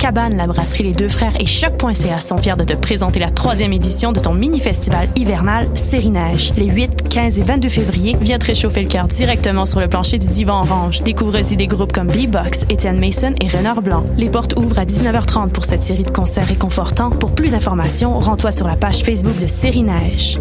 Cabane, 0.00 0.38
la 0.38 0.46
brasserie 0.46 0.84
Les 0.84 0.92
Deux 0.92 1.10
Frères 1.10 1.38
et 1.38 1.44
Choc.ca 1.44 2.20
sont 2.20 2.38
fiers 2.38 2.56
de 2.56 2.64
te 2.64 2.72
présenter 2.72 3.18
la 3.18 3.30
troisième 3.30 3.74
édition 3.74 4.12
de 4.12 4.18
ton 4.18 4.32
mini-festival 4.32 5.10
hivernal 5.14 5.68
Série 5.74 6.08
Neige. 6.08 6.54
Les 6.56 6.70
8, 6.70 7.06
15 7.10 7.38
et 7.38 7.42
22 7.42 7.68
février, 7.68 8.16
viens 8.18 8.38
te 8.38 8.46
réchauffer 8.46 8.80
le 8.80 8.88
cœur 8.88 9.08
directement 9.08 9.66
sur 9.66 9.78
le 9.78 9.88
plancher 9.88 10.16
du 10.16 10.26
Divan 10.26 10.62
Orange. 10.62 11.02
Découvre 11.02 11.38
aussi 11.38 11.54
des 11.54 11.66
groupes 11.66 11.92
comme 11.92 12.06
B-Box, 12.06 12.64
Étienne 12.70 12.98
Mason 12.98 13.34
et 13.42 13.48
Renard 13.48 13.82
Blanc. 13.82 14.02
Les 14.16 14.30
portes 14.30 14.58
ouvrent 14.58 14.78
à 14.78 14.86
19h30 14.86 15.50
pour 15.50 15.66
cette 15.66 15.82
série 15.82 16.04
de 16.04 16.10
concerts 16.10 16.46
réconfortants. 16.46 17.10
Pour 17.10 17.34
plus 17.34 17.50
d'informations, 17.50 18.18
rends-toi 18.18 18.52
sur 18.52 18.66
la 18.66 18.76
page 18.76 19.02
Facebook 19.02 19.38
de 19.38 19.48
Série 19.48 19.82
Neige. 19.82 20.40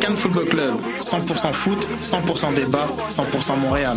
Cannes 0.00 0.18
Football 0.18 0.44
Club, 0.44 0.74
100% 1.00 1.52
foot, 1.54 1.88
100% 2.02 2.54
débat, 2.54 2.86
100% 3.08 3.58
Montréal. 3.58 3.96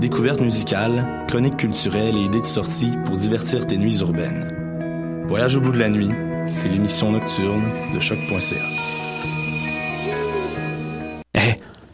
Découvertes 0.00 0.40
musicales, 0.40 1.24
chroniques 1.28 1.56
culturelles 1.56 2.16
et 2.16 2.24
idées 2.24 2.40
de 2.40 2.46
sortie 2.46 2.92
pour 3.04 3.16
divertir 3.16 3.66
tes 3.66 3.76
nuits 3.76 4.00
urbaines. 4.00 5.24
Voyage 5.26 5.56
au 5.56 5.60
bout 5.60 5.70
de 5.70 5.78
la 5.78 5.88
nuit, 5.88 6.10
c'est 6.50 6.68
l'émission 6.68 7.12
nocturne 7.12 7.64
de 7.94 8.00
choc.ca. 8.00 9.03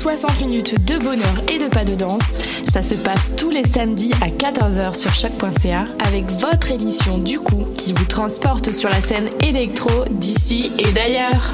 60 0.00 0.40
minutes 0.40 0.82
de 0.86 0.98
bonheur 0.98 1.34
et 1.52 1.58
de 1.58 1.68
pas 1.68 1.84
de 1.84 1.94
danse. 1.94 2.40
Ça 2.72 2.82
se 2.82 2.94
passe 2.94 3.36
tous 3.36 3.50
les 3.50 3.64
samedis 3.64 4.12
à 4.22 4.28
14h 4.28 4.94
sur 4.94 5.12
choc.ca 5.12 5.84
avec 5.98 6.24
votre 6.40 6.72
émission 6.72 7.18
du 7.18 7.38
coup 7.38 7.66
qui 7.74 7.92
vous 7.92 8.06
transporte 8.06 8.72
sur 8.72 8.88
la 8.88 9.02
scène 9.02 9.28
électro 9.42 10.06
d'ici 10.10 10.72
et 10.78 10.90
d'ailleurs. 10.92 11.52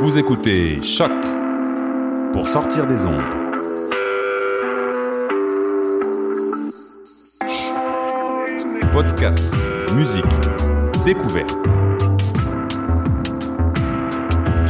Vous 0.00 0.16
écoutez 0.16 0.80
Choc 0.80 1.12
pour 2.32 2.48
sortir 2.48 2.86
des 2.86 3.04
ondes. 3.04 3.20
Podcast, 8.90 9.46
musique, 9.94 10.24
découverte. 11.04 11.54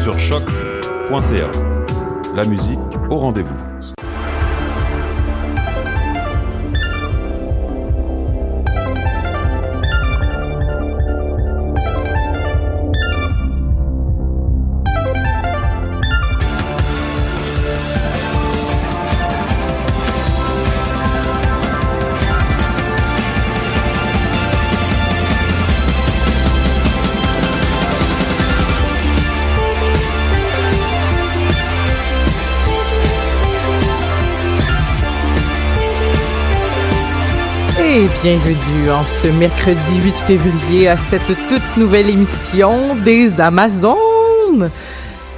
Sur 0.03 0.19
choc.ca. 0.19 1.51
La 2.35 2.45
musique 2.47 2.79
au 3.11 3.17
rendez-vous. 3.17 3.70
Bienvenue 38.23 38.91
en 38.91 39.05
ce 39.05 39.29
mercredi 39.39 40.01
8 40.05 40.13
février 40.27 40.89
à 40.89 40.97
cette 40.97 41.27
toute 41.27 41.77
nouvelle 41.77 42.09
émission 42.11 42.95
des 42.97 43.41
Amazones. 43.41 44.71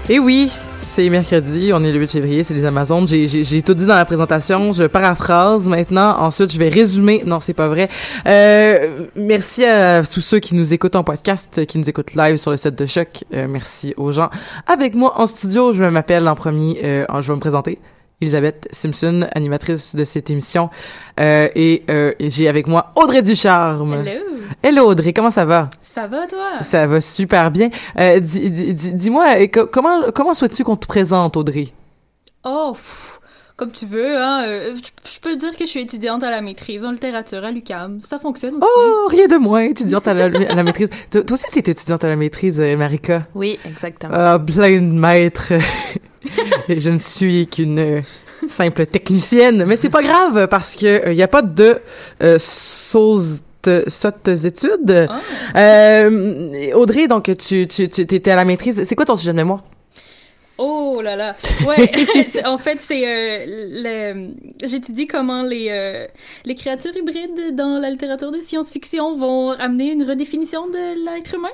Et 0.08 0.18
oui, 0.18 0.50
c'est 0.80 1.08
mercredi, 1.08 1.70
on 1.72 1.84
est 1.84 1.92
le 1.92 2.00
8 2.00 2.10
février, 2.10 2.42
c'est 2.44 2.54
les 2.54 2.64
Amazones. 2.64 3.06
J'ai- 3.06 3.62
tout 3.62 3.74
dit 3.74 3.86
dans 3.86 3.94
la 3.94 4.04
présentation, 4.04 4.72
je 4.72 4.84
paraphrase 4.84 5.68
maintenant. 5.68 6.16
Ensuite, 6.18 6.52
je 6.52 6.58
vais 6.58 6.68
résumer. 6.68 7.22
Non, 7.24 7.38
c'est 7.40 7.54
pas 7.54 7.68
vrai. 7.68 7.88
Euh, 8.26 9.06
merci 9.14 9.64
à 9.64 10.02
tous 10.02 10.20
ceux 10.20 10.40
qui 10.40 10.54
nous 10.54 10.74
écoutent 10.74 10.96
en 10.96 11.04
podcast, 11.04 11.64
qui 11.66 11.78
nous 11.78 11.88
écoutent 11.88 12.14
live 12.14 12.36
sur 12.36 12.50
le 12.50 12.56
set 12.56 12.74
de 12.76 12.86
choc. 12.86 13.24
Euh, 13.32 13.46
merci 13.48 13.94
aux 13.96 14.10
gens. 14.12 14.28
Avec 14.66 14.94
moi 14.94 15.20
en 15.20 15.26
studio, 15.26 15.72
je 15.72 15.84
m'appelle 15.84 16.26
en 16.26 16.34
premier, 16.34 16.80
euh, 16.84 17.06
je 17.20 17.28
vais 17.28 17.34
me 17.36 17.40
présenter. 17.40 17.78
Elisabeth 18.22 18.68
Simpson, 18.70 19.26
animatrice 19.34 19.94
de 19.96 20.04
cette 20.04 20.30
émission. 20.30 20.70
Euh, 21.20 21.48
et 21.54 21.82
euh, 21.90 22.12
et 22.18 22.30
j'ai 22.30 22.48
avec 22.48 22.68
moi 22.68 22.92
Audrey 22.96 23.20
Ducharme. 23.22 23.94
Hello. 24.06 24.20
Hello 24.62 24.86
Audrey, 24.86 25.12
comment 25.12 25.30
ça 25.30 25.44
va? 25.44 25.68
Ça 25.80 26.06
va, 26.06 26.26
toi? 26.26 26.62
Ça 26.62 26.86
va 26.86 27.00
super 27.00 27.50
bien. 27.50 27.68
Euh, 27.98 28.20
dis- 28.20 28.50
dis- 28.50 28.74
dis- 28.74 28.92
Dis-moi, 28.94 29.46
co- 29.48 29.66
comment, 29.66 30.10
comment 30.14 30.34
souhaites-tu 30.34 30.62
qu'on 30.64 30.76
te 30.76 30.86
présente, 30.86 31.36
Audrey? 31.36 31.68
Oh, 32.44 32.72
pff, 32.74 33.18
comme 33.56 33.72
tu 33.72 33.86
veux, 33.86 34.16
hein. 34.16 34.44
euh, 34.46 34.74
je- 34.76 35.12
je 35.14 35.20
peux 35.20 35.32
te 35.34 35.38
dire 35.40 35.56
que 35.56 35.64
je 35.64 35.70
suis 35.70 35.80
étudiante 35.82 36.22
à 36.24 36.30
la 36.30 36.40
maîtrise 36.40 36.84
en 36.84 36.92
littérature 36.92 37.44
à 37.44 37.50
l'UQAM. 37.50 38.00
Ça 38.02 38.18
fonctionne 38.18 38.54
aussi. 38.54 38.64
Oh, 38.64 39.06
rien 39.08 39.26
de 39.26 39.36
moins, 39.36 39.62
étudiante 39.62 40.06
à 40.08 40.14
la, 40.14 40.24
à 40.24 40.54
la 40.54 40.62
maîtrise. 40.62 40.88
Toi 41.10 41.22
aussi, 41.30 41.44
t'es 41.52 41.70
étudiante 41.70 42.04
à 42.04 42.08
la 42.08 42.16
maîtrise, 42.16 42.60
Marika? 42.60 43.26
Oui, 43.34 43.58
exactement. 43.64 44.12
Ah, 44.16 44.38
plein 44.38 44.76
de 44.80 44.92
maîtres. 44.92 45.52
Et 46.68 46.80
je 46.80 46.90
ne 46.90 46.98
suis 46.98 47.46
qu'une 47.46 47.78
euh, 47.78 48.00
simple 48.48 48.86
technicienne, 48.86 49.64
mais 49.66 49.76
c'est 49.76 49.90
pas 49.90 50.02
grave 50.02 50.46
parce 50.48 50.74
que 50.76 51.10
il 51.10 51.16
y 51.16 51.22
a 51.22 51.28
pas 51.28 51.42
de 51.42 51.80
euh, 52.22 52.36
sauce 52.38 53.40
sottes 53.86 54.28
études. 54.44 55.08
Ah. 55.08 55.20
Euh, 55.56 56.72
Audrey, 56.74 57.06
donc 57.06 57.24
tu 57.36 57.66
tu 57.66 57.88
tu 57.88 58.06
t'étais 58.06 58.30
à 58.32 58.36
la 58.36 58.44
maîtrise. 58.44 58.82
C'est 58.84 58.96
quoi 58.96 59.04
ton 59.04 59.14
sujet 59.16 59.30
de 59.32 59.36
mémoire? 59.36 59.62
Oh 60.58 61.00
là 61.02 61.16
là. 61.16 61.34
Ouais. 61.66 61.90
En 62.44 62.58
fait, 62.58 62.80
c'est 62.80 63.02
euh, 63.06 63.44
le- 63.46 64.66
j'étudie 64.66 65.06
comment 65.06 65.42
les 65.42 65.68
euh, 65.70 66.06
les 66.44 66.54
créatures 66.54 66.96
hybrides 66.96 67.54
dans 67.54 67.78
la 67.80 67.90
littérature 67.90 68.30
de 68.30 68.40
science-fiction 68.40 69.16
vont 69.16 69.50
amener 69.50 69.92
une 69.92 70.02
redéfinition 70.02 70.66
de 70.68 71.04
l'être 71.14 71.34
humain. 71.34 71.48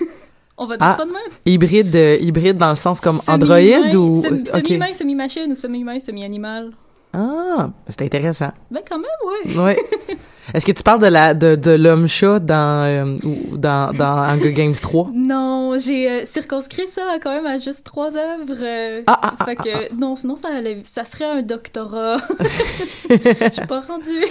On 0.58 0.66
va 0.66 0.76
dire 0.76 0.86
Ah. 0.86 0.96
ça 0.96 1.04
de 1.04 1.10
même. 1.10 1.20
Hybride, 1.46 1.94
euh, 1.96 2.18
hybride 2.20 2.56
dans 2.58 2.68
le 2.68 2.74
sens 2.76 3.00
comme 3.00 3.18
Android 3.26 3.56
ou. 3.94 4.22
Semi-humain, 4.22 4.92
semi-machine 4.92 5.50
ou 5.52 5.54
semi-humain, 5.56 5.98
semi-animal. 5.98 6.72
Ah, 7.14 7.70
c'est 7.88 8.02
intéressant. 8.02 8.52
Ben 8.70 8.80
quand 8.88 8.98
même, 8.98 9.56
ouais. 9.56 9.62
Ouais. 9.62 9.78
Est-ce 10.54 10.66
que 10.66 10.72
tu 10.72 10.82
parles 10.82 11.00
de 11.00 11.06
la 11.06 11.34
de, 11.34 11.54
de 11.54 11.70
l'homme 11.70 12.08
chat 12.08 12.40
dans 12.40 12.82
euh, 12.84 13.16
dans 13.52 13.92
dans 13.92 14.18
Hunger 14.18 14.52
Games 14.52 14.74
3 14.74 15.10
Non, 15.14 15.76
j'ai 15.78 16.10
euh, 16.10 16.24
circonscrit 16.26 16.88
ça 16.88 17.02
quand 17.22 17.30
même 17.30 17.46
à 17.46 17.58
juste 17.58 17.84
trois 17.86 18.16
œuvres. 18.16 18.56
euh, 18.62 19.02
Ah, 19.06 19.18
ah, 19.22 19.34
ah, 19.38 19.44
fait 19.44 19.56
que 19.56 19.94
non, 19.94 20.16
sinon 20.16 20.36
ça 20.36 20.48
allait, 20.54 20.82
ça 20.84 21.04
serait 21.04 21.26
un 21.26 21.42
doctorat. 21.42 22.16
Je 23.08 23.50
suis 23.52 23.66
pas 23.66 23.80
rendue. 23.80 24.24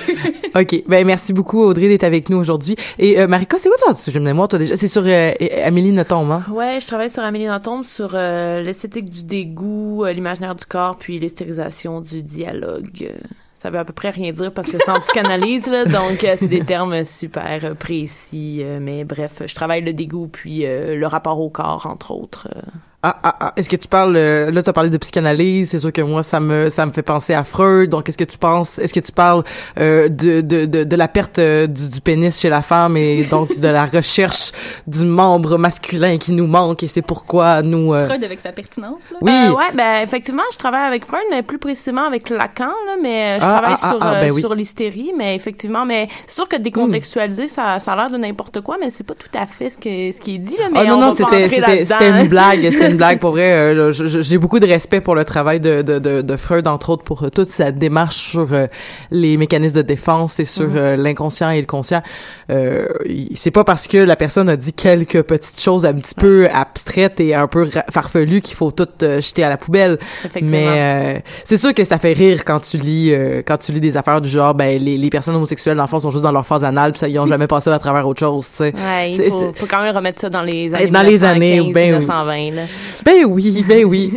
OK. 0.56 0.84
Ben 0.88 1.06
merci 1.08 1.34
beaucoup 1.34 1.62
Audrey 1.62 1.88
d'être 1.88 2.04
avec 2.04 2.30
nous 2.30 2.38
aujourd'hui. 2.38 2.76
Et 3.00 3.20
euh, 3.20 3.28
Marika, 3.28 3.58
c'est 3.58 3.70
quoi 3.70 3.78
ton 3.86 3.94
sujet 3.98 4.20
de 4.20 4.26
mémoire 4.26 4.48
toi 4.50 4.60
déjà 4.60 4.76
C'est 4.76 4.88
sur 4.90 5.04
euh, 5.06 5.32
Amélie 5.64 5.92
Nothomb, 5.92 6.30
hein? 6.32 6.44
Ouais, 6.52 6.80
je 6.82 6.88
travaille 6.88 7.10
sur 7.10 7.24
Amélie 7.24 7.46
Nothomb 7.48 7.84
sur 7.84 8.12
euh, 8.16 8.62
l'esthétique 8.62 9.10
du 9.10 9.24
dégoût, 9.24 10.04
euh, 10.06 10.12
l'imaginaire 10.14 10.56
du 10.56 10.66
corps, 10.66 10.98
puis 10.98 11.20
l'hystérisation 11.20 12.02
du 12.02 12.22
dialogue. 12.22 12.71
Euh, 12.72 13.12
Ça 13.60 13.70
veut 13.70 13.78
à 13.80 13.86
peu 13.86 13.94
près 13.94 14.10
rien 14.10 14.32
dire 14.32 14.52
parce 14.54 14.72
que 14.72 14.78
c'est 14.78 14.90
en 14.90 15.00
psychanalyse, 15.00 15.68
là, 15.68 15.86
donc 16.00 16.24
euh, 16.24 16.36
c'est 16.40 16.48
des 16.48 16.64
termes 16.66 17.04
super 17.04 17.76
précis. 17.76 18.62
euh, 18.64 18.80
mais 18.82 19.04
bref, 19.04 19.44
je 19.46 19.54
travaille 19.56 19.82
le 19.82 19.94
dégoût 19.94 20.28
puis 20.28 20.64
le 20.66 21.06
rapport 21.06 21.40
au 21.40 21.50
corps, 21.50 21.86
entre 21.86 22.12
autres. 22.12 22.48
Ah, 23.04 23.16
ah, 23.24 23.36
ah. 23.40 23.54
Est-ce 23.58 23.68
que 23.68 23.76
tu 23.78 23.88
parles, 23.88 24.16
euh, 24.16 24.52
là, 24.52 24.62
tu 24.62 24.70
as 24.70 24.74
parlé 24.74 24.92
de 24.92 24.98
psychanalyse, 24.98 25.72
c'est 25.72 25.80
sûr 25.80 25.92
que 25.92 26.02
moi, 26.04 26.22
ça 26.22 26.40
me, 26.40 26.70
ça 26.70 26.86
me 26.86 26.92
fait 26.92 27.02
penser 27.02 27.34
à 27.34 27.44
Freud. 27.44 27.90
Donc, 27.90 28.08
est-ce 28.08 28.18
que 28.18 28.24
tu 28.24 28.38
penses, 28.38 28.78
est-ce 28.78 28.94
que 28.94 29.00
tu 29.00 29.12
parles 29.12 29.44
euh, 29.80 30.08
de, 30.08 30.42
de, 30.42 30.66
de, 30.66 30.84
de 30.84 30.96
la 30.96 31.08
perte 31.08 31.40
euh, 31.40 31.66
du, 31.66 31.90
du 31.90 32.00
pénis 32.00 32.40
chez 32.40 32.50
la 32.50 32.62
femme 32.62 32.98
et 32.98 33.24
donc 33.32 33.58
de 33.58 33.68
la 33.68 33.86
recherche 33.86 34.52
du 34.86 35.04
membre 35.04 35.58
masculin 35.58 36.20
qui 36.20 36.32
nous 36.32 36.46
manque 36.46 36.84
et 36.84 36.88
c'est 36.88 37.02
pourquoi 37.02 37.64
nous... 37.64 37.92
euh, 37.92 38.06
Freud 38.06 38.24
avec 38.24 38.40
sa 38.40 38.52
pertinence, 38.52 39.10
là? 39.12 39.18
Oui. 39.22 39.32
Euh, 39.32 39.52
ouais, 39.52 39.72
ben 39.74 40.04
effectivement, 40.04 40.44
je 40.52 40.58
travaille 40.60 40.86
avec 40.88 41.06
Freud, 41.06 41.24
mais 41.32 41.42
plus 41.42 41.58
précisément 41.58 42.04
avec 42.06 42.30
Lacan, 42.30 42.66
là, 42.68 42.98
mais 43.02 43.40
je 43.40 43.46
Ah, 43.46 43.48
travaille 43.48 43.76
ah, 43.82 43.90
sur, 43.90 43.98
ah, 44.02 44.14
euh, 44.14 44.22
ben 44.22 44.32
oui. 44.32 44.42
sur 44.42 44.54
l'hystérie, 44.54 45.12
mais 45.18 45.36
effectivement, 45.36 45.86
mais 45.86 46.08
c'est 46.28 46.36
sûr 46.36 46.48
que 46.48 46.58
décontextualiser, 46.58 47.48
ça, 47.48 47.80
ça 47.80 47.94
a 47.94 47.96
l'air 47.96 48.12
de 48.12 48.18
n'importe 48.18 48.62
quoi, 48.62 48.78
mais 48.80 48.92
c'est 48.92 49.04
pas 49.06 49.16
tout 49.16 49.36
à 49.36 49.48
fait 49.48 49.72
ce, 49.72 49.78
que, 49.78 50.16
ce 50.16 50.22
qui 50.22 50.36
est 50.36 50.38
dit, 50.38 50.58
là, 50.58 50.66
mais 50.72 50.82
Ah 50.82 50.86
non, 50.86 50.98
on 50.98 51.02
non, 51.02 51.12
c'était, 51.12 51.50
c'était, 51.50 52.10
une 52.12 52.28
blague, 52.28 52.70
c'était 52.72 52.91
une 52.92 52.98
blague 52.98 53.20
pour 53.20 53.32
vrai. 53.32 53.52
euh, 53.52 53.92
j'ai 53.92 54.38
beaucoup 54.38 54.60
de 54.60 54.68
respect 54.68 55.02
pour 55.02 55.16
le 55.16 55.26
travail 55.26 55.60
de, 55.60 55.82
de, 55.82 56.00
de, 56.00 56.22
de 56.22 56.38
Freud, 56.38 56.68
entre 56.68 56.90
autres, 56.92 57.04
pour 57.04 57.24
euh, 57.24 57.30
toute 57.30 57.50
sa 57.50 57.72
démarche 57.72 58.16
sur 58.18 58.48
euh, 58.54 58.68
les 59.12 59.38
mécanismes 59.38 59.78
de 59.78 59.82
défense 59.82 60.40
et 60.40 60.46
sur 60.46 60.68
Mhm. 60.70 60.78
euh, 60.78 60.96
l'inconscient 60.98 61.50
et 61.50 61.60
le 61.60 61.66
conscient. 61.68 62.02
Euh, 62.50 62.86
c'est 63.36 63.52
pas 63.52 63.64
parce 63.64 63.88
que 63.88 63.98
la 63.98 64.16
personne 64.16 64.50
a 64.50 64.56
dit 64.58 64.74
quelques 64.74 65.22
petites 65.24 65.60
choses 65.62 65.86
un 65.86 65.94
petit 65.94 66.16
peu 66.16 66.48
abstraites 66.54 67.20
et 67.20 67.34
un 67.36 67.48
peu 67.48 67.68
farfelues 67.90 68.42
qu'il 68.42 68.56
faut 68.56 68.72
tout 68.72 68.88
jeter 69.02 69.44
à 69.44 69.50
la 69.50 69.58
poubelle. 69.58 69.98
Mais 70.42 70.66
euh, 70.68 71.20
c'est 71.44 71.58
sûr 71.58 71.74
que 71.74 71.84
ça 71.84 71.98
fait 71.98 72.14
rire 72.14 72.44
quand 72.46 72.60
tu 72.60 72.78
lis 72.78 73.12
euh, 73.14 73.42
quand 73.46 73.58
tu 73.58 73.72
lis 73.72 73.80
des 73.80 73.98
affaires 73.98 74.22
du 74.22 74.30
genre 74.30 74.54
ben 74.54 74.82
les, 74.82 74.98
les 74.98 75.10
personnes 75.10 75.36
homosexuelles 75.36 75.78
dans 75.78 75.84
le 75.84 75.88
fond 75.90 76.00
sont 76.00 76.12
juste 76.12 76.24
dans 76.24 76.32
leur 76.32 76.46
phase 76.46 76.64
anale 76.64 76.92
puis 76.92 77.00
ça, 77.00 77.08
ils 77.08 77.18
ont 77.20 77.26
jamais 77.26 77.48
passé 77.48 77.70
à 77.70 77.80
travers 77.80 78.08
autre 78.08 78.20
chose, 78.20 78.48
tu 78.50 78.58
sais. 78.58 78.74
Ouais, 78.76 79.30
faut, 79.30 79.52
faut 79.56 79.66
quand 79.66 79.82
même 79.82 79.96
remettre 79.96 80.20
ça 80.22 80.30
dans 80.30 80.42
les 80.42 80.74
années 80.74 80.88
Dans 80.88 81.02
les 81.02 81.24
années, 81.24 81.60
1915, 81.62 81.74
ben 81.74 81.82
oui. 81.84 81.90
1920, 81.90 82.56
là. 82.56 82.62
Ben 83.06 83.26
oui, 83.26 83.64
ben 83.68 83.86
oui. 83.86 84.12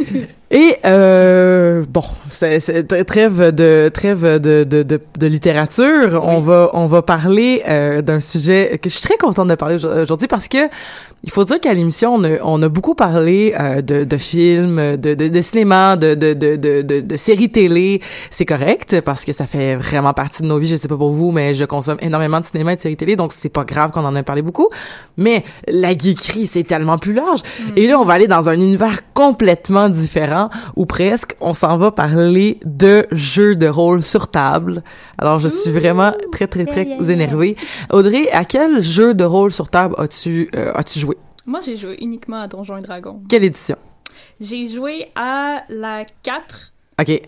Et 0.50 0.76
euh, 0.84 1.82
bon, 1.88 2.04
c'est 2.30 2.60
c'est 2.60 2.82
tr- 2.90 3.04
trêve 3.04 3.50
de 3.54 3.88
trêve 3.92 4.38
de 4.40 4.62
de 4.64 4.82
de, 4.82 5.00
de 5.18 5.26
littérature. 5.26 6.20
On 6.24 6.40
va 6.40 6.70
on 6.74 6.86
va 6.86 7.02
parler 7.02 7.62
euh, 7.66 8.02
d'un 8.02 8.20
sujet 8.20 8.78
que 8.80 8.88
je 8.88 8.94
suis 8.94 9.02
très 9.02 9.16
contente 9.16 9.48
de 9.48 9.54
parler 9.56 9.76
aujourd- 9.76 9.96
aujourd'hui 10.02 10.28
parce 10.28 10.46
que 10.48 10.68
il 11.24 11.30
faut 11.30 11.44
dire 11.44 11.58
qu'à 11.58 11.72
l'émission 11.72 12.14
on 12.14 12.24
a, 12.24 12.38
on 12.42 12.62
a 12.62 12.68
beaucoup 12.68 12.94
parlé 12.94 13.54
euh, 13.58 13.80
de, 13.80 14.04
de 14.04 14.16
films, 14.18 14.96
de, 14.96 15.14
de, 15.14 15.28
de 15.28 15.40
cinéma, 15.40 15.96
de 15.96 16.14
de, 16.14 16.34
de, 16.34 16.56
de, 16.56 16.82
de 16.82 17.00
de 17.00 17.16
séries 17.16 17.50
télé. 17.50 18.00
C'est 18.30 18.44
correct 18.44 19.00
parce 19.00 19.24
que 19.24 19.32
ça 19.32 19.46
fait 19.46 19.74
vraiment 19.74 20.12
partie 20.12 20.42
de 20.42 20.48
nos 20.48 20.58
vies. 20.58 20.68
Je 20.68 20.76
sais 20.76 20.88
pas 20.88 20.96
pour 20.96 21.12
vous, 21.12 21.32
mais 21.32 21.54
je 21.54 21.64
consomme 21.64 21.96
énormément 22.00 22.40
de 22.40 22.44
cinéma 22.44 22.74
et 22.74 22.76
de 22.76 22.80
séries 22.82 22.96
télé, 22.96 23.16
donc 23.16 23.32
c'est 23.32 23.48
pas 23.48 23.64
grave 23.64 23.90
qu'on 23.90 24.04
en 24.04 24.14
ait 24.14 24.22
parlé 24.22 24.42
beaucoup. 24.42 24.68
Mais 25.16 25.44
la 25.66 25.92
geekerie 25.96 26.46
c'est 26.46 26.64
tellement 26.64 26.98
plus 26.98 27.14
large. 27.14 27.40
Et 27.76 27.86
là 27.86 27.98
on 27.98 28.04
va 28.04 28.14
aller 28.14 28.26
dans 28.26 28.48
un 28.48 28.54
univers 28.54 29.00
complètement 29.14 29.88
différent 29.88 30.50
ou 30.76 30.84
presque. 30.86 31.36
On 31.40 31.54
s'en 31.54 31.78
va 31.78 31.90
parler 31.90 32.60
de 32.64 33.06
jeux 33.12 33.56
de 33.56 33.66
rôle 33.66 34.02
sur 34.02 34.28
table. 34.28 34.82
Alors 35.18 35.38
je 35.38 35.48
suis 35.48 35.70
vraiment 35.70 36.12
très 36.32 36.46
très 36.46 36.64
très 36.66 37.10
énervée. 37.10 37.56
Audrey, 37.90 38.28
à 38.30 38.44
quel 38.44 38.80
jeu 38.82 39.14
de 39.14 39.24
rôle 39.24 39.52
sur 39.52 39.68
table 39.70 39.94
as-tu 39.98 40.50
euh, 40.56 40.72
as-tu 40.74 40.98
joué? 40.98 41.16
Moi, 41.46 41.60
j'ai 41.64 41.76
joué 41.76 41.96
uniquement 42.00 42.40
à 42.40 42.48
Donjons 42.48 42.78
et 42.78 42.80
Dragons. 42.80 43.20
Quelle 43.28 43.44
édition? 43.44 43.76
J'ai 44.40 44.66
joué 44.68 45.08
à 45.14 45.62
la 45.68 46.04
4 46.22 46.72
Ok. 47.00 47.20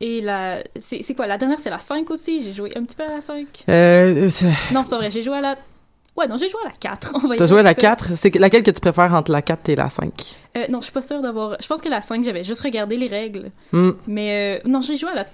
et 0.00 0.20
la... 0.20 0.58
C'est 0.76 1.02
c'est 1.02 1.14
quoi? 1.14 1.26
La 1.26 1.38
dernière, 1.38 1.58
c'est 1.60 1.70
la 1.70 1.78
5 1.78 2.10
aussi? 2.10 2.42
J'ai 2.44 2.52
joué 2.52 2.70
un 2.76 2.84
petit 2.84 2.96
peu 2.96 3.04
à 3.04 3.08
la 3.08 3.20
5. 3.22 3.46
Euh, 3.68 4.28
Non, 4.72 4.82
c'est 4.82 4.90
pas 4.90 4.98
vrai. 4.98 5.10
J'ai 5.10 5.22
joué 5.22 5.36
à 5.36 5.40
la... 5.40 5.56
Ouais, 6.16 6.28
non, 6.28 6.36
j'ai 6.36 6.48
joué 6.48 6.60
à 6.64 6.68
la 6.68 6.74
4. 6.78 7.12
On 7.24 7.26
va 7.26 7.34
y 7.34 7.38
T'as 7.38 7.46
joué 7.46 7.60
à 7.60 7.62
la 7.62 7.70
avec 7.70 7.80
ça. 7.80 7.88
4 7.88 8.16
C'est 8.16 8.30
que- 8.30 8.38
laquelle 8.38 8.62
que 8.62 8.70
tu 8.70 8.80
préfères 8.80 9.12
entre 9.14 9.32
la 9.32 9.40
4 9.42 9.68
et 9.70 9.76
la 9.76 9.88
5 9.88 10.12
Euh, 10.56 10.64
non, 10.68 10.78
je 10.80 10.84
suis 10.84 10.92
pas 10.92 11.02
sûre 11.02 11.22
d'avoir... 11.22 11.56
Je 11.60 11.66
pense 11.66 11.80
que 11.80 11.88
la 11.88 12.00
5, 12.02 12.22
j'avais 12.22 12.44
juste 12.44 12.60
regardé 12.60 12.96
les 12.96 13.08
règles. 13.08 13.50
Hmm. 13.72 13.92
Mais 14.06 14.58
euh, 14.64 14.68
non, 14.68 14.80
j'ai 14.82 14.96
joué 14.96 15.10
à 15.10 15.14
la 15.14 15.26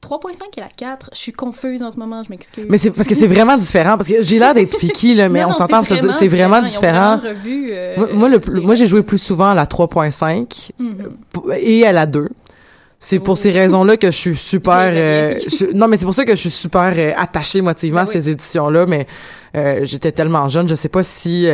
3.5 0.00 0.56
et 0.56 0.60
la 0.60 0.68
4. 0.68 1.10
Je 1.12 1.18
suis 1.18 1.32
confuse 1.32 1.82
en 1.82 1.90
ce 1.90 1.96
moment, 1.98 2.22
je 2.22 2.30
m'excuse. 2.30 2.66
Mais 2.68 2.78
c'est 2.78 2.90
parce 2.92 3.08
que 3.08 3.14
c'est 3.14 3.26
vraiment 3.26 3.56
différent 3.58 3.96
parce 3.96 4.08
que 4.08 4.22
j'ai 4.22 4.38
l'air 4.38 4.54
d'être 4.54 4.76
picky 4.78 5.14
là, 5.14 5.28
mais 5.28 5.42
Non, 5.42 5.48
on 5.48 5.52
s'entend, 5.52 5.82
c'est 5.84 5.94
pour 5.96 6.04
se 6.04 6.08
dire, 6.10 6.18
c'est 6.18 6.28
vraiment 6.28 6.62
différent. 6.62 7.16
revu, 7.18 7.68
euh, 7.72 7.94
Moi, 7.96 8.08
moi, 8.12 8.28
le 8.28 8.38
plus- 8.38 8.60
moi, 8.60 8.74
j'ai 8.74 8.86
joué 8.86 9.02
plus 9.02 9.18
souvent 9.18 9.48
à 9.50 9.54
la 9.54 9.66
3.5 9.66 10.70
Mhm. 10.78 11.10
et 11.60 11.84
à 11.86 11.92
la 11.92 12.06
2. 12.06 12.28
C'est 13.00 13.20
pour 13.20 13.38
ces 13.38 13.50
raisons-là 13.50 13.96
que 13.96 14.10
je 14.10 14.16
suis 14.16 14.34
super. 14.36 14.90
euh, 14.92 15.38
je- 15.38 15.72
non, 15.72 15.86
mais 15.86 15.96
c'est 15.96 16.04
pour 16.04 16.14
ça 16.14 16.24
que 16.24 16.32
je 16.34 16.40
suis 16.40 16.50
super 16.50 16.92
euh, 16.96 17.12
attachée 17.16 17.58
émotivement 17.58 18.00
à 18.00 18.04
Ben 18.04 18.10
oui. 18.14 18.20
ces 18.22 18.28
éditions-là. 18.30 18.86
Mais 18.86 19.06
euh, 19.56 19.80
j'étais 19.84 20.10
tellement 20.10 20.48
jeune, 20.48 20.68
je 20.68 20.74
sais 20.74 20.88
pas 20.88 21.02
si 21.04 21.46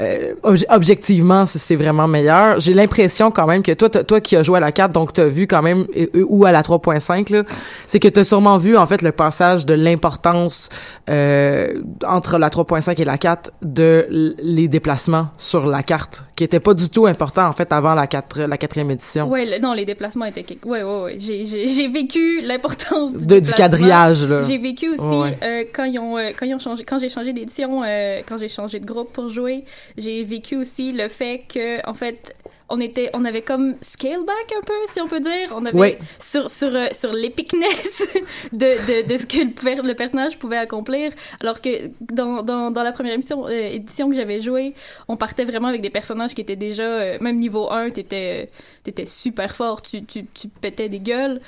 euh, 0.00 0.34
obje- 0.42 0.64
objectivement 0.70 1.44
c'est 1.46 1.76
vraiment 1.76 2.08
meilleur. 2.08 2.58
J'ai 2.58 2.74
l'impression 2.74 3.30
quand 3.30 3.46
même 3.46 3.62
que 3.62 3.72
toi, 3.72 3.88
toi 3.90 4.20
qui 4.20 4.34
as 4.36 4.42
joué 4.42 4.56
à 4.56 4.60
la 4.60 4.72
4, 4.72 4.92
donc 4.92 5.12
t'as 5.12 5.26
vu 5.26 5.46
quand 5.46 5.62
même 5.62 5.86
euh, 5.96 6.06
ou 6.28 6.44
à 6.46 6.52
la 6.52 6.62
3.5 6.62 7.32
là, 7.32 7.42
c'est 7.86 8.00
que 8.00 8.08
t'as 8.08 8.24
sûrement 8.24 8.56
vu 8.56 8.76
en 8.76 8.86
fait 8.86 9.02
le 9.02 9.12
passage 9.12 9.66
de 9.66 9.74
l'importance 9.74 10.68
euh, 11.08 11.74
entre 12.06 12.38
la 12.38 12.48
3.5 12.48 13.00
et 13.00 13.04
la 13.04 13.18
4 13.18 13.52
de 13.62 14.34
les 14.42 14.68
déplacements 14.68 15.28
sur 15.36 15.66
la 15.66 15.82
carte, 15.82 16.24
qui 16.36 16.44
était 16.44 16.60
pas 16.60 16.74
du 16.74 16.88
tout 16.88 17.06
important 17.06 17.46
en 17.46 17.52
fait 17.52 17.72
avant 17.72 17.94
la 17.94 18.06
4 18.06 18.40
la 18.42 18.56
quatrième 18.56 18.90
édition. 18.90 19.28
Ouais, 19.28 19.44
le- 19.44 19.58
non, 19.60 19.72
les 19.74 19.84
déplacements 19.84 20.24
étaient... 20.24 20.44
Ouais, 20.64 20.82
ouais, 20.82 21.02
ouais. 21.02 21.16
J'ai- 21.18 21.88
vécu 21.90 22.40
l'importance 22.42 23.14
du 23.14 23.40
du 23.40 23.52
quadrillage. 23.52 24.28
J'ai 24.46 24.58
vécu 24.58 24.90
aussi, 24.90 25.02
Ouais. 25.02 25.36
euh, 25.42 25.64
quand 25.74 25.84
ils 25.84 25.98
ont, 25.98 26.16
euh, 26.16 26.30
quand 26.38 26.46
ils 26.46 26.54
ont 26.54 26.58
changé, 26.60 26.84
quand 26.84 26.98
j'ai 26.98 27.08
changé 27.08 27.32
d'édition, 27.32 27.82
euh, 27.84 28.20
quand 28.28 28.36
j'ai 28.38 28.48
changé 28.48 28.78
de 28.78 28.86
groupe 28.86 29.12
pour 29.12 29.28
jouer, 29.28 29.64
j'ai 29.96 30.22
vécu 30.24 30.56
aussi 30.56 30.92
le 30.92 31.08
fait 31.08 31.44
que, 31.52 31.86
en 31.88 31.94
fait, 31.94 32.34
on 32.72 32.78
était, 32.80 33.10
on 33.14 33.24
avait 33.24 33.42
comme 33.42 33.74
scale 33.82 34.24
back 34.24 34.54
un 34.56 34.60
peu, 34.64 34.72
si 34.92 35.00
on 35.00 35.08
peut 35.08 35.18
dire. 35.18 35.52
On 35.52 35.64
avait 35.64 35.76
Ouais. 35.76 35.98
sur 36.20 36.48
sur 36.48 36.72
euh, 36.74 36.86
sur 36.92 37.12
l'épicness 37.12 38.02
de, 38.52 38.58
de 38.58 39.08
de 39.08 39.16
ce 39.16 39.26
que 39.26 39.38
le, 39.38 39.50
per- 39.50 39.82
le 39.88 39.94
personnage 39.94 40.38
pouvait 40.38 40.56
accomplir. 40.58 41.10
Alors 41.40 41.60
que 41.60 41.90
dans 42.00 42.42
dans, 42.44 42.70
dans 42.70 42.82
la 42.84 42.92
première 42.92 43.14
émission 43.14 43.46
euh, 43.48 43.50
édition 43.72 44.08
que 44.08 44.14
j'avais 44.14 44.40
joué, 44.40 44.74
on 45.08 45.16
partait 45.16 45.44
vraiment 45.44 45.66
avec 45.66 45.80
des 45.80 45.90
personnages 45.90 46.32
qui 46.34 46.42
étaient 46.42 46.54
déjà 46.54 46.84
euh, 46.84 47.18
même 47.20 47.38
niveau 47.40 47.68
1, 47.72 47.90
t'étais 47.90 48.50
t'étais 48.84 49.06
super 49.06 49.56
fort, 49.56 49.82
tu 49.82 50.04
tu 50.04 50.24
tu 50.32 50.46
pétais 50.46 50.88
des 50.88 51.00
gueules. 51.00 51.40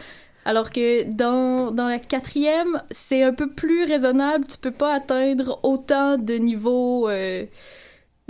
Alors 0.45 0.71
que 0.71 1.05
dans, 1.05 1.71
dans 1.71 1.87
la 1.87 2.01
quatrième, 2.01 2.83
c'est 2.91 3.23
un 3.23 3.33
peu 3.33 3.49
plus 3.49 3.85
raisonnable. 3.85 4.45
Tu 4.49 4.59
peux 4.59 4.73
pas 4.73 4.93
atteindre 4.95 5.61
autant 5.63 6.19
de 6.19 6.35
niveaux. 6.35 7.09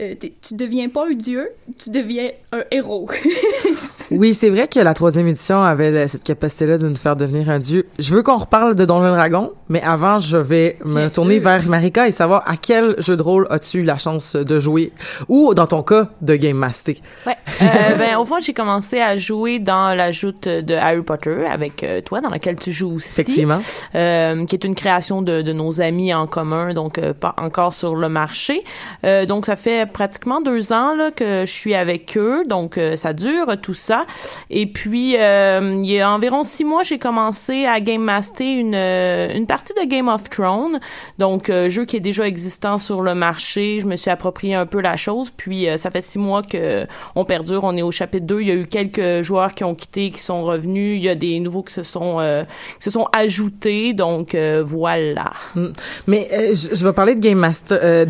Euh, 0.00 0.14
tu 0.18 0.54
deviens 0.54 0.88
pas 0.88 1.06
un 1.06 1.14
dieu, 1.14 1.50
tu 1.82 1.90
deviens 1.90 2.30
un 2.52 2.62
héros. 2.70 3.08
Oui, 4.14 4.34
c'est 4.34 4.50
vrai 4.50 4.68
que 4.68 4.78
la 4.78 4.92
troisième 4.92 5.26
édition 5.26 5.62
avait 5.62 6.06
cette 6.06 6.22
capacité-là 6.22 6.76
de 6.76 6.86
nous 6.86 6.96
faire 6.96 7.16
devenir 7.16 7.48
un 7.48 7.58
dieu. 7.58 7.86
Je 7.98 8.14
veux 8.14 8.22
qu'on 8.22 8.36
reparle 8.36 8.74
de 8.74 8.84
Donjons 8.84 9.14
et 9.14 9.16
Dragons, 9.16 9.52
mais 9.70 9.80
avant, 9.80 10.18
je 10.18 10.36
vais 10.36 10.76
me 10.84 11.00
Bien 11.00 11.08
tourner 11.08 11.36
sûr. 11.36 11.44
vers 11.44 11.66
Marika 11.66 12.06
et 12.08 12.12
savoir 12.12 12.42
à 12.46 12.58
quel 12.58 12.94
jeu 13.00 13.16
de 13.16 13.22
rôle 13.22 13.46
as-tu 13.48 13.78
eu 13.78 13.82
la 13.84 13.96
chance 13.96 14.36
de 14.36 14.60
jouer, 14.60 14.92
ou 15.28 15.54
dans 15.54 15.66
ton 15.66 15.82
cas, 15.82 16.08
de 16.20 16.36
Game 16.36 16.58
Master. 16.58 16.96
Ouais. 17.26 17.36
Euh, 17.62 17.94
ben, 17.96 18.18
au 18.18 18.26
fond, 18.26 18.36
j'ai 18.40 18.52
commencé 18.52 19.00
à 19.00 19.16
jouer 19.16 19.58
dans 19.60 19.96
la 19.96 20.10
joute 20.10 20.46
de 20.46 20.74
Harry 20.74 21.00
Potter 21.00 21.46
avec 21.50 21.82
euh, 21.82 22.02
toi, 22.02 22.20
dans 22.20 22.28
laquelle 22.28 22.56
tu 22.56 22.70
joues 22.70 22.96
aussi. 22.96 23.18
Effectivement. 23.18 23.60
Euh, 23.94 24.44
qui 24.44 24.54
est 24.56 24.64
une 24.64 24.74
création 24.74 25.22
de, 25.22 25.40
de 25.40 25.52
nos 25.54 25.80
amis 25.80 26.12
en 26.12 26.26
commun, 26.26 26.74
donc 26.74 27.00
pas 27.12 27.34
encore 27.38 27.72
sur 27.72 27.94
le 27.96 28.10
marché. 28.10 28.62
Euh, 29.06 29.24
donc, 29.24 29.46
ça 29.46 29.56
fait 29.56 29.81
pratiquement 29.86 30.40
deux 30.40 30.72
ans 30.72 30.94
là, 30.94 31.10
que 31.10 31.44
je 31.46 31.50
suis 31.50 31.74
avec 31.74 32.16
eux, 32.16 32.44
donc 32.46 32.78
euh, 32.78 32.96
ça 32.96 33.12
dure 33.12 33.56
tout 33.60 33.74
ça. 33.74 34.06
Et 34.50 34.66
puis, 34.66 35.16
euh, 35.18 35.80
il 35.82 35.90
y 35.90 36.00
a 36.00 36.10
environ 36.10 36.42
six 36.42 36.64
mois, 36.64 36.82
j'ai 36.82 36.98
commencé 36.98 37.66
à 37.66 37.80
Game 37.80 38.02
Master 38.02 38.46
une, 38.46 38.74
euh, 38.74 39.34
une 39.34 39.46
partie 39.46 39.72
de 39.74 39.88
Game 39.88 40.08
of 40.08 40.28
Thrones, 40.30 40.80
donc 41.18 41.50
jeu 41.68 41.84
qui 41.84 41.96
est 41.96 42.00
déjà 42.00 42.26
existant 42.26 42.78
sur 42.78 43.02
le 43.02 43.14
marché. 43.14 43.78
Je 43.80 43.86
me 43.86 43.96
suis 43.96 44.10
approprié 44.10 44.54
un 44.54 44.66
peu 44.66 44.80
la 44.80 44.96
chose, 44.96 45.30
puis 45.30 45.66
ça 45.76 45.90
fait 45.90 46.00
six 46.00 46.18
mois 46.18 46.42
que 46.42 46.86
on 47.14 47.24
perdure. 47.24 47.64
On 47.64 47.76
est 47.76 47.82
au 47.82 47.90
chapitre 47.90 48.26
2. 48.26 48.40
Il 48.40 48.48
y 48.48 48.50
a 48.50 48.54
eu 48.54 48.66
quelques 48.66 49.22
joueurs 49.22 49.54
qui 49.54 49.64
ont 49.64 49.74
quitté, 49.74 50.10
qui 50.10 50.20
sont 50.20 50.42
revenus. 50.44 50.98
Il 50.98 51.04
y 51.04 51.08
a 51.08 51.14
des 51.14 51.38
nouveaux 51.40 51.62
qui 51.62 51.74
se 51.74 51.82
sont 51.82 52.18
se 52.80 52.90
sont 52.90 53.06
ajoutés. 53.12 53.92
Donc 53.92 54.36
voilà. 54.62 55.32
Mm. 55.54 55.66
Mais 56.06 56.54
je, 56.54 56.74
je 56.74 56.86
vais 56.86 56.92
parler 56.92 57.14
de 57.14 57.20
Game 57.20 57.38
Master, 57.38 58.06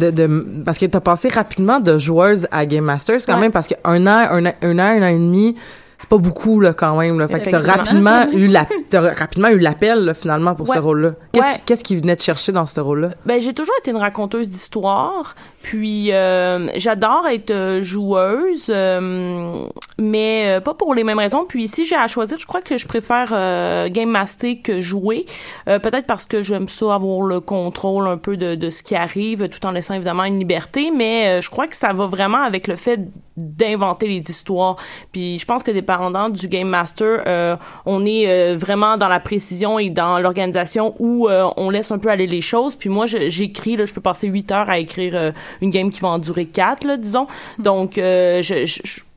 parce 0.64 0.78
que 0.78 0.86
t'as 0.86 1.00
passé 1.00 1.28
rapidement 1.28 1.61
de 1.80 1.98
joueuse 1.98 2.46
à 2.50 2.66
Game 2.66 2.84
Master, 2.84 3.20
c'est 3.20 3.26
quand 3.26 3.34
Ouais. 3.34 3.40
même 3.42 3.52
parce 3.52 3.68
que 3.68 3.74
un 3.84 4.06
an, 4.06 4.26
un, 4.30 4.46
an- 4.46 4.54
un 4.62 4.78
an, 4.78 4.82
un 4.82 5.02
an 5.02 5.06
et 5.06 5.14
demi, 5.18 5.56
c'est 5.98 6.08
pas 6.08 6.18
beaucoup 6.18 6.58
là 6.60 6.72
quand 6.72 6.96
même. 6.98 7.18
Là. 7.20 7.28
Fait 7.28 7.38
que 7.40 7.48
t'as 7.50 7.60
rapidement 7.60 8.26
eu 8.32 8.48
la, 8.48 8.66
t'as 8.90 9.12
rapidement 9.14 9.48
eu 9.48 9.58
l'appel 9.58 10.04
là, 10.04 10.14
finalement 10.14 10.54
pour 10.56 10.68
Ouais. 10.68 10.76
ce 10.76 10.80
rôle-là. 10.80 11.12
Qu'est-ce 11.32 11.46
Ouais. 11.46 11.62
qu'est-ce 11.64 11.84
qui 11.84 11.94
venait 11.96 12.16
te 12.16 12.22
chercher 12.24 12.50
dans 12.50 12.66
ce 12.66 12.80
rôle-là? 12.80 13.10
Ben 13.24 13.40
j'ai 13.40 13.52
toujours 13.52 13.74
été 13.80 13.92
une 13.92 13.98
raconteuse 13.98 14.48
d'histoire. 14.48 15.36
Puis 15.62 16.12
euh, 16.12 16.66
j'adore 16.74 17.26
être 17.28 17.50
euh, 17.52 17.82
joueuse, 17.82 18.66
euh, 18.68 19.64
mais 19.98 20.56
euh, 20.56 20.60
pas 20.60 20.74
pour 20.74 20.92
les 20.94 21.04
mêmes 21.04 21.18
raisons. 21.20 21.44
Puis 21.48 21.68
si 21.68 21.84
j'ai 21.84 21.94
à 21.94 22.08
choisir, 22.08 22.38
je 22.38 22.46
crois 22.46 22.60
que 22.60 22.76
je 22.76 22.86
préfère 22.86 23.30
euh, 23.32 23.88
game 23.88 24.10
master 24.10 24.56
que 24.62 24.80
jouer. 24.80 25.24
Euh, 25.68 25.78
Peut-être 25.78 26.06
parce 26.06 26.24
que 26.26 26.42
j'aime 26.42 26.68
ça 26.68 26.94
avoir 26.94 27.22
le 27.22 27.40
contrôle 27.40 28.08
un 28.08 28.16
peu 28.16 28.36
de, 28.36 28.54
de 28.56 28.70
ce 28.70 28.82
qui 28.82 28.96
arrive, 28.96 29.48
tout 29.48 29.64
en 29.66 29.70
laissant 29.70 29.94
évidemment 29.94 30.24
une 30.24 30.38
liberté. 30.38 30.90
Mais 30.94 31.40
je 31.40 31.48
crois 31.48 31.68
que 31.68 31.76
ça 31.76 31.92
va 31.92 32.06
vraiment 32.06 32.42
avec 32.42 32.66
le 32.66 32.76
fait 32.76 33.00
d'inventer 33.36 34.08
les 34.08 34.22
histoires. 34.28 34.76
Puis 35.12 35.38
je 35.38 35.46
pense 35.46 35.62
que 35.62 35.70
dépendant 35.70 36.28
du 36.28 36.48
game 36.48 36.68
master, 36.68 37.58
on 37.86 38.04
est 38.04 38.54
vraiment 38.54 38.96
dans 38.96 39.08
la 39.08 39.20
précision 39.20 39.78
et 39.78 39.90
dans 39.90 40.18
l'organisation 40.18 40.94
où 40.98 41.28
on 41.56 41.70
laisse 41.70 41.90
un 41.90 41.98
peu 41.98 42.10
aller 42.10 42.26
les 42.26 42.42
choses. 42.42 42.76
Puis 42.76 42.88
moi, 42.88 43.06
j'écris, 43.06 43.76
là, 43.76 43.86
je 43.86 43.94
peux 43.94 44.00
passer 44.00 44.28
huit 44.28 44.50
heures 44.52 44.68
à 44.68 44.78
écrire 44.78 45.32
une 45.60 45.70
game 45.70 45.90
qui 45.90 46.00
va 46.00 46.08
en 46.08 46.18
durer 46.18 46.46
quatre, 46.46 46.84
là, 46.86 46.96
disons. 46.96 47.26
Donc, 47.58 47.98
euh, 47.98 48.42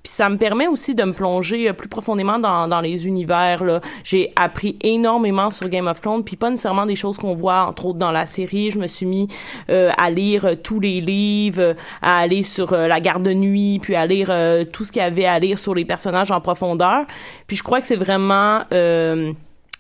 ça 0.08 0.30
me 0.30 0.38
permet 0.38 0.68
aussi 0.68 0.96
de 0.96 1.04
me 1.04 1.14
plonger 1.14 1.70
euh, 1.70 1.74
plus 1.74 1.90
profondément 1.90 2.40
dans, 2.40 2.68
dans 2.68 2.82
les 2.82 3.08
univers. 3.08 3.64
Là. 3.64 3.82
J'ai 4.04 4.32
appris 4.36 4.78
énormément 4.82 5.52
sur 5.52 5.68
Game 5.70 5.88
of 5.88 6.02
Thrones, 6.02 6.24
puis 6.24 6.36
pas 6.36 6.50
nécessairement 6.50 6.86
des 6.86 6.96
choses 6.96 7.18
qu'on 7.18 7.36
voit 7.36 7.66
entre 7.66 7.88
autres 7.88 8.00
dans 8.00 8.12
la 8.12 8.26
série. 8.26 8.72
Je 8.72 8.80
me 8.80 8.88
suis 8.88 9.06
mis 9.06 9.28
euh, 9.70 9.92
à 9.98 10.10
lire 10.10 10.46
euh, 10.46 10.56
tous 10.56 10.80
les 10.80 11.02
livres, 11.02 11.76
à 12.02 12.20
aller 12.20 12.44
sur 12.44 12.72
la 12.72 13.00
garde 13.00 13.24
de 13.24 13.34
nuit, 13.34 13.80
puis 13.82 13.96
à 13.96 14.06
lire 14.06 14.32
tout 14.72 14.86
ce 14.86 14.92
qu'il 14.92 15.02
y 15.02 15.06
avait 15.06 15.26
à 15.26 15.40
lire 15.40 15.58
sur 15.58 15.74
les 15.74 15.86
personnages 15.86 16.32
en 16.32 16.42
profondeur. 16.42 17.06
Puis 17.48 17.58
je 17.58 17.64
crois 17.64 17.82
que 17.82 17.88
c'est 17.88 17.96
vraiment 17.96 18.62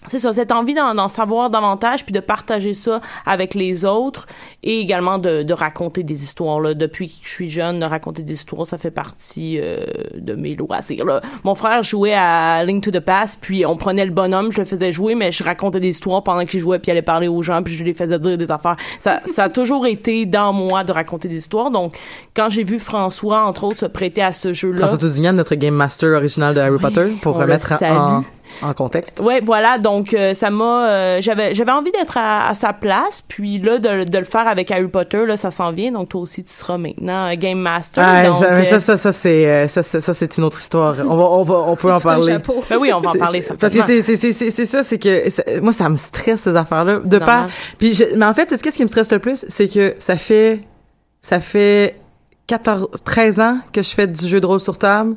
c'est 0.07 0.19
ça, 0.19 0.33
cette 0.33 0.51
envie 0.51 0.73
d'en, 0.73 1.07
savoir 1.07 1.49
davantage 1.49 2.03
puis 2.03 2.13
de 2.13 2.19
partager 2.19 2.73
ça 2.73 3.01
avec 3.25 3.53
les 3.53 3.85
autres 3.85 4.27
et 4.63 4.79
également 4.79 5.17
de, 5.17 5.43
de 5.43 5.53
raconter 5.53 6.03
des 6.03 6.23
histoires. 6.23 6.59
Là. 6.59 6.73
Depuis 6.73 7.09
que 7.09 7.13
je 7.23 7.29
suis 7.29 7.49
jeune, 7.49 7.79
de 7.79 7.85
raconter 7.85 8.23
des 8.23 8.33
histoires, 8.33 8.67
ça 8.67 8.77
fait 8.77 8.91
partie 8.91 9.59
euh, 9.59 9.77
de 10.15 10.33
mes 10.33 10.55
loisirs. 10.55 11.05
Là. 11.05 11.21
Mon 11.43 11.55
frère 11.55 11.83
jouait 11.83 12.13
à 12.13 12.63
Link 12.63 12.83
to 12.83 12.91
the 12.91 12.99
Past, 12.99 13.37
puis 13.41 13.65
on 13.65 13.77
prenait 13.77 14.05
le 14.05 14.11
bonhomme, 14.11 14.51
je 14.51 14.59
le 14.59 14.65
faisais 14.65 14.91
jouer, 14.91 15.15
mais 15.15 15.31
je 15.31 15.43
racontais 15.43 15.79
des 15.79 15.89
histoires 15.89 16.23
pendant 16.23 16.45
qu'il 16.45 16.59
jouait, 16.59 16.79
puis 16.79 16.87
il 16.87 16.91
allait 16.91 17.01
parler 17.01 17.27
aux 17.27 17.41
gens, 17.41 17.61
puis 17.63 17.73
je 17.73 17.83
les 17.83 17.93
faisais 17.93 18.19
dire 18.19 18.37
des 18.37 18.51
affaires. 18.51 18.77
Ça, 18.99 19.21
ça 19.25 19.45
a 19.45 19.49
toujours 19.49 19.85
été 19.85 20.25
dans 20.25 20.53
moi 20.53 20.83
de 20.83 20.91
raconter 20.91 21.27
des 21.27 21.37
histoires. 21.37 21.71
Donc, 21.71 21.97
quand 22.35 22.49
j'ai 22.49 22.63
vu 22.63 22.79
François, 22.79 23.45
entre 23.45 23.65
autres, 23.65 23.79
se 23.79 23.85
prêter 23.85 24.21
à 24.21 24.31
ce 24.31 24.53
jeu-là... 24.53 24.79
François 24.79 24.97
Tousignan, 24.97 25.33
notre 25.33 25.55
Game 25.55 25.75
Master 25.75 26.17
original 26.17 26.53
de 26.53 26.59
Harry 26.59 26.79
Potter, 26.79 27.15
pour 27.21 27.37
remettre 27.37 27.73
en. 27.83 28.23
En 28.61 28.73
contexte. 28.73 29.19
Ouais, 29.19 29.41
voilà. 29.43 29.77
Donc 29.77 30.13
euh, 30.13 30.33
ça 30.33 30.49
m'a, 30.49 30.87
euh, 30.89 31.17
j'avais, 31.21 31.53
j'avais 31.55 31.71
envie 31.71 31.91
d'être 31.91 32.17
à, 32.17 32.47
à 32.49 32.53
sa 32.53 32.73
place. 32.73 33.21
Puis 33.27 33.59
là, 33.59 33.77
de, 33.79 34.03
de 34.03 34.17
le 34.17 34.25
faire 34.25 34.47
avec 34.47 34.71
Harry 34.71 34.87
Potter, 34.87 35.25
là, 35.25 35.37
ça 35.37 35.51
s'en 35.51 35.71
vient. 35.71 35.91
Donc 35.91 36.09
toi 36.09 36.21
aussi, 36.21 36.43
tu 36.43 36.51
seras 36.51 36.77
maintenant 36.77 37.33
game 37.35 37.59
master. 37.59 38.03
Ah, 38.05 38.23
donc, 38.25 38.39
ça, 38.39 38.45
euh, 38.45 38.63
ça, 38.63 38.79
ça, 38.79 38.97
ça, 38.97 39.11
c'est, 39.11 39.67
ça, 39.67 39.83
ça, 39.83 40.01
ça, 40.01 40.13
c'est 40.13 40.37
une 40.37 40.43
autre 40.43 40.59
histoire. 40.59 40.95
On 41.07 41.15
va, 41.17 41.23
on 41.23 41.43
va, 41.43 41.55
on 41.55 41.75
peut 41.75 41.91
en 41.93 41.99
parler. 41.99 42.37
Ben 42.69 42.77
oui, 42.77 42.91
on 42.93 43.01
va 43.01 43.09
en 43.09 43.13
parler, 43.13 43.41
c'est- 43.41 43.53
Parce 43.55 43.73
que 43.73 43.81
c'est, 43.85 44.01
c'est, 44.01 44.33
c'est, 44.33 44.49
c'est, 44.51 44.65
ça, 44.65 44.83
c'est 44.83 44.97
que 44.99 45.29
ça- 45.29 45.43
moi, 45.61 45.71
ça 45.71 45.89
me 45.89 45.95
stresse 45.97 46.41
ces 46.41 46.55
affaires-là. 46.55 46.99
De 47.03 47.17
pas. 47.19 47.47
Puis, 47.77 47.93
je- 47.93 48.15
mais 48.15 48.25
en 48.25 48.33
fait, 48.33 48.49
c'est 48.49 48.57
ce 48.57 48.75
qui 48.75 48.83
me 48.83 48.87
stresse 48.89 49.11
le 49.11 49.19
plus, 49.19 49.45
c'est 49.47 49.67
que 49.67 49.95
ça 49.99 50.17
fait, 50.17 50.61
ça 51.21 51.39
fait 51.39 51.95
14, 52.47 52.87
13 53.03 53.39
ans 53.39 53.57
que 53.73 53.81
je 53.81 53.89
fais 53.89 54.07
du 54.07 54.27
jeu 54.27 54.39
de 54.39 54.45
rôle 54.45 54.59
sur 54.59 54.77
table. 54.77 55.15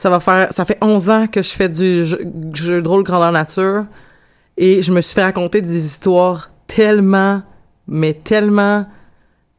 Ça 0.00 0.08
va 0.08 0.18
faire, 0.18 0.50
ça 0.50 0.64
fait 0.64 0.78
11 0.80 1.10
ans 1.10 1.26
que 1.26 1.42
je 1.42 1.50
fais 1.50 1.68
du 1.68 2.06
jeu, 2.06 2.18
jeu 2.54 2.80
de 2.80 2.88
rôle 2.88 3.02
grandeur 3.02 3.32
nature. 3.32 3.84
Et 4.56 4.80
je 4.80 4.92
me 4.92 5.02
suis 5.02 5.14
fait 5.14 5.24
raconter 5.24 5.60
des 5.60 5.84
histoires 5.84 6.50
tellement, 6.66 7.42
mais 7.86 8.14
tellement 8.14 8.86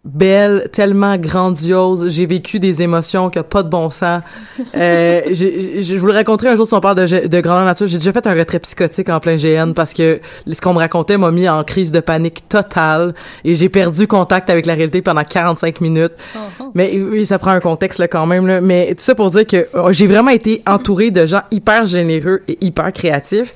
belles, 0.03 0.70
tellement 0.74 1.17
grandioses. 1.17 2.10
J'ai 2.10 2.25
vécu 2.25 2.60
des 2.60 2.81
émotions 2.81 3.29
qui 3.29 3.38
n'ont 3.38 3.43
pas 3.43 3.63
de 3.63 3.70
bon 3.70 3.89
sens. 3.89 4.22
Euh, 4.74 5.22
je 5.34 5.98
vous 5.98 6.08
le 6.08 6.13
raconterai 6.13 6.50
un 6.50 6.55
jour 6.55 6.65
si 6.65 6.74
on 6.74 6.79
parle 6.79 6.96
de, 6.96 7.27
de 7.27 7.41
grandeur 7.41 7.65
nature. 7.65 7.88
J'ai 7.88 7.98
déjà 7.98 8.13
fait 8.13 8.25
un 8.25 8.34
retrait 8.34 8.60
psychotique 8.60 9.10
en 9.10 9.20
plein 9.20 9.36
GN 9.36 9.74
parce 9.74 9.93
que 9.93 10.22
ce 10.50 10.62
qu'on 10.62 10.74
me 10.74 10.79
racontait 10.79 11.17
m'a 11.17 11.29
mis 11.29 11.50
en 11.50 11.63
crise 11.63 11.91
de 11.91 12.00
panique 12.00 12.48
totale 12.48 13.13
et 13.43 13.53
j'ai 13.53 13.70
perdu 13.70 14.08
contact 14.08 14.50
avec 14.50 14.65
la 14.65 14.75
réalité 14.75 15.01
pendant 15.01 15.24
45 15.24 15.81
minutes. 15.81 16.13
Mais 16.74 16.98
oui, 16.98 17.25
ça 17.25 17.38
prend 17.38 17.51
un 17.51 17.60
contexte 17.60 18.00
là 18.00 18.08
quand 18.08 18.25
même 18.25 18.48
là. 18.48 18.62
Mais 18.62 18.89
tout 18.89 19.03
ça 19.03 19.13
pour 19.13 19.29
dire 19.31 19.46
que 19.46 19.67
euh, 19.75 19.91
j'ai 19.91 20.08
vraiment 20.08 20.31
été 20.31 20.62
entourée 20.65 21.12
de 21.12 21.25
gens 21.25 21.41
hyper 21.51 21.86
généreux 21.86 22.41
et 22.48 22.58
hyper 22.62 22.93
créatifs. 22.93 23.53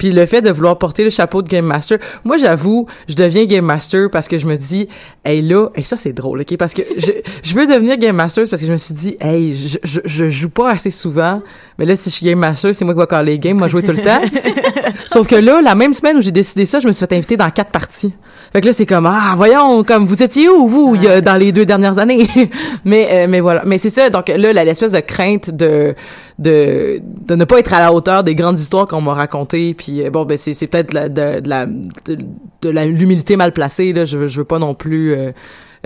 Puis 0.00 0.12
le 0.12 0.24
fait 0.24 0.40
de 0.40 0.50
vouloir 0.50 0.78
porter 0.78 1.04
le 1.04 1.10
chapeau 1.10 1.42
de 1.42 1.48
Game 1.48 1.66
Master, 1.66 1.98
moi 2.24 2.38
j'avoue, 2.38 2.86
je 3.06 3.12
deviens 3.14 3.44
Game 3.44 3.66
Master 3.66 4.08
parce 4.10 4.28
que 4.28 4.38
je 4.38 4.46
me 4.46 4.56
dis, 4.56 4.88
hey 5.26 5.42
là, 5.42 5.68
et 5.76 5.82
ça 5.82 5.98
c'est 5.98 6.14
drôle, 6.14 6.40
ok, 6.40 6.56
parce 6.56 6.72
que 6.72 6.80
je, 6.96 7.12
je 7.42 7.54
veux 7.54 7.66
devenir 7.66 7.98
Game 7.98 8.16
Master 8.16 8.44
parce 8.48 8.62
que 8.62 8.66
je 8.66 8.72
me 8.72 8.78
suis 8.78 8.94
dit, 8.94 9.18
hey, 9.20 9.54
je, 9.54 9.76
je, 9.84 10.00
je 10.06 10.28
joue 10.30 10.48
pas 10.48 10.70
assez 10.70 10.90
souvent, 10.90 11.42
mais 11.78 11.84
là 11.84 11.96
si 11.96 12.08
je 12.08 12.14
suis 12.14 12.24
Game 12.24 12.38
Master, 12.38 12.74
c'est 12.74 12.86
moi 12.86 12.94
qui 12.94 13.00
vais 13.00 13.06
caller 13.06 13.32
les 13.32 13.38
games, 13.38 13.58
moi 13.58 13.68
jouer 13.68 13.82
tout 13.82 13.92
le 13.92 14.02
temps. 14.02 14.22
Sauf 15.06 15.28
que 15.28 15.36
là, 15.36 15.60
la 15.60 15.74
même 15.74 15.92
semaine 15.92 16.16
où 16.16 16.22
j'ai 16.22 16.30
décidé 16.30 16.64
ça, 16.64 16.78
je 16.78 16.86
me 16.88 16.92
suis 16.92 17.04
fait 17.06 17.14
inviter 17.14 17.36
dans 17.36 17.50
quatre 17.50 17.70
parties. 17.70 18.14
Fait 18.54 18.62
que 18.62 18.66
là 18.68 18.72
c'est 18.72 18.86
comme, 18.86 19.04
ah 19.04 19.34
voyons, 19.36 19.84
comme 19.84 20.06
vous 20.06 20.22
étiez 20.22 20.48
où 20.48 20.66
vous 20.66 20.94
il 20.94 21.02
y 21.04 21.08
a- 21.08 21.20
dans 21.20 21.36
les 21.36 21.52
deux 21.52 21.66
dernières 21.66 21.98
années? 21.98 22.26
mais 22.86 23.06
euh, 23.12 23.26
mais 23.28 23.40
voilà, 23.40 23.64
mais 23.66 23.76
c'est 23.76 23.90
ça. 23.90 24.08
Donc 24.08 24.28
là, 24.28 24.64
l'espèce 24.64 24.92
de 24.92 25.00
crainte 25.00 25.50
de 25.50 25.94
de 26.40 27.00
de 27.28 27.34
ne 27.36 27.44
pas 27.44 27.58
être 27.60 27.72
à 27.74 27.80
la 27.80 27.92
hauteur 27.92 28.24
des 28.24 28.34
grandes 28.34 28.58
histoires 28.58 28.86
qu'on 28.88 29.00
m'a 29.02 29.14
racontées 29.14 29.74
puis 29.74 30.02
euh, 30.04 30.10
bon 30.10 30.24
ben 30.24 30.36
c'est 30.38 30.54
c'est 30.54 30.66
peut-être 30.66 30.88
de 30.90 30.94
la 30.94 31.08
de, 31.08 31.48
la 31.48 31.66
de, 31.66 32.68
l'humilité 32.86 33.36
mal 33.36 33.52
placée 33.52 33.92
là. 33.92 34.04
Je 34.06 34.18
veux- 34.18 34.26
je 34.26 34.38
veux 34.38 34.44
pas 34.44 34.58
non 34.58 34.74
plus 34.74 35.12
euh, 35.12 35.32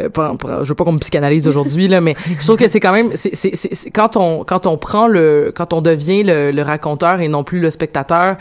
euh, 0.01 0.09
je 0.63 0.69
veux 0.69 0.75
pas 0.75 0.85
qu'on 0.85 0.93
me 0.93 0.99
psychanalyse 0.99 1.47
aujourd'hui 1.49 1.87
là 1.89 2.01
mais 2.01 2.15
je 2.39 2.45
trouve 2.45 2.57
que 2.57 2.69
c'est 2.69 2.81
quand 2.81 2.93
même 2.93 3.11
c'est 3.15 3.35
c'est 3.35 3.91
quand 3.91 4.17
on 4.17 4.45
quand 4.45 4.67
on 4.67 4.77
prend 4.79 5.07
le 5.09 5.53
quand 5.55 5.73
on 5.73 5.83
devient 5.83 6.23
le, 6.23 6.51
le 6.53 6.63
raconteur 6.63 7.21
et 7.21 7.29
non 7.29 7.45
plus 7.45 7.61
le 7.61 7.71
spectateur 7.71 8.37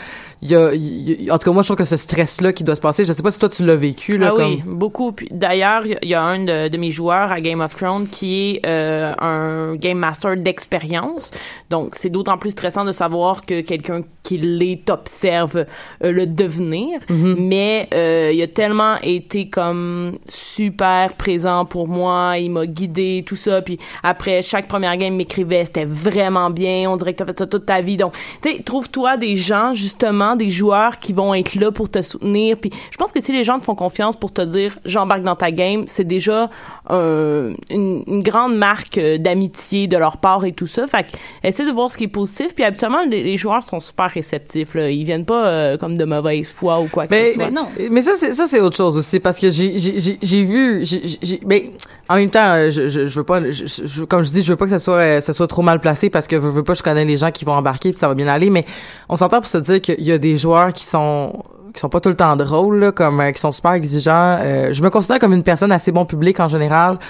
y 0.50 0.54
a, 0.54 0.74
y 0.74 1.28
a- 1.30 1.34
en 1.34 1.38
tout 1.38 1.44
cas 1.46 1.52
moi 1.52 1.62
je 1.62 1.68
trouve 1.68 1.76
que 1.78 1.84
ce 1.84 1.96
stress 1.96 2.40
là 2.40 2.52
qui 2.52 2.64
doit 2.64 2.74
se 2.74 2.80
passer 2.80 3.04
je 3.04 3.12
sais 3.12 3.22
pas 3.22 3.30
si 3.30 3.38
toi 3.38 3.48
tu 3.48 3.64
l'as 3.64 3.76
vécu 3.76 4.16
là 4.18 4.30
ah 4.32 4.36
comme 4.36 4.52
oui, 4.52 4.62
beaucoup. 4.66 5.14
D'ailleurs, 5.30 5.82
il 5.86 6.08
y 6.08 6.14
a- 6.14 6.22
un 6.22 6.38
de, 6.38 6.68
de 6.68 6.76
mes 6.78 6.90
joueurs 6.90 7.30
à 7.32 7.40
Game 7.40 7.60
of 7.60 7.74
Thrones 7.76 8.08
qui 8.08 8.50
est 8.56 8.66
euh, 8.66 9.12
un 9.18 9.74
game 9.76 9.98
master 9.98 10.36
d'expérience. 10.36 11.30
Donc 11.70 11.94
c'est 11.96 12.10
d'autant 12.10 12.38
plus 12.38 12.50
stressant 12.50 12.84
de 12.84 12.92
savoir 12.92 13.44
que 13.44 13.60
quelqu'un 13.60 14.02
qui 14.22 14.38
l'est 14.38 14.88
observe 14.90 15.66
euh, 16.02 16.12
le 16.12 16.26
devenir. 16.26 16.98
Mais 17.10 17.88
euh, 17.94 18.30
il 18.32 18.40
a 18.42 18.46
tellement 18.46 18.96
été 19.02 19.48
comme 19.50 20.12
super 20.28 21.14
présent 21.14 21.64
pour 21.64 21.88
moi. 21.88 22.34
Il 22.38 22.50
m'a 22.50 22.66
guidé 22.66 23.22
tout 23.26 23.36
ça. 23.36 23.60
Puis 23.62 23.78
après 24.02 24.42
chaque 24.42 24.66
première 24.68 24.96
game, 24.96 25.12
il 25.14 25.18
m'écrivait 25.18 25.64
c'était 25.64 25.84
vraiment 25.84 26.50
bien. 26.50 26.90
On 26.90 26.96
dirait 26.96 27.12
que 27.12 27.18
t'as 27.18 27.26
fait 27.26 27.38
ça 27.38 27.46
toute 27.46 27.66
ta 27.66 27.80
vie. 27.82 27.96
Donc 27.96 28.14
tu 28.42 28.50
sais, 28.50 28.62
trouve-toi 28.62 29.16
des 29.16 29.36
gens 29.36 29.74
justement, 29.74 30.33
des 30.36 30.50
joueurs 30.50 30.98
qui 30.98 31.12
vont 31.12 31.34
être 31.34 31.54
là 31.54 31.70
pour 31.70 31.88
te 31.88 32.02
soutenir. 32.02 32.56
Puis 32.58 32.70
je 32.90 32.96
pense 32.96 33.12
que 33.12 33.22
si 33.22 33.32
les 33.32 33.44
gens 33.44 33.58
te 33.58 33.64
font 33.64 33.74
confiance 33.74 34.16
pour 34.16 34.32
te 34.32 34.42
dire 34.42 34.78
j'embarque 34.84 35.22
dans 35.22 35.36
ta 35.36 35.50
game, 35.50 35.84
c'est 35.86 36.04
déjà 36.04 36.50
euh, 36.90 37.54
une, 37.70 38.02
une 38.06 38.22
grande 38.22 38.56
marque 38.56 38.98
euh, 38.98 39.18
d'amitié 39.18 39.86
de 39.86 39.96
leur 39.96 40.18
part 40.18 40.44
et 40.44 40.52
tout 40.52 40.66
ça. 40.66 40.86
Fait 40.86 41.04
que 41.04 41.16
essaie 41.46 41.66
de 41.66 41.70
voir 41.72 41.90
ce 41.90 41.96
qui 41.96 42.04
est 42.04 42.08
positif. 42.08 42.54
Puis 42.54 42.64
habituellement 42.64 43.04
les, 43.08 43.22
les 43.22 43.36
joueurs 43.36 43.62
sont 43.62 43.80
super 43.80 44.10
réceptifs. 44.10 44.74
Là. 44.74 44.90
Ils 44.90 45.04
viennent 45.04 45.24
pas 45.24 45.46
euh, 45.46 45.76
comme 45.76 45.96
de 45.96 46.04
mauvaise 46.04 46.52
foi 46.52 46.80
ou 46.80 46.88
quoi 46.88 47.06
que 47.06 47.14
ce 47.28 47.34
soit. 47.34 47.44
mais, 47.78 47.88
mais 47.90 48.02
ça 48.02 48.12
c'est 48.16 48.32
ça 48.32 48.46
c'est 48.46 48.60
autre 48.60 48.76
chose 48.76 48.96
aussi 48.98 49.20
parce 49.20 49.38
que 49.38 49.50
j'ai 49.50 49.78
j'ai 49.78 49.98
j'ai- 49.98 50.18
j'ai 50.22 50.42
vu 50.42 50.84
j'ai 50.84 51.40
mais 51.46 51.70
en 52.08 52.16
même 52.16 52.30
temps 52.30 52.52
euh, 52.54 52.70
je 52.70 52.88
je, 52.88 53.06
je 53.06 53.18
veux 53.20 53.24
pas 53.24 53.40
je, 53.50 53.66
je- 53.66 53.86
je- 53.86 54.04
comme 54.04 54.22
je 54.24 54.30
dis 54.30 54.42
je 54.42 54.50
veux 54.52 54.56
pas 54.56 54.64
que 54.66 54.70
ça 54.70 54.78
soit 54.78 55.20
ça 55.20 55.32
soit 55.32 55.46
trop 55.46 55.62
mal 55.62 55.80
placé 55.80 56.10
parce 56.10 56.26
que 56.26 56.36
je 56.36 56.40
veux 56.46 56.62
pas 56.64 56.74
je 56.74 56.82
connais 56.82 57.04
les 57.04 57.16
gens 57.16 57.30
qui 57.30 57.44
vont 57.44 57.52
embarquer 57.52 57.90
puis 57.90 57.98
ça 57.98 58.08
va 58.08 58.14
bien 58.14 58.28
aller 58.28 58.50
mais 58.50 58.64
on 59.08 59.16
s'entend 59.16 59.40
pour 59.40 59.48
se 59.48 59.58
dire 59.58 59.80
qu'il 59.80 60.00
y 60.02 60.12
a 60.12 60.18
des 60.24 60.36
joueurs 60.38 60.72
qui 60.72 60.84
sont 60.84 61.42
qui 61.74 61.80
sont 61.80 61.88
pas 61.88 61.98
tout 61.98 62.08
le 62.08 62.14
temps 62.14 62.36
drôles 62.36 62.78
là, 62.78 62.92
comme 62.92 63.18
euh, 63.20 63.32
qui 63.32 63.40
sont 63.40 63.50
super 63.50 63.72
exigeants. 63.72 64.38
Euh, 64.40 64.72
je 64.72 64.80
me 64.80 64.90
considère 64.90 65.18
comme 65.18 65.32
une 65.32 65.42
personne 65.42 65.72
assez 65.72 65.90
bon 65.90 66.04
public 66.04 66.38
en 66.38 66.46
général. 66.46 67.00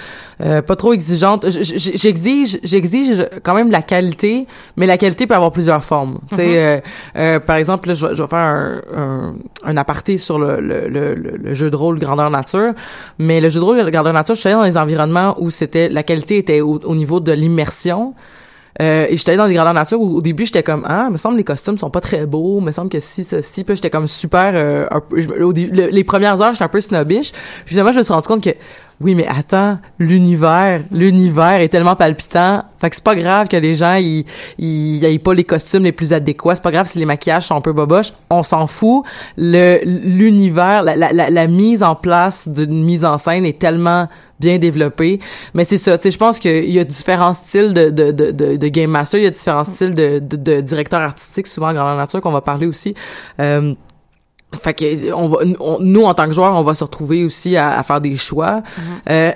Euh, 0.41 0.63
pas 0.63 0.75
trop 0.75 0.91
exigeante. 0.91 1.45
J'exige 2.03 2.57
j'exige 2.63 3.27
quand 3.43 3.53
même 3.53 3.69
la 3.69 3.83
qualité 3.83 4.47
mais 4.75 4.87
la 4.87 4.97
qualité 4.97 5.27
peut 5.27 5.35
avoir 5.35 5.51
plusieurs 5.51 5.83
formes. 5.83 6.17
Tu 6.31 6.37
sais 6.37 6.57
euh, 6.57 6.79
euh, 7.15 7.39
par 7.39 7.57
exemple 7.57 7.89
là, 7.89 7.93
je, 7.93 8.07
vais- 8.07 8.15
je 8.15 8.23
vais 8.23 8.27
faire 8.27 8.39
un, 8.39 8.81
un, 8.97 9.35
un 9.65 9.77
aparté 9.77 10.17
sur 10.17 10.39
le, 10.39 10.59
le, 10.59 10.87
le, 10.89 11.13
le- 11.13 11.37
le 11.37 11.53
jeu 11.53 11.69
de 11.69 11.75
rôle 11.75 11.99
grandeur 11.99 12.31
nature. 12.31 12.73
Mais 13.19 13.39
le 13.41 13.49
jeu 13.49 13.59
de 13.59 13.65
rôle 13.65 13.91
grandeur 13.91 14.13
nature 14.13 14.33
je 14.33 14.39
suis 14.41 14.49
allée 14.49 14.57
dans 14.57 14.65
des 14.73 14.77
environnements 14.79 15.35
où 15.39 15.51
c'était 15.51 15.89
la 15.89 16.01
qualité 16.01 16.37
était 16.39 16.61
au, 16.61 16.79
au 16.83 16.95
niveau 16.95 17.19
de 17.19 17.31
l'immersion 17.33 18.15
euh, 18.81 19.07
et 19.09 19.15
j'étais 19.15 19.37
dans 19.37 19.47
des 19.47 19.53
grandeurs 19.53 19.73
nature 19.73 20.01
où 20.01 20.17
au 20.17 20.21
début 20.21 20.45
j'étais 20.45 20.63
comme 20.63 20.83
ah 20.85 21.09
me 21.09 21.15
semble 21.15 21.37
les 21.37 21.45
costumes 21.45 21.77
sont 21.77 21.89
pas 21.89 22.01
très 22.01 22.25
beaux 22.25 22.59
me 22.59 22.71
semble 22.71 22.89
que 22.89 22.99
si 22.99 23.23
ceci 23.23 23.63
puis 23.63 23.75
j'étais 23.75 23.89
comme 23.89 24.07
super 24.07 24.51
euh, 24.53 24.85
un 24.91 25.41
au 25.41 25.53
les 25.53 26.03
premières 26.03 26.41
heures 26.41 26.53
j'étais 26.53 26.65
un 26.65 26.69
peu 26.69 26.81
snobbish 26.81 27.31
puis 27.31 27.69
finalement 27.69 27.93
je 27.93 27.99
me 27.99 28.03
suis 28.03 28.13
rendu 28.13 28.27
compte 28.27 28.43
que 28.43 28.49
oui, 29.01 29.13
mais 29.13 29.27
attends, 29.27 29.77
l'univers, 29.99 30.81
l'univers 30.89 31.59
est 31.59 31.67
tellement 31.67 31.97
palpitant, 31.97 32.63
fait 32.79 32.89
que 32.89 32.95
c'est 32.95 33.03
pas 33.03 33.15
grave 33.15 33.49
que 33.49 33.57
les 33.57 33.75
gens 33.75 33.95
ils 33.95 34.25
ils 34.57 35.03
aient 35.03 35.19
pas 35.19 35.33
les 35.33 35.43
costumes 35.43 35.83
les 35.83 35.91
plus 35.91 36.13
adéquats, 36.13 36.55
c'est 36.55 36.63
pas 36.63 36.71
grave 36.71 36.87
si 36.87 36.99
les 36.99 37.05
maquillages 37.05 37.47
sont 37.47 37.55
un 37.55 37.61
peu 37.61 37.73
boboches, 37.73 38.13
on 38.29 38.41
s'en 38.41 38.67
fout. 38.67 39.03
Le 39.37 39.79
l'univers, 39.83 40.81
la, 40.81 40.95
la, 40.95 41.29
la, 41.29 41.47
mise 41.47 41.83
en 41.83 41.95
place 41.95 42.47
d'une 42.47 42.85
mise 42.85 43.03
en 43.03 43.17
scène 43.17 43.45
est 43.45 43.59
tellement 43.59 44.07
bien 44.39 44.59
développée. 44.59 45.19
Mais 45.53 45.65
c'est 45.65 45.77
ça, 45.77 45.97
tu 45.97 46.03
sais, 46.03 46.11
je 46.11 46.17
pense 46.17 46.39
qu'il 46.39 46.69
y 46.69 46.79
a 46.79 46.83
différents 46.85 47.33
styles 47.33 47.73
de, 47.73 47.89
de, 47.89 48.11
de, 48.11 48.31
de, 48.31 48.67
game 48.67 48.91
master, 48.91 49.19
il 49.19 49.23
y 49.23 49.27
a 49.27 49.31
différents 49.31 49.63
styles 49.65 49.95
de, 49.95 50.19
de, 50.19 50.37
de 50.37 50.61
directeur 50.61 51.01
artistique, 51.01 51.47
souvent 51.47 51.73
dans 51.73 51.85
la 51.85 51.95
nature 51.95 52.21
qu'on 52.21 52.31
va 52.31 52.41
parler 52.41 52.67
aussi. 52.67 52.93
Euh, 53.41 53.73
fait 54.61 54.73
que 54.73 55.13
on 55.13 55.27
va, 55.29 55.37
on- 55.59 55.77
nous 55.79 56.03
en 56.03 56.13
tant 56.13 56.27
que 56.27 56.33
joueurs, 56.33 56.53
on 56.55 56.63
va 56.63 56.75
se 56.75 56.83
retrouver 56.83 57.23
aussi 57.25 57.57
à, 57.57 57.77
à 57.77 57.83
faire 57.83 58.01
des 58.01 58.15
choix. 58.17 58.61
Euh, 59.09 59.31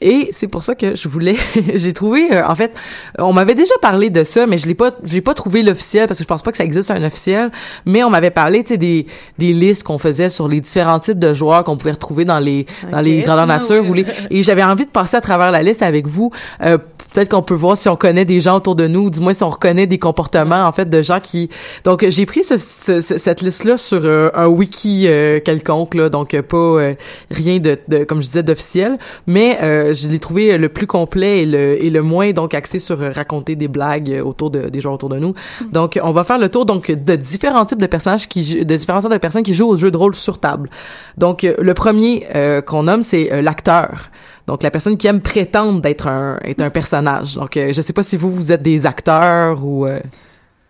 et 0.00 0.28
c'est 0.30 0.46
pour 0.46 0.62
ça 0.62 0.76
que 0.76 0.94
je 0.94 1.08
voulais, 1.08 1.34
j'ai 1.74 1.92
trouvé, 1.92 2.28
euh, 2.32 2.46
en 2.46 2.54
fait, 2.54 2.72
on 3.18 3.32
m'avait 3.32 3.56
déjà 3.56 3.74
parlé 3.82 4.10
de 4.10 4.22
ça, 4.22 4.46
mais 4.46 4.56
je 4.56 4.68
l'ai 4.68 4.74
pas, 4.76 4.92
j'ai 5.02 5.20
pas 5.20 5.34
trouvé 5.34 5.64
l'officiel 5.64 6.06
parce 6.06 6.18
que 6.18 6.22
je 6.24 6.28
pense 6.28 6.42
pas 6.42 6.52
que 6.52 6.56
ça 6.56 6.62
existe 6.64 6.92
un 6.92 7.02
officiel. 7.02 7.50
Mais 7.84 8.04
on 8.04 8.10
m'avait 8.10 8.30
parlé, 8.30 8.62
tu 8.62 8.74
sais, 8.74 8.76
des 8.76 9.06
des 9.38 9.52
listes 9.52 9.82
qu'on 9.82 9.98
faisait 9.98 10.28
sur 10.28 10.46
les 10.46 10.60
différents 10.60 11.00
types 11.00 11.18
de 11.18 11.34
joueurs 11.34 11.64
qu'on 11.64 11.76
pouvait 11.76 11.90
retrouver 11.92 12.24
dans 12.24 12.38
les 12.38 12.66
dans 12.92 13.00
les 13.00 13.22
grandeurs 13.22 13.44
Ah 13.50 13.58
nature 13.58 13.88
ou 13.88 13.92
les. 13.92 14.06
Et 14.30 14.44
j'avais 14.44 14.62
envie 14.62 14.86
de 14.86 14.90
passer 14.90 15.16
à 15.16 15.20
travers 15.20 15.50
la 15.50 15.62
liste 15.62 15.82
avec 15.82 16.06
vous. 16.06 16.30
Euh, 16.62 16.78
Peut-être 17.12 17.30
qu'on 17.30 17.42
peut 17.42 17.54
voir 17.54 17.76
si 17.76 17.88
on 17.88 17.96
connaît 17.96 18.24
des 18.24 18.40
gens 18.40 18.56
autour 18.56 18.76
de 18.76 18.86
nous, 18.86 19.06
ou 19.06 19.10
du 19.10 19.20
moins 19.20 19.32
si 19.32 19.42
on 19.42 19.48
reconnaît 19.48 19.86
des 19.86 19.98
comportements 19.98 20.64
en 20.66 20.72
fait 20.72 20.88
de 20.90 21.00
gens 21.02 21.20
qui. 21.20 21.48
Donc 21.84 22.04
j'ai 22.08 22.26
pris 22.26 22.44
ce, 22.44 22.56
ce- 22.58 23.00
ce- 23.00 23.16
cette 23.18 23.40
liste 23.40 23.64
là 23.64 23.76
sur 23.76 24.00
euh, 24.04 24.30
un 24.34 24.46
wiki 24.46 25.06
euh, 25.08 25.40
quelconque 25.40 25.94
là, 25.94 26.08
donc 26.10 26.34
euh, 26.34 26.42
pas 26.42 26.56
euh, 26.56 26.94
rien 27.30 27.58
de, 27.58 27.78
de 27.88 28.04
comme 28.04 28.20
je 28.20 28.26
disais 28.26 28.42
d'officiel, 28.42 28.98
mais 29.26 29.58
euh, 29.62 29.94
je 29.94 30.06
l'ai 30.08 30.18
trouvé 30.18 30.58
le 30.58 30.68
plus 30.68 30.86
complet 30.86 31.42
et 31.42 31.46
le 31.46 31.82
et 31.82 31.90
le 31.90 32.02
moins 32.02 32.32
donc 32.32 32.52
axé 32.54 32.78
sur 32.78 32.98
raconter 33.14 33.56
des 33.56 33.68
blagues 33.68 34.20
autour 34.24 34.50
de 34.50 34.68
des 34.68 34.80
gens 34.80 34.94
autour 34.94 35.08
de 35.08 35.18
nous. 35.18 35.34
Donc 35.72 35.98
on 36.02 36.12
va 36.12 36.24
faire 36.24 36.38
le 36.38 36.48
tour 36.50 36.66
donc 36.66 36.90
de 36.90 37.16
différents 37.16 37.64
types 37.64 37.80
de 37.80 37.86
personnages 37.86 38.28
qui 38.28 38.64
de 38.64 38.76
différents 38.76 39.00
types 39.00 39.10
de 39.10 39.16
personnes 39.18 39.42
qui 39.42 39.54
jouent 39.54 39.68
au 39.68 39.76
jeu 39.76 39.90
de 39.90 39.96
rôle 39.96 40.14
sur 40.14 40.38
table. 40.38 40.68
Donc 41.16 41.42
le 41.58 41.74
premier 41.74 42.26
euh, 42.34 42.60
qu'on 42.60 42.82
nomme 42.84 43.02
c'est 43.02 43.42
l'acteur. 43.42 44.10
Donc 44.48 44.62
la 44.64 44.70
personne 44.72 44.96
qui 44.98 45.06
aime 45.06 45.20
prétendre 45.20 45.80
d'être 45.80 46.08
un 46.08 46.38
être 46.42 46.60
un 46.62 46.70
personnage. 46.70 47.36
Donc 47.36 47.56
euh, 47.56 47.72
je 47.72 47.80
sais 47.82 47.92
pas 47.92 48.02
si 48.02 48.16
vous 48.16 48.32
vous 48.32 48.50
êtes 48.50 48.62
des 48.62 48.84
acteurs 48.86 49.64
ou 49.64 49.84
euh, 49.84 50.00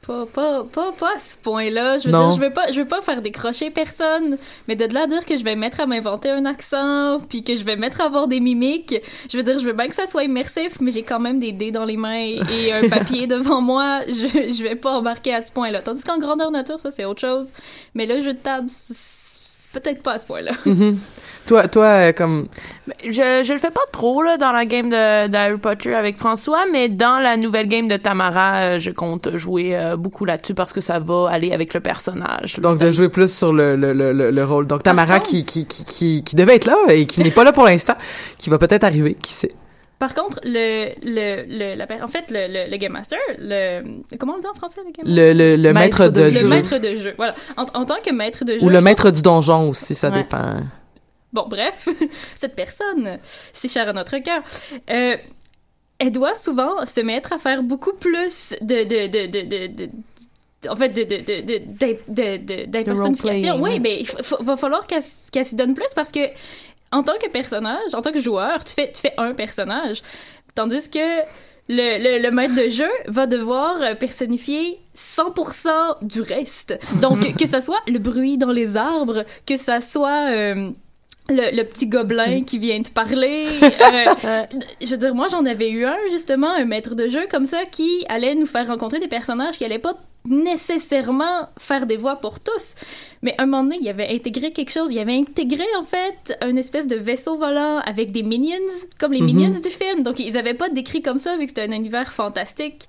Pas, 0.07 0.25
pas, 0.27 0.63
pas, 0.65 0.91
pas 0.99 1.11
à 1.17 1.21
ce 1.21 1.37
point-là. 1.43 1.99
Je 1.99 2.07
veux 2.07 2.13
Non. 2.13 2.29
dire, 2.29 2.37
je 2.37 2.41
vais 2.41 2.51
pas, 2.51 2.73
je 2.73 2.81
vais 2.81 2.87
pas 2.89 3.03
faire 3.03 3.21
décrocher 3.23 3.71
personne, 3.71 4.37
mais 4.67 4.75
de 4.75 4.87
là 4.93 5.03
à 5.03 5.07
dire 5.07 5.25
que 5.27 5.37
je 5.37 5.45
vais 5.45 5.55
mettre 5.55 5.81
à 5.81 5.87
m'inventer 5.87 6.31
un 6.31 6.45
accent, 6.47 7.19
puis 7.29 7.45
que 7.45 7.55
je 7.57 7.63
vais 7.65 7.77
mettre 7.77 8.01
à 8.01 8.07
avoir 8.07 8.27
des 8.27 8.41
mimiques, 8.41 8.95
je 9.31 9.37
veux 9.37 9.43
dire, 9.43 9.59
je 9.59 9.65
veux 9.67 9.75
bien 9.75 9.87
que 9.87 9.95
ça 9.95 10.07
soit 10.07 10.25
immersif, 10.25 10.81
mais 10.81 10.91
j'ai 10.93 11.03
quand 11.03 11.21
même 11.21 11.39
des 11.41 11.53
dés 11.53 11.71
dans 11.71 11.85
les 11.85 11.97
mains 11.99 12.37
et 12.51 12.73
un 12.73 12.89
papier 12.97 13.27
devant 13.27 13.61
moi. 13.61 14.01
Je, 14.09 14.53
je 14.57 14.63
vais 14.63 14.77
pas 14.77 14.93
embarquer 14.93 15.35
à 15.35 15.43
ce 15.43 15.53
point-là. 15.53 15.83
Tandis 15.83 16.03
qu'en 16.03 16.19
grandeur 16.19 16.51
nature, 16.51 16.81
ça 16.81 16.91
c'est 16.91 17.05
autre 17.05 17.21
chose. 17.21 17.53
Mais 17.95 18.07
le 18.07 18.21
jeu 18.23 18.33
de 18.33 18.39
table, 18.39 18.69
peut-être 19.75 20.03
pas 20.03 20.15
à 20.15 20.19
ce 20.19 20.27
point-là. 20.27 20.53
mhm. 20.65 20.99
Toi 21.49 21.67
toi 21.67 21.85
euh, 21.87 22.13
comme 22.13 22.47
Je, 23.05 23.43
je 23.45 23.53
le 23.53 23.59
fais 23.59 23.71
pas 23.73 23.81
trop 23.91 24.23
là 24.23 24.37
dans 24.37 24.53
la 24.53 24.65
game 24.65 24.89
de, 24.89 25.27
de 25.29 25.37
Harry 25.37 25.57
Potter 25.59 25.95
avec 25.95 26.17
François, 26.17 26.65
mais 26.73 26.89
dans 26.89 27.19
la 27.19 27.37
nouvelle 27.37 27.67
game 27.67 27.89
de 27.89 27.97
Tamara, 27.97 28.57
euh, 28.61 28.79
je 28.79 28.91
compte 28.93 29.37
jouer 29.37 29.77
euh, 29.77 29.97
beaucoup 29.97 30.25
là-dessus 30.25 30.55
parce 30.55 30.73
que 30.73 30.81
ça 30.81 30.99
va 31.01 31.29
aller 31.31 31.53
avec 31.53 31.75
le 31.75 31.81
personnage. 31.81 32.61
donc 32.61 32.79
de 32.79 32.91
jouer 32.93 33.09
plus 33.09 33.33
sur 33.37 33.53
le 33.53 33.75
le, 33.75 33.93
le, 33.93 34.13
le, 34.13 34.31
le 34.31 34.45
rôle. 34.45 34.67
Donc 34.69 34.83
Tamara 34.85 35.19
contre- 35.19 35.31
qui, 35.31 35.45
qui 35.45 35.67
qui 35.67 35.85
qui 35.85 36.23
qui 36.25 36.37
devait 36.37 36.55
être 36.57 36.67
là 36.67 36.77
et 36.89 37.07
qui 37.07 37.23
n'est 37.23 37.31
pas 37.33 37.45
là 37.45 37.53
pour 37.53 37.65
l'instant, 37.65 37.97
qui 38.39 38.49
va 38.51 38.59
peut-être 38.59 38.85
arriver, 38.85 39.15
qui 39.21 39.33
sait. 39.33 39.53
Par 39.99 40.15
contre, 40.15 40.39
le, 40.45 40.91
le, 41.03 41.43
le, 41.49 41.75
la 41.77 41.85
en 42.05 42.07
fait, 42.07 42.27
le, 42.31 42.47
le, 42.47 42.71
le 42.71 42.77
Game 42.77 42.93
Master, 42.93 43.19
le, 43.37 43.83
comment 44.17 44.35
on 44.37 44.39
dit 44.39 44.47
en 44.47 44.55
français, 44.55 44.81
le 44.87 44.93
Game 44.93 45.05
Le 45.13 45.33
le, 45.33 45.57
le 45.57 45.73
maître, 45.73 46.03
Maître 46.05 46.13
de, 46.13 46.21
de 46.21 46.27
Le 46.27 46.31
jeu 46.41 46.49
maître 46.49 46.79
de 46.79 46.95
jeu, 46.95 47.15
voilà. 47.17 47.35
En, 47.57 47.65
en 47.75 47.85
tant 47.85 47.97
que 48.05 48.13
maître 48.13 48.45
de 48.45 48.53
jeu. 48.59 48.65
ou 48.65 48.69
le 48.69 48.77
je 48.79 48.81
maître 48.85 49.11
du 49.11 49.23
donjon 49.23 49.71
aussi, 49.71 49.97
ça 49.97 50.11
Ouais. 50.11 50.19
dépend. 50.19 50.59
Bon, 51.33 51.47
bref, 51.49 51.89
cette 52.35 52.57
personne, 52.57 53.19
si 53.53 53.69
chère 53.69 53.89
à 53.89 53.93
notre 53.93 54.17
cœur, 54.19 54.43
euh, 54.91 55.17
elle 55.99 56.13
doit 56.13 56.35
souvent 56.35 56.87
se 56.87 57.01
mettre 57.01 57.33
à 57.33 57.39
faire 57.39 57.63
beaucoup 57.63 57.93
plus 57.93 58.55
de... 58.61 58.85
de, 58.85 59.07
de, 59.09 59.27
de, 59.27 59.67
de, 59.67 59.91
en 60.69 60.75
fait, 60.77 60.89
d'impersonnification. 62.67 63.61
Oui, 63.61 63.79
mais 63.81 64.01
il 64.01 64.09
va 64.45 64.57
falloir 64.57 64.87
qu'elle, 64.87 65.03
qu'elle 65.33 65.45
s'y 65.45 65.55
donne 65.55 65.75
plus 65.75 65.93
parce 65.95 66.11
que, 66.11 66.21
en 66.91 67.03
tant 67.03 67.17
que 67.23 67.29
personnage, 67.29 67.95
en 67.95 68.03
tant 68.03 68.13
que 68.13 68.21
joueur, 68.21 68.65
tu 68.65 68.75
fais, 68.75 68.91
tu 68.93 69.01
fais 69.03 69.13
un 69.19 69.35
personnage. 69.35 70.03
Tandis 70.55 70.89
que 70.91 71.21
le, 71.69 71.99
le, 72.03 72.23
le 72.23 72.31
maître 72.31 72.57
de 72.57 72.69
jeu 72.71 72.89
va 73.07 73.27
devoir 73.27 73.81
euh, 73.83 73.95
personnifier 73.95 74.81
100% 74.97 76.05
du 76.07 76.23
reste. 76.23 76.79
Donc, 77.01 77.37
que 77.39 77.47
ça 77.47 77.61
soit 77.61 77.81
le 77.87 77.99
bruit 77.99 78.39
dans 78.39 78.53
les 78.53 78.77
arbres, 78.77 79.25
que 79.47 79.57
ça 79.57 79.81
soit... 79.81 80.31
euh, 80.33 80.71
le, 81.31 81.55
le 81.57 81.63
petit 81.65 81.87
gobelin 81.87 82.43
qui 82.43 82.59
vient 82.59 82.81
te 82.83 82.91
parler. 82.91 83.47
euh, 83.63 84.45
je 84.81 84.87
veux 84.87 84.97
dire, 84.97 85.15
moi, 85.15 85.27
j'en 85.31 85.45
avais 85.45 85.71
eu 85.71 85.85
un, 85.85 85.97
justement, 86.11 86.51
un 86.51 86.65
maître 86.65 86.95
de 86.95 87.09
jeu 87.09 87.27
comme 87.31 87.47
ça, 87.47 87.65
qui 87.71 88.05
allait 88.09 88.35
nous 88.35 88.47
faire 88.47 88.67
rencontrer 88.67 88.99
des 89.01 89.09
personnages 89.09 89.59
qui 89.59 89.65
allaient 89.65 89.79
pas 89.79 89.95
nécessairement 90.27 91.49
faire 91.59 91.87
des 91.87 91.97
voix 91.97 92.17
pour 92.17 92.41
tous. 92.41 92.75
Mais 93.23 93.35
à 93.39 93.43
un 93.43 93.47
moment 93.47 93.63
donné, 93.65 93.79
il 93.81 93.89
avait 93.89 94.09
intégré 94.15 94.53
quelque 94.53 94.71
chose. 94.73 94.91
Il 94.91 94.99
avait 94.99 95.17
intégré, 95.17 95.65
en 95.79 95.85
fait, 95.85 96.37
une 96.47 96.59
espèce 96.59 96.87
de 96.87 96.97
vaisseau 96.97 97.37
volant 97.37 97.79
avec 97.85 98.11
des 98.13 98.23
minions, 98.23 98.57
comme 98.99 99.13
les 99.13 99.21
Mhm. 99.21 99.27
minions 99.27 99.61
du 99.61 99.71
film. 99.71 100.03
Donc, 100.03 100.19
ils 100.19 100.37
avaient 100.37 100.55
pas 100.55 100.69
décrit 100.69 101.03
comme 101.03 101.19
ça, 101.19 101.37
vu 101.37 101.45
que 101.45 101.49
c'était 101.51 101.63
un 101.63 101.73
univers 101.73 102.13
fantastique. 102.13 102.87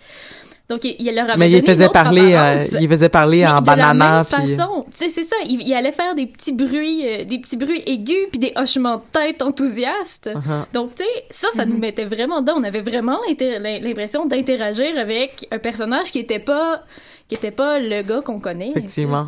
Donc, 0.70 0.84
il, 0.84 0.96
il 1.00 1.16
leur 1.16 1.26
avait 1.26 1.38
Mais 1.38 1.50
il 1.50 1.62
donné 1.62 1.68
faisait 1.68 1.86
une 1.86 1.90
autre 1.90 1.94
parler 1.94 2.34
euh, 2.36 2.66
il 2.80 2.88
faisait 2.88 3.10
parler 3.10 3.40
Mais 3.40 3.48
en 3.48 3.62
de 3.62 3.68
la 3.68 3.76
banana 3.76 4.16
même 4.18 4.26
puis 4.26 4.56
façon, 4.56 4.86
tu 4.92 4.98
sais, 4.98 5.10
c'est 5.10 5.24
ça. 5.24 5.36
Il, 5.48 5.62
il 5.64 5.74
allait 5.74 5.92
faire 5.92 6.14
des 6.14 6.28
petits 6.28 6.52
bruits, 6.54 7.08
euh, 7.08 7.24
des 7.26 7.40
petits 7.40 7.58
bruits 7.58 7.82
aigus, 7.88 8.28
puis 8.30 8.40
des 8.40 8.54
hochements 8.56 8.98
de 8.98 9.02
tête 9.12 9.42
enthousiastes. 9.42 10.30
Uh-huh. 10.32 10.72
Donc, 10.72 10.94
tu 10.94 11.04
sais, 11.04 11.26
ça, 11.32 11.48
ça 11.56 11.66
nous 11.66 11.78
mettait 11.78 12.06
vraiment 12.06 12.42
dedans. 12.42 12.54
On 12.58 12.64
avait 12.64 12.82
vraiment 12.82 13.18
l'impression 13.40 14.28
d'interagir 14.28 14.96
avec 14.98 15.48
un 15.50 15.58
personnage 15.58 16.12
qui 16.12 16.20
était 16.20 16.38
pas, 16.38 16.84
qui 17.30 17.36
était 17.36 17.52
pas 17.52 17.78
le 17.80 18.02
gars 18.02 18.22
qu'on 18.22 18.40
connaît. 18.40 18.72
Effectivement. 18.72 19.28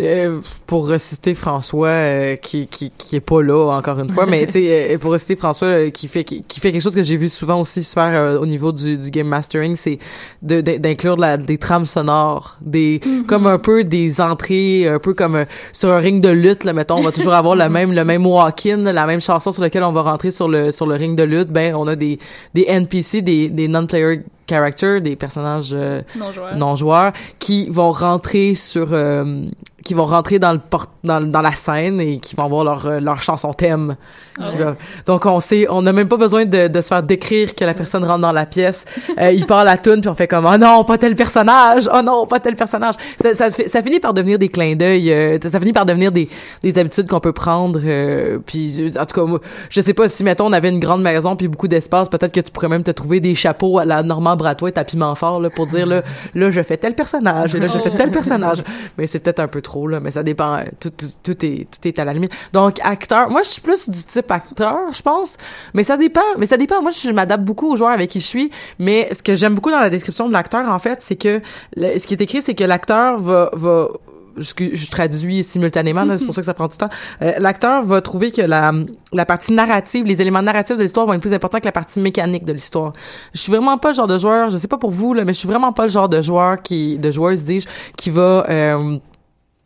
Euh, 0.00 0.40
pour 0.66 0.88
reciter 0.88 1.34
François, 1.34 1.88
euh, 1.88 2.36
qui, 2.36 2.66
qui, 2.68 2.90
qui 2.96 3.16
est 3.16 3.20
pas 3.20 3.42
là 3.42 3.76
encore 3.76 4.00
une 4.00 4.08
fois, 4.08 4.24
mais 4.24 4.46
tu 4.46 4.52
sais, 4.52 4.94
euh, 4.94 4.98
pour 4.98 5.12
reciter 5.12 5.36
François, 5.36 5.68
euh, 5.68 5.90
qui 5.90 6.08
fait 6.08 6.24
qui, 6.24 6.42
qui 6.42 6.58
fait 6.58 6.72
quelque 6.72 6.82
chose 6.82 6.94
que 6.94 7.02
j'ai 7.02 7.18
vu 7.18 7.28
souvent 7.28 7.60
aussi 7.60 7.82
se 7.82 7.92
faire 7.92 8.40
au 8.40 8.46
niveau 8.46 8.72
du, 8.72 8.96
du 8.96 9.10
game 9.10 9.28
mastering, 9.28 9.76
c'est 9.76 9.98
d'inclure 10.40 11.18
de 11.18 11.36
des 11.36 11.58
trames 11.58 11.84
sonores, 11.84 12.56
des 12.62 13.02
comme 13.28 13.46
un 13.46 13.58
peu 13.58 13.84
des 13.84 14.22
entrées, 14.22 14.88
un 14.88 14.98
peu 14.98 15.12
comme 15.12 15.44
sur 15.74 15.90
un 15.90 15.98
ring 15.98 16.22
de 16.22 16.30
lutte, 16.30 16.64
là, 16.64 16.72
mettons, 16.72 16.96
on 16.96 17.02
va 17.02 17.12
toujours 17.12 17.34
avoir 17.34 17.56
le 17.56 17.68
même 17.68 17.92
le 17.92 18.06
même 18.06 18.26
walk-in, 18.26 18.90
la 18.90 19.04
même 19.04 19.20
chanson 19.20 19.52
sur 19.52 19.62
laquelle 19.62 19.84
on 19.84 19.92
va 19.92 20.00
rentrer 20.00 20.30
sur 20.30 20.48
le 20.48 20.72
sur 20.72 20.86
le 20.86 20.94
ring 20.94 21.14
de 21.14 21.24
lutte. 21.24 21.48
Ben, 21.48 21.74
on 21.74 21.86
a 21.88 21.94
des 21.94 22.18
des 22.54 22.64
NPC, 22.68 23.20
des 23.20 23.50
des 23.50 23.68
non-player 23.68 24.22
characters, 24.46 25.00
des 25.00 25.16
personnages 25.16 25.70
euh, 25.72 26.02
Non 26.16 26.32
joueur. 26.32 26.56
non 26.56 26.76
joueurs 26.76 27.12
qui 27.38 27.68
vont 27.70 27.90
rentrer 27.90 28.54
sur 28.54 28.88
euh, 28.92 29.44
qui 29.84 29.92
vont 29.94 30.06
rentrer 30.06 30.38
dans 30.38 30.52
le 30.52 30.58
port- 30.58 30.86
dans, 31.04 31.20
dans 31.20 31.42
la 31.42 31.52
scène 31.54 32.00
et 32.00 32.18
qui 32.18 32.34
vont 32.34 32.44
avoir 32.44 32.64
leur 32.64 32.86
euh, 32.86 33.00
leur 33.00 33.20
chanson 33.22 33.52
thème. 33.52 33.96
Ah 34.40 34.46
Qui 34.48 34.56
ouais. 34.56 34.64
va- 34.64 34.76
Donc 35.06 35.26
on 35.26 35.38
sait 35.40 35.66
on 35.70 35.82
n'a 35.82 35.92
même 35.92 36.08
pas 36.08 36.16
besoin 36.16 36.44
de, 36.46 36.66
de 36.68 36.80
se 36.80 36.88
faire 36.88 37.02
décrire 37.02 37.54
que 37.54 37.64
la 37.64 37.74
personne 37.74 38.02
rentre 38.02 38.20
dans 38.20 38.32
la 38.32 38.46
pièce. 38.46 38.84
Euh, 39.20 39.30
il 39.30 39.44
part 39.46 39.62
la 39.62 39.76
tune 39.76 40.00
puis 40.00 40.08
on 40.08 40.14
fait 40.14 40.26
comme 40.26 40.46
oh 40.52 40.56
non 40.56 40.82
pas 40.84 40.96
tel 40.98 41.14
personnage 41.14 41.88
oh 41.94 42.00
non 42.02 42.26
pas 42.26 42.40
tel 42.40 42.56
personnage. 42.56 42.94
Ça, 43.22 43.34
ça, 43.34 43.50
ça 43.50 43.82
finit 43.82 44.00
par 44.00 44.14
devenir 44.14 44.38
des 44.38 44.48
clins 44.48 44.74
d'œil. 44.74 45.12
euh, 45.12 45.38
ça 45.40 45.60
finit 45.60 45.72
par 45.74 45.84
devenir 45.86 46.10
des, 46.10 46.28
des 46.62 46.78
habitudes 46.78 47.06
qu'on 47.06 47.20
peut 47.20 47.32
prendre. 47.32 47.78
euh, 47.84 48.38
puis 48.44 48.74
euh, 48.80 49.00
en 49.00 49.04
tout 49.06 49.26
cas 49.26 49.38
je 49.68 49.80
sais 49.82 49.94
pas 49.94 50.08
si 50.08 50.24
mettons 50.24 50.46
on 50.46 50.52
avait 50.54 50.70
une 50.70 50.80
grande 50.80 51.02
maison 51.02 51.36
puis 51.36 51.46
beaucoup 51.46 51.68
d'espace 51.68 52.08
peut-être 52.08 52.32
que 52.32 52.40
tu 52.40 52.50
pourrais 52.50 52.68
même 52.68 52.82
te 52.84 52.90
trouver 52.90 53.20
des 53.20 53.34
chapeaux 53.34 53.78
à 53.78 53.84
la 53.84 54.02
Normand 54.02 54.34
Bratois 54.36 54.70
et 54.70 54.78
à 54.78 54.84
piment 54.84 55.14
fort 55.14 55.40
là 55.40 55.50
pour 55.50 55.66
dire 55.66 55.86
là 55.86 56.02
là 56.34 56.50
je 56.50 56.62
fais 56.62 56.78
tel 56.78 56.94
personnage 56.94 57.54
et 57.54 57.60
là 57.60 57.68
je 57.68 57.78
fais 57.78 57.90
tel 57.90 58.10
personnage. 58.10 58.64
Mais 58.96 59.06
c'est 59.06 59.18
peut-être 59.18 59.40
un 59.40 59.48
peu 59.48 59.60
trop 59.60 59.73
mais 60.02 60.10
ça 60.10 60.22
dépend. 60.22 60.56
euh, 60.56 60.64
Tout, 60.80 60.90
tout, 60.90 61.06
tout 61.22 61.44
est 61.46 61.66
tout 61.70 61.88
est 61.88 61.98
à 61.98 62.04
la 62.04 62.12
limite. 62.12 62.32
Donc 62.52 62.78
acteur 62.82 63.30
moi 63.30 63.42
je 63.42 63.48
suis 63.50 63.60
plus 63.60 63.88
du 63.88 64.02
type 64.04 64.30
acteur 64.30 64.78
je 64.92 65.02
pense 65.02 65.36
mais 65.74 65.84
ça 65.84 65.96
dépend 65.96 66.20
mais 66.38 66.46
ça 66.46 66.56
dépend 66.56 66.80
moi 66.82 66.90
je 66.90 67.10
m'adapte 67.10 67.44
beaucoup 67.44 67.72
aux 67.72 67.76
joueurs 67.76 67.90
avec 67.90 68.10
qui 68.10 68.20
je 68.20 68.26
suis 68.26 68.50
mais 68.78 69.08
ce 69.14 69.22
que 69.22 69.34
j'aime 69.34 69.54
beaucoup 69.54 69.70
dans 69.70 69.80
la 69.80 69.90
description 69.90 70.28
de 70.28 70.32
l'acteur 70.32 70.68
en 70.68 70.78
fait 70.78 71.02
c'est 71.02 71.16
que 71.16 71.40
ce 71.76 72.06
qui 72.06 72.14
est 72.14 72.20
écrit 72.20 72.42
c'est 72.42 72.54
que 72.54 72.64
l'acteur 72.64 73.18
va 73.18 73.50
va 73.52 73.88
je, 74.36 74.90
traduis 74.90 75.44
simultanément, 75.44 76.04
c'est 76.18 76.24
pour 76.24 76.34
ça 76.34 76.40
que 76.40 76.46
ça 76.46 76.54
prend 76.54 76.66
du 76.66 76.76
temps. 76.76 76.88
Euh, 77.22 77.34
L'acteur 77.38 77.84
va 77.84 78.00
trouver 78.00 78.32
que 78.32 78.42
la, 78.42 78.72
la 79.12 79.24
partie 79.26 79.52
narrative, 79.52 80.04
les 80.06 80.20
éléments 80.20 80.42
narratifs 80.42 80.76
de 80.76 80.82
l'histoire 80.82 81.06
vont 81.06 81.12
être 81.12 81.20
plus 81.20 81.32
importants 81.32 81.60
que 81.60 81.64
la 81.66 81.70
partie 81.70 82.00
mécanique 82.00 82.44
de 82.44 82.52
l'histoire. 82.52 82.92
Je 83.32 83.38
suis 83.38 83.52
vraiment 83.52 83.78
pas 83.78 83.90
le 83.90 83.94
genre 83.94 84.08
de 84.08 84.18
joueur, 84.18 84.50
je 84.50 84.56
sais 84.56 84.66
pas 84.66 84.76
pour 84.78 84.90
vous, 84.90 85.14
là, 85.14 85.24
mais 85.24 85.32
je 85.32 85.38
suis 85.38 85.46
vraiment 85.46 85.72
pas 85.72 85.84
le 85.84 85.88
genre 85.88 86.08
de 86.08 86.20
joueur 86.20 86.60
qui, 86.62 86.98
de 86.98 87.12
joueuse, 87.12 87.44
dis-je, 87.44 87.68
qui 87.96 88.10
va, 88.10 88.44
euh, 88.50 88.98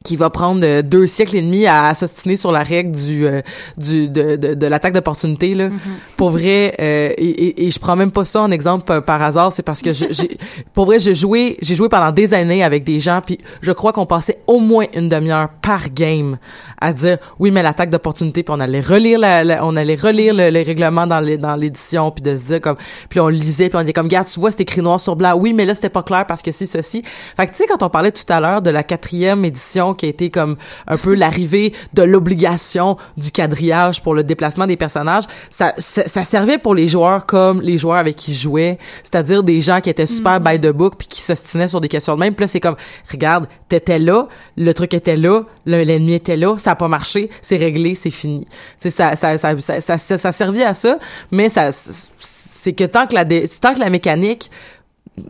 qui 0.09 0.17
va 0.17 0.31
prendre 0.31 0.63
euh, 0.65 0.81
deux 0.81 1.07
siècles 1.07 1.37
et 1.37 1.43
demi 1.43 1.67
à 1.67 1.93
s'ostiner 1.93 2.37
sur 2.39 2.51
la 2.51 2.63
règle 2.63 2.93
du 2.93 3.27
euh, 3.27 3.43
du 3.77 4.09
de, 4.09 4.37
de, 4.37 4.55
de 4.55 4.67
l'attaque 4.67 4.95
d'opportunité 4.95 5.55
là. 5.55 5.69
Pour 6.17 6.31
vrai, 6.31 6.75
euh, 6.81 7.13
et, 7.19 7.29
et, 7.29 7.67
et 7.67 7.71
je 7.71 7.79
prends 7.79 7.95
même 7.95 8.11
pas 8.11 8.25
ça 8.25 8.41
en 8.43 8.51
exemple 8.51 8.91
euh, 8.91 9.01
par 9.03 9.21
hasard, 9.23 9.53
c'est 9.53 9.63
parce 9.63 9.83
que 9.83 9.93
j'ai 9.93 10.09
pour 10.73 10.87
vrai 10.87 10.99
j'ai 10.99 11.15
joué 11.15 11.59
j'ai 11.61 11.75
joué 11.75 11.89
pendant 11.91 12.11
des 12.11 12.33
années 12.33 12.65
avec 12.65 12.85
des 12.85 13.01
gens 13.01 13.21
puis 13.25 13.39
je 13.61 13.71
crois 13.73 13.93
qu'on 13.93 14.07
passait 14.07 14.39
au 14.47 14.61
moins 14.61 14.87
une 14.95 15.11
demi-heure 15.11 15.51
par 15.61 15.91
game 15.91 16.39
à 16.81 16.93
dire 16.95 17.19
oui 17.39 17.51
mais 17.51 17.63
l'attaque 17.63 17.91
d'opportunité 17.91 18.43
puis 18.43 18.55
on 18.57 18.61
allait 18.61 18.81
relire 18.81 19.19
la, 19.19 19.45
la- 19.45 19.65
on 19.67 19.77
allait 19.77 19.95
relire 19.97 20.33
le, 20.33 20.49
les 20.49 20.63
règlements 20.63 21.07
dans 21.07 21.21
les 21.21 21.37
dans 21.37 21.57
l'édition 21.57 22.11
puis 22.11 22.23
de 22.23 22.35
se 22.35 22.45
dire 22.47 22.61
comme 22.63 22.77
puis 23.11 23.21
on 23.21 23.29
lisait 23.29 23.69
puis 23.69 23.77
on 23.77 23.83
était 23.83 23.93
comme 23.93 24.07
regarde 24.07 24.27
tu 24.29 24.41
vois 24.41 24.51
c'était 24.51 24.63
écrit 24.63 24.81
noir 24.81 24.99
sur 25.01 25.17
blanc. 25.17 25.35
Oui 25.37 25.53
mais 25.53 25.67
là 25.67 25.75
c'était 25.75 25.91
pas 25.91 26.03
clair 26.03 26.25
parce 26.27 26.41
que 26.41 26.51
si 26.53 26.67
ceci. 26.67 27.03
Fait 27.37 27.47
que 27.47 27.53
tu 27.53 27.59
sais 27.59 27.67
quand 27.69 27.83
on 27.83 27.91
parlait 27.91 28.13
tout 28.13 28.25
à 28.33 28.41
l'heure 28.41 28.63
de 28.63 28.71
la 28.71 28.83
quatrième 28.83 29.45
édition 29.45 29.93
qui 29.99 30.07
a 30.07 30.09
été 30.09 30.31
comme 30.31 30.57
un 30.87 30.97
peu 30.97 31.15
l'arrivée 31.15 31.75
de 31.93 32.03
l'obligation 32.03 32.97
du 33.19 33.31
quadrillage 33.31 34.03
pour 34.03 34.15
le 34.15 34.25
déplacement 34.25 34.67
des 34.67 34.77
personnages 34.77 35.25
ça, 35.51 35.75
ça 35.77 36.07
ça 36.07 36.25
servait 36.25 36.57
pour 36.59 36.75
les 36.75 36.89
joueurs 36.89 37.27
comme 37.27 37.61
les 37.61 37.77
joueurs 37.77 37.99
avec 37.99 38.17
qui 38.17 38.33
je 38.33 38.41
jouais 38.43 38.79
c'est-à-dire 39.03 39.43
des 39.43 39.61
gens 39.61 39.81
qui 39.81 39.91
étaient 39.91 40.07
super 40.07 40.41
by 40.41 40.59
the 40.59 40.69
book 40.73 40.95
puis 40.97 41.09
qui 41.09 41.21
s'ostinaient 41.21 41.69
sur 41.69 41.81
des 41.81 41.89
questions 41.89 42.15
de 42.15 42.21
même. 42.21 42.35
Puis 42.35 42.45
là 42.45 42.49
c'est 42.49 42.61
comme 42.61 42.77
regarde 43.11 43.47
t'étais 43.69 43.99
là 43.99 44.29
le 44.57 44.73
truc 44.73 44.95
était 44.95 45.17
là 45.17 45.43
le- 45.67 45.83
l'ennemi 45.83 46.15
était 46.15 46.37
là 46.37 46.57
ça 46.59 46.71
a 46.71 46.75
pas 46.77 46.89
marché 46.89 47.29
c'est 47.43 47.57
réglé 47.57 47.95
c'est 47.95 48.11
fini. 48.11 48.47
Tu 48.81 48.91
ça 48.91 49.17
ça 49.17 49.37
ça 49.37 49.59
ça, 49.59 49.99
ça, 49.99 50.19
ça, 50.19 50.33
servait 50.33 50.65
à 50.65 50.75
ça 50.75 50.99
mais 51.31 51.49
ça 51.49 51.71
c'est 51.73 52.73
que 52.73 52.85
tant 52.85 53.07
que 53.07 53.15
la 53.15 53.25
tant 53.25 53.75
que 53.75 53.81
la 53.81 53.91
mécanique 53.91 54.51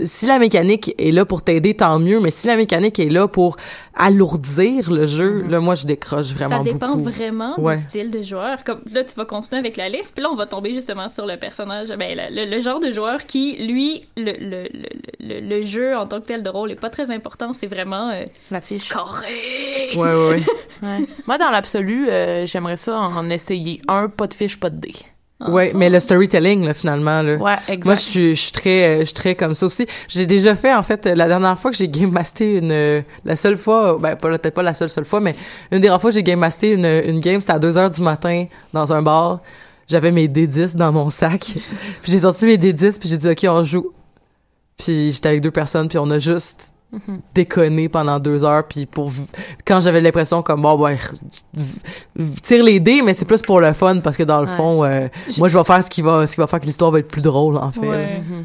si 0.04 0.26
la 0.26 0.38
mécanique 0.38 0.94
est 0.98 1.10
là 1.12 1.24
pour 1.24 1.42
t'aider, 1.42 1.74
tant 1.74 1.98
mieux, 1.98 2.20
mais 2.20 2.30
si 2.30 2.46
la 2.46 2.56
mécanique 2.56 2.98
est 2.98 3.08
là 3.10 3.28
pour 3.28 3.56
alourdir 3.94 4.90
le 4.90 5.06
jeu, 5.06 5.44
là, 5.48 5.60
moi, 5.60 5.74
je 5.74 5.84
décroche 5.86 6.32
vraiment 6.32 6.58
ça 6.58 6.62
dépend 6.72 6.88
beaucoup. 6.96 7.10
vraiment 7.10 7.58
Ouais. 7.60 7.76
du 7.76 7.82
style 7.82 8.10
de 8.10 8.22
joueur. 8.22 8.62
Comme 8.64 8.80
là, 8.92 9.02
tu 9.04 9.14
vas 9.16 9.24
continuer 9.24 9.58
avec 9.58 9.76
la 9.76 9.88
liste, 9.88 10.12
puis 10.14 10.22
là, 10.22 10.30
on 10.32 10.36
va 10.36 10.46
tomber 10.46 10.72
justement 10.72 11.08
sur 11.08 11.26
le 11.26 11.36
personnage, 11.36 11.88
ben, 11.88 12.16
le, 12.16 12.34
le- 12.44 12.50
le 12.50 12.60
genre 12.60 12.80
de 12.80 12.90
joueur 12.92 13.26
qui, 13.26 13.56
lui, 13.66 14.04
le, 14.16 14.32
le, 14.32 14.68
le, 14.72 14.88
le, 15.20 15.40
le 15.40 15.62
jeu 15.62 15.96
en 15.96 16.06
tant 16.06 16.20
que 16.20 16.26
tel 16.26 16.42
de 16.42 16.48
rôle 16.48 16.70
est 16.70 16.76
pas 16.80 16.90
très 16.90 17.10
important. 17.10 17.52
C'est 17.52 17.66
vraiment 17.66 18.10
euh, 18.10 18.22
La 18.50 18.60
fiche. 18.60 18.88
scorer. 18.88 19.90
Ouais, 19.96 20.14
ouais, 20.14 20.28
ouais. 20.30 20.42
Ouais. 20.80 21.04
Moi, 21.26 21.38
dans 21.38 21.50
l'absolu, 21.50 22.08
euh, 22.08 22.46
j'aimerais 22.46 22.76
ça 22.76 22.96
en 23.00 23.28
essayer 23.30 23.80
un, 23.88 24.08
pas 24.08 24.28
de 24.28 24.34
fiche, 24.34 24.60
pas 24.60 24.70
de 24.70 24.76
dés. 24.76 24.94
Ouais, 25.40 25.72
mais 25.72 25.88
le 25.88 26.00
storytelling, 26.00 26.66
là, 26.66 26.74
finalement, 26.74 27.22
là. 27.22 27.36
Ouais, 27.36 27.54
exact. 27.68 27.84
Moi, 27.84 27.94
je 27.94 28.00
suis, 28.00 28.34
je 28.34 28.40
suis 28.40 28.52
très, 28.52 28.88
euh, 28.88 28.98
je 29.00 29.04
suis 29.04 29.14
très 29.14 29.34
comme 29.36 29.54
ça 29.54 29.66
aussi. 29.66 29.86
J'ai 30.08 30.26
déjà 30.26 30.56
fait, 30.56 30.74
en 30.74 30.82
fait, 30.82 31.06
la 31.06 31.28
dernière 31.28 31.56
fois 31.56 31.70
que 31.70 31.76
j'ai 31.76 31.88
game 31.88 32.10
masté 32.10 32.56
une, 32.56 32.72
euh, 32.72 33.02
la 33.24 33.36
seule 33.36 33.56
fois, 33.56 33.98
ben, 34.00 34.16
peut-être 34.16 34.50
pas 34.50 34.64
la 34.64 34.74
seule 34.74 34.90
seule 34.90 35.04
fois, 35.04 35.20
mais 35.20 35.36
une 35.70 35.78
des 35.78 35.88
rares 35.88 36.00
fois 36.00 36.10
que 36.10 36.14
j'ai 36.14 36.24
game 36.24 36.40
masté 36.40 36.72
une, 36.72 36.84
une 36.84 37.20
game, 37.20 37.40
c'était 37.40 37.52
à 37.52 37.60
2 37.60 37.78
heures 37.78 37.90
du 37.90 38.02
matin, 38.02 38.46
dans 38.72 38.92
un 38.92 39.00
bar. 39.00 39.40
J'avais 39.86 40.10
mes 40.10 40.26
D10 40.26 40.74
dans 40.74 40.90
mon 40.90 41.08
sac. 41.08 41.54
puis 42.02 42.12
j'ai 42.12 42.20
sorti 42.20 42.44
mes 42.46 42.56
D10, 42.56 42.98
puis 42.98 43.08
j'ai 43.08 43.16
dit, 43.16 43.28
OK, 43.28 43.46
on 43.48 43.62
joue. 43.62 43.92
Puis 44.76 45.12
j'étais 45.12 45.28
avec 45.28 45.40
deux 45.40 45.52
personnes, 45.52 45.88
puis 45.88 45.98
on 45.98 46.10
a 46.10 46.18
juste 46.18 46.72
Déconné 47.34 47.88
pendant 47.90 48.18
deux 48.18 48.44
heures 48.44 48.66
puis 48.66 48.86
pour 48.86 49.12
quand 49.66 49.80
j'avais 49.80 50.00
l'impression 50.00 50.42
comme 50.42 50.62
bon 50.62 50.78
ouais 50.78 50.96
tire 52.42 52.64
les 52.64 52.80
dés 52.80 53.02
mais 53.02 53.12
c'est 53.14 53.24
plus 53.26 53.42
pour 53.42 53.60
le 53.60 53.72
fun 53.74 54.00
parce 54.00 54.16
que 54.16 54.22
dans 54.22 54.40
le 54.40 54.48
Ouais. 54.48 54.56
fond 54.56 54.84
euh, 54.84 55.08
moi 55.36 55.48
je 55.48 55.58
vais 55.58 55.64
faire 55.64 55.84
ce 55.84 55.90
qui 55.90 56.00
va 56.00 56.26
ce 56.26 56.34
qui 56.34 56.40
va 56.40 56.46
faire 56.46 56.60
que 56.60 56.64
l'histoire 56.66 56.90
va 56.90 57.00
être 57.00 57.08
plus 57.08 57.20
drôle 57.20 57.58
en 57.58 57.72
fait 57.72 57.80
Ouais. 57.86 58.20
Mhm. 58.20 58.44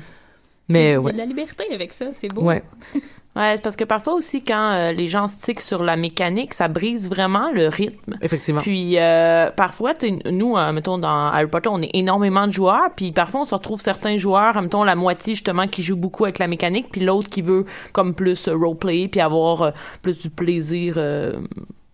mais 0.68 0.90
Il 0.90 0.92
y 0.92 0.94
a 0.96 1.00
ouais 1.02 1.14
de 1.14 1.18
la 1.18 1.26
liberté 1.26 1.64
avec 1.74 1.94
ça, 1.94 2.08
c'est 2.14 2.28
beau. 2.28 2.42
ouais 2.42 2.64
Ouais, 3.36 3.54
c'est 3.56 3.64
parce 3.64 3.76
que 3.76 3.84
parfois 3.84 4.14
aussi, 4.14 4.44
quand 4.44 4.74
euh, 4.74 4.92
les 4.92 5.08
gens 5.08 5.28
stickent 5.28 5.62
sur 5.62 5.82
la 5.82 5.96
mécanique, 5.96 6.54
ça 6.54 6.68
brise 6.68 7.10
vraiment 7.10 7.52
le 7.52 7.68
rythme. 7.68 8.16
effectivement 8.22 8.62
Puis 8.62 9.00
euh, 9.00 9.50
parfois, 9.50 9.94
nous, 10.32 10.56
euh, 10.56 10.72
mettons 10.72 11.00
dans 11.00 11.32
Harry 11.32 11.48
Potter, 11.48 11.70
on 11.72 11.82
est 11.82 11.90
énormément 11.94 12.46
de 12.46 12.52
joueurs, 12.52 12.92
puis 12.96 13.12
parfois 13.12 13.42
on 13.42 13.46
se 13.46 13.56
retrouve 13.56 13.82
certains 13.82 14.18
joueurs, 14.18 14.62
mettons 14.62 14.84
la 14.84 14.96
moitié 14.96 15.34
justement 15.34 15.68
qui 15.68 15.82
joue 15.82 15.96
beaucoup 15.96 16.26
avec 16.26 16.38
la 16.38 16.48
mécanique, 16.48 16.90
puis 16.92 17.02
l'autre 17.02 17.28
qui 17.28 17.42
veut 17.42 17.66
comme 17.92 18.14
plus 18.14 18.50
roleplay, 18.50 19.08
puis 19.08 19.20
avoir 19.20 19.74
plus 20.04 20.20
du 20.20 20.30
plaisir, 20.30 21.00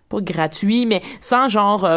pas 0.10 0.22
gratuit, 0.22 0.86
mais 0.86 1.02
sans 1.22 1.48
genre 1.48 1.88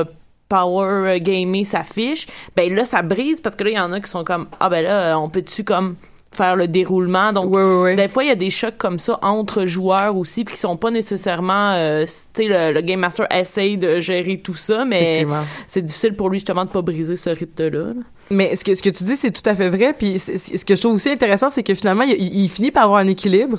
power 0.48 1.18
gamer 1.18 1.64
sa 1.64 1.82
fiche. 1.82 2.26
Ben 2.54 2.72
là, 2.72 2.84
ça 2.84 3.02
brise 3.02 3.40
parce 3.40 3.56
que 3.56 3.64
là, 3.64 3.70
il 3.70 3.76
y 3.76 3.80
en 3.80 3.92
a 3.92 4.00
qui 4.00 4.08
sont 4.08 4.22
comme 4.22 4.46
ah 4.60 4.68
ben 4.68 4.84
là, 4.84 5.18
on 5.18 5.28
peut-tu 5.28 5.64
comme 5.64 5.96
faire 6.34 6.56
le 6.56 6.68
déroulement 6.68 7.32
donc 7.32 7.50
des 7.96 8.08
fois, 8.08 8.24
il 8.24 8.28
y 8.28 8.32
a 8.32 8.36
des 8.36 8.50
chocs 8.50 8.76
comme 8.78 8.98
ça 8.98 9.18
entre 9.22 9.66
joueurs 9.66 10.16
aussi, 10.16 10.44
puis 10.44 10.54
qui 10.54 10.60
sont 10.60 10.76
pas 10.76 10.90
nécessairement, 10.90 11.72
euh, 11.74 12.04
tu 12.04 12.44
sais, 12.44 12.48
le, 12.48 12.72
le 12.72 12.80
game 12.80 13.00
master 13.00 13.26
essaye 13.30 13.76
de 13.78 14.00
gérer 14.00 14.38
tout 14.38 14.54
ça, 14.54 14.84
mais 14.84 15.26
c'est 15.68 15.82
difficile 15.82 16.14
pour 16.14 16.30
lui 16.30 16.38
justement 16.38 16.64
de 16.64 16.70
pas 16.70 16.82
briser 16.82 17.16
ce 17.16 17.30
rythme-là. 17.30 17.70
là. 17.94 18.02
Mais 18.30 18.56
ce 18.56 18.64
que, 18.64 18.74
ce 18.74 18.82
que 18.82 18.88
tu 18.88 19.04
dis, 19.04 19.16
c'est 19.16 19.30
tout 19.30 19.46
à 19.48 19.54
fait 19.54 19.68
vrai. 19.68 19.92
Puis 19.92 20.18
ce 20.18 20.64
que 20.64 20.74
je 20.74 20.80
trouve 20.80 20.94
aussi 20.94 21.10
intéressant, 21.10 21.50
c'est 21.50 21.62
que 21.62 21.74
finalement, 21.74 22.04
il, 22.04 22.14
il 22.34 22.48
finit 22.48 22.70
par 22.70 22.84
avoir 22.84 23.00
un 23.00 23.06
équilibre. 23.06 23.58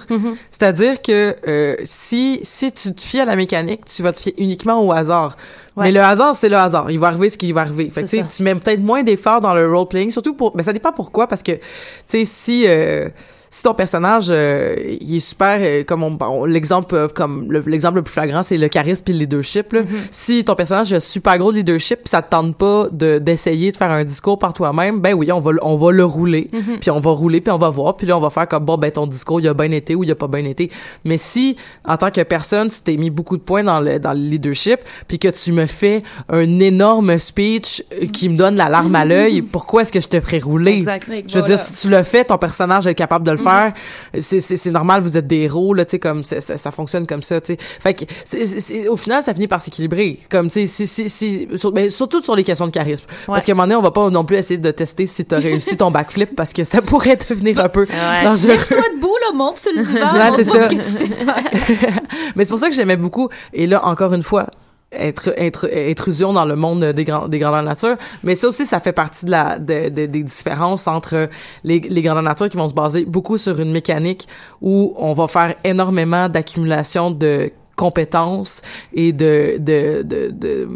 C'est-à-dire 0.50 1.02
que 1.02 1.36
euh, 1.48 1.76
si 1.84 2.40
si 2.42 2.72
tu 2.72 2.94
te 2.94 3.02
fies 3.02 3.20
à 3.20 3.26
la 3.26 3.36
mécanique, 3.36 3.82
tu 3.86 4.02
vas 4.02 4.14
te 4.14 4.20
fier 4.22 4.34
uniquement 4.38 4.82
au 4.84 4.92
hasard. 4.92 5.38
Ouais. 5.76 5.86
Mais 5.86 5.92
le 5.92 6.02
hasard, 6.02 6.36
c'est 6.36 6.50
le 6.50 6.58
hasard. 6.58 6.92
Il 6.92 7.00
va 7.00 7.08
arriver 7.08 7.30
ce 7.30 7.38
qui 7.38 7.52
va 7.52 7.62
arriver. 7.62 7.90
Fait 7.90 8.04
que, 8.04 8.36
tu 8.36 8.44
mets 8.44 8.56
peut-être 8.56 8.82
moins 8.82 9.04
d'efforts 9.04 9.42
dans 9.42 9.54
le 9.54 9.72
role-playing, 9.74 10.12
surtout 10.12 10.36
pour... 10.36 10.56
Mais 10.56 10.64
ça 10.64 10.74
dépend 10.74 10.92
pourquoi, 10.92 11.28
parce 11.28 11.42
que, 11.42 11.54
tu 11.54 11.62
sais, 12.08 12.26
si... 12.26 12.66
euh, 12.68 13.10
si 13.56 13.62
ton 13.62 13.76
personnage 13.76 14.30
euh, 14.32 14.76
il 15.00 15.16
est 15.18 15.20
super 15.20 15.60
euh, 15.62 15.84
comme 15.84 16.02
on, 16.02 16.18
on- 16.22 16.46
l'exemple 16.46 16.96
euh, 16.96 17.08
comme 17.08 17.52
le- 17.52 17.63
l'exemple 17.68 17.98
le 17.98 18.02
plus 18.02 18.13
flagrant 18.13 18.42
c'est 18.42 18.58
le 18.58 18.68
charisme 18.68 19.04
puis 19.06 19.13
le 19.13 19.20
leadership 19.20 19.74
là. 19.74 19.82
si 20.10 20.44
ton 20.44 20.56
personnage 20.56 20.92
a 20.92 21.00
super 21.00 21.38
gros 21.38 21.52
leadership 21.52 22.00
puis 22.00 22.10
ça 22.10 22.24
te 22.24 22.32
tente 22.32 22.56
pas 22.58 22.88
de 22.92 23.20
d'essayer 23.20 23.72
de 23.72 23.78
faire 23.78 23.92
un 23.92 24.04
discours 24.06 24.39
par 24.39 24.54
toi-même 24.54 25.02
ben 25.02 25.13
oui 25.13 25.32
on 25.32 25.39
va 25.39 25.52
le- 25.52 25.60
on 25.62 25.78
va 25.78 25.92
le 25.92 26.04
rouler 26.04 26.50
puis 26.82 26.89
on 26.89 27.00
va 27.00 27.12
rouler 27.12 27.42
puis 27.42 27.52
on 27.52 27.60
va 27.60 27.70
voir 27.70 27.96
puis 27.96 28.08
là 28.08 28.18
on 28.18 28.22
va 28.22 28.32
faire 28.32 28.48
comme 28.48 28.66
bon 28.66 28.78
ben 28.78 28.89
ton 28.89 29.06
discours 29.06 29.39
il 29.39 29.48
a 29.48 29.54
bien 29.54 29.70
été 29.72 29.94
ou 29.94 30.04
il 30.04 30.10
a 30.10 30.16
pas 30.16 30.28
bien 30.28 30.46
été 30.46 30.72
mais 31.06 31.18
si 31.18 31.56
en 31.86 31.96
tant 31.98 32.10
que 32.10 32.22
personne 32.22 32.70
tu 32.70 32.82
t'es 32.82 32.98
mis 32.98 33.12
beaucoup 33.12 33.38
de 33.38 33.44
points 33.44 33.63
dans 33.63 33.80
le 33.82 34.00
dans 34.00 34.13
le 34.13 34.20
leadership 34.20 34.80
puis 35.08 35.20
que 35.20 35.28
tu 35.28 35.52
me 35.52 35.68
fais 35.68 36.02
un 36.28 36.60
énorme 36.60 37.20
speech 37.20 37.84
euh, 38.02 38.08
qui 38.08 38.30
me 38.30 38.36
donne 38.36 38.56
la 38.56 38.68
larme 38.70 38.96
à 38.96 39.06
l'œil 39.06 39.44
pourquoi 39.44 39.84
est-ce 39.84 39.92
que 39.92 40.00
je 40.00 40.08
te 40.08 40.20
ferais 40.20 40.39
rouler? 40.39 40.72
Exact. 40.78 41.04
Je 41.08 41.13
veux 41.16 41.22
voilà. 41.42 41.56
dire, 41.56 41.60
si 41.60 41.74
tu 41.74 41.89
le 41.89 42.02
fais, 42.04 42.24
ton 42.24 42.38
personnage 42.38 42.88
est 42.88 42.96
capable 42.96 43.26
de 43.26 43.32
le 43.32 43.38
faire. 43.44 43.74
C'est, 44.20 44.40
c'est, 44.40 44.58
c'est 44.58 44.72
normal, 44.72 45.02
vous 45.02 45.18
êtes 45.18 45.28
des 45.28 45.42
héros, 45.42 45.74
là, 45.74 45.86
tu 45.86 45.92
sais, 45.92 46.00
comme 46.00 46.24
ça, 46.24 46.42
ça, 46.42 46.72
fonctionne 46.72 47.06
comme 47.08 47.24
ça, 47.24 47.40
tu 47.42 47.54
sais. 47.54 47.58
Fait 47.80 47.94
que, 47.94 48.06
c'est, 48.26 48.46
c'est- 48.46 48.60
c'est- 48.60 48.88
au 48.88 48.98
final, 48.98 49.22
ça 49.24 49.34
finit 49.34 49.48
par 49.48 49.62
s'équilibrer. 49.62 50.20
Comme, 50.30 50.50
tu 50.50 50.68
sais, 50.68 50.86
si, 50.88 51.10
si, 51.10 51.48
sur- 51.56 51.72
ben, 51.72 51.90
surtout 51.90 52.22
sur 52.24 52.36
les 52.36 52.44
questions 52.44 52.66
de 52.68 52.72
charisme. 52.72 53.06
Parce 53.28 53.46
qu'à 53.46 53.52
un 53.52 53.56
moment 53.56 53.64
donné, 53.68 53.76
on 53.76 53.82
va 53.82 53.92
pas 53.92 54.10
non 54.10 54.26
plus 54.26 54.38
essayer 54.38 54.58
de 54.58 54.72
tester 54.72 55.06
si 55.06 55.26
t'as 55.26 55.40
réussi 55.40 55.78
ton 55.78 55.92
backflip 55.92 56.36
parce 56.36 56.54
que 56.54 56.64
ça 56.64 56.82
pourrait 56.82 57.18
devenir 57.30 57.60
un 57.60 57.70
peu 57.70 57.82
Ouais. 57.82 58.24
dangereux. 58.24 58.50
Lève-toi 58.54 58.82
debout, 58.96 59.16
là, 59.22 59.34
monte 59.36 59.58
sur 59.58 59.72
le 59.76 59.84
divan. 59.84 60.14
Ouais, 60.14 60.32
c'est 60.36 60.44
ça. 60.46 60.70
ce 60.70 60.76
que 60.76 60.82
tu 60.82 60.84
sais 60.84 61.08
faire. 61.08 61.44
Mais 62.36 62.46
c'est 62.46 62.50
pour 62.50 62.60
ça 62.60 62.70
que 62.70 62.76
j'aimais 62.76 62.98
beaucoup. 62.98 63.30
Et 63.54 63.68
là, 63.68 63.86
encore 63.86 64.14
une 64.14 64.24
fois, 64.24 64.48
être, 64.94 65.34
être, 65.38 65.70
intrusion 65.90 66.34
dans 66.34 66.46
le 66.46 66.56
monde 66.56 66.84
des, 66.84 67.04
grands, 67.04 67.28
des 67.28 67.40
grandeurs 67.40 67.64
nature. 67.64 67.96
Mais 68.24 68.36
ça 68.36 68.48
aussi, 68.48 68.66
ça 68.66 68.80
fait 68.80 68.94
partie 68.94 69.26
de 69.26 69.32
la, 69.32 69.60
de, 69.60 69.90
de- 69.90 70.06
des 70.06 70.24
différences 70.24 70.88
entre 70.88 71.30
les, 71.64 71.80
les 71.80 72.02
grandeurs 72.02 72.24
nature 72.24 72.50
qui 72.50 72.58
vont 72.58 72.68
se 72.68 72.74
baser 72.74 73.06
beaucoup 73.06 73.38
sur 73.38 73.60
une 73.60 73.72
mécanique 73.72 74.28
où 74.62 74.94
on 74.98 75.14
va 75.14 75.28
faire 75.28 75.56
énormément 75.64 76.30
d'accumulation 76.30 77.12
de 77.12 77.52
compétences 77.76 78.62
et 78.94 79.12
de 79.14 79.56
de 79.60 80.04
de 80.04 80.30
de, 80.32 80.70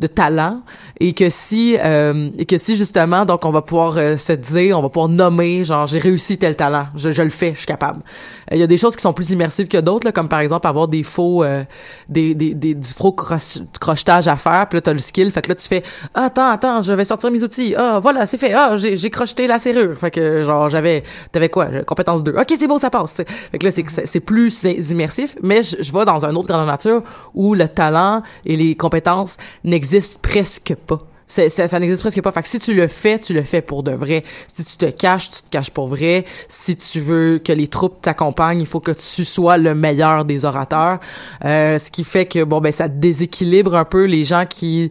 de 0.00 0.06
talent 0.08 0.62
et 0.98 1.12
que 1.12 1.30
si 1.30 1.76
euh, 1.78 2.28
et 2.38 2.44
que 2.44 2.58
si 2.58 2.76
justement 2.76 3.24
donc 3.24 3.44
on 3.44 3.50
va 3.50 3.62
pouvoir 3.62 3.96
euh, 3.96 4.16
se 4.16 4.32
dire 4.32 4.76
on 4.76 4.82
va 4.82 4.88
pouvoir 4.88 5.08
nommer 5.08 5.62
genre 5.62 5.86
j'ai 5.86 5.98
réussi 6.00 6.38
tel 6.38 6.56
talent 6.56 6.86
je, 6.96 7.12
je 7.12 7.22
le 7.22 7.30
fais 7.30 7.52
je 7.54 7.58
suis 7.58 7.66
capable 7.68 8.00
il 8.52 8.58
y 8.58 8.62
a 8.62 8.66
des 8.66 8.78
choses 8.78 8.96
qui 8.96 9.02
sont 9.02 9.12
plus 9.12 9.30
immersives 9.30 9.68
que 9.68 9.78
d'autres 9.78 10.10
comme 10.10 10.28
par 10.28 10.40
exemple 10.40 10.66
avoir 10.66 10.88
des 10.88 11.02
faux 11.02 11.44
euh, 11.44 11.62
des, 12.08 12.34
des, 12.34 12.54
des 12.54 12.74
du 12.74 12.88
faux 12.88 13.12
croche- 13.12 13.58
crochetage 13.80 14.26
à 14.28 14.36
faire 14.36 14.66
puis 14.68 14.76
là 14.78 14.82
t'as 14.82 14.92
le 14.92 14.98
skill 14.98 15.30
fait 15.30 15.42
que 15.42 15.48
là 15.48 15.54
tu 15.54 15.68
fais 15.68 15.82
attends 16.14 16.50
attends 16.50 16.82
je 16.82 16.92
vais 16.92 17.04
sortir 17.04 17.30
mes 17.30 17.42
outils. 17.42 17.74
Ah 17.76 18.00
voilà 18.02 18.26
c'est 18.26 18.38
fait. 18.38 18.52
Ah 18.52 18.76
j'ai 18.76 19.10
crocheté 19.10 19.46
la 19.46 19.58
serrure 19.58 19.96
fait 19.96 20.10
que 20.10 20.44
genre 20.44 20.68
j'avais 20.68 21.02
t'avais 21.32 21.48
quoi? 21.48 21.66
Compétence 21.86 22.22
2 22.24 22.32
ok 22.38 22.54
c'est 22.58 22.66
beau 22.66 22.78
ça 22.78 22.90
passe 22.90 23.14
fait 23.14 23.58
que 23.58 23.66
là 23.66 23.72
c'est 24.04 24.20
plus 24.20 24.62
immersif 24.64 25.36
mais 25.42 25.62
je, 25.62 25.76
je 25.80 25.92
vais 25.92 26.04
dans 26.04 26.24
un 26.24 26.34
autre 26.34 26.48
grandeur 26.48 26.66
nature 26.66 27.02
où 27.34 27.54
le 27.54 27.68
talent 27.68 28.22
et 28.44 28.56
les 28.56 28.74
compétences 28.74 29.36
n'existent 29.64 30.18
presque 30.22 30.74
pas 30.86 30.98
ça, 31.30 31.68
ça 31.68 31.78
n'existe 31.78 32.02
presque 32.02 32.20
pas. 32.22 32.32
Fait 32.32 32.44
si 32.44 32.58
tu 32.58 32.74
le 32.74 32.88
fais, 32.88 33.18
tu 33.18 33.32
le 33.32 33.44
fais 33.44 33.62
pour 33.62 33.82
de 33.82 33.92
vrai. 33.92 34.22
Si 34.52 34.64
tu 34.64 34.76
te 34.76 34.86
caches, 34.86 35.30
tu 35.30 35.42
te 35.42 35.50
caches 35.50 35.70
pour 35.70 35.86
vrai. 35.86 36.24
Si 36.48 36.76
tu 36.76 37.00
veux 37.00 37.38
que 37.38 37.52
les 37.52 37.68
troupes 37.68 38.02
t'accompagnent, 38.02 38.60
il 38.60 38.66
faut 38.66 38.80
que 38.80 38.90
tu 38.90 39.24
sois 39.24 39.56
le 39.56 39.74
meilleur 39.74 40.24
des 40.24 40.44
orateurs. 40.44 40.98
Euh, 41.44 41.78
ce 41.78 41.90
qui 41.90 42.02
fait 42.04 42.26
que 42.26 42.42
bon 42.42 42.60
ben 42.60 42.72
ça 42.72 42.88
déséquilibre 42.88 43.76
un 43.76 43.84
peu 43.84 44.04
les 44.04 44.24
gens 44.24 44.44
qui 44.44 44.90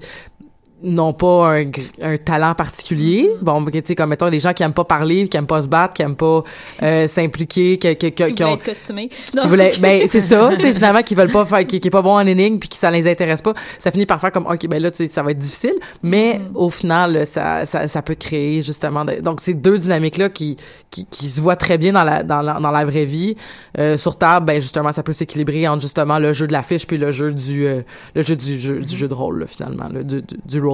n'ont 0.83 1.13
pas 1.13 1.57
un, 1.59 1.65
un 2.01 2.17
talent 2.17 2.55
particulier. 2.55 3.29
Bon, 3.41 3.63
tu 3.65 3.81
sais, 3.83 3.95
comme 3.95 4.09
mettons 4.09 4.29
des 4.29 4.39
gens 4.39 4.53
qui 4.53 4.63
aiment 4.63 4.73
pas 4.73 4.85
parler, 4.85 5.27
qui 5.27 5.35
aiment 5.37 5.45
pas 5.47 5.61
se 5.61 5.67
battre, 5.67 5.93
qui 5.93 6.01
aiment 6.01 6.15
pas 6.15 6.43
euh, 6.83 7.07
s'impliquer, 7.07 7.77
qui, 7.77 7.95
qui, 7.97 8.11
qui, 8.11 8.33
Qui 8.33 8.43
ont 8.43 8.53
être 8.55 8.63
costumé. 8.63 9.09
qui 9.09 9.47
voulaient 9.47 9.73
ben 9.79 10.07
c'est 10.07 10.21
ça 10.21 10.51
tu 10.55 10.61
sais 10.61 10.73
finalement 10.79 11.01
qui 11.03 11.15
veulent 11.15 11.31
pas 11.31 11.45
faire 11.45 11.65
qui, 11.67 11.79
qui 11.81 11.87
est 11.87 11.91
pas 11.91 12.01
bon 12.01 12.13
en 12.13 12.25
énigme 12.25 12.59
puis 12.59 12.69
qui 12.69 12.77
ça 12.77 12.89
les 12.91 13.09
intéresse 13.09 13.41
pas 13.41 13.53
ça 13.77 13.91
finit 13.91 14.05
par 14.05 14.21
faire 14.21 14.31
comme 14.31 14.45
ok 14.47 14.67
ben 14.67 14.81
là 14.81 14.89
tu 14.91 14.97
sais 14.97 15.07
ça 15.07 15.21
va 15.23 15.31
être 15.31 15.39
difficile. 15.39 15.73
Mais 16.03 16.39
au 16.55 16.69
final 16.69 17.25
ça, 17.25 17.65
ça 17.65 17.87
ça 17.87 18.01
peut 18.01 18.15
créer 18.15 18.61
justement 18.61 19.03
de- 19.03 19.19
donc 19.21 19.41
ces 19.41 19.53
deux 19.53 19.77
dynamiques 19.77 20.17
là 20.17 20.29
qui, 20.29 20.55
qui 20.91 21.05
qui 21.05 21.27
se 21.27 21.41
voient 21.41 21.55
très 21.57 21.77
bien 21.77 21.91
dans 21.91 22.03
la 22.03 22.23
dans 22.23 22.41
la, 22.41 22.53
dans 22.59 22.71
la 22.71 22.85
vraie 22.85 23.05
vie. 23.05 23.35
Euh, 23.77 23.97
sur 23.97 24.17
table 24.17 24.45
ben 24.45 24.61
justement 24.61 24.91
ça 24.91 25.03
peut 25.03 25.13
s'équilibrer 25.13 25.67
entre 25.67 25.81
justement 25.81 26.19
le 26.19 26.31
jeu 26.33 26.47
de 26.47 26.53
l'affiche 26.53 26.87
puis 26.87 26.97
le 26.97 27.11
jeu 27.11 27.31
du 27.33 27.65
euh, 27.65 27.81
le 28.15 28.21
jeu 28.21 28.35
du 28.35 28.59
jeu 28.59 28.79
du 28.79 28.95
jeu 28.95 29.07
de 29.07 29.13
rôle 29.13 29.39
là, 29.41 29.47
finalement 29.47 29.89
là, 29.91 30.03
du, 30.03 30.21
du, 30.21 30.35
du 30.45 30.59
role 30.61 30.68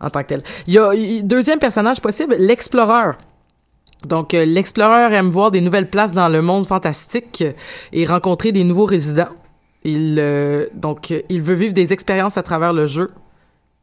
en 0.00 0.10
tant 0.10 0.22
que 0.22 0.28
tel. 0.28 0.42
Il 0.66 0.74
y 0.74 0.78
a 0.78 0.92
deuxième 1.22 1.58
personnage 1.58 2.00
possible 2.00 2.36
l'explorer 2.38 3.12
donc, 4.06 4.34
euh, 4.34 4.44
aime 5.12 5.28
voir 5.28 5.50
des 5.50 5.60
nouvelles 5.60 5.88
places 5.88 6.12
dans 6.12 6.28
le 6.28 6.42
monde 6.42 6.66
fantastique 6.66 7.42
euh, 7.42 7.52
et 7.92 8.04
rencontrer 8.04 8.52
des 8.52 8.64
nouveaux 8.64 8.84
résidents. 8.84 9.28
Il 9.84 10.16
euh, 10.18 10.66
donc 10.74 11.10
euh, 11.10 11.22
il 11.28 11.42
veut 11.42 11.54
vivre 11.54 11.74
des 11.74 11.92
expériences 11.92 12.36
à 12.36 12.42
travers 12.42 12.72
le 12.72 12.86
jeu 12.86 13.10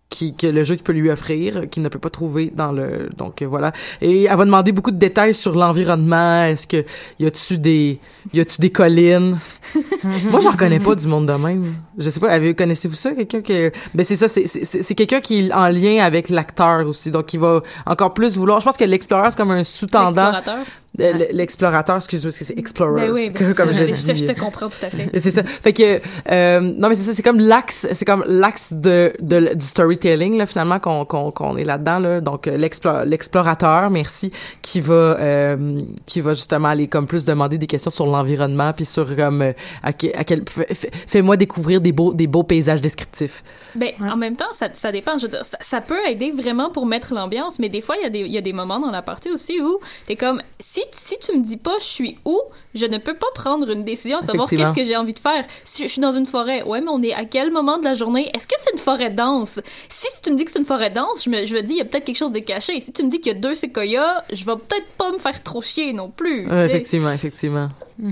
qui 0.09 0.35
que 0.35 0.47
le 0.47 0.63
jeu 0.63 0.75
peut 0.77 0.91
lui 0.91 1.09
offrir 1.11 1.69
qu'il 1.69 1.83
ne 1.83 1.89
peut 1.89 1.99
pas 1.99 2.09
trouver 2.09 2.51
dans 2.55 2.71
le 2.71 3.09
donc 3.15 3.41
euh, 3.41 3.47
voilà. 3.47 3.71
Et 4.01 4.23
elle 4.23 4.37
va 4.37 4.45
demander 4.45 4.71
beaucoup 4.71 4.91
de 4.91 4.97
détails 4.97 5.35
sur 5.35 5.53
l'environnement. 5.55 6.45
Est-ce 6.45 6.65
que 6.65 6.83
y 7.19 7.25
a-tu 7.27 7.59
des 7.59 7.99
y 8.33 8.39
a-tu 8.39 8.59
des 8.59 8.71
collines? 8.71 9.37
Moi 10.31 10.39
j'en 10.39 10.53
connais 10.53 10.79
pas 10.79 10.95
du 10.95 11.05
monde 11.07 11.27
de 11.27 11.33
même. 11.33 11.75
Je 11.97 12.09
sais 12.09 12.19
pas 12.19 12.29
avez 12.29 12.55
connaissez-vous 12.55 12.95
ça 12.95 13.13
quelqu'un 13.13 13.41
que 13.41 13.71
ben 13.93 14.03
c'est 14.03 14.15
ça 14.15 14.27
c'est 14.27 14.47
c'est 14.47 14.65
c'est 14.65 14.81
c'est 14.81 14.95
quelqu'un 14.95 15.19
qui 15.21 15.45
est 15.45 15.53
en 15.53 15.67
lien 15.67 16.03
avec 16.03 16.29
l'acteur 16.29 16.87
aussi. 16.87 17.11
Donc 17.11 17.31
il 17.33 17.39
va 17.39 17.61
encore 17.85 18.15
plus 18.15 18.35
vouloir 18.35 18.59
je 18.59 18.65
pense 18.65 18.77
que 18.77 18.85
l'explorateur 18.85 19.31
c'est 19.31 19.37
comme 19.37 19.51
un 19.51 19.63
sous-tendant. 19.63 20.31
L'explorateur? 20.31 20.65
Euh, 20.99 21.13
l'explorateur 21.31 21.95
excuse-moi 21.97 22.29
parce 22.29 22.39
que 22.39 22.45
c'est 22.45 22.57
explorer 22.57 23.07
Ben 23.07 23.11
oui, 23.13 23.29
ben 23.29 23.53
comme 23.55 23.71
ça, 23.71 23.85
je 23.85 23.91
dis 23.93 24.17
je 24.17 24.25
te 24.25 24.39
comprends 24.39 24.69
tout 24.69 24.83
à 24.83 24.89
fait. 24.89 25.09
c'est 25.19 25.31
ça. 25.31 25.43
Fait 25.43 25.71
que 25.73 26.01
euh, 26.31 26.59
non 26.59 26.89
mais 26.89 26.95
c'est 26.95 27.03
ça, 27.03 27.13
c'est 27.13 27.21
comme 27.23 27.39
l'axe, 27.39 27.87
c'est 27.93 28.05
comme 28.05 28.23
l'axe 28.27 28.73
de, 28.73 29.13
de 29.19 29.53
du 29.53 29.65
storytelling 29.65 30.37
là 30.37 30.45
finalement 30.45 30.79
qu'on 30.79 31.05
qu'on 31.05 31.31
qu'on 31.31 31.57
est 31.57 31.63
là-dedans 31.63 31.99
là. 31.99 32.21
Donc 32.21 32.47
euh, 32.47 32.57
l'explo- 32.57 33.05
l'explorateur, 33.05 33.89
merci, 33.89 34.31
qui 34.61 34.81
va 34.81 34.93
euh, 34.93 35.81
qui 36.05 36.21
va 36.21 36.33
justement 36.33 36.69
aller 36.69 36.87
comme 36.87 37.07
plus 37.07 37.23
demander 37.25 37.57
des 37.57 37.67
questions 37.67 37.91
sur 37.91 38.05
l'environnement 38.05 38.73
puis 38.73 38.85
sur 38.85 39.15
comme 39.15 39.41
euh, 39.41 39.53
à, 39.83 39.93
que- 39.93 40.15
à 40.17 40.23
quel 40.23 40.43
fais- 40.49 40.73
fais- 40.73 40.91
fais-moi 41.07 41.37
découvrir 41.37 41.81
des 41.81 41.91
beaux 41.91 42.13
des 42.13 42.27
beaux 42.27 42.43
paysages 42.43 42.81
descriptifs. 42.81 43.43
Ben, 43.75 43.91
en 44.01 44.17
même 44.17 44.35
temps, 44.35 44.51
ça, 44.53 44.67
ça 44.73 44.91
dépend. 44.91 45.17
Je 45.17 45.23
veux 45.23 45.29
dire, 45.31 45.45
ça, 45.45 45.57
ça 45.61 45.79
peut 45.81 45.99
aider 46.07 46.31
vraiment 46.31 46.71
pour 46.71 46.85
mettre 46.87 47.13
l'ambiance, 47.13 47.59
mais 47.59 47.69
des 47.69 47.81
fois, 47.81 47.95
il 47.97 48.03
y, 48.03 48.05
a 48.05 48.09
des- 48.09 48.19
il 48.21 48.31
y 48.31 48.37
a 48.37 48.41
des 48.41 48.53
moments 48.53 48.79
dans 48.79 48.89
la 48.91 49.01
partie 49.03 49.29
aussi 49.31 49.61
où 49.61 49.77
t'es 50.07 50.15
comme, 50.15 50.41
si, 50.59 50.78
si 50.91 51.17
tu 51.19 51.37
me 51.37 51.43
dis 51.43 51.57
pas 51.57 51.77
je 51.79 51.85
suis 51.85 52.17
où, 52.25 52.39
je 52.75 52.85
ne 52.85 52.97
peux 52.97 53.15
pas 53.15 53.27
prendre 53.33 53.69
une 53.71 53.83
décision, 53.83 54.21
savoir 54.21 54.47
qu'est-ce 54.57 54.75
que 54.75 54.85
j'ai 54.85 54.95
envie 54.95 55.13
de 55.13 55.19
faire. 55.19 55.45
Si 55.63 55.83
je 55.83 55.87
suis 55.87 56.01
dans 56.01 56.11
une 56.11 56.25
forêt, 56.25 56.61
ouais, 56.63 56.81
mais 56.81 56.89
on 56.89 57.01
est 57.01 57.13
à 57.13 57.25
quel 57.25 57.51
moment 57.51 57.77
de 57.79 57.83
la 57.83 57.95
journée? 57.95 58.29
Est-ce 58.35 58.47
que 58.47 58.55
c'est 58.61 58.71
une 58.73 58.77
forêt 58.79 59.09
dense? 59.09 59.59
Si, 59.89 60.07
si 60.13 60.21
tu 60.21 60.31
me 60.31 60.35
dis 60.37 60.45
que 60.45 60.51
c'est 60.51 60.59
une 60.59 60.65
forêt 60.65 60.89
dense, 60.91 61.23
je 61.23 61.29
me, 61.29 61.45
je 61.45 61.55
me 61.55 61.61
dis, 61.61 61.73
il 61.73 61.77
y 61.77 61.81
a 61.81 61.85
peut-être 61.85 62.05
quelque 62.05 62.17
chose 62.17 62.31
de 62.31 62.39
caché. 62.39 62.79
Si 62.79 62.91
tu 62.93 63.03
me 63.03 63.09
dis 63.09 63.19
qu'il 63.19 63.33
y 63.33 63.35
a 63.35 63.39
deux 63.39 63.55
séquoias, 63.55 64.23
je 64.31 64.45
vais 64.45 64.55
peut-être 64.55 64.87
pas 64.97 65.11
me 65.11 65.17
faire 65.19 65.41
trop 65.43 65.61
chier 65.61 65.93
non 65.93 66.09
plus. 66.09 66.47
Effectivement, 66.65 67.11
effectivement. 67.11 67.69
C'est- 67.99 68.03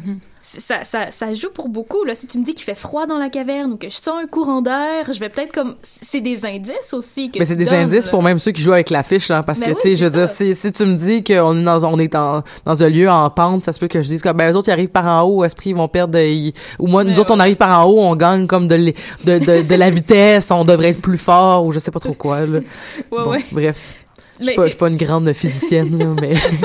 ça, 0.60 0.84
ça, 0.84 1.12
ça 1.12 1.34
joue 1.34 1.50
pour 1.54 1.68
beaucoup. 1.70 2.04
Là. 2.06 2.16
Si 2.16 2.26
tu 2.28 2.38
me 2.38 2.44
dis 2.44 2.54
qu'il 2.54 2.64
fait 2.64 2.76
froid 2.76 3.06
dans 3.06 3.18
la 3.18 3.30
caverne 3.30 3.74
ou 3.74 3.78
que 3.78 3.90
je 3.90 3.96
sens 3.96 4.16
un 4.24 4.28
courant 4.28 4.62
d'air, 4.62 5.06
je 5.12 5.20
vais 5.20 5.30
peut-être 5.30 5.52
comme. 5.52 5.76
C'est 5.84 6.22
des 6.22 6.46
indices 6.46 6.94
aussi. 6.94 7.30
Que 7.32 7.40
Mais 7.40 7.46
c'est 7.46 7.56
des 7.56 7.66
donnes, 7.66 7.74
indices 7.76 8.06
là. 8.06 8.12
pour 8.12 8.24
même 8.24 8.40
ceux 8.40 8.52
qui 8.52 8.62
jouent 8.62 8.74
avec 8.74 8.90
l'affiche 8.90 9.28
là 9.30 9.44
parce 9.44 9.60
Ben 9.60 9.66
que 9.68 9.72
oui, 9.72 9.78
tu 9.82 9.90
sais 9.90 9.96
je 9.96 10.06
veux 10.06 10.12
dire 10.12 10.28
si, 10.30 10.56
si 10.56 10.72
tu 10.72 10.86
me 10.86 10.96
dis 10.96 11.24
qu'on 11.24 11.60
est 11.60 11.64
dans 11.64 11.84
on 11.86 12.00
est 12.00 12.08
dans, 12.08 12.44
dans 12.66 12.84
un 12.84 12.90
lieu 12.90 13.10
en 13.10 13.30
pente 13.30 13.64
ça 13.66 13.74
se 13.74 13.80
peut 13.80 13.88
que 13.88 14.02
je 14.02 14.08
dise 14.08 14.22
comme 14.22 14.38
ben 14.38 14.50
les 14.50 14.56
autres 14.56 14.70
ils 14.70 14.72
arrivent 14.72 14.90
par 14.90 15.06
en 15.06 15.24
haut 15.24 15.44
esprit 15.44 15.72
ils 15.72 15.76
vont 15.76 15.88
perdre 15.88 16.18
ils- 16.20 16.54
ou 16.80 16.88
moi 16.88 17.04
nous 17.04 17.12
Mais 17.12 17.20
autres 17.20 17.34
on 17.36 17.40
arrive 17.40 17.56
par 17.58 17.80
en 17.80 17.90
haut 17.90 18.00
on 18.00 18.16
gagne 18.16 18.48
comme 18.48 18.68
de 18.68 18.78
de, 19.26 19.40
de, 19.40 19.62
de 19.64 19.76
la 19.76 19.90
vitesse 19.90 20.50
on 20.52 20.64
devrait 20.64 20.90
être 20.90 21.02
plus 21.02 21.18
fort 21.18 21.66
ou 21.66 21.72
je 21.74 21.80
sais 21.80 21.92
pas 21.92 22.00
trop 22.00 22.14
quoi 22.14 22.42
là. 22.42 22.60
Ouais, 23.12 23.24
Bon, 23.24 23.30
ouais. 23.32 23.46
bref 23.52 23.96
je 24.40 24.44
suis 24.44 24.46
Mais 24.46 24.56
pas, 24.56 24.64
je 24.64 24.68
c'est- 24.68 24.70
suis 24.72 24.80
pas 24.80 24.88
une 24.90 24.98
grande 24.98 25.34
physicienne 25.34 25.98
là, 25.98 26.06
mais 26.22 26.36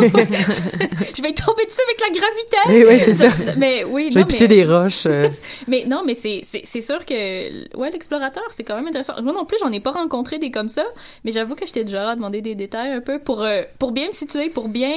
je 1.17 1.23
vais 1.23 1.33
tomber 1.35 1.65
dessus 1.67 1.81
avec 1.87 2.01
la 2.01 2.11
gravité. 2.11 2.57
Eh 2.71 2.87
oui, 2.87 3.01
c'est 3.01 3.15
ça. 3.15 3.31
Mais 3.57 3.85
oui, 3.85 4.11
non, 4.15 4.25
pitié 4.25 4.49
mais, 4.49 4.57
des 4.57 4.65
roches 4.65 5.07
euh. 5.07 5.29
mais 5.69 5.85
non, 5.87 6.03
mais 6.07 6.15
c'est 6.15 6.81
sûr 6.81 7.05
que 7.05 7.77
ouais, 7.77 7.91
l'explorateur, 7.91 8.45
c'est 8.51 8.65
quand 8.65 8.77
même 8.77 8.87
intéressant. 8.89 9.15
Moi 9.23 9.33
non 9.33 9.45
plus, 9.45 9.57
j'en 9.61 9.73
ai 9.73 9.81
pas 9.81 9.91
rencontré 9.93 10.39
des 10.39 10.51
comme 10.51 10.69
ça, 10.69 10.85
mais 11.25 11.33
j'avoue 11.33 11.55
que 11.55 11.67
j'étais 11.67 11.85
déjà 11.85 12.11
à 12.11 12.15
demander 12.17 12.41
des 12.43 12.55
détails 12.55 12.91
un 12.93 13.01
peu 13.01 13.19
pour 13.19 13.43
euh, 13.43 13.63
pour 13.79 13.93
bien 13.93 14.09
me 14.09 14.13
situer, 14.13 14.49
pour 14.51 14.69
bien 14.69 14.93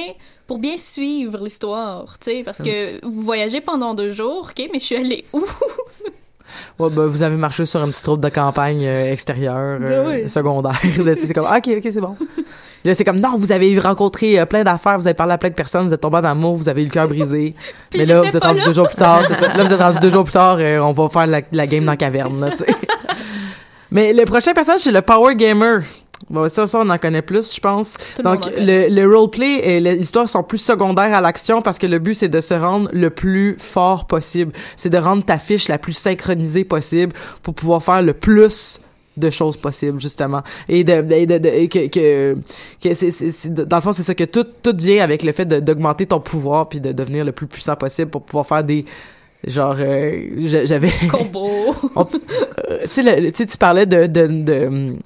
pour 0.46 0.58
bien 0.58 0.76
suivre 0.76 1.42
l'histoire, 1.42 2.18
tu 2.20 2.26
sais, 2.30 2.42
parce 2.44 2.58
que 2.62 3.04
vous 3.04 3.22
voyagez 3.22 3.60
pendant 3.60 3.94
deux 3.94 4.12
jours, 4.12 4.50
ok, 4.56 4.68
mais 4.72 4.78
je 4.78 4.84
suis 4.84 4.94
allée 4.96 5.24
où? 5.32 5.44
Ouais, 6.78 6.90
ben, 6.90 7.06
vous 7.06 7.22
avez 7.22 7.36
marché 7.36 7.66
sur 7.66 7.82
une 7.82 7.90
petite 7.90 8.06
route 8.06 8.20
de 8.20 8.28
campagne 8.28 8.84
euh, 8.84 9.12
extérieure, 9.12 9.78
euh, 9.80 10.04
Ben 10.04 10.22
oui. 10.22 10.28
secondaire. 10.28 10.80
C'est 11.20 11.32
comme, 11.34 11.46
ah, 11.48 11.58
ok, 11.58 11.68
ok, 11.78 11.86
c'est 11.90 12.00
bon. 12.00 12.16
Là, 12.84 12.94
c'est 12.94 13.04
comme, 13.04 13.18
non, 13.18 13.36
vous 13.36 13.50
avez 13.50 13.76
rencontré 13.80 14.38
euh, 14.38 14.46
plein 14.46 14.62
d'affaires, 14.62 14.96
vous 14.96 15.08
avez 15.08 15.14
parlé 15.14 15.32
à 15.32 15.38
plein 15.38 15.48
de 15.48 15.54
personnes, 15.54 15.86
vous 15.86 15.94
êtes 15.94 16.00
tombé 16.00 16.18
en 16.18 16.24
amour, 16.24 16.54
vous 16.56 16.68
avez 16.68 16.82
eu 16.82 16.84
le 16.84 16.90
cœur 16.90 17.08
brisé. 17.08 17.54
Puis 17.90 17.98
Mais 18.00 18.04
là, 18.06 18.20
vous 18.22 18.36
êtes 18.36 18.44
rendu 18.44 18.62
deux 18.62 18.72
jours 18.72 18.86
plus 18.86 18.96
tard, 18.96 19.22
c'est 19.26 19.34
ça. 19.34 19.52
Là, 19.54 19.64
vous 19.64 19.72
êtes 19.72 19.80
rendu 19.80 19.98
deux 19.98 20.10
jours 20.10 20.22
plus 20.24 20.32
tard, 20.34 20.58
euh, 20.60 20.78
on 20.78 20.92
va 20.92 21.08
faire 21.08 21.26
la, 21.26 21.40
la 21.50 21.66
game 21.66 21.84
dans 21.84 21.92
la 21.92 21.96
caverne, 21.96 22.40
là. 22.40 22.50
Mais 23.90 24.12
le 24.12 24.24
prochain 24.24 24.52
personnage, 24.52 24.80
c'est 24.80 24.92
le 24.92 25.02
Power 25.02 25.34
Gamer. 25.34 25.80
Bon, 26.30 26.48
ça, 26.48 26.66
ça, 26.66 26.80
on 26.80 26.88
en 26.90 26.98
connaît 26.98 27.22
plus, 27.22 27.54
je 27.54 27.60
pense. 27.60 27.94
Tout 28.16 28.22
le 28.22 28.24
Donc, 28.24 28.40
connaît. 28.42 28.88
le, 28.88 28.94
le 29.02 29.16
roleplay 29.16 29.60
et 29.62 29.80
l'histoire 29.80 30.28
sont 30.28 30.42
plus 30.42 30.58
secondaires 30.58 31.14
à 31.14 31.20
l'action 31.20 31.62
parce 31.62 31.78
que 31.78 31.86
le 31.86 31.98
but, 31.98 32.14
c'est 32.14 32.28
de 32.28 32.40
se 32.40 32.54
rendre 32.54 32.88
le 32.92 33.10
plus 33.10 33.56
fort 33.58 34.06
possible. 34.06 34.52
C'est 34.76 34.90
de 34.90 34.98
rendre 34.98 35.24
ta 35.24 35.38
fiche 35.38 35.68
la 35.68 35.78
plus 35.78 35.92
synchronisée 35.92 36.64
possible 36.64 37.12
pour 37.42 37.54
pouvoir 37.54 37.82
faire 37.82 38.02
le 38.02 38.12
plus 38.12 38.80
de 39.16 39.30
choses 39.30 39.56
possibles 39.56 39.98
justement 39.98 40.42
et 40.68 40.84
de, 40.84 40.92
et 41.10 41.24
de, 41.24 41.38
de- 41.38 41.48
et 41.48 41.68
que, 41.68 41.86
que, 41.88 42.36
que 42.82 42.92
c'est, 42.92 43.48
dans 43.48 43.76
le 43.76 43.80
fond 43.82 43.92
c'est 43.92 44.02
ça 44.02 44.14
que 44.14 44.24
tout 44.24 44.44
tout 44.62 44.76
vient 44.78 45.02
avec 45.02 45.22
le 45.22 45.32
fait 45.32 45.46
de- 45.46 45.58
d'augmenter 45.58 46.04
ton 46.04 46.20
pouvoir 46.20 46.68
puis 46.68 46.82
de 46.82 46.92
devenir 46.92 47.24
le 47.24 47.32
plus 47.32 47.46
puissant 47.46 47.76
possible 47.76 48.10
pour 48.10 48.20
pouvoir 48.24 48.46
faire 48.46 48.62
des 48.62 48.84
genre 49.46 49.74
euh, 49.78 50.20
j'a- 50.40 50.66
j'avais 50.66 50.92
combo. 51.10 51.48
euh, 51.96 52.04
tu 52.82 52.88
sais, 52.90 53.20
le- 53.20 53.32
tu 53.32 53.46
parlais 53.56 53.86
de, 53.86 54.06
de, 54.06 54.26
de, 54.26 54.96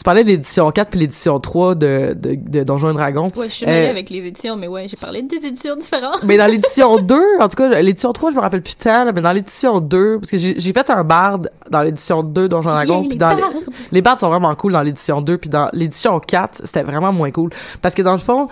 tu 0.00 0.04
parlais 0.04 0.22
de 0.24 0.28
l'édition 0.28 0.70
4 0.70 0.88
puis 0.88 1.00
l'édition 1.00 1.38
3 1.38 1.74
de, 1.74 2.14
de, 2.18 2.34
de 2.36 2.62
Donjons 2.64 2.90
et 2.90 2.94
Dragons. 2.94 3.28
Ouais, 3.36 3.48
je 3.50 3.52
suis 3.54 3.66
mêlée 3.66 3.88
Euh, 3.88 3.90
avec 3.90 4.08
les 4.08 4.18
éditions, 4.26 4.56
mais 4.56 4.66
ouais, 4.66 4.88
j'ai 4.88 4.96
parlé 4.96 5.20
de 5.20 5.28
des 5.28 5.44
éditions 5.46 5.76
différentes. 5.76 6.22
mais 6.24 6.38
dans 6.38 6.46
l'édition 6.50 6.96
2, 6.96 7.20
en 7.38 7.48
tout 7.48 7.56
cas, 7.56 7.80
l'édition 7.82 8.12
3, 8.12 8.30
je 8.30 8.36
me 8.36 8.40
rappelle 8.40 8.62
plus 8.62 8.76
tant, 8.76 9.12
mais 9.12 9.20
dans 9.20 9.32
l'édition 9.32 9.80
2, 9.80 10.18
parce 10.20 10.30
que 10.30 10.38
j'ai 10.38 10.54
j'ai 10.58 10.72
fait 10.72 10.88
un 10.88 11.04
barde 11.04 11.50
dans 11.70 11.82
l'édition 11.82 12.22
2 12.22 12.48
Donjons 12.48 12.70
et 12.70 12.86
Dragons, 12.86 13.02
puis 13.02 13.10
les 13.10 13.16
dans 13.16 13.34
les- 13.34 13.40
bardes! 13.42 13.54
les 13.92 14.00
bardes 14.02 14.20
sont 14.20 14.28
vraiment 14.30 14.54
cool 14.54 14.72
dans 14.72 14.82
l'édition 14.82 15.20
2, 15.20 15.36
puis 15.36 15.50
dans 15.50 15.68
l'édition 15.74 16.18
4, 16.18 16.62
c'était 16.64 16.82
vraiment 16.82 17.12
moins 17.12 17.30
cool. 17.30 17.50
Parce 17.82 17.94
que 17.94 18.00
dans 18.00 18.12
le 18.12 18.18
fond, 18.18 18.48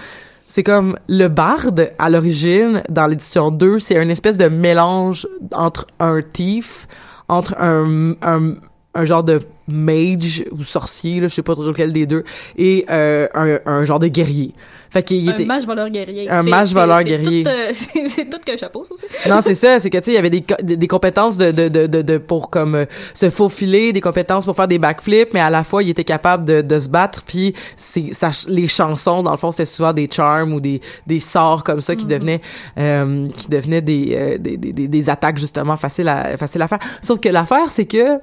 c'est 0.46 0.62
comme 0.62 0.98
le 1.08 1.28
barde, 1.28 1.92
à 1.98 2.10
l'origine, 2.10 2.82
dans 2.90 3.06
l'édition 3.06 3.50
2, 3.50 3.78
c'est 3.78 4.02
une 4.02 4.10
espèce 4.10 4.36
de 4.36 4.48
mélange 4.48 5.26
entre 5.52 5.86
un 5.98 6.20
thief, 6.22 6.86
entre 7.28 7.54
un, 7.58 8.12
un, 8.22 8.54
un 8.98 9.04
genre 9.04 9.22
de 9.24 9.40
mage 9.66 10.44
ou 10.50 10.62
sorcier, 10.62 11.20
là, 11.20 11.28
je 11.28 11.34
sais 11.34 11.42
pas 11.42 11.54
trop 11.54 11.64
lequel 11.66 11.92
des 11.92 12.06
deux, 12.06 12.24
et 12.56 12.86
euh, 12.90 13.28
un, 13.34 13.58
un 13.66 13.84
genre 13.84 13.98
de 13.98 14.08
guerrier. 14.08 14.54
Fait 14.90 15.02
qu'il 15.02 15.28
Un 15.28 15.32
était... 15.34 15.44
mage 15.44 15.66
voleur 15.66 15.90
guerrier. 15.90 16.30
Un 16.30 16.42
C'est- 16.42 16.48
mage 16.48 16.72
voleur 16.72 16.98
c'est 17.00 17.04
guerrier. 17.04 17.42
tout, 17.42 17.50
euh, 17.50 17.72
C'est 18.08 18.30
tout 18.30 18.38
qu'un 18.42 18.56
chapeau, 18.56 18.84
ça 18.84 18.94
aussi. 18.94 19.04
Non, 19.28 19.40
c'est 19.42 19.54
ça, 19.54 19.78
c'est 19.80 19.90
que 19.90 19.98
tu 19.98 20.04
sais, 20.04 20.10
il 20.12 20.14
y 20.14 20.18
avait 20.18 20.30
des, 20.30 20.40
co- 20.40 20.54
des, 20.62 20.78
des 20.78 20.86
compétences 20.86 21.36
de, 21.36 21.50
de, 21.50 21.68
de, 21.68 21.86
de, 21.86 22.00
de- 22.00 22.16
pour 22.16 22.48
comme 22.48 22.74
euh, 22.74 22.84
se 23.12 23.28
faufiler, 23.28 23.92
des 23.92 24.00
compétences 24.00 24.46
pour 24.46 24.56
faire 24.56 24.66
des 24.68 24.78
backflips, 24.78 25.34
mais 25.34 25.40
à 25.40 25.50
la 25.50 25.62
fois 25.62 25.82
il 25.82 25.90
était 25.90 26.04
capable 26.04 26.46
de, 26.46 26.62
de 26.62 26.78
se 26.78 26.88
battre, 26.88 27.22
puis 27.26 27.52
c'est 27.76 28.14
ça, 28.14 28.30
les 28.48 28.66
chansons 28.66 29.22
dans 29.22 29.32
le 29.32 29.36
fond 29.36 29.50
c'était 29.50 29.66
souvent 29.66 29.92
des 29.92 30.08
charms 30.10 30.54
ou 30.54 30.60
des, 30.60 30.80
des 31.06 31.20
sorts 31.20 31.62
comme 31.64 31.82
ça 31.82 31.94
qui 31.94 32.06
devenaient 32.06 32.40
euh, 32.78 33.28
qui 33.36 33.48
devenaient 33.48 33.82
des, 33.82 34.38
des, 34.38 34.56
des, 34.56 34.88
des, 34.88 35.10
attaques 35.10 35.36
justement 35.38 35.76
faciles 35.76 36.08
à 36.08 36.38
faciles 36.38 36.62
à 36.62 36.68
faire. 36.68 36.78
Sauf 37.02 37.20
que 37.20 37.28
l'affaire 37.28 37.70
c'est 37.70 37.84
que 37.86 38.18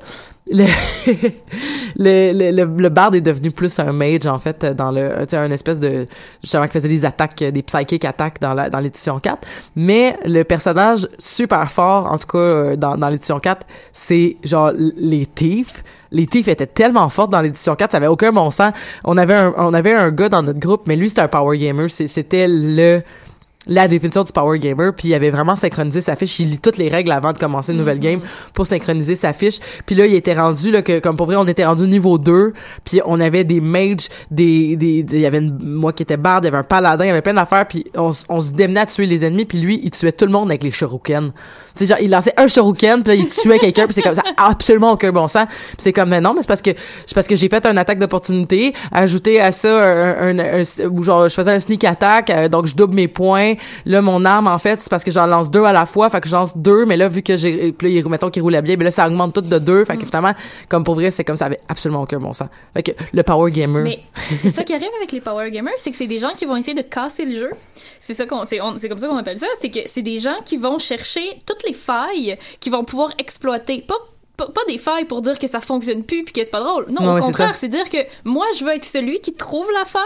le, 0.51 0.67
le, 1.97 2.51
le, 2.51 2.65
le, 2.65 2.89
bard 2.89 3.15
est 3.15 3.21
devenu 3.21 3.49
plus 3.49 3.79
un 3.79 3.91
mage 3.91 4.27
en 4.27 4.37
fait 4.37 4.63
dans 4.63 4.91
le 4.91 5.09
tu 5.21 5.29
sais 5.29 5.37
un 5.37 5.49
espèce 5.49 5.79
de 5.79 6.05
justement 6.43 6.67
qui 6.67 6.73
faisait 6.73 6.87
des 6.87 7.03
attaques 7.03 7.43
des 7.43 7.63
psychic 7.63 8.05
attaques 8.05 8.39
dans 8.39 8.53
la 8.53 8.69
dans 8.69 8.79
l'édition 8.79 9.19
4 9.19 9.39
mais 9.75 10.15
le 10.23 10.43
personnage 10.43 11.07
super 11.17 11.71
fort 11.71 12.11
en 12.11 12.19
tout 12.19 12.27
cas 12.27 12.37
euh, 12.37 12.75
dans 12.75 12.95
dans 12.95 13.09
l'édition 13.09 13.39
4 13.39 13.65
c'est 13.91 14.37
genre 14.43 14.71
les 14.75 15.25
thieves 15.25 15.81
les 16.11 16.27
thieves 16.27 16.49
étaient 16.49 16.67
tellement 16.67 17.09
fortes 17.09 17.31
dans 17.31 17.41
l'édition 17.41 17.75
4 17.75 17.91
ça 17.91 17.97
avait 17.97 18.07
aucun 18.07 18.31
bon 18.31 18.49
sens. 18.51 18.71
On 19.03 19.17
avait 19.17 19.33
un 19.33 19.53
on 19.57 19.73
avait 19.73 19.93
un 19.93 20.11
gars 20.11 20.29
dans 20.29 20.43
notre 20.43 20.59
groupe 20.59 20.83
mais 20.87 20.95
lui 20.95 21.09
c'était 21.09 21.21
un 21.21 21.27
power 21.27 21.57
gamer. 21.57 21.89
C'était 21.89 22.47
le 22.47 23.01
la 23.67 23.87
définition 23.87 24.23
du 24.23 24.31
power 24.31 24.59
gamer 24.59 24.93
puis 24.95 25.09
il 25.09 25.13
avait 25.13 25.31
vraiment 25.31 25.55
synchronisé 25.55 26.01
sa 26.01 26.15
fiche. 26.15 26.39
Il 26.39 26.51
lit 26.51 26.59
toutes 26.59 26.77
les 26.77 26.89
règles 26.89 27.11
avant 27.11 27.33
de 27.33 27.37
commencer 27.37 27.71
une 27.71 27.79
nouvelle 27.79 27.99
game 27.99 28.19
pour 28.53 28.67
synchroniser 28.67 29.15
sa 29.15 29.33
fiche. 29.33 29.59
Puis 29.85 29.95
là 29.95 30.05
il 30.05 30.13
était 30.13 30.33
rendu 30.35 30.71
là 30.71 30.81
que 30.81 30.99
comme 30.99 31.17
pour 31.17 31.25
vrai 31.25 31.35
on 31.35 31.47
était 31.47 31.65
rendu 31.65 31.87
niveau 31.87 32.17
2 32.17 32.53
puis 32.83 33.01
on 33.05 33.19
avait 33.19 33.43
des 33.43 33.61
mages 33.61 34.07
des 34.31 34.75
des 34.75 35.05
il 35.11 35.19
y 35.19 35.25
avait 35.25 35.39
une, 35.39 35.57
moi 35.63 35.93
qui 35.93 36.03
était 36.03 36.17
barde 36.17 36.43
il 36.43 36.47
y 36.47 36.49
avait 36.49 36.57
un 36.57 36.63
paladin 36.63 37.05
il 37.05 37.07
y 37.07 37.11
avait 37.11 37.21
plein 37.21 37.33
d'affaires 37.33 37.67
puis 37.67 37.85
on, 37.95 38.11
on 38.29 38.39
se 38.39 38.51
démenait 38.51 38.81
à 38.81 38.85
tuer 38.85 39.05
les 39.07 39.25
ennemis 39.25 39.45
puis 39.45 39.59
lui 39.59 39.79
il 39.83 39.89
tuait 39.91 40.11
tout 40.11 40.25
le 40.25 40.31
monde 40.31 40.49
avec 40.51 40.63
les 40.63 40.71
shurikens. 40.71 41.31
Tu 41.75 41.85
sais 41.85 41.85
genre 41.87 41.97
il 42.01 42.09
lançait 42.11 42.33
un 42.37 42.47
shuriken 42.47 43.03
puis 43.03 43.15
là 43.17 43.23
il 43.23 43.27
tuait 43.27 43.59
quelqu'un 43.59 43.85
puis 43.85 43.93
c'est 43.93 44.01
comme 44.01 44.15
ça 44.15 44.23
absolument 44.37 44.91
aucun 44.91 45.11
bon 45.11 45.27
sens. 45.27 45.47
Puis 45.49 45.77
c'est 45.79 45.93
comme 45.93 46.09
mais 46.09 46.21
non 46.21 46.33
mais 46.33 46.41
c'est 46.41 46.47
parce 46.47 46.61
que 46.61 46.71
c'est 47.05 47.15
parce 47.15 47.27
que 47.27 47.35
j'ai 47.35 47.49
fait 47.49 47.65
une 47.65 47.77
attaque 47.77 47.99
d'opportunité 47.99 48.73
ajouter 48.91 49.41
à 49.41 49.51
ça 49.51 49.69
un, 49.83 50.37
un, 50.37 50.59
un- 50.61 50.87
ou 50.89 51.03
genre 51.03 51.27
je 51.27 51.33
faisais 51.33 51.51
un 51.51 51.59
sneak 51.59 51.83
attack 51.83 52.29
euh, 52.29 52.47
donc 52.47 52.67
je 52.67 52.75
double 52.75 52.93
mes 52.95 53.07
points 53.07 53.54
là 53.85 54.01
mon 54.01 54.23
arme 54.25 54.47
en 54.47 54.57
fait 54.59 54.79
c'est 54.81 54.89
parce 54.89 55.03
que 55.03 55.11
j'en 55.11 55.25
lance 55.27 55.49
deux 55.49 55.63
à 55.63 55.73
la 55.73 55.85
fois 55.85 56.09
fait 56.09 56.21
que 56.21 56.27
je 56.27 56.33
lance 56.35 56.55
deux 56.57 56.85
mais 56.85 56.97
là 56.97 57.07
vu 57.07 57.21
que 57.21 57.37
j'ai 57.37 57.71
puis 57.71 58.01
là 58.01 58.09
mettons 58.09 58.29
qu'il 58.29 58.41
roulait 58.41 58.61
bien 58.61 58.75
mais 58.77 58.85
là 58.85 58.91
ça 58.91 59.07
augmente 59.07 59.33
tout 59.33 59.41
de 59.41 59.59
deux 59.59 59.85
fait 59.85 59.97
que 59.97 60.05
finalement 60.05 60.33
comme 60.69 60.83
pour 60.83 60.95
vrai 60.95 61.11
c'est 61.11 61.23
comme 61.23 61.37
ça 61.37 61.45
avait 61.45 61.59
absolument 61.69 62.01
aucun 62.03 62.17
bon 62.19 62.33
sens 62.33 62.47
fait 62.73 62.83
que 62.83 62.91
le 63.13 63.23
power 63.23 63.51
gamer 63.51 63.83
Mais 63.83 63.99
c'est 64.37 64.51
ça 64.51 64.63
qui 64.63 64.73
arrive 64.73 64.89
avec 64.97 65.11
les 65.11 65.21
power 65.21 65.49
gamers, 65.51 65.73
c'est 65.77 65.91
que 65.91 65.97
c'est 65.97 66.07
des 66.07 66.19
gens 66.19 66.31
qui 66.35 66.45
vont 66.45 66.55
essayer 66.57 66.73
de 66.73 66.81
casser 66.81 67.25
le 67.25 67.33
jeu. 67.33 67.51
C'est 67.99 68.13
ça 68.13 68.25
qu'on, 68.25 68.45
c'est, 68.45 68.61
on- 68.61 68.75
c'est 68.79 68.89
comme 68.89 68.97
ça 68.97 69.07
qu'on 69.07 69.17
appelle 69.17 69.37
ça. 69.39 69.47
C'est 69.59 69.69
que 69.69 69.79
c'est 69.87 70.01
des 70.01 70.19
gens 70.19 70.35
qui 70.43 70.57
vont 70.57 70.77
chercher 70.79 71.39
toutes 71.45 71.63
les 71.67 71.73
failles 71.73 72.37
qu'ils 72.59 72.71
vont 72.71 72.83
pouvoir 72.83 73.09
exploiter. 73.17 73.83
Pas 73.87 73.95
pas, 74.37 74.47
des 74.67 74.77
failles 74.77 75.05
pour 75.05 75.21
dire 75.21 75.39
que 75.39 75.47
ça 75.47 75.59
fonctionne 75.59 76.03
plus 76.03 76.23
puis 76.23 76.33
que 76.33 76.43
c'est 76.43 76.49
pas 76.51 76.59
drôle. 76.61 76.85
Non, 76.89 77.17
au 77.17 77.21
contraire, 77.21 77.55
c'est 77.55 77.67
dire 77.67 77.89
que 77.89 77.97
moi, 78.23 78.45
je 78.57 78.65
veux 78.65 78.71
être 78.73 78.83
celui 78.83 79.19
qui 79.19 79.33
trouve 79.33 79.67
la 79.73 79.85
faille, 79.85 80.01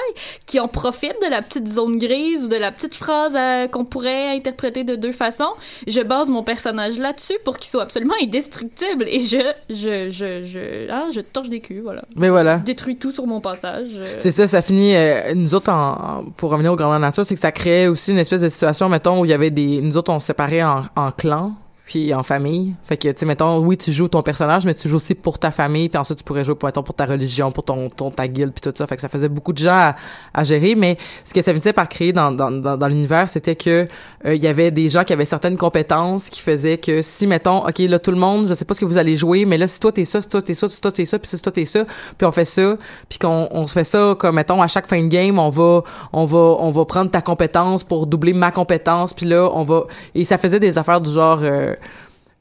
qui 0.45 0.59
en 0.59 0.67
profite 0.67 1.15
de 1.23 1.29
la 1.29 1.41
petite 1.41 1.67
zone 1.67 1.97
grise 1.97 2.45
ou 2.45 2.47
de 2.47 2.55
la 2.55 2.71
petite 2.71 2.95
phrase 2.95 3.33
euh, 3.35 3.67
qu'on 3.67 3.85
pourrait 3.85 4.35
interpréter 4.35 4.83
de 4.83 4.95
deux 4.95 5.11
façons. 5.11 5.51
Je 5.87 6.01
base 6.01 6.29
mon 6.29 6.43
personnage 6.43 6.97
là-dessus 6.99 7.37
pour 7.43 7.57
qu'il 7.57 7.69
soit 7.69 7.83
absolument 7.83 8.15
indestructible 8.21 9.05
et 9.07 9.19
je, 9.19 9.37
je, 9.69 10.09
je, 10.09 10.43
je, 10.43 10.89
ah, 10.91 11.05
je 11.13 11.21
torche 11.21 11.49
des 11.49 11.59
culs, 11.59 11.81
voilà. 11.81 12.03
mais 12.15 12.29
voilà 12.29 12.57
Détruis 12.57 12.97
tout 12.97 13.11
sur 13.11 13.25
mon 13.27 13.41
passage. 13.41 13.89
euh. 13.97 14.15
C'est 14.17 14.31
ça, 14.31 14.47
ça 14.47 14.61
finit. 14.61 14.95
euh, 14.95 15.33
nous 15.35 15.55
autres, 15.55 15.71
en, 15.71 16.19
en- 16.19 16.25
pour 16.37 16.51
revenir 16.51 16.71
au 16.73 16.75
grandeur 16.75 16.99
nature, 16.99 17.25
c'est 17.25 17.35
que 17.35 17.41
ça 17.41 17.51
créait 17.51 17.87
aussi 17.87 18.11
une 18.11 18.17
espèce 18.19 18.41
de 18.41 18.49
situation, 18.49 18.89
mettons, 18.89 19.19
où 19.21 19.25
il 19.25 19.31
y 19.31 19.33
avait 19.33 19.49
des. 19.51 19.81
Nous 19.81 19.97
autres, 19.97 20.11
on 20.11 20.19
se 20.19 20.27
séparait 20.27 20.63
en, 20.63 20.83
en 20.95 21.11
clans, 21.11 21.53
puis 21.89 22.13
en 22.13 22.21
famille. 22.21 22.75
Fait 22.83 22.97
que, 22.97 23.07
tu 23.07 23.17
sais, 23.17 23.25
mettons, 23.25 23.57
oui, 23.57 23.75
tu 23.75 23.91
joues 23.91 24.07
ton 24.07 24.21
personnage, 24.21 24.63
mais 24.63 24.75
tu 24.75 24.87
joues 24.87 24.97
aussi 24.97 25.15
pour 25.15 25.39
ta 25.39 25.49
famille, 25.49 25.89
puis 25.89 25.97
ensuite 25.97 26.19
tu 26.19 26.23
pourrais 26.23 26.45
jouer, 26.45 26.53
pour, 26.53 26.71
pour 26.71 26.93
ta 26.93 27.07
religion, 27.07 27.51
pour 27.51 27.63
ton, 27.63 27.89
ton 27.89 28.11
ta 28.11 28.27
guilde, 28.27 28.51
puis 28.53 28.61
tout 28.61 28.77
ça. 28.77 28.85
Fait 28.85 28.95
que 28.95 29.01
ça 29.01 29.09
faisait 29.09 29.27
beaucoup 29.27 29.53
de 29.53 29.57
gens 29.57 29.71
à, 29.71 29.95
à 30.35 30.43
gérer, 30.43 30.75
mais 30.75 30.99
ce 31.25 31.33
que 31.33 31.41
ça 31.41 31.51
finissait 31.51 31.73
par 31.73 31.89
créer 31.89 32.13
dans, 32.13 32.31
dans, 32.31 32.51
dans, 32.51 32.77
dans 32.77 32.87
l'univers, 32.87 33.27
c'était 33.27 33.55
que 33.55 33.87
euh, 34.25 34.35
il 34.35 34.43
y 34.43 34.45
avait 34.45 34.69
des 34.69 34.87
gens 34.87 35.03
qui 35.03 35.13
avaient 35.13 35.25
certaines 35.25 35.57
compétences 35.57 36.29
qui 36.29 36.41
faisaient 36.41 36.77
que 36.77 37.01
si, 37.01 37.25
mettons, 37.25 37.65
OK, 37.65 37.79
là, 37.79 37.97
tout 37.97 38.11
le 38.11 38.17
monde, 38.17 38.47
je 38.47 38.53
sais 38.53 38.65
pas 38.65 38.75
ce 38.75 38.81
que 38.81 38.85
vous 38.85 38.99
allez 38.99 39.15
jouer, 39.15 39.45
mais 39.45 39.57
là, 39.57 39.67
si 39.67 39.79
toi 39.79 39.91
t'es 39.91 40.05
ça, 40.05 40.21
si 40.21 40.29
toi 40.29 40.43
t'es 40.43 40.53
ça, 40.53 40.69
si 40.69 40.79
toi 40.79 40.91
t'es 40.91 41.05
ça, 41.05 41.17
puis 41.17 41.27
si 41.27 41.41
toi 41.41 41.51
t'es 41.51 41.65
ça, 41.65 41.85
puis 42.19 42.27
on 42.27 42.31
fait 42.31 42.45
ça, 42.45 42.77
puis 43.09 43.17
qu'on 43.17 43.47
on 43.49 43.65
se 43.65 43.73
fait 43.73 43.83
ça 43.83 44.15
comme 44.19 44.35
mettons 44.35 44.61
à 44.61 44.67
chaque 44.67 44.85
fin 44.85 45.01
de 45.01 45.07
game, 45.07 45.39
on 45.39 45.49
va 45.49 45.81
on 46.13 46.25
va 46.25 46.37
on 46.37 46.69
va 46.69 46.85
prendre 46.85 47.09
ta 47.09 47.23
compétence 47.23 47.83
pour 47.83 48.05
doubler 48.05 48.33
ma 48.33 48.51
compétence, 48.51 49.11
puis 49.13 49.25
là 49.25 49.49
on 49.51 49.63
va 49.63 49.85
et 50.13 50.23
ça 50.23 50.37
faisait 50.37 50.59
des 50.59 50.77
affaires 50.77 51.01
du 51.01 51.11
genre 51.11 51.39
euh, 51.41 51.73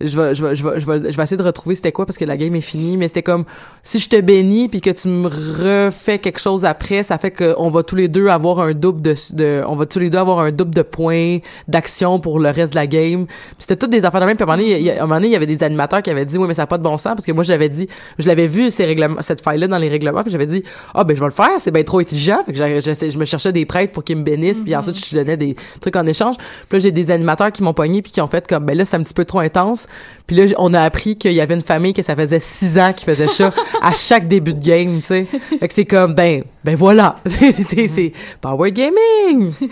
je 0.00 0.16
vais, 0.18 0.34
je 0.34 0.44
vais, 0.44 0.54
je 0.54 0.64
vais, 0.68 0.78
je 0.80 0.86
vais, 0.86 1.10
je 1.12 1.16
vais 1.16 1.22
essayer 1.22 1.36
de 1.36 1.42
retrouver 1.42 1.74
c'était 1.74 1.90
quoi 1.92 2.06
parce 2.06 2.16
que 2.18 2.24
la 2.24 2.36
game 2.36 2.54
est 2.54 2.60
finie, 2.60 2.96
mais 2.96 3.08
c'était 3.08 3.22
comme 3.24 3.44
si 3.82 3.98
je 3.98 4.08
te 4.08 4.20
bénis 4.20 4.68
puis 4.68 4.80
que 4.80 4.90
tu 4.90 5.08
me 5.08 5.26
refais 5.28 6.18
quelque 6.18 6.38
chose 6.38 6.64
après, 6.64 7.02
ça 7.02 7.18
fait 7.18 7.30
que 7.32 7.54
on 7.58 7.68
va 7.70 7.82
tous 7.82 7.96
les 7.96 8.06
deux 8.08 8.28
avoir 8.28 8.60
un 8.60 8.74
double 8.74 9.02
de, 9.02 9.14
de 9.32 9.62
on 9.66 9.74
va 9.74 9.86
tous 9.86 9.98
les 9.98 10.08
deux 10.10 10.18
avoir 10.18 10.38
un 10.40 10.52
double 10.52 10.74
de 10.74 10.82
points 10.82 11.38
d'action 11.66 12.20
pour 12.20 12.38
le 12.38 12.50
reste 12.50 12.72
de 12.74 12.78
la 12.78 12.86
game. 12.86 13.26
C'était 13.58 13.76
toutes 13.76 13.90
des 13.90 14.04
affaires 14.04 14.20
de 14.20 14.26
même. 14.26 14.36
Puis 14.36 14.44
à 14.44 14.46
un 14.52 14.56
moment 14.56 14.62
donné, 14.62 14.78
il 14.78 14.84
y 14.84 14.90
a, 14.90 14.94
à 14.94 14.98
un 14.98 15.00
moment 15.02 15.14
donné, 15.16 15.26
il 15.28 15.32
y 15.32 15.36
avait 15.36 15.46
des 15.46 15.62
animateurs 15.64 16.02
qui 16.02 16.10
avaient 16.10 16.24
dit 16.24 16.38
oui 16.38 16.46
mais 16.46 16.54
ça 16.54 16.62
n'a 16.62 16.66
pas 16.66 16.78
de 16.78 16.82
bon 16.84 16.96
sens 16.96 17.14
parce 17.14 17.26
que 17.26 17.32
moi 17.32 17.42
j'avais 17.42 17.68
dit, 17.68 17.88
je 18.18 18.26
l'avais 18.28 18.46
vu 18.46 18.70
ces 18.70 18.84
règlements, 18.84 19.20
cette 19.20 19.40
faille 19.40 19.58
là 19.58 19.66
dans 19.66 19.78
les 19.78 19.88
règlements 19.88 20.22
puis 20.22 20.30
j'avais 20.30 20.46
dit 20.46 20.62
ah 20.94 21.02
ben 21.02 21.14
je 21.16 21.20
vais 21.20 21.26
le 21.26 21.32
faire, 21.32 21.50
c'est 21.58 21.72
bien 21.72 21.82
trop 21.82 21.98
intelligent. 21.98 22.38
Fait 22.46 22.52
que 22.52 22.58
j'ai- 22.58 22.80
j'essaie- 22.80 23.10
je 23.10 23.18
me 23.18 23.24
cherchais 23.24 23.52
des 23.52 23.66
prêtres 23.66 23.92
pour 23.92 24.04
qu'ils 24.04 24.16
me 24.16 24.22
bénissent 24.22 24.60
puis 24.60 24.76
ensuite 24.76 25.04
je 25.04 25.16
donnais 25.16 25.36
des 25.36 25.56
trucs 25.80 25.96
en 25.96 26.06
échange. 26.06 26.36
Puis 26.68 26.78
là 26.78 26.78
j'ai 26.78 26.92
des 26.92 27.10
animateurs 27.10 27.50
qui 27.50 27.64
m'ont 27.64 27.74
pogné 27.74 28.00
puis 28.00 28.12
qui 28.12 28.20
ont 28.20 28.28
fait 28.28 28.46
comme 28.46 28.64
ben 28.64 28.76
là 28.76 28.84
c'est 28.84 28.96
un 28.96 29.02
petit 29.02 29.14
peu 29.14 29.24
trop 29.24 29.40
intense. 29.40 29.86
Puis 30.26 30.36
là, 30.36 30.44
on 30.58 30.74
a 30.74 30.82
appris 30.82 31.16
qu'il 31.16 31.32
y 31.32 31.40
avait 31.40 31.54
une 31.54 31.62
famille 31.62 31.94
que 31.94 32.02
ça 32.02 32.14
faisait 32.14 32.40
six 32.40 32.78
ans 32.78 32.92
qui 32.94 33.04
faisait 33.06 33.28
ça 33.28 33.52
à 33.82 33.94
chaque 33.94 34.28
début 34.28 34.52
de 34.54 34.62
game, 34.62 35.00
tu 35.00 35.06
sais. 35.06 35.26
Fait 35.58 35.68
que 35.68 35.72
c'est 35.74 35.84
comme, 35.86 36.14
ben, 36.14 36.42
ben 36.64 36.76
voilà. 36.76 37.16
C'est- 37.26 37.86
c'est 37.88 38.12
Power 38.40 38.70
Gaming! 38.72 39.52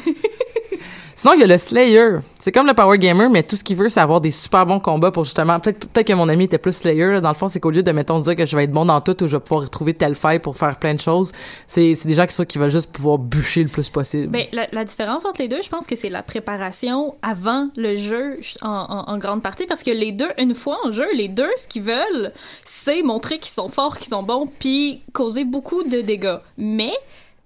Sinon, 1.18 1.33
il 1.33 1.40
y 1.40 1.44
a 1.44 1.46
le 1.46 1.57
Slayer. 1.57 2.11
C'est 2.38 2.52
comme 2.52 2.66
le 2.66 2.74
Power 2.74 2.98
Gamer, 2.98 3.31
mais 3.31 3.42
tout 3.42 3.57
ce 3.57 3.64
qu'il 3.64 3.74
veut, 3.74 3.88
c'est 3.88 4.00
avoir 4.00 4.20
des 4.20 4.31
super 4.31 4.66
bons 4.66 4.81
combats 4.81 5.11
pour 5.11 5.24
justement... 5.24 5.59
Peut-être 5.59 6.07
que 6.07 6.12
mon 6.12 6.29
ami 6.29 6.44
était 6.44 6.59
plus 6.59 6.74
Slayer. 6.76 7.07
là. 7.12 7.20
Dans 7.22 7.31
le 7.31 7.35
fond, 7.35 7.48
c'est 7.48 7.59
qu'au 7.59 7.70
lieu 7.70 7.83
de, 7.83 7.90
mettons, 7.90 8.20
dire 8.20 8.37
que 8.37 8.44
je 8.44 8.55
vais 8.55 8.64
être 8.64 8.70
bon 8.70 8.85
dans 8.85 9.00
tout 9.00 9.22
ou 9.22 9.26
je 9.26 9.38
vais 9.38 9.42
pouvoir 9.42 9.70
trouver 9.70 9.94
telle 9.94 10.14
faille 10.14 10.40
pour 10.40 10.59
faire 10.59 10.79
plein 10.79 10.92
de 10.92 11.00
choses, 11.00 11.33
c'est 11.66 11.96
des 12.05 12.12
gens 12.12 12.26
qui, 12.26 12.35
sont- 12.35 12.44
qui 12.44 12.59
veulent 12.59 12.70
juste 12.70 12.92
pouvoir 12.92 13.16
bûcher 13.16 13.62
le 13.62 13.70
plus 13.70 13.88
possible. 13.88 14.26
Ben, 14.29 14.44
la, 14.52 14.85
différence 14.85 15.24
entre 15.24 15.40
les 15.40 15.48
deux, 15.48 15.62
je 15.62 15.70
pense 15.70 15.87
que 15.87 15.96
c'est 15.96 16.11
la 16.11 16.22
préparation 16.22 17.14
avant 17.22 17.70
le 17.76 17.96
jeu 17.96 18.38
en- 18.61 19.05
en 19.09 19.16
grande 19.16 19.42
partie 19.42 19.64
parce 19.64 19.83
que 19.83 19.90
les 19.90 20.12
deux, 20.12 20.29
une 20.38 20.55
fois 20.55 20.76
en 20.85 20.90
jeu, 20.92 21.07
les 21.14 21.29
deux, 21.29 21.48
ce 21.57 21.66
qu'ils 21.66 21.83
veulent, 21.83 22.31
c'est 22.66 23.02
montrer 23.02 23.38
qu'ils 23.38 23.55
sont 23.55 23.70
forts, 23.70 23.96
qu'ils 23.96 24.09
sont 24.09 24.22
bons, 24.22 24.48
puis 24.59 25.00
causer 25.14 25.44
beaucoup 25.44 25.83
de 25.83 26.02
dégâts. 26.02 26.37
Mais 26.59 26.92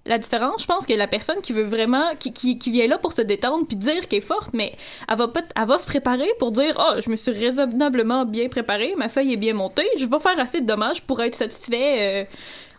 la 0.05 0.17
différence, 0.17 0.63
je 0.63 0.65
pense 0.67 0.85
que 0.87 0.93
la 0.93 1.05
personne 1.07 1.41
qui 1.41 1.53
veut 1.53 1.63
vraiment, 1.63 2.15
qui, 2.19 2.33
qui, 2.33 2.57
qui 2.57 2.71
vient 2.71 2.87
là 2.87 2.97
pour 2.97 3.13
se 3.13 3.21
détendre 3.21 3.67
puis 3.67 3.77
dire 3.77 4.07
qu'elle 4.07 4.17
est 4.17 4.21
forte, 4.21 4.49
mais 4.53 4.73
elle 5.07 5.17
va 5.17 5.27
pas, 5.27 5.41
elle 5.55 5.65
va 5.67 5.77
se 5.77 5.85
préparer 5.85 6.29
pour 6.39 6.51
dire, 6.51 6.75
oh, 6.79 6.99
je 6.99 7.09
me 7.11 7.15
suis 7.15 7.31
raisonnablement 7.31 8.25
bien 8.25 8.49
préparée, 8.49 8.95
ma 8.97 9.09
feuille 9.09 9.33
est 9.33 9.37
bien 9.37 9.53
montée, 9.53 9.85
je 9.97 10.05
vais 10.07 10.19
faire 10.19 10.39
assez 10.39 10.61
de 10.61 10.65
dommages 10.65 11.01
pour 11.03 11.21
être 11.21 11.35
satisfait 11.35 11.97
euh, 11.99 12.23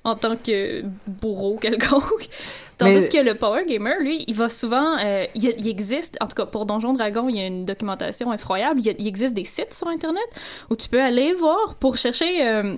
en 0.04 0.16
tant 0.16 0.34
que 0.36 0.82
bourreau 1.06 1.56
quelconque. 1.58 2.28
Tandis 2.78 2.94
Mais- 2.94 3.08
que 3.08 3.18
le 3.18 3.34
Power 3.36 3.64
Gamer, 3.66 4.00
lui, 4.00 4.24
il 4.26 4.34
va 4.34 4.48
souvent. 4.48 4.96
euh, 4.98 5.24
il, 5.36 5.44
il 5.58 5.68
existe, 5.68 6.16
en 6.20 6.26
tout 6.26 6.34
cas 6.34 6.46
pour 6.46 6.66
Donjon 6.66 6.92
Dragon, 6.94 7.28
il 7.28 7.36
y 7.36 7.40
a 7.40 7.46
une 7.46 7.64
documentation. 7.64 8.32
Il, 8.32 8.88
a- 8.88 8.94
il 8.98 9.06
existe 9.06 9.34
des 9.34 9.44
sites 9.44 9.72
sur 9.74 9.86
Internet 9.86 10.24
où 10.70 10.74
tu 10.74 10.88
peux 10.88 11.00
aller 11.00 11.34
voir 11.34 11.76
pour 11.76 11.96
chercher. 11.98 12.44
euh, 12.44 12.76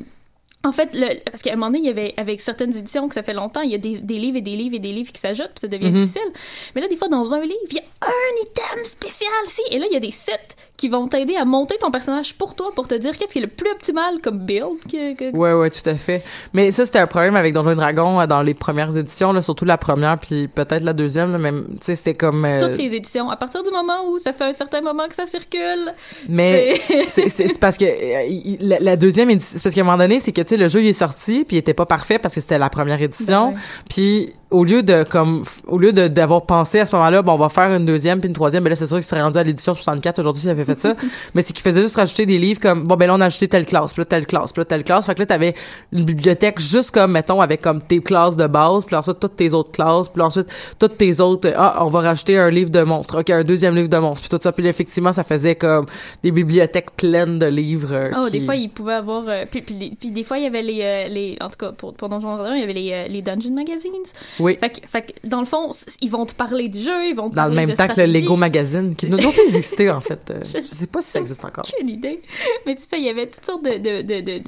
en 0.65 0.73
fait, 0.73 0.91
le, 0.95 1.21
parce 1.31 1.43
qu'à 1.43 1.53
un 1.53 1.57
moment 1.57 1.67
donné, 1.67 1.79
il 1.81 1.85
y 1.87 1.91
avait, 1.91 2.15
avec 2.17 2.41
certaines 2.41 2.77
éditions 2.77 3.07
que 3.09 3.15
ça 3.15 3.23
fait 3.23 3.35
longtemps, 3.35 3.61
il 3.61 3.71
y 3.71 3.75
a 3.75 3.79
des, 3.79 3.99
des 4.01 4.15
livres 4.19 4.39
et 4.39 4.41
des 4.41 4.57
livres 4.57 4.75
et 4.77 4.79
des 4.81 4.93
livres 4.93 5.13
qui 5.13 5.21
s'ajoutent, 5.21 5.51
puis 5.55 5.61
ça 5.61 5.69
devient 5.69 5.91
Mhm. 5.91 5.95
difficile. 5.95 6.33
Mais 6.75 6.81
là, 6.81 6.89
des 6.89 6.97
fois, 6.97 7.09
dans 7.09 7.35
un 7.35 7.41
livre, 7.41 7.55
il 7.71 7.77
y 7.77 7.79
a 7.79 7.83
un 8.07 8.43
item 8.43 8.85
spécial, 8.85 9.31
si. 9.49 9.63
Et 9.71 9.79
là, 9.79 9.87
il 9.89 9.93
y 9.93 9.97
a 9.97 10.01
des 10.01 10.11
sites 10.11 10.57
qui 10.85 10.91
vont 10.91 11.09
t'aider 11.09 11.35
à 11.37 11.47
monter 11.47 11.77
ton 11.81 11.91
personnage 11.91 12.35
pour 12.35 12.55
toi, 12.55 12.67
pour 12.75 12.87
te 12.87 12.95
dire 12.95 13.17
qu'est-ce 13.17 13.33
qui 13.33 13.39
est 13.39 13.43
le 13.43 13.49
plus 13.49 13.71
optimal 13.71 14.21
comme 14.23 14.39
build. 14.41 14.67
Que, 14.91 15.15
que- 15.15 15.35
Ouais, 15.35 15.55
ouais, 15.55 15.71
tout 15.71 15.89
à 15.89 15.95
fait. 15.95 16.23
Mais 16.53 16.71
ça, 16.73 16.85
c'était 16.85 16.99
un 16.99 17.07
problème 17.07 17.37
avec 17.37 17.55
Donjons 17.55 17.71
et 17.71 17.75
Dragons 17.75 18.21
euh, 18.21 18.27
dans 18.27 18.43
les 18.43 18.53
premières 18.53 18.95
éditions, 18.95 19.33
là, 19.33 19.41
surtout 19.41 19.65
la 19.65 19.79
première, 19.79 20.19
puis 20.19 20.47
peut-être 20.47 20.83
la 20.83 20.93
deuxième, 20.93 21.33
là, 21.33 21.39
même, 21.39 21.65
tu 21.81 21.87
sais, 21.87 21.95
c'était 21.95 22.13
comme... 22.13 22.45
euh, 22.45 22.61
Toutes 22.69 22.77
les 22.77 22.95
éditions. 22.95 23.31
À 23.31 23.37
partir 23.37 23.63
du 23.63 23.71
moment 23.71 24.07
où 24.11 24.19
ça 24.19 24.35
fait 24.35 24.45
un 24.45 24.53
certain 24.53 24.83
moment 24.83 25.09
que 25.09 25.15
ça 25.15 25.25
circule, 25.25 25.95
Mais 26.29 26.81
c'est- 27.09 27.59
parce 27.59 27.79
que 27.79 27.85
euh, 27.87 28.57
la, 28.61 28.79
la 28.81 28.97
deuxième 28.97 29.31
édition, 29.31 29.53
c'est 29.57 29.63
parce 29.63 29.75
qu'à 29.75 29.81
un 29.81 29.85
moment 29.85 29.97
donné, 29.97 30.21
c'est 30.21 30.33
que 30.33 30.43
tu 30.43 30.49
sais 30.49 30.57
le 30.59 30.69
jeu 30.69 30.83
il 30.83 30.89
est 30.89 30.93
sorti 30.93 31.45
puis 31.45 31.57
il 31.57 31.61
était 31.61 31.73
pas 31.75 31.87
parfait 31.87 32.19
parce 32.19 32.35
que 32.35 32.41
c'était 32.41 32.59
la 32.59 32.69
première 32.69 33.01
édition. 33.01 33.49
Ben 33.53 33.55
ouais. 33.55 33.61
Puis 33.89 34.33
au 34.51 34.63
lieu 34.65 34.83
de 34.83 35.03
comme 35.03 35.45
au 35.67 35.79
lieu 35.79 35.93
d'avoir 35.93 36.47
pensé 36.47 36.79
à 36.81 36.87
ce 36.87 36.95
moment-là, 36.95 37.23
bon 37.23 37.33
on 37.33 37.39
va 37.39 37.49
faire 37.49 37.73
une 37.73 37.87
deuxième 37.87 38.21
puis 38.21 38.29
une 38.29 38.35
troisième, 38.35 38.63
mais 38.63 38.71
là 38.71 38.77
c'est 38.77 38.87
sûr 38.87 38.97
qu'il 38.99 39.05
serait 39.07 39.23
rendu 39.23 39.39
à 39.39 39.43
l'édition 39.43 39.75
64 39.75 40.19
aujourd'hui 40.21 40.43
s'il 40.43 40.51
avait 40.51 40.65
ça. 40.81 40.95
mais 41.35 41.43
c'est 41.43 41.53
qu'il 41.53 41.63
faisait 41.63 41.83
juste 41.83 41.97
rajouter 41.97 42.27
des 42.27 42.39
livres 42.39 42.61
comme 42.61 42.85
bon 42.85 42.97
ben 42.97 43.07
là 43.07 43.15
on 43.15 43.21
a 43.21 43.27
ajouté 43.27 43.49
telle 43.49 43.67
classe, 43.67 43.93
puis 43.93 44.01
là 44.03 44.07
telle 44.07 44.27
classe, 44.27 44.53
puis 44.53 44.61
là 44.61 44.65
telle 44.65 44.85
classe. 44.85 45.07
Fait 45.07 45.15
que 45.15 45.21
là 45.21 45.27
t'avais 45.27 45.55
une 45.93 46.05
bibliothèque 46.05 46.59
juste 46.61 46.91
comme 46.91 47.13
mettons 47.13 47.41
avec 47.41 47.61
comme 47.61 47.81
tes 47.81 48.01
classes 48.01 48.37
de 48.37 48.47
base, 48.47 48.85
puis 48.85 48.97
ensuite 48.97 49.19
toutes 49.21 49.37
tes 49.37 49.55
autres 49.55 49.73
classes, 49.73 50.09
puis 50.09 50.23
ensuite 50.23 50.49
toutes 50.79 50.97
tes 50.99 51.21
autres 51.21 51.53
ah 51.57 51.85
on 51.85 51.89
va 51.89 52.01
rajouter 52.01 52.39
un 52.39 52.51
livre 52.51 52.71
de 52.71 52.83
monstres, 52.83 53.21
ok 53.21 53.31
un 53.31 53.45
deuxième 53.45 53.75
livre 53.75 53.89
de 53.89 53.99
monstres, 53.99 54.29
puis 54.29 54.37
tout 54.37 54.43
ça. 54.43 54.53
Puis 54.53 54.67
effectivement 54.67 55.13
ça 55.13 55.25
faisait 55.25 55.55
comme 55.55 55.87
des 56.23 56.31
bibliothèques 56.31 56.91
pleines 56.97 57.39
de 57.39 57.47
livres. 57.47 57.93
euh, 57.93 58.11
Oh, 58.17 58.25
qui- 58.27 58.33
des 58.33 58.41
fois, 58.45 58.57
il 58.57 58.71
pouvait 58.71 58.95
avoir. 58.95 59.25
euh, 59.29 59.45
puis, 59.51 59.61
puis, 59.63 59.97
des 60.11 60.25
fois, 60.25 60.39
il 60.39 60.45
y 60.45 60.47
avait 60.47 60.63
les. 60.63 60.81
euh, 60.83 61.09
les 61.09 61.37
en 61.41 61.49
tout 61.49 61.57
cas, 61.59 61.73
pour, 61.73 61.95
pour 61.95 62.09
Donjon 62.09 62.39
il 62.55 62.61
y 62.61 62.63
avait 62.63 62.73
les, 62.73 62.91
euh, 62.93 63.09
les 63.09 63.23
Dungeon 63.23 63.53
Magazines. 63.53 63.91
Oui. 64.39 64.57
Fait 64.61 64.71
que, 64.71 64.77
fait 64.87 65.03
que, 65.03 65.29
dans 65.29 65.41
le 65.41 65.47
fond, 65.47 65.71
ils 66.01 66.11
vont 66.11 66.27
te 66.27 66.35
parler 66.35 66.69
du 66.69 66.81
jeu, 66.81 67.07
ils 67.09 67.15
vont 67.15 67.31
te 67.31 67.35
dans 67.37 67.47
le 67.47 67.55
même 67.55 67.71
de 67.71 67.75
temps 67.75 67.89
que 67.89 68.01
le. 68.01 68.07
Lego 68.07 68.37
Magazine, 68.37 68.95
qui 68.95 69.07
doit 69.07 69.19
pas 69.19 69.43
exister, 69.47 69.91
en 69.91 70.01
fait. 70.01 70.21
Euh, 70.31 70.41
Je- 70.45 70.64
je 70.65 70.75
sais 70.75 70.87
pas 70.87 71.01
si 71.01 71.11
ça 71.11 71.21
existe 71.21 71.45
encore. 71.45 71.65
Aucune 71.73 71.89
idée. 71.89 72.21
Mais 72.67 72.75
c'est 72.77 72.89
ça, 72.89 72.97
il 72.97 73.05
y 73.05 73.09
avait 73.09 73.29
toutes 73.29 73.45
sortes 73.45 73.65
de, 73.65 73.79
de, 73.79 74.03
de, 74.03 74.39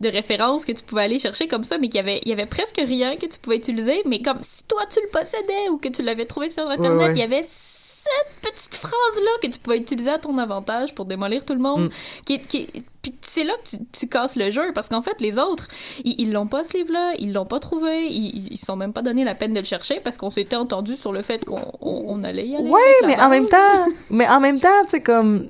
de, 0.00 0.08
références 0.08 0.64
que 0.64 0.72
tu 0.72 0.82
pouvais 0.82 1.02
aller 1.02 1.18
chercher 1.18 1.48
comme 1.48 1.64
ça, 1.64 1.78
mais 1.78 1.88
qu'il 1.88 2.00
y 2.00 2.04
avait, 2.04 2.20
il 2.24 2.28
y 2.28 2.32
avait 2.32 2.46
presque 2.46 2.76
rien 2.78 3.16
que 3.16 3.26
tu 3.26 3.38
pouvais 3.40 3.56
utiliser. 3.56 4.02
Mais 4.06 4.22
comme 4.22 4.38
si 4.42 4.62
toi 4.64 4.82
tu 4.90 5.00
le 5.00 5.08
possédais 5.08 5.68
ou 5.70 5.78
que 5.78 5.88
tu 5.88 6.02
l'avais 6.02 6.26
trouvé 6.26 6.48
sur 6.48 6.68
Internet, 6.68 7.12
il 7.14 7.18
y 7.18 7.22
avait 7.22 7.44
cette 8.42 8.52
petite 8.54 8.74
phrase-là 8.74 9.30
que 9.42 9.48
tu 9.48 9.58
pouvais 9.58 9.78
utiliser 9.78 10.10
à 10.10 10.18
ton 10.18 10.38
avantage 10.38 10.94
pour 10.94 11.04
démolir 11.04 11.44
tout 11.44 11.54
le 11.54 11.60
monde. 11.60 11.84
Mm. 11.86 11.90
Qui, 12.24 12.38
qui 12.40 12.68
puis 13.02 13.14
c'est 13.20 13.44
là 13.44 13.52
que 13.62 13.70
tu, 13.70 13.76
tu 13.92 14.08
casses 14.08 14.34
le 14.34 14.50
jeu, 14.50 14.72
parce 14.74 14.88
qu'en 14.88 15.00
fait, 15.02 15.20
les 15.20 15.38
autres, 15.38 15.68
ils 16.04 16.32
l'ont 16.32 16.48
pas, 16.48 16.64
ce 16.64 16.76
livre-là, 16.76 17.12
ils 17.20 17.32
l'ont 17.32 17.44
pas 17.46 17.60
trouvé, 17.60 18.08
ils, 18.08 18.52
ils- 18.52 18.58
sont 18.58 18.74
même 18.74 18.92
pas 18.92 19.02
donné 19.02 19.22
la 19.22 19.36
peine 19.36 19.52
de 19.54 19.60
le 19.60 19.64
chercher, 19.64 20.00
parce 20.00 20.16
qu'on 20.16 20.30
s'était 20.30 20.56
entendu 20.56 20.96
sur 20.96 21.12
le 21.12 21.22
fait 21.22 21.44
qu'on 21.44 21.60
on, 21.80 22.04
on 22.08 22.24
allait 22.24 22.48
y 22.48 22.56
aller. 22.56 22.68
Ouais, 22.68 22.80
la 23.02 23.06
mais 23.06 23.20
en 23.20 23.28
même 23.28 23.48
temps, 23.48 23.84
mais 24.10 24.26
en 24.28 24.40
même 24.40 24.58
temps, 24.58 24.82
tu 24.84 24.90
sais 24.90 25.02
comme 25.02 25.46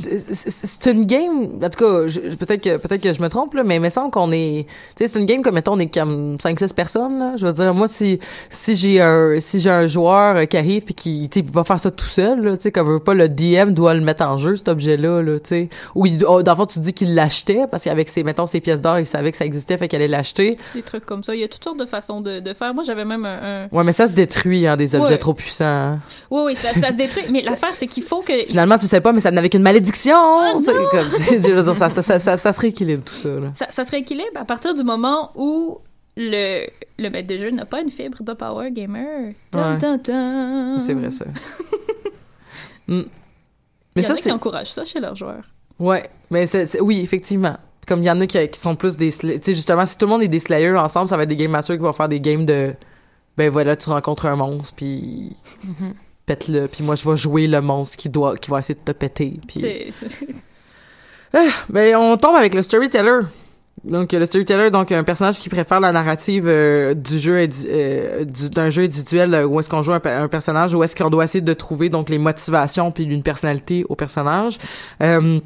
c'est- 0.00 0.90
une 0.92 1.04
game 1.06 1.58
en 1.62 1.68
tout 1.70 1.78
cas 1.78 2.20
peut-être 2.38 2.62
que 2.62 2.76
peut-être 2.76 3.02
que 3.02 3.12
je 3.12 3.20
me 3.20 3.28
trompe 3.28 3.54
là 3.54 3.64
mais 3.64 3.76
il 3.76 3.80
me 3.80 3.88
semble 3.90 4.10
qu'on 4.10 4.30
est 4.30 4.66
tu 4.94 5.04
sais 5.04 5.08
c'est 5.08 5.18
une 5.18 5.26
game 5.26 5.42
comme 5.42 5.54
mettons 5.54 5.72
on 5.72 5.78
est 5.78 5.92
comme 5.92 6.36
5 6.40 6.58
6 6.58 6.72
personnes 6.74 7.18
là 7.18 7.32
je 7.36 7.46
veux 7.46 7.52
dire 7.52 7.74
moi 7.74 7.88
si 7.88 8.20
si 8.50 8.76
j'ai 8.76 9.00
un 9.00 9.40
si 9.40 9.58
j'ai 9.58 9.70
un 9.70 9.86
joueur 9.86 10.36
euh, 10.36 10.44
qui 10.44 10.56
arrive 10.56 10.82
puis 10.82 10.94
qui 10.94 11.28
tu 11.30 11.40
sais 11.40 11.40
il 11.40 11.46
peut 11.46 11.52
pas 11.52 11.64
faire 11.64 11.80
ça 11.80 11.90
tout 11.90 12.04
seul 12.06 12.40
là 12.44 12.56
tu 12.56 12.64
sais 12.64 12.72
comme 12.72 12.88
veut 12.88 12.98
pas 13.00 13.14
le 13.14 13.28
DM 13.28 13.70
doit 13.72 13.94
le 13.94 14.00
mettre 14.00 14.24
en 14.24 14.36
jeu 14.38 14.54
cet 14.56 14.68
objet 14.68 14.96
là 14.96 15.22
là 15.22 15.38
tu 15.40 15.48
sais 15.48 15.68
ou 15.94 16.06
oh, 16.26 16.42
dans 16.42 16.52
le 16.52 16.56
fond 16.56 16.66
tu 16.66 16.78
dis 16.80 16.92
qu'il 16.92 17.14
l'achetait 17.14 17.64
parce 17.70 17.84
qu'avec 17.84 18.08
ses 18.08 18.22
mettons 18.22 18.46
ses 18.46 18.60
pièces 18.60 18.80
d'or 18.80 18.98
il 18.98 19.06
savait 19.06 19.30
que 19.32 19.36
ça 19.38 19.44
existait 19.46 19.76
fait 19.78 19.88
qu'elle 19.88 20.02
allait 20.02 20.08
l'acheter 20.08 20.56
Des 20.74 20.82
trucs 20.82 21.04
comme 21.06 21.22
ça. 21.22 21.34
Il 21.34 21.40
y 21.40 21.44
a 21.44 21.48
toutes 21.48 21.64
sortes 21.64 21.78
de 21.78 21.86
façons 21.86 22.20
de, 22.20 22.40
de 22.40 22.52
faire. 22.54 22.72
Moi, 22.74 22.84
j'avais 22.86 23.04
même 23.04 23.24
un... 23.24 23.64
un- 23.64 23.68
ouais 23.76 23.84
mais 23.84 23.92
ça 23.92 24.06
se 24.06 24.12
détruit 24.12 24.66
hein 24.66 24.76
des 24.76 24.94
objets 24.94 25.12
Ouais. 25.12 25.18
trop 25.18 25.34
puissants 25.34 25.64
hein. 25.64 26.00
Oui, 26.30 26.42
oui, 26.46 26.54
ça, 26.54 26.68
ça 26.80 26.88
se 26.88 26.92
détruit. 26.96 27.24
Mais 27.30 27.40
l'affaire, 27.42 27.72
c'est 27.74 27.86
qu'il 27.86 28.02
faut 28.02 28.20
que... 28.22 28.32
finalement 28.46 28.78
tu 28.78 28.86
sais 28.86 29.00
pas 29.00 29.12
mais 29.12 29.20
ça 29.20 29.30
n'avait 29.30 29.48
qu'une 29.48 29.62
malédiction 29.62 29.85
Comme 30.52 30.62
ça, 32.38 32.52
se 32.52 32.60
rééquilibre 32.60 33.04
tout 33.04 33.14
ça. 33.14 33.28
Ça, 33.54 33.66
ça 33.70 33.84
se 33.84 33.90
rééquilibre 33.90 34.36
à 34.36 34.44
partir 34.44 34.74
du 34.74 34.82
moment 34.82 35.30
où 35.34 35.78
le, 36.16 36.66
le 36.98 37.08
maître 37.10 37.28
de 37.28 37.38
jeu 37.38 37.50
n'a 37.50 37.64
pas 37.66 37.80
une 37.80 37.90
fibre 37.90 38.22
de 38.22 38.32
power 38.32 38.70
gamer. 38.70 39.32
C'est 40.78 40.94
vrai, 40.94 41.10
ça. 41.10 41.24
Mm. 42.88 43.00
Il 43.00 43.04
Mais 43.96 44.02
y 44.02 44.04
en 44.04 44.08
ça, 44.08 44.12
a 44.12 44.16
qui 44.16 44.22
c'est. 44.22 44.30
encouragent 44.30 44.70
ça 44.70 44.84
chez 44.84 45.00
leurs 45.00 45.16
joueurs. 45.16 45.42
Ouais, 45.80 46.08
mais 46.30 46.46
c'est, 46.46 46.80
oui, 46.80 47.00
effectivement. 47.00 47.56
Comme 47.84 48.00
il 48.00 48.06
y 48.06 48.10
en 48.12 48.20
a 48.20 48.28
qui, 48.28 48.48
qui 48.48 48.60
sont 48.60 48.76
plus 48.76 48.96
des. 48.96 49.10
Tu 49.10 49.26
sais, 49.28 49.54
justement, 49.54 49.84
si 49.86 49.98
tout 49.98 50.06
le 50.06 50.10
monde 50.10 50.22
est 50.22 50.28
des 50.28 50.38
Slayers 50.38 50.76
ensemble, 50.76 51.08
ça 51.08 51.16
va 51.16 51.24
être 51.24 51.28
des 51.28 51.34
Game 51.34 51.50
Masters 51.50 51.76
qui 51.78 51.82
vont 51.82 51.92
faire 51.92 52.08
des 52.08 52.20
games 52.20 52.46
de. 52.46 52.74
Ben 53.36 53.50
voilà, 53.50 53.74
tu 53.76 53.90
rencontres 53.90 54.26
un 54.26 54.36
monstre, 54.36 54.72
puis. 54.76 55.34
Mm-hmm. 55.66 55.92
Pète-le, 56.26 56.66
puis 56.66 56.82
moi, 56.84 56.96
je 56.96 57.08
vais 57.08 57.16
jouer 57.16 57.46
le 57.46 57.60
monstre 57.60 57.96
qui, 57.96 58.08
doit, 58.08 58.36
qui 58.36 58.50
va 58.50 58.58
essayer 58.58 58.74
de 58.74 58.84
te 58.84 58.92
péter. 58.92 59.34
Puis. 59.46 59.60
C'est- 59.60 59.92
Ah, 61.34 61.48
ben, 61.68 61.94
on 61.96 62.16
tombe 62.16 62.36
avec 62.36 62.54
le 62.54 62.62
storyteller. 62.62 63.20
Donc, 63.84 64.12
le 64.12 64.24
storyteller, 64.24 64.70
donc 64.70 64.90
un 64.90 65.04
personnage 65.04 65.38
qui 65.38 65.48
préfère 65.50 65.80
la 65.80 65.92
narrative 65.92 66.44
euh, 66.48 66.94
du 66.94 67.18
jeu 67.18 67.46
euh, 67.68 68.24
du- 68.24 68.48
d'un 68.48 68.70
jeu 68.70 68.84
individuel 68.84 69.34
euh, 69.34 69.44
où 69.44 69.60
est-ce 69.60 69.68
qu'on 69.68 69.82
joue 69.82 69.92
un 69.92 70.28
personnage, 70.28 70.74
où 70.74 70.82
est-ce 70.82 70.96
qu'on 70.96 71.10
doit 71.10 71.24
essayer 71.24 71.42
de 71.42 71.52
trouver 71.52 71.90
donc 71.90 72.08
les 72.08 72.16
motivations 72.18 72.90
puis 72.90 73.04
une 73.04 73.22
personnalité 73.22 73.84
au 73.88 73.94
personnage. 73.96 74.56
Euh, 75.02 75.38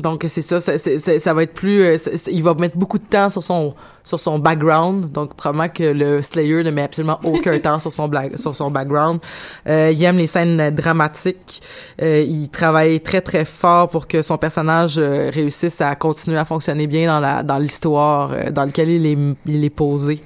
donc 0.00 0.24
c'est 0.28 0.42
ça, 0.42 0.60
ça, 0.60 0.78
c'est- 0.78 1.18
ça 1.18 1.34
va 1.34 1.42
être 1.42 1.52
plus, 1.54 1.82
euh, 1.82 1.96
il 2.30 2.42
va 2.42 2.54
mettre 2.54 2.76
beaucoup 2.76 2.98
de 2.98 3.04
temps 3.04 3.28
sur 3.28 3.42
son 3.42 3.74
sur 4.04 4.18
son 4.18 4.38
background. 4.38 5.10
Donc 5.12 5.34
probablement 5.34 5.68
que 5.68 5.84
le 5.84 6.22
Slayer 6.22 6.62
ne 6.64 6.70
met 6.70 6.82
absolument 6.82 7.20
aucun 7.24 7.58
temps 7.66 7.78
sur 7.78 7.92
son 7.92 8.08
blague, 8.08 8.36
sur 8.36 8.54
son 8.54 8.70
background. 8.70 9.20
Euh, 9.68 9.90
il 9.94 10.02
aime 10.02 10.16
les 10.16 10.26
scènes 10.26 10.70
dramatiques. 10.74 11.60
Euh, 12.02 12.24
il 12.26 12.48
travaille 12.48 13.00
très 13.00 13.20
très 13.20 13.44
fort 13.44 13.88
pour 13.88 14.06
que 14.08 14.22
son 14.22 14.38
personnage 14.38 14.96
euh, 14.98 15.30
réussisse 15.32 15.80
à 15.80 15.94
continuer 15.96 16.38
à 16.38 16.44
fonctionner 16.44 16.86
bien 16.86 17.06
dans 17.12 17.20
la 17.20 17.42
dans 17.42 17.58
l'histoire 17.58 18.32
euh, 18.32 18.50
dans 18.50 18.64
lequel 18.64 18.88
il 18.88 19.06
est 19.06 19.18
il 19.46 19.64
est 19.64 19.70
posé. 19.70 20.22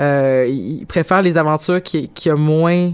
Euh, 0.00 0.46
il 0.48 0.86
préfère 0.86 1.22
les 1.22 1.36
aventures 1.36 1.82
qui 1.82 2.08
qui 2.08 2.30
a 2.30 2.36
moins 2.36 2.92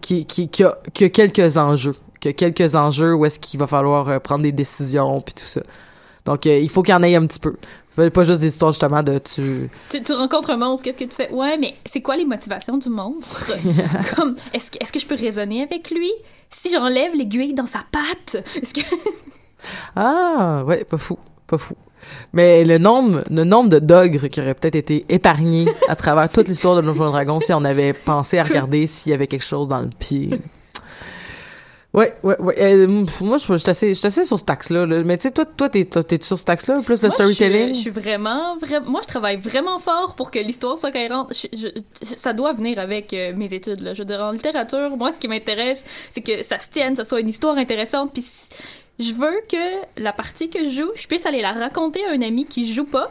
qui 0.00 0.24
qui 0.24 0.48
qui 0.48 0.64
a, 0.64 0.78
qui 0.94 1.04
a 1.04 1.08
quelques 1.10 1.56
enjeux, 1.58 1.94
qui 2.20 2.28
a 2.28 2.32
quelques 2.32 2.74
enjeux 2.74 3.14
où 3.14 3.24
est-ce 3.24 3.40
qu'il 3.40 3.58
va 3.58 3.66
falloir 3.66 4.08
euh, 4.08 4.18
prendre 4.18 4.42
des 4.42 4.52
décisions 4.52 5.20
puis 5.20 5.34
tout 5.34 5.46
ça. 5.46 5.62
Donc 6.24 6.46
euh, 6.46 6.58
il 6.58 6.68
faut 6.68 6.82
qu'il 6.82 6.92
y 6.92 6.96
en 6.96 7.02
ait 7.02 7.16
un 7.16 7.26
petit 7.26 7.40
peu. 7.40 7.56
Pas 7.96 8.24
juste 8.24 8.40
des 8.40 8.46
histoires 8.46 8.72
justement 8.72 9.02
de 9.02 9.18
tu 9.18 9.68
tu, 9.90 10.02
tu 10.02 10.12
rencontres 10.12 10.50
un 10.50 10.56
monstre, 10.56 10.84
qu'est-ce 10.84 10.96
que 10.96 11.04
tu 11.04 11.14
fais? 11.14 11.30
Ouais, 11.30 11.58
mais 11.58 11.74
c'est 11.84 12.00
quoi 12.00 12.16
les 12.16 12.24
motivations 12.24 12.78
du 12.78 12.88
monstre? 12.88 13.52
Comme, 14.16 14.36
est-ce 14.54 14.70
que, 14.70 14.78
est-ce 14.80 14.92
que 14.92 15.00
je 15.00 15.06
peux 15.06 15.16
raisonner 15.16 15.62
avec 15.62 15.90
lui? 15.90 16.10
Si 16.50 16.70
j'enlève 16.70 17.14
l'aiguille 17.14 17.52
dans 17.52 17.66
sa 17.66 17.80
patte, 17.90 18.42
est-ce 18.60 18.72
que... 18.72 18.80
Ah, 19.94 20.62
ouais, 20.66 20.84
pas 20.84 20.96
fou, 20.96 21.18
pas 21.46 21.58
fou. 21.58 21.74
Mais 22.32 22.64
le 22.64 22.78
nombre, 22.78 23.22
le 23.30 23.44
nombre 23.44 23.68
de 23.68 23.78
d'ogres 23.78 24.28
qui 24.28 24.40
auraient 24.40 24.54
peut-être 24.54 24.76
été 24.76 25.04
épargnés 25.10 25.66
à 25.88 25.96
travers 25.96 26.30
toute 26.30 26.48
l'histoire 26.48 26.76
de 26.76 26.80
Donjons 26.80 27.08
et 27.08 27.12
Dragons 27.12 27.40
si 27.40 27.52
on 27.52 27.64
avait 27.64 27.92
pensé 27.92 28.38
à 28.38 28.44
regarder 28.44 28.86
s'il 28.86 29.10
y 29.10 29.14
avait 29.14 29.26
quelque 29.26 29.44
chose 29.44 29.68
dans 29.68 29.82
le 29.82 29.90
pied. 29.90 30.30
Ouais, 31.92 32.14
ouais, 32.22 32.40
ouais. 32.40 32.54
Euh, 32.58 32.86
moi, 33.20 33.36
je 33.36 33.42
suis 33.56 33.68
assez, 33.70 33.88
je 33.88 33.94
suis 33.94 34.06
assez 34.06 34.24
sur 34.24 34.38
ce 34.38 34.44
taxe-là. 34.44 34.86
là. 34.86 35.02
Mais 35.02 35.18
tu 35.18 35.24
sais, 35.24 35.32
toi, 35.32 35.44
toi, 35.44 35.68
t'es, 35.68 35.84
t'es 35.84 36.22
sur 36.22 36.38
ce 36.38 36.44
taxe-là, 36.44 36.82
plus 36.84 37.02
le 37.02 37.08
Moi, 37.08 37.14
storytelling? 37.14 37.74
Je, 37.74 37.80
suis- 37.80 37.90
vraiment, 37.90 38.56
vraiment. 38.58 38.88
Moi, 38.88 39.00
je 39.02 39.08
travaille 39.08 39.38
vraiment 39.38 39.80
fort 39.80 40.14
pour 40.14 40.30
que 40.30 40.38
l'histoire 40.38 40.78
soit 40.78 40.92
cohérente. 40.92 41.32
Je- 41.34 41.58
je- 41.58 41.80
ça 42.04 42.32
doit 42.32 42.52
venir 42.52 42.78
avec 42.78 43.12
euh, 43.12 43.32
mes 43.34 43.52
études. 43.52 43.80
Là. 43.80 43.92
Je 43.94 43.98
veux 43.98 44.04
dire, 44.04 44.20
en 44.20 44.30
littérature, 44.30 44.96
moi, 44.96 45.10
ce 45.10 45.18
qui 45.18 45.26
m'intéresse, 45.26 45.84
c'est 46.10 46.20
que 46.20 46.44
ça 46.44 46.60
se 46.60 46.70
tienne, 46.70 46.94
ça 46.94 47.04
soit 47.04 47.20
une 47.20 47.28
histoire 47.28 47.56
intéressante. 47.58 48.12
Puis 48.12 48.24
je 49.00 49.12
veux 49.12 49.40
que 49.50 50.00
la 50.00 50.12
partie 50.12 50.48
que 50.48 50.64
je 50.64 50.70
joue, 50.82 50.90
je 50.94 51.08
puisse 51.08 51.26
aller 51.26 51.42
la 51.42 51.52
raconter 51.52 52.04
à 52.06 52.12
un 52.12 52.22
ami 52.22 52.46
qui 52.46 52.72
joue 52.72 52.84
pas. 52.84 53.10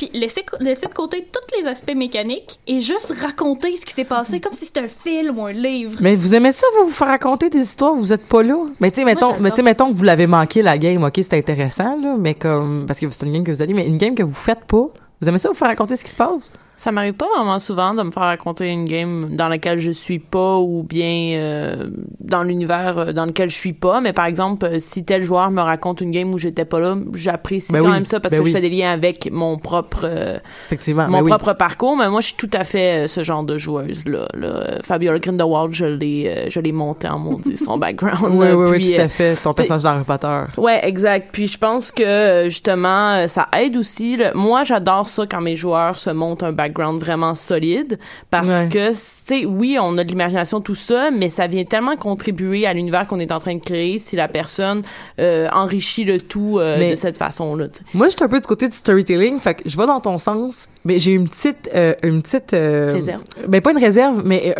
Puis 0.00 0.08
laisser, 0.18 0.46
laisser 0.60 0.86
de 0.86 0.94
côté 0.94 1.28
tous 1.30 1.60
les 1.60 1.68
aspects 1.68 1.94
mécaniques 1.94 2.58
et 2.66 2.80
juste 2.80 3.12
raconter 3.20 3.76
ce 3.76 3.84
qui 3.84 3.92
s'est 3.92 4.04
passé 4.04 4.40
comme 4.40 4.54
si 4.54 4.64
c'était 4.64 4.80
un 4.80 4.88
film 4.88 5.38
ou 5.38 5.44
un 5.44 5.52
livre. 5.52 5.98
Mais 6.00 6.16
vous 6.16 6.34
aimez 6.34 6.52
ça, 6.52 6.66
vous 6.78 6.86
vous 6.86 6.94
faire 6.94 7.08
raconter 7.08 7.50
des 7.50 7.58
histoires, 7.58 7.92
vous 7.92 8.10
êtes 8.10 8.26
pas 8.26 8.42
là. 8.42 8.56
Mais 8.80 8.90
tu 8.90 9.00
sais, 9.00 9.04
mettons, 9.04 9.34
mais 9.38 9.50
tu 9.50 9.56
sais, 9.56 9.62
mettons 9.62 9.90
que 9.90 9.94
vous 9.94 10.02
l'avez 10.02 10.26
manqué 10.26 10.62
la 10.62 10.78
game, 10.78 11.04
ok, 11.04 11.12
c'est 11.16 11.34
intéressant, 11.34 12.00
là, 12.00 12.16
mais 12.18 12.32
comme, 12.32 12.86
parce 12.86 12.98
que 12.98 13.10
c'est 13.10 13.26
une 13.26 13.32
game 13.34 13.44
que 13.44 13.52
vous 13.52 13.60
allez, 13.60 13.74
mais 13.74 13.86
une 13.86 13.98
game 13.98 14.14
que 14.14 14.22
vous 14.22 14.32
faites 14.32 14.64
pas, 14.64 14.86
vous 15.20 15.28
aimez 15.28 15.36
ça 15.36 15.50
vous 15.50 15.54
faire 15.54 15.68
raconter 15.68 15.96
ce 15.96 16.04
qui 16.04 16.10
se 16.10 16.16
passe? 16.16 16.50
Ça 16.80 16.92
m'arrive 16.92 17.12
pas 17.12 17.26
vraiment 17.36 17.58
souvent 17.58 17.92
de 17.92 18.02
me 18.02 18.10
faire 18.10 18.22
raconter 18.22 18.70
une 18.70 18.86
game 18.86 19.36
dans 19.36 19.48
laquelle 19.48 19.80
je 19.80 19.90
suis 19.90 20.18
pas 20.18 20.56
ou 20.56 20.82
bien 20.82 21.34
euh, 21.34 21.90
dans 22.20 22.42
l'univers 22.42 22.96
euh, 22.96 23.12
dans 23.12 23.26
lequel 23.26 23.50
je 23.50 23.54
suis 23.54 23.74
pas. 23.74 24.00
Mais 24.00 24.14
par 24.14 24.24
exemple, 24.24 24.64
euh, 24.64 24.78
si 24.78 25.04
tel 25.04 25.22
joueur 25.22 25.50
me 25.50 25.60
raconte 25.60 26.00
une 26.00 26.10
game 26.10 26.32
où 26.32 26.38
j'étais 26.38 26.64
pas 26.64 26.80
là, 26.80 26.96
j'apprécie 27.12 27.70
Ben 27.70 27.80
quand 27.80 27.88
oui, 27.88 27.92
même 27.92 28.06
ça 28.06 28.18
parce 28.18 28.32
ben 28.32 28.38
que 28.38 28.44
oui. 28.44 28.50
je 28.50 28.56
fais 28.56 28.62
des 28.62 28.70
liens 28.70 28.92
avec 28.92 29.30
mon 29.30 29.58
propre 29.58 30.04
euh, 30.04 30.38
Effectivement, 30.68 31.06
mon 31.06 31.18
ben 31.18 31.24
oui. 31.24 31.28
propre 31.28 31.52
parcours. 31.52 31.98
Mais 31.98 32.08
moi, 32.08 32.22
je 32.22 32.28
suis 32.28 32.36
tout 32.36 32.48
à 32.54 32.64
fait 32.64 33.08
ce 33.08 33.22
genre 33.24 33.44
de 33.44 33.58
joueuse 33.58 34.06
là. 34.06 34.26
là. 34.32 34.78
Fabiola 34.82 35.18
Grindelwald, 35.18 35.74
je 35.74 35.84
l'ai 35.84 36.46
je 36.48 36.60
l'ai 36.60 36.72
monté 36.72 37.08
en 37.08 37.18
maudit 37.18 37.58
son 37.58 37.76
background. 37.76 38.32
Oui, 38.32 38.46
là. 38.46 38.56
oui, 38.56 38.70
oui, 38.70 38.78
Puis, 38.78 38.94
tout 38.94 39.00
euh, 39.00 39.04
à 39.04 39.08
fait. 39.08 39.36
Ton 39.36 39.52
personnage 39.52 39.82
d'Harry 39.82 40.04
Potter. 40.04 40.44
Ouais, 40.56 40.80
exact. 40.82 41.28
Puis 41.30 41.46
je 41.46 41.58
pense 41.58 41.90
que 41.90 42.44
justement, 42.46 43.28
ça 43.28 43.48
aide 43.54 43.76
aussi. 43.76 44.16
Moi, 44.34 44.64
j'adore 44.64 45.08
ça 45.08 45.26
quand 45.26 45.42
mes 45.42 45.56
joueurs 45.56 45.98
se 45.98 46.08
montent 46.08 46.42
un 46.42 46.52
background 46.52 46.69
vraiment 46.98 47.34
solide 47.34 47.98
parce 48.30 48.46
Ouais. 48.46 48.68
que, 48.70 48.90
tu 48.90 48.96
sais, 48.96 49.44
oui, 49.44 49.78
on 49.80 49.96
a 49.98 50.04
de 50.04 50.08
l'imagination, 50.08 50.60
tout 50.60 50.74
ça, 50.74 51.10
mais 51.10 51.28
ça 51.30 51.46
vient 51.46 51.64
tellement 51.64 51.96
contribuer 51.96 52.66
à 52.66 52.72
l'univers 52.72 53.06
qu'on 53.06 53.18
est 53.18 53.32
en 53.32 53.38
train 53.38 53.54
de 53.54 53.60
créer 53.64 53.98
si 53.98 54.16
la 54.16 54.28
personne 54.28 54.82
euh, 55.18 55.48
enrichit 55.52 56.04
le 56.04 56.18
tout 56.20 56.58
euh, 56.58 56.90
de 56.90 56.94
cette 56.96 57.16
façon-là. 57.18 57.66
Moi, 57.94 58.08
je 58.08 58.12
suis 58.16 58.24
un 58.24 58.28
peu 58.28 58.40
du 58.40 58.46
côté 58.46 58.68
du 58.68 58.76
storytelling, 58.76 59.38
fait 59.38 59.54
que 59.54 59.68
je 59.68 59.76
vais 59.76 59.86
dans 59.86 60.00
ton 60.00 60.18
sens, 60.18 60.68
mais 60.84 60.98
j'ai 60.98 61.12
une 61.12 61.28
petite, 61.28 61.68
euh, 61.74 61.94
une 62.02 62.22
petite, 62.22 62.50
Réserve. 62.52 63.22
Ben 63.46 63.60
pas 63.60 63.70
une 63.72 63.78
réserve, 63.78 64.22
mais 64.24 64.54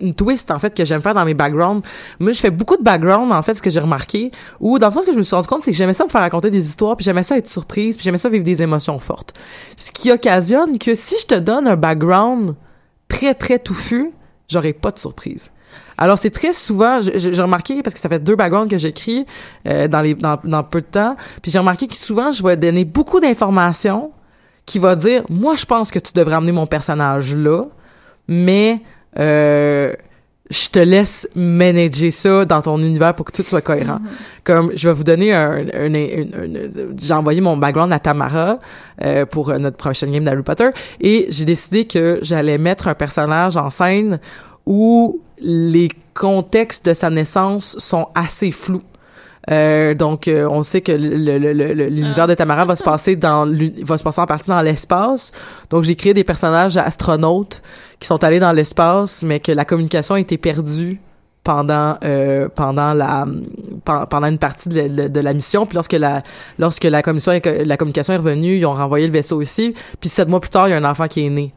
une 0.00 0.14
twist 0.14 0.50
en 0.50 0.58
fait 0.58 0.74
que 0.74 0.84
j'aime 0.84 1.00
faire 1.00 1.14
dans 1.14 1.24
mes 1.24 1.34
backgrounds. 1.34 1.86
Moi, 2.20 2.32
je 2.32 2.40
fais 2.40 2.50
beaucoup 2.50 2.76
de 2.76 2.82
background 2.82 3.32
en 3.32 3.42
fait, 3.42 3.54
ce 3.54 3.62
que 3.62 3.70
j'ai 3.70 3.80
remarqué. 3.80 4.30
Ou 4.60 4.78
dans 4.78 4.86
le 4.88 4.92
fond, 4.92 5.00
ce 5.02 5.06
que 5.06 5.12
je 5.12 5.18
me 5.18 5.22
suis 5.22 5.34
rendu 5.34 5.48
compte, 5.48 5.62
c'est 5.62 5.70
que 5.70 5.76
j'aimais 5.76 5.94
ça 5.94 6.04
me 6.04 6.08
faire 6.10 6.20
raconter 6.20 6.50
des 6.50 6.66
histoires, 6.66 6.96
puis 6.96 7.04
j'aimais 7.04 7.22
ça 7.22 7.36
être 7.36 7.48
surprise, 7.48 7.96
puis 7.96 8.04
j'aimais 8.04 8.18
ça 8.18 8.28
vivre 8.28 8.44
des 8.44 8.62
émotions 8.62 8.98
fortes. 8.98 9.34
Ce 9.76 9.90
qui 9.92 10.10
occasionne 10.10 10.78
que 10.78 10.94
si 10.94 11.16
je 11.20 11.26
te 11.26 11.34
donne 11.38 11.66
un 11.68 11.76
background 11.76 12.54
très 13.08 13.34
très 13.34 13.58
touffu, 13.58 14.12
j'aurai 14.48 14.72
pas 14.72 14.90
de 14.90 14.98
surprise. 14.98 15.50
Alors 15.96 16.16
c'est 16.18 16.30
très 16.30 16.52
souvent, 16.52 17.00
j'ai 17.00 17.42
remarqué 17.42 17.82
parce 17.82 17.92
que 17.94 18.00
ça 18.00 18.08
fait 18.08 18.20
deux 18.20 18.36
backgrounds 18.36 18.70
que 18.70 18.78
j'écris 18.78 19.26
euh, 19.66 19.88
dans, 19.88 20.38
dans 20.44 20.62
peu 20.62 20.80
de 20.80 20.86
temps, 20.86 21.16
puis 21.42 21.50
j'ai 21.50 21.58
remarqué 21.58 21.86
que 21.88 21.96
souvent 21.96 22.30
je 22.30 22.42
vais 22.42 22.56
donner 22.56 22.84
beaucoup 22.84 23.20
d'informations 23.20 24.12
qui 24.64 24.78
va 24.78 24.94
dire 24.94 25.24
moi 25.28 25.56
je 25.56 25.64
pense 25.64 25.90
que 25.90 25.98
tu 25.98 26.12
devrais 26.12 26.36
amener 26.36 26.52
mon 26.52 26.66
personnage 26.66 27.34
là, 27.34 27.64
mais 28.28 28.80
euh, 29.18 29.92
je 30.50 30.68
te 30.70 30.78
laisse 30.78 31.28
manager 31.34 32.12
ça 32.12 32.44
dans 32.44 32.62
ton 32.62 32.78
univers 32.78 33.14
pour 33.14 33.26
que 33.26 33.32
tout 33.32 33.42
soit 33.46 33.60
cohérent. 33.60 33.98
Comme 34.44 34.72
je 34.74 34.88
vais 34.88 34.94
vous 34.94 35.04
donner 35.04 35.32
un, 35.34 35.66
un- 35.74 35.94
un- 35.94 35.94
un- 35.94 36.96
j'ai 36.98 37.12
envoyé 37.14 37.40
mon 37.42 37.56
background 37.56 37.92
à 37.92 37.98
Tamara 37.98 38.58
euh, 39.04 39.26
pour 39.26 39.50
euh, 39.50 39.58
notre 39.58 39.76
prochaine 39.76 40.10
game 40.10 40.24
d'Harry 40.24 40.42
Potter 40.42 40.68
et 41.00 41.26
j'ai 41.28 41.44
décidé 41.44 41.86
que 41.86 42.18
j'allais 42.22 42.56
mettre 42.58 42.88
un 42.88 42.94
personnage 42.94 43.56
en 43.58 43.68
scène 43.68 44.20
où 44.64 45.20
les 45.40 45.88
contextes 46.14 46.86
de 46.86 46.94
sa 46.94 47.10
naissance 47.10 47.76
sont 47.78 48.08
assez 48.14 48.50
flous. 48.50 48.82
Euh, 49.50 49.94
donc, 49.94 50.28
euh, 50.28 50.46
on 50.50 50.62
sait 50.62 50.80
que 50.82 50.92
le- 50.92 51.38
le- 51.38 51.38
le- 51.54 51.72
le- 51.72 51.86
l'univers 51.88 52.26
de 52.26 52.34
Tamara 52.34 52.64
va 52.64 52.76
se 52.76 52.84
passer 52.84 53.16
dans 53.16 53.46
va 53.82 53.96
se 53.98 54.02
passer 54.04 54.20
en 54.20 54.26
partie 54.26 54.48
dans 54.50 54.60
l'espace. 54.62 55.32
Donc, 55.70 55.84
j'ai 55.84 55.96
créé 55.96 56.12
des 56.14 56.24
personnages 56.24 56.76
astronautes 56.76 57.62
qui 57.98 58.06
sont 58.06 58.22
allés 58.24 58.40
dans 58.40 58.52
l'espace, 58.52 59.22
mais 59.22 59.40
que 59.40 59.52
la 59.52 59.64
communication 59.64 60.16
a 60.16 60.20
été 60.20 60.36
perdue 60.38 61.00
pendant 61.44 61.96
euh, 62.04 62.48
pendant 62.54 62.92
la 62.92 63.24
pen- 63.84 64.04
pendant 64.10 64.26
une 64.26 64.38
partie 64.38 64.68
de, 64.68 64.86
de- 64.88 65.08
de 65.08 65.20
la 65.20 65.32
mission. 65.32 65.64
Puis 65.64 65.76
lorsque 65.76 65.94
la 65.94 66.22
lorsque 66.58 66.84
la 66.84 67.00
commission 67.02 67.32
la 67.64 67.76
communication 67.78 68.12
est 68.12 68.18
revenue 68.18 68.56
ils 68.58 68.66
ont 68.66 68.74
renvoyé 68.74 69.06
le 69.06 69.12
vaisseau 69.12 69.40
ici. 69.40 69.74
Puis 69.98 70.10
sept 70.10 70.28
mois 70.28 70.40
plus 70.40 70.50
tard 70.50 70.68
il 70.68 70.72
y 70.72 70.74
a 70.74 70.76
un 70.76 70.84
enfant 70.84 71.08
qui 71.08 71.24
est 71.24 71.30
né 71.30 71.54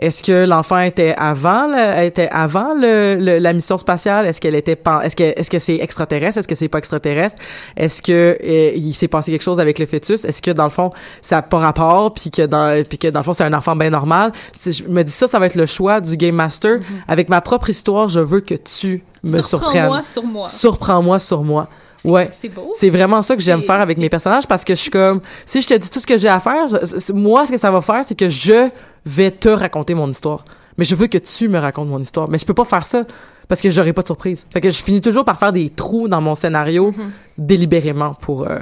est-ce 0.00 0.22
que 0.22 0.44
l'enfant 0.46 0.80
était 0.80 1.14
avant 1.16 1.66
le, 1.66 2.02
était 2.04 2.28
avant 2.32 2.74
le, 2.74 3.14
le- 3.14 3.38
la 3.38 3.52
mission 3.52 3.78
spatiale? 3.78 4.26
Est-ce 4.26 4.40
qu'elle 4.40 4.54
était 4.54 4.74
pas 4.74 5.02
Est-ce 5.04 5.14
que 5.14 5.22
est-ce 5.38 5.50
que 5.50 5.58
c'est 5.58 5.76
extraterrestre? 5.76 6.38
Est-ce 6.38 6.48
que 6.48 6.54
c'est 6.54 6.68
pas 6.68 6.78
extraterrestre? 6.78 7.36
Est-ce 7.76 8.00
que 8.02 8.38
euh, 8.42 8.72
il 8.74 8.94
s'est 8.94 9.08
passé 9.08 9.30
quelque 9.30 9.42
chose 9.42 9.60
avec 9.60 9.78
le 9.78 9.86
fœtus? 9.86 10.24
Est-ce 10.24 10.40
que 10.42 10.50
dans 10.50 10.64
le 10.64 10.70
fond 10.70 10.90
ça 11.22 11.38
a 11.38 11.42
pas 11.42 11.58
rapport 11.58 12.14
puis 12.14 12.30
que 12.30 12.42
dans 12.46 12.82
puis 12.84 12.98
que 12.98 13.08
dans 13.08 13.20
le 13.20 13.24
fond 13.24 13.34
c'est 13.34 13.44
un 13.44 13.52
enfant 13.52 13.76
bien 13.76 13.90
normal? 13.90 14.32
Si 14.52 14.72
je 14.72 14.84
me 14.84 15.02
dis 15.04 15.12
ça, 15.12 15.28
ça 15.28 15.38
va 15.38 15.46
être 15.46 15.54
le 15.54 15.66
choix 15.66 16.00
du 16.00 16.16
game 16.16 16.34
master 16.34 16.78
avec 17.06 17.28
ma 17.28 17.40
propre 17.40 17.70
histoire. 17.70 18.08
Je 18.08 18.20
veux 18.20 18.40
que 18.40 18.54
tu 18.54 19.04
me 19.22 19.42
surprennes. 19.42 19.72
Surprends-moi 19.90 20.02
sur 20.02 20.22
moi. 20.24 20.44
Surprends-moi 20.44 21.18
sur 21.18 21.42
moi. 21.44 21.68
Ouais. 22.02 22.30
c'est 22.40 22.48
beau. 22.48 22.70
C'est 22.74 22.88
vraiment 22.88 23.20
ça 23.20 23.36
que 23.36 23.42
j'aime 23.42 23.60
faire 23.62 23.78
avec 23.78 23.98
mes 23.98 24.08
personnages 24.08 24.46
parce 24.46 24.64
que 24.64 24.74
je 24.74 24.80
suis 24.80 24.90
comme 24.90 25.20
si 25.44 25.60
je 25.60 25.66
te 25.68 25.74
dis 25.74 25.90
tout 25.90 26.00
ce 26.00 26.06
que 26.06 26.16
j'ai 26.16 26.28
à 26.28 26.40
faire, 26.40 26.66
je- 26.66 27.12
moi 27.12 27.44
ce 27.44 27.52
que 27.52 27.58
ça 27.58 27.70
va 27.70 27.82
faire 27.82 28.02
c'est 28.06 28.14
que 28.18 28.30
je 28.30 28.68
vais 29.04 29.30
te 29.30 29.48
raconter 29.48 29.94
mon 29.94 30.08
histoire. 30.08 30.44
Mais 30.78 30.84
je 30.84 30.94
veux 30.94 31.08
que 31.08 31.18
tu 31.18 31.48
me 31.48 31.58
racontes 31.58 31.88
mon 31.88 32.00
histoire, 32.00 32.28
mais 32.28 32.38
je 32.38 32.44
peux 32.44 32.54
pas 32.54 32.64
faire 32.64 32.84
ça 32.84 33.02
parce 33.48 33.60
que 33.60 33.68
j'aurai 33.68 33.92
pas 33.92 34.02
de 34.02 34.06
surprise. 34.06 34.46
Fait 34.50 34.60
que 34.60 34.70
je 34.70 34.82
finis 34.82 35.00
toujours 35.00 35.24
par 35.24 35.38
faire 35.38 35.52
des 35.52 35.68
trous 35.70 36.08
dans 36.08 36.20
mon 36.20 36.34
scénario 36.34 36.92
délibérément 37.36 38.14
pour 38.14 38.48
euh, 38.48 38.58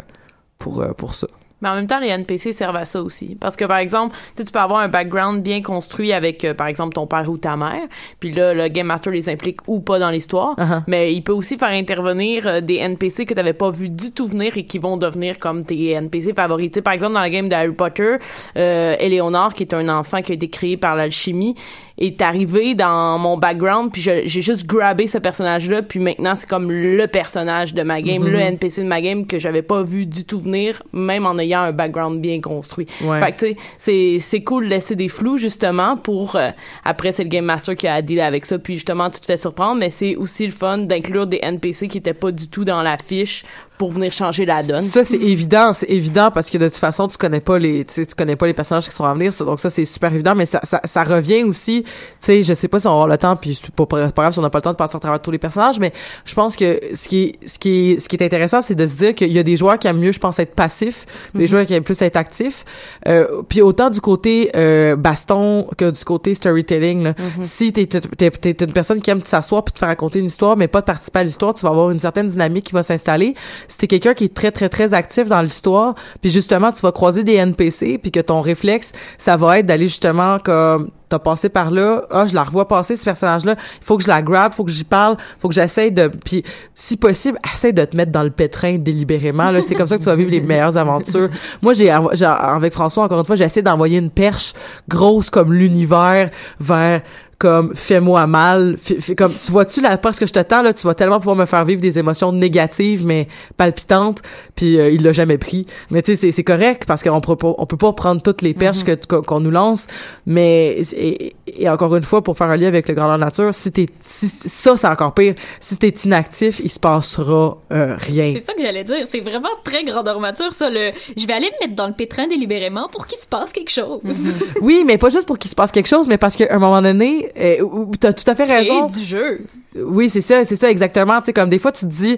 pour 0.59 0.81
euh, 0.81 0.93
pour 0.95 1.15
ça. 1.15 1.29
Mais 1.61 1.69
en 1.69 1.75
même 1.75 1.87
temps, 1.87 1.99
les 1.99 2.09
NPC 2.09 2.53
servent 2.53 2.77
à 2.77 2.85
ça 2.85 3.03
aussi. 3.03 3.37
Parce 3.41 3.57
que, 3.57 3.65
par 3.65 3.79
exemple, 3.79 4.17
tu 4.37 4.45
peux 4.45 4.59
avoir 4.59 4.81
un 4.81 4.89
background 4.89 5.43
bien 5.43 5.63
construit 5.63 6.13
avec, 6.13 6.45
euh, 6.45 6.55
par 6.55 6.69
exemple, 6.69 6.95
ton 6.95 7.07
père 7.07 7.29
ou 7.29 7.37
ta 7.37 7.57
mère. 7.57 7.83
Puis 8.21 8.33
là, 8.33 8.55
le 8.55 8.69
Game 8.69 8.87
Master 8.87 9.13
les 9.13 9.29
implique 9.29 9.61
ou 9.67 9.81
pas 9.81 9.99
dans 9.99 10.11
l'histoire. 10.11 10.57
Uh-huh. 10.57 10.83
Mais 10.87 11.13
il 11.13 11.23
peut 11.23 11.33
aussi 11.33 11.59
faire 11.59 11.71
intervenir 11.71 12.47
euh, 12.47 12.61
des 12.61 12.77
NPC 12.77 13.25
que 13.25 13.35
tu 13.35 13.37
n'avais 13.37 13.53
pas 13.53 13.71
vu 13.71 13.89
du 13.89 14.13
tout 14.13 14.27
venir 14.27 14.57
et 14.57 14.65
qui 14.65 14.79
vont 14.79 14.97
devenir 14.97 15.39
comme 15.39 15.65
tes 15.65 15.91
NPC 15.91 16.33
favoris. 16.35 16.71
Tu 16.71 16.75
sais, 16.77 16.83
par 16.83 16.93
exemple, 16.93 17.15
dans 17.15 17.21
la 17.21 17.31
game 17.31 17.49
de 17.49 17.55
Harry 17.55 17.73
Potter, 17.73 18.17
euh, 18.57 18.97
Eleonore, 18.99 19.53
qui 19.53 19.65
est 19.65 19.75
un 19.75 19.89
enfant 19.89 20.23
qui 20.23 20.33
a 20.33 20.35
été 20.35 20.49
créé 20.49 20.77
par 20.77 20.95
l'alchimie, 20.95 21.55
est 21.99 22.23
arrivé 22.23 22.75
dans 22.75 23.19
mon 23.19 23.37
background 23.37 23.91
puis 23.93 24.01
j'ai 24.03 24.27
juste 24.27 24.67
grabé 24.67 25.07
ce 25.07 25.19
personnage 25.19 25.69
là 25.69 25.83
puis 25.83 25.99
maintenant 26.01 26.35
c'est 26.37 26.49
comme 26.49 26.71
le 26.71 27.07
personnage 27.07 27.75
de 27.75 27.83
ma 27.83 28.01
game 28.03 28.25
le 28.27 28.39
NPC 28.39 28.83
de 28.83 28.87
ma 28.87 29.01
game 29.01 29.27
que 29.27 29.39
j'avais 29.39 29.63
pas 29.63 29.83
vu 29.83 30.07
du 30.07 30.25
tout 30.25 30.41
venir 30.41 30.83
même 30.93 31.27
en 31.27 31.39
ayant 31.39 31.61
un 31.63 31.73
background 31.73 32.21
bien 32.21 32.41
construit 32.41 32.87
Ouais. 33.05 33.21
fait 33.21 33.33
que 33.33 33.47
tu 33.47 33.47
sais 33.53 33.57
c'est 33.79 34.19
c'est 34.21 34.43
cool 34.43 34.65
de 34.67 34.71
laisser 34.71 34.95
des 34.97 35.09
flous 35.09 35.39
justement 35.39 35.97
pour 35.97 36.37
euh, 36.37 36.51
après 36.85 37.13
c'est 37.13 37.25
le 37.25 37.29
game 37.31 37.45
master 37.45 37.75
qui 37.77 37.87
a 37.89 37.95
à 37.95 38.03
dealer 38.03 38.23
avec 38.25 38.47
ça 38.47 38.59
puis 38.59 38.75
justement 38.75 39.11
tu 39.11 39.21
te 39.21 39.27
fais 39.27 39.37
surprendre 39.37 39.81
mais 39.81 39.91
c'est 39.91 40.15
aussi 40.17 40.47
le 40.47 40.53
fun 40.53 40.79
d'inclure 40.79 41.27
des 41.27 41.41
NPC 41.43 41.89
qui 41.89 41.99
étaient 41.99 42.15
pas 42.15 42.31
du 42.31 42.49
tout 42.49 42.65
dans 42.65 42.83
la 42.83 42.97
fiche 42.97 43.45
pour 43.79 43.93
venir 43.93 44.13
changer 44.13 44.45
la 44.45 44.63
donne 44.63 44.81
Ça 44.81 45.05
c'est 45.05 45.17
évident, 45.17 45.73
c'est 45.73 45.89
évident 45.91 46.31
parce 46.33 46.51
que 46.51 46.59
de 46.59 46.69
toute 46.69 46.79
façon 46.79 47.09
tu 47.09 47.17
connais 47.17 47.41
pas 47.41 47.59
les, 47.59 47.85
tu 47.85 48.07
tu 48.07 48.15
connais 48.15 48.37
pas 48.37 48.47
les 48.47 48.55
personnages 48.55 48.89
qui 48.89 48.95
sont 48.95 49.05
à 49.05 49.15
venir, 49.15 49.33
donc 49.41 49.61
ça 49.61 49.71
c'est 49.71 49.85
super 49.85 50.13
évident. 50.13 50.35
Mais 50.35 50.47
ça, 50.47 50.61
ça, 50.65 50.81
ça 50.85 51.05
revient 51.05 51.45
aussi, 51.45 51.83
tu 51.85 51.89
sais, 52.21 52.43
je 52.43 52.55
sais 52.55 52.69
pas 52.69 52.79
si 52.79 52.87
on 52.87 52.91
avoir 52.91 53.07
le 53.07 53.17
temps, 53.19 53.37
puis 53.37 53.55
c'est 53.55 53.71
pas, 53.71 53.87
pas 53.87 54.11
grave 54.11 54.33
si 54.33 54.39
on 54.39 54.43
n'a 54.43 54.51
pas 54.51 54.59
le 54.59 54.63
temps 54.63 54.73
de 54.73 54.77
passer 54.77 54.97
à 54.97 55.01
travers 55.01 55.21
tous 55.23 55.31
les 55.31 55.39
personnages, 55.39 55.79
mais 55.79 55.93
je 56.25 56.35
pense 56.35 56.57
que 56.57 56.81
ce 56.95 57.09
qui 57.09 57.37
ce 57.47 57.59
qui 57.59 57.97
ce 57.99 58.09
qui 58.09 58.17
est 58.17 58.25
intéressant, 58.25 58.61
c'est 58.61 58.75
de 58.75 58.87
se 58.87 58.95
dire 58.95 59.15
qu'il 59.15 59.33
y 59.33 59.39
a 59.39 59.43
des 59.43 59.57
joueurs 59.57 59.79
qui 59.79 59.87
aiment 59.89 60.01
mieux, 60.01 60.13
je 60.13 60.19
pense, 60.21 60.39
être 60.39 60.55
passifs, 60.55 61.07
des 61.35 61.43
Mhm. 61.43 61.47
joueurs 61.49 61.67
qui 61.67 61.75
aiment 61.75 61.85
plus 61.85 62.01
être 62.03 62.17
actifs. 62.17 62.65
Euh, 63.07 63.43
puis 63.49 63.63
autant 63.63 63.91
du 63.91 64.01
côté 64.01 64.51
euh, 64.57 64.97
baston 64.97 65.67
que 65.77 65.91
du 65.91 66.05
côté 66.05 66.35
storytelling. 66.35 67.03
Là. 67.05 67.15
Mhm. 67.19 67.43
Si 67.43 67.73
t'es, 67.73 67.87
t'es, 67.87 68.01
t'es, 68.01 68.31
t'es 68.55 68.65
une 68.65 68.73
personne 68.73 69.01
qui 69.01 69.11
aime 69.11 69.23
s'asseoir 69.25 69.65
puis 69.65 69.73
te 69.73 69.79
faire 69.79 69.89
raconter 69.89 70.19
une 70.19 70.27
histoire, 70.27 70.57
mais 70.57 70.69
pas 70.69 70.81
de 70.81 70.87
participer 70.87 71.21
à 71.21 71.25
l'histoire, 71.25 71.55
tu 71.55 71.63
vas 71.63 71.71
avoir 71.71 71.91
une 71.91 72.01
certaine 72.01 72.29
dynamique 72.29 72.65
qui 72.67 72.73
va 72.73 72.83
s'installer. 72.83 73.35
Si 73.69 73.87
quelqu'un 73.87 74.15
qui 74.15 74.25
est 74.25 74.35
très 74.35 74.51
très 74.51 74.69
très 74.69 74.95
actif 74.95 75.29
dans 75.29 75.43
l'histoire, 75.43 75.95
puis 76.21 76.31
justement 76.31 76.73
tu 76.73 76.81
vas 76.81 76.93
croiser 76.93 77.23
des 77.23 77.35
NPC, 77.35 77.99
puis 77.99 78.11
que 78.11 78.21
ton 78.21 78.41
réflexe, 78.41 78.93
ça 79.19 79.37
va 79.37 79.61
être 79.61 79.67
d'aller 79.67 79.89
justement 79.89 80.39
comme 80.39 80.91
t'as 81.09 81.19
passé 81.19 81.49
par 81.49 81.71
là, 81.71 82.03
ah 82.11 82.27
je 82.27 82.35
la 82.35 82.45
revois 82.45 82.69
passer 82.69 82.97
ce 82.97 83.05
personnage-là, 83.05 83.57
il 83.59 83.85
faut 83.85 83.97
que 83.97 84.03
je 84.03 84.09
la 84.09 84.23
grab, 84.23 84.53
faut 84.53 84.65
que 84.65 84.71
j'y 84.71 84.85
parle, 84.85 85.17
faut 85.39 85.49
que 85.49 85.55
j'essaye 85.55 85.91
de, 85.91 86.09
puis 86.09 86.45
si 86.75 86.97
possible, 86.97 87.39
essaye 87.53 87.73
de 87.73 87.85
te 87.85 87.97
mettre 87.97 88.13
dans 88.13 88.23
le 88.23 88.31
pétrin 88.31 88.77
délibérément. 88.79 89.51
Là, 89.51 89.63
c'est 89.63 89.75
comme 89.75 89.87
ça 89.87 89.97
que 89.97 90.03
tu 90.03 90.09
vas 90.09 90.17
vivre 90.17 90.31
les 90.31 90.41
meilleures 90.41 90.77
aventures. 90.77 91.31
Moi, 91.63 91.73
j'ai, 91.73 91.91
avec 91.91 92.73
François 92.73 93.05
encore 93.05 93.21
une 93.21 93.25
fois, 93.25 93.37
j'ai 93.37 93.45
essayé 93.45 93.63
d'envoyer 93.63 93.99
une 93.99 94.11
perche 94.11 94.53
grosse 94.89 95.31
comme 95.31 95.53
l'univers 95.53 96.31
vers 96.61 97.03
comme 97.39 97.75
fais-moi 97.75 98.27
mal 98.27 98.77
comme 99.17 99.33
tu 99.33 99.53
vois-tu 99.53 99.81
la 99.81 99.97
parce 99.97 100.19
que 100.19 100.27
je 100.27 100.33
te 100.33 100.41
tends 100.41 100.63
là 100.63 100.73
tu 100.73 100.87
vas 100.87 100.95
tellement 100.95 101.19
pouvoir 101.19 101.37
me 101.37 101.47
faire 101.47 101.65
vivre 101.65 101.81
des 101.81 101.99
émotions 101.99 102.33
négatives 102.33 103.07
mais 103.07 103.29
palpitantes 103.57 104.23
puis 104.57 104.79
euh, 104.79 104.91
il 104.91 105.03
l'a 105.03 105.13
jamais 105.13 105.39
pris 105.39 105.67
mais 105.91 106.03
tu 106.03 106.17
sais 106.17 106.33
c'est 106.33 106.45
correct 106.45 106.85
parce 106.87 107.03
qu'on 107.03 107.17
on 107.17 107.67
peut 107.67 107.77
pas 107.77 107.93
prendre 107.93 108.23
toutes 108.23 108.43
les 108.43 108.55
perches 108.55 108.85
que 108.85 108.95
qu'on 108.95 109.41
nous 109.41 109.51
lance 109.51 109.87
mais 110.27 110.81
et, 110.93 111.37
et 111.47 111.69
encore 111.69 111.95
une 111.95 112.03
fois 112.03 112.23
pour 112.23 112.37
faire 112.37 112.49
un 112.49 112.57
lien 112.57 112.69
avec 112.69 112.89
le 112.89 112.95
grandeur 112.95 113.19
nature 113.19 113.55
si 113.55 113.71
t'es 113.71 113.87
si, 114.01 114.29
ça 114.29 114.77
c'est 114.77 114.89
encore 114.89 115.15
pire 115.15 115.35
si 115.61 115.77
t'es 115.77 115.95
inactif 116.05 116.61
il 116.63 116.71
se 116.71 116.81
passera 116.81 117.59
euh, 117.73 117.97
rien 117.99 118.33
C'est 118.35 118.45
ça 118.45 118.55
que 118.55 118.63
j'allais 118.63 118.85
dire. 118.85 119.07
C'est 119.07 119.21
vraiment 119.21 119.49
très 119.65 119.85
grandeur 119.85 120.21
mature, 120.21 120.53
ça. 120.53 120.71
Le... 120.71 120.93
Je 121.17 121.27
vais 121.27 121.33
aller 121.33 121.51
me 121.61 121.67
mettre 121.67 121.77
dans 121.77 121.87
le 121.87 121.93
pétrin 121.93 122.27
délibérément 122.27 122.89
pour 122.89 123.07
qu'il 123.07 123.19
se 123.19 123.27
passe 123.27 123.53
quelque 123.53 123.71
chose. 123.71 124.01
oui 124.61 124.85
mais 124.87 124.99
pas 124.99 125.11
juste 125.11 125.27
pour 125.27 125.39
qu'il 125.39 125.51
se 125.51 125.55
passe 125.55 125.73
quelque 125.73 125.89
chose 125.89 126.09
mais 126.09 126.19
parce 126.19 126.37
qu'à 126.37 126.47
un 126.51 126.59
moment 126.59 126.83
donné 126.83 127.28
euh, 127.37 127.61
où- 127.63 127.91
où 127.91 127.97
t'as 127.97 128.13
tout 128.13 128.29
à 128.31 128.35
fait 128.35 128.45
raison 128.45 128.87
du 128.87 129.01
jeu. 129.01 129.41
Oui, 129.77 130.09
c'est 130.11 130.21
ça, 130.21 130.45
c'est 130.45 130.57
ça 130.57 130.71
exactement. 130.71 131.19
Tu 131.21 131.27
sais, 131.27 131.33
comme 131.33 131.49
des 131.51 131.59
fois, 131.59 131.73
tu 131.73 131.81
te 131.87 131.91
dis, 131.91 132.17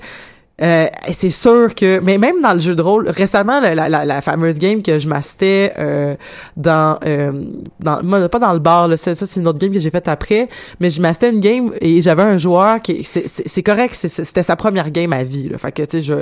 euh, 0.62 0.86
c'est 1.12 1.30
sûr 1.30 1.74
que, 1.74 2.00
mais 2.00 2.18
même 2.18 2.42
dans 2.42 2.52
le 2.52 2.61
jeu 2.61 2.74
de 2.74 2.82
rôle, 2.82 3.08
récemment, 3.08 3.61
la, 3.61 3.74
la, 3.74 4.04
la, 4.04 4.20
fameuse 4.20 4.58
game 4.58 4.82
que 4.82 4.98
je 4.98 5.08
mastais 5.08 5.72
euh, 5.78 6.16
dans, 6.56 6.98
euh, 7.06 7.32
dans, 7.80 8.02
moi, 8.02 8.28
pas 8.28 8.38
dans 8.38 8.52
le 8.52 8.58
bar, 8.58 8.88
là, 8.88 8.98
ça, 8.98 9.14
ça, 9.14 9.24
c'est 9.26 9.40
une 9.40 9.48
autre 9.48 9.58
game 9.58 9.72
que 9.72 9.80
j'ai 9.80 9.90
faite 9.90 10.08
après, 10.08 10.48
mais 10.78 10.90
je 10.90 11.00
mastais 11.00 11.30
une 11.30 11.40
game 11.40 11.72
et 11.80 12.02
j'avais 12.02 12.22
un 12.22 12.36
joueur 12.36 12.80
qui, 12.82 13.02
c'est, 13.04 13.62
correct, 13.62 13.94
c'était 13.94 14.42
sa 14.42 14.56
première 14.56 14.90
game 14.90 15.12
à 15.14 15.24
vie, 15.24 15.48
là. 15.48 15.56
Fait 15.56 15.72
que, 15.72 15.82
tu 15.82 15.92
sais, 15.92 16.00
je, 16.02 16.14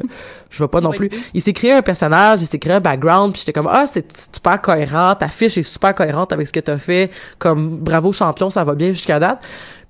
je 0.51 0.63
vais 0.63 0.69
pas 0.69 0.81
non 0.81 0.93
plus. 0.93 1.11
Il 1.35 1.43
s'est 1.43 1.53
créé 1.53 1.73
un 1.73 1.83
personnage, 1.83 2.41
il 2.43 2.47
s'est 2.47 2.59
créé 2.59 2.75
un 2.75 2.81
background, 2.81 3.33
puis 3.33 3.41
j'étais 3.41 3.53
comme, 3.53 3.69
ah, 3.71 3.87
c'est 3.89 4.07
super 4.33 4.61
cohérent, 4.61 5.17
ta 5.17 5.29
fiche 5.29 5.59
est 5.59 5.63
super 5.65 5.95
cohérente 5.97 6.33
avec 6.33 6.47
ce 6.47 6.53
que 6.53 6.61
t'as 6.61 6.79
fait, 6.79 7.11
comme, 7.41 7.79
bravo 7.79 8.13
champion, 8.13 8.51
ça 8.51 8.63
va 8.63 8.77
bien 8.77 8.93
jusqu'à 8.93 9.19
date. 9.19 9.41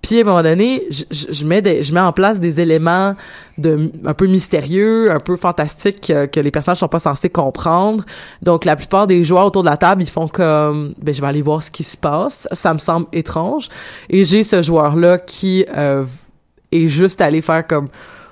Puis 0.03 0.19
à 0.19 0.21
un 0.21 0.25
moment 0.25 0.43
donné, 0.43 0.85
je, 0.91 1.45
mets 1.45 1.61
des, 1.61 1.83
je 1.83 1.93
mets 1.93 2.01
en 2.01 2.13
place 2.13 2.39
des 2.39 2.61
éléments 2.61 3.17
de 3.59 3.91
un 4.07 4.15
peu 4.15 4.27
mystérieux, 4.27 5.11
un 5.11 5.19
peu 5.19 5.37
fantastiques 5.37 6.13
que, 6.33 6.41
les 6.41 6.51
personnages 6.53 6.79
sont 6.79 6.89
pas 6.89 7.01
censés 7.01 7.29
comprendre. 7.29 8.05
Donc 8.41 8.65
la 8.65 8.77
plupart 8.77 9.09
des 9.09 9.25
joueurs 9.25 9.47
autour 9.47 9.65
de 9.65 9.69
la 9.69 9.77
table, 9.77 10.03
ils 10.03 10.09
font 10.09 10.29
comme 10.29 10.95
ben 11.03 11.13
je 11.13 11.21
vais 11.21 11.27
aller 11.27 11.43
voir 11.43 11.63
ce 11.63 11.71
qui 11.71 11.83
se 11.83 11.97
passe. 11.97 12.47
Ça 12.53 12.73
me 12.75 12.79
semble 12.79 13.07
étrange. 13.13 13.69
Et 14.09 14.25
j'ai 14.25 14.45
ce 14.45 14.63
joueur 14.63 14.95
là 14.95 15.19
qui 15.19 15.65
euh, 15.77 16.05
est 16.71 16.87
juste 16.87 17.21
allé 17.21 17.43
faire 17.43 17.67
comme 17.67 17.89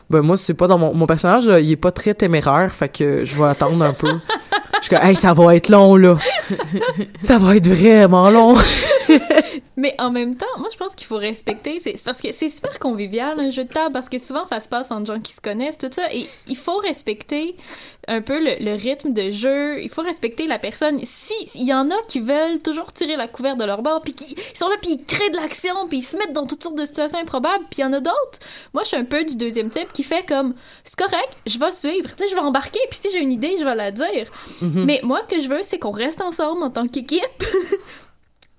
ben 0.08 0.22
moi 0.22 0.36
c'est 0.36 0.54
pas 0.54 0.68
dans 0.68 0.78
mon 0.78 0.94
mon 0.94 1.06
personnage, 1.06 1.50
il 1.60 1.72
est 1.72 1.76
pas 1.76 1.90
très 1.90 2.14
téméraire, 2.14 2.72
fait 2.72 2.88
que 2.88 3.24
je 3.24 3.36
vais 3.36 3.48
attendre 3.48 3.84
un 3.84 3.92
peu. 3.92 4.12
Je 4.80 4.86
suis 4.86 4.90
comme 4.90 5.04
hey 5.04 5.16
ça 5.16 5.34
va 5.34 5.56
être 5.56 5.68
long 5.68 5.96
là. 5.96 6.16
ça 7.22 7.38
va 7.38 7.56
être 7.56 7.66
vraiment 7.66 8.30
long. 8.30 8.54
Mais 9.76 9.94
en 9.98 10.10
même 10.10 10.36
temps, 10.36 10.46
moi, 10.58 10.68
je 10.72 10.76
pense 10.76 10.94
qu'il 10.94 11.06
faut 11.06 11.16
respecter. 11.16 11.78
C'est 11.80 12.02
parce 12.02 12.20
que 12.20 12.32
c'est 12.32 12.48
super 12.48 12.78
convivial, 12.78 13.38
un 13.38 13.50
jeu 13.50 13.64
de 13.64 13.68
table, 13.68 13.92
parce 13.92 14.08
que 14.08 14.18
souvent, 14.18 14.44
ça 14.44 14.60
se 14.60 14.68
passe 14.68 14.90
entre 14.90 15.06
gens 15.06 15.20
qui 15.20 15.32
se 15.32 15.40
connaissent, 15.40 15.78
tout 15.78 15.90
ça. 15.90 16.12
Et 16.12 16.26
il 16.48 16.56
faut 16.56 16.78
respecter 16.78 17.56
un 18.08 18.22
peu 18.22 18.38
le, 18.38 18.62
le 18.64 18.74
rythme 18.74 19.12
de 19.12 19.30
jeu. 19.30 19.82
Il 19.82 19.88
faut 19.90 20.02
respecter 20.02 20.46
la 20.46 20.58
personne. 20.58 21.00
Si 21.04 21.34
il 21.54 21.66
y 21.66 21.74
en 21.74 21.90
a 21.90 21.96
qui 22.08 22.20
veulent 22.20 22.62
toujours 22.62 22.92
tirer 22.92 23.16
la 23.16 23.28
couverte 23.28 23.58
de 23.58 23.64
leur 23.64 23.82
bord, 23.82 24.02
puis 24.02 24.14
qui 24.14 24.34
ils 24.34 24.56
sont 24.56 24.68
là, 24.68 24.76
puis 24.80 24.92
ils 24.92 25.04
créent 25.04 25.30
de 25.30 25.36
l'action, 25.36 25.88
puis 25.88 25.98
ils 25.98 26.02
se 26.02 26.16
mettent 26.16 26.32
dans 26.32 26.46
toutes 26.46 26.62
sortes 26.62 26.78
de 26.78 26.84
situations 26.84 27.18
improbables, 27.18 27.64
puis 27.70 27.80
il 27.80 27.82
y 27.82 27.84
en 27.84 27.92
a 27.92 28.00
d'autres. 28.00 28.38
Moi, 28.72 28.82
je 28.82 28.88
suis 28.88 28.96
un 28.96 29.04
peu 29.04 29.24
du 29.24 29.36
deuxième 29.36 29.70
type 29.70 29.92
qui 29.92 30.02
fait 30.02 30.24
comme 30.26 30.54
c'est 30.84 30.98
correct, 30.98 31.36
je 31.46 31.58
vais 31.58 31.70
suivre, 31.70 32.08
tu 32.10 32.24
sais, 32.24 32.30
je 32.30 32.34
vais 32.34 32.40
embarquer, 32.40 32.80
puis 32.90 32.98
si 33.02 33.12
j'ai 33.12 33.20
une 33.20 33.32
idée, 33.32 33.56
je 33.58 33.64
vais 33.64 33.74
la 33.74 33.90
dire. 33.90 34.30
Mhm. 34.62 34.84
Mais 34.84 35.00
moi, 35.02 35.20
ce 35.20 35.28
que 35.28 35.40
je 35.40 35.48
veux, 35.48 35.62
c'est 35.62 35.78
qu'on 35.78 35.90
reste 35.90 36.22
ensemble 36.22 36.62
en 36.62 36.70
tant 36.70 36.88
qu'équipe. 36.88 37.20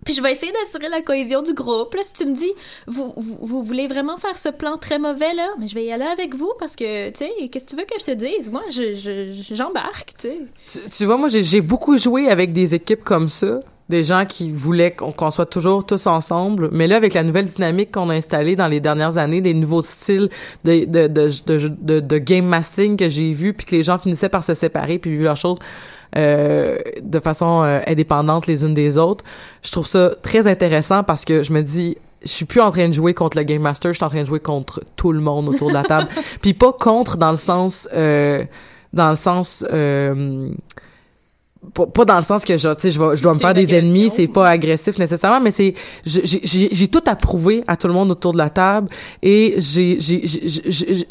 Puis 0.07 0.13
je 0.13 0.21
vais 0.21 0.31
essayer 0.31 0.53
d'assurer 0.53 0.87
la 0.87 1.01
cohésion 1.01 1.41
du 1.41 1.51
groupe. 1.51 1.93
Là, 1.93 1.99
si 2.01 2.13
tu 2.13 2.25
me 2.25 2.33
dis, 2.33 2.49
vous, 2.87 3.13
vous, 3.17 3.61
voulez 3.61 3.87
vraiment 3.87 4.15
faire 4.15 4.37
ce 4.37 4.47
plan 4.47 4.77
très 4.77 4.99
mauvais, 4.99 5.33
là, 5.33 5.49
mais 5.59 5.67
je 5.67 5.75
vais 5.75 5.83
y 5.83 5.91
aller 5.91 6.05
avec 6.05 6.33
vous 6.33 6.53
parce 6.57 6.77
que, 6.77 7.09
tu 7.09 7.25
sais, 7.25 7.49
qu'est-ce 7.49 7.65
que 7.65 7.71
tu 7.71 7.75
veux 7.75 7.83
que 7.83 7.99
je 7.99 8.05
te 8.05 8.11
dise? 8.11 8.49
Moi, 8.49 8.61
je, 8.71 8.93
je, 8.93 9.53
j'embarque, 9.53 10.13
tu 10.17 10.29
sais. 10.63 10.79
Tu, 10.97 11.03
vois, 11.03 11.17
moi, 11.17 11.27
j'ai- 11.27 11.59
beaucoup 11.59 11.97
joué 11.97 12.29
avec 12.29 12.53
des 12.53 12.73
équipes 12.73 13.03
comme 13.03 13.27
ça. 13.27 13.59
Des 13.89 14.05
gens 14.05 14.25
qui 14.25 14.49
voulaient 14.49 14.95
qu'on 14.95 15.31
soit 15.31 15.45
toujours 15.45 15.85
tous 15.85 16.07
ensemble. 16.07 16.69
Mais 16.71 16.87
là, 16.87 16.95
avec 16.95 17.13
la 17.13 17.23
nouvelle 17.23 17.47
dynamique 17.47 17.91
qu'on 17.91 18.09
a 18.09 18.13
installée 18.13 18.55
dans 18.55 18.67
les 18.67 18.79
dernières 18.79 19.17
années, 19.17 19.41
les 19.41 19.53
nouveaux 19.53 19.81
styles 19.81 20.29
de, 20.63 20.85
de, 20.85 21.99
de, 21.99 22.17
game 22.17 22.45
mastering 22.45 22.95
que 22.95 23.09
j'ai 23.09 23.33
vu, 23.33 23.53
puis 23.53 23.65
que 23.65 23.75
les 23.75 23.83
gens 23.83 23.97
finissaient 23.97 24.29
par 24.29 24.43
se 24.43 24.53
séparer, 24.53 24.99
puis 24.99 25.11
vivre 25.11 25.23
leurs 25.23 25.35
choses 25.35 25.59
euh, 26.17 26.77
de 27.01 27.19
façon 27.19 27.63
euh, 27.63 27.79
indépendante 27.87 28.47
les 28.47 28.63
unes 28.65 28.73
des 28.73 28.97
autres, 28.97 29.23
je 29.61 29.71
trouve 29.71 29.87
ça 29.87 30.11
très 30.21 30.47
intéressant 30.47 31.03
parce 31.03 31.23
que 31.23 31.43
je 31.43 31.53
me 31.53 31.61
dis, 31.61 31.97
je 32.23 32.29
suis 32.29 32.45
plus 32.45 32.61
en 32.61 32.71
train 32.71 32.87
de 32.87 32.93
jouer 32.93 33.13
contre 33.13 33.37
le 33.37 33.43
game 33.43 33.61
master, 33.61 33.93
je 33.93 33.97
suis 33.97 34.05
en 34.05 34.09
train 34.09 34.21
de 34.21 34.27
jouer 34.27 34.39
contre 34.39 34.83
tout 34.95 35.11
le 35.11 35.19
monde 35.19 35.47
autour 35.47 35.69
de 35.69 35.73
la 35.73 35.83
table. 35.83 36.07
Puis 36.41 36.53
pas 36.53 36.73
contre 36.73 37.17
dans 37.17 37.31
le 37.31 37.37
sens 37.37 37.87
euh, 37.93 38.43
dans 38.93 39.09
le 39.09 39.15
sens 39.15 39.65
euh, 39.71 40.49
pas, 41.73 41.85
pas 41.85 42.05
dans 42.05 42.15
le 42.15 42.21
sens 42.21 42.43
que 42.45 42.57
je, 42.57 42.69
tu 42.69 42.75
sais, 42.81 42.91
je, 42.91 42.99
vais- 43.01 43.15
je 43.15 43.21
dois 43.23 43.33
me 43.33 43.39
faire 43.39 43.53
des 43.53 43.73
ennemis, 43.75 44.11
c'est 44.15 44.27
pas 44.27 44.47
agressif 44.49 44.97
nécessairement, 44.99 45.39
mais 45.39 45.51
c'est 45.51 45.73
j'ai 46.05 46.87
tout 46.87 47.03
approuvé 47.05 47.63
à 47.67 47.75
tout 47.77 47.87
le 47.87 47.93
monde 47.93 48.11
autour 48.11 48.33
de 48.33 48.37
la 48.37 48.49
table 48.49 48.87
et 49.21 49.55
j'ai 49.57 49.97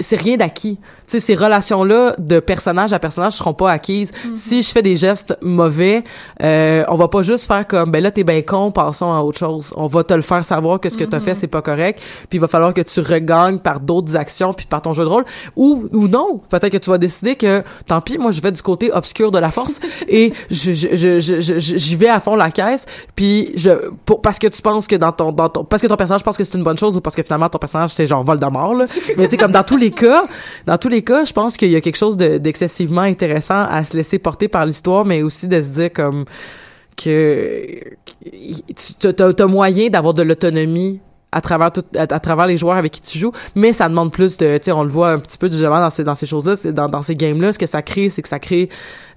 c'est 0.00 0.16
rien 0.16 0.36
d'acquis. 0.36 0.78
Tu 1.06 1.18
sais, 1.18 1.20
ces 1.20 1.34
relations 1.34 1.84
là 1.84 2.14
de 2.18 2.40
personnage 2.40 2.92
à 2.92 2.98
personnage 2.98 3.34
seront 3.34 3.54
pas 3.54 3.70
acquises. 3.70 4.10
Si 4.34 4.62
je 4.62 4.70
fais 4.70 4.82
des 4.82 4.96
gestes 4.96 5.36
mauvais, 5.40 6.02
euh, 6.42 6.84
on 6.88 6.96
va 6.96 7.08
pas 7.08 7.22
juste 7.22 7.46
faire 7.46 7.66
comme 7.66 7.90
ben 7.90 8.02
là 8.02 8.10
t'es 8.10 8.24
bien 8.24 8.42
con, 8.42 8.70
passons 8.70 9.12
à 9.12 9.20
autre 9.20 9.38
chose. 9.38 9.72
On 9.76 9.86
va 9.86 10.02
te 10.04 10.14
le 10.14 10.22
faire 10.22 10.44
savoir 10.44 10.80
que 10.80 10.88
ce 10.88 10.96
que 10.96 11.04
t'as 11.04 11.20
fait 11.20 11.34
c'est 11.34 11.46
pas 11.46 11.62
correct, 11.62 12.00
puis 12.28 12.38
il 12.38 12.40
va 12.40 12.48
falloir 12.48 12.74
que 12.74 12.80
tu 12.80 13.00
regagnes 13.00 13.58
par 13.58 13.80
d'autres 13.80 14.16
actions 14.16 14.52
puis 14.52 14.66
par 14.66 14.82
ton 14.82 14.92
jeu 14.94 15.04
de 15.04 15.08
rôle 15.08 15.24
ou 15.54 15.84
ou 15.92 16.08
non. 16.08 16.40
Peut-être 16.48 16.72
que 16.72 16.78
tu 16.78 16.90
vas 16.90 16.98
décider 16.98 17.36
que 17.36 17.62
tant 17.86 18.00
pis, 18.00 18.18
moi 18.18 18.30
je 18.30 18.40
vais 18.40 18.52
du 18.52 18.62
côté 18.62 18.90
obscur 18.92 19.30
de 19.30 19.38
la 19.38 19.50
force 19.50 19.80
et 20.08 20.32
je 20.50 20.72
je 20.72 21.20
je 21.20 21.40
je- 21.40 21.58
j'y 21.58 21.96
vais 21.96 22.08
à 22.08 22.20
fond 22.20 22.36
la 22.36 22.50
caisse 22.50 22.86
puis 23.14 23.52
je 23.56 23.70
pour, 24.04 24.20
parce 24.20 24.38
que 24.38 24.46
tu 24.46 24.62
penses 24.62 24.86
que 24.86 24.96
dans 24.96 25.12
ton 25.12 25.32
dans 25.32 25.48
ton 25.48 25.64
parce 25.64 25.82
que 25.82 25.86
ton 25.86 25.96
personnage 25.96 26.22
pense 26.22 26.36
que 26.36 26.44
c'est 26.44 26.56
une 26.56 26.64
bonne 26.64 26.78
chose 26.78 26.96
ou 26.96 27.00
parce 27.00 27.14
que 27.16 27.22
finalement 27.22 27.48
ton 27.48 27.58
personnage 27.58 27.90
c'est 27.90 28.06
genre 28.06 28.24
Voldemort 28.24 28.74
là. 28.74 28.84
Mais 29.16 29.24
tu 29.24 29.32
sais 29.32 29.36
comme 29.36 29.52
dans 29.52 29.62
tous 29.64 29.76
les 29.76 29.90
cas, 29.90 30.22
dans 30.66 30.78
tous 30.78 30.88
les 30.88 31.02
cas, 31.02 31.24
je 31.24 31.32
pense 31.32 31.56
qu'il 31.56 31.70
y 31.70 31.76
a 31.76 31.80
quelque 31.80 31.96
chose 31.98 32.16
de- 32.16 32.38
d'excessivement 32.38 33.02
intéressant 33.02 33.62
à 33.68 33.84
se 33.84 33.96
laisser 33.96 34.18
porter 34.18 34.48
par 34.48 34.66
l'histoire 34.66 35.04
mais 35.04 35.22
aussi 35.22 35.46
de 35.48 35.60
se 35.62 35.68
dire 35.68 35.92
comme 35.92 36.24
que 36.96 37.78
tu 38.76 39.12
t'as, 39.12 39.32
t'as 39.32 39.46
moyen 39.46 39.88
d'avoir 39.88 40.14
de 40.14 40.22
l'autonomie 40.22 41.00
à 41.32 41.40
travers 41.40 41.70
tout, 41.72 41.84
à, 41.94 42.02
à 42.02 42.20
travers 42.20 42.46
les 42.46 42.56
joueurs 42.56 42.76
avec 42.76 42.92
qui 42.92 43.02
tu 43.02 43.18
joues, 43.18 43.32
mais 43.54 43.72
ça 43.74 43.88
demande 43.88 44.10
plus 44.10 44.36
de, 44.38 44.56
tu 44.56 44.64
sais, 44.64 44.72
on 44.72 44.82
le 44.84 44.88
voit 44.88 45.10
un 45.10 45.18
petit 45.18 45.36
peu 45.36 45.50
justement 45.50 45.80
dans 45.80 45.90
ces 45.90 46.04
dans 46.04 46.14
ces 46.14 46.24
choses-là, 46.26 46.54
dans 46.72 46.88
dans 46.88 47.02
ces 47.02 47.14
games-là, 47.14 47.52
ce 47.52 47.58
que 47.58 47.66
ça 47.66 47.82
crée, 47.82 48.08
c'est 48.08 48.22
que 48.22 48.28
ça 48.28 48.38
crée 48.38 48.70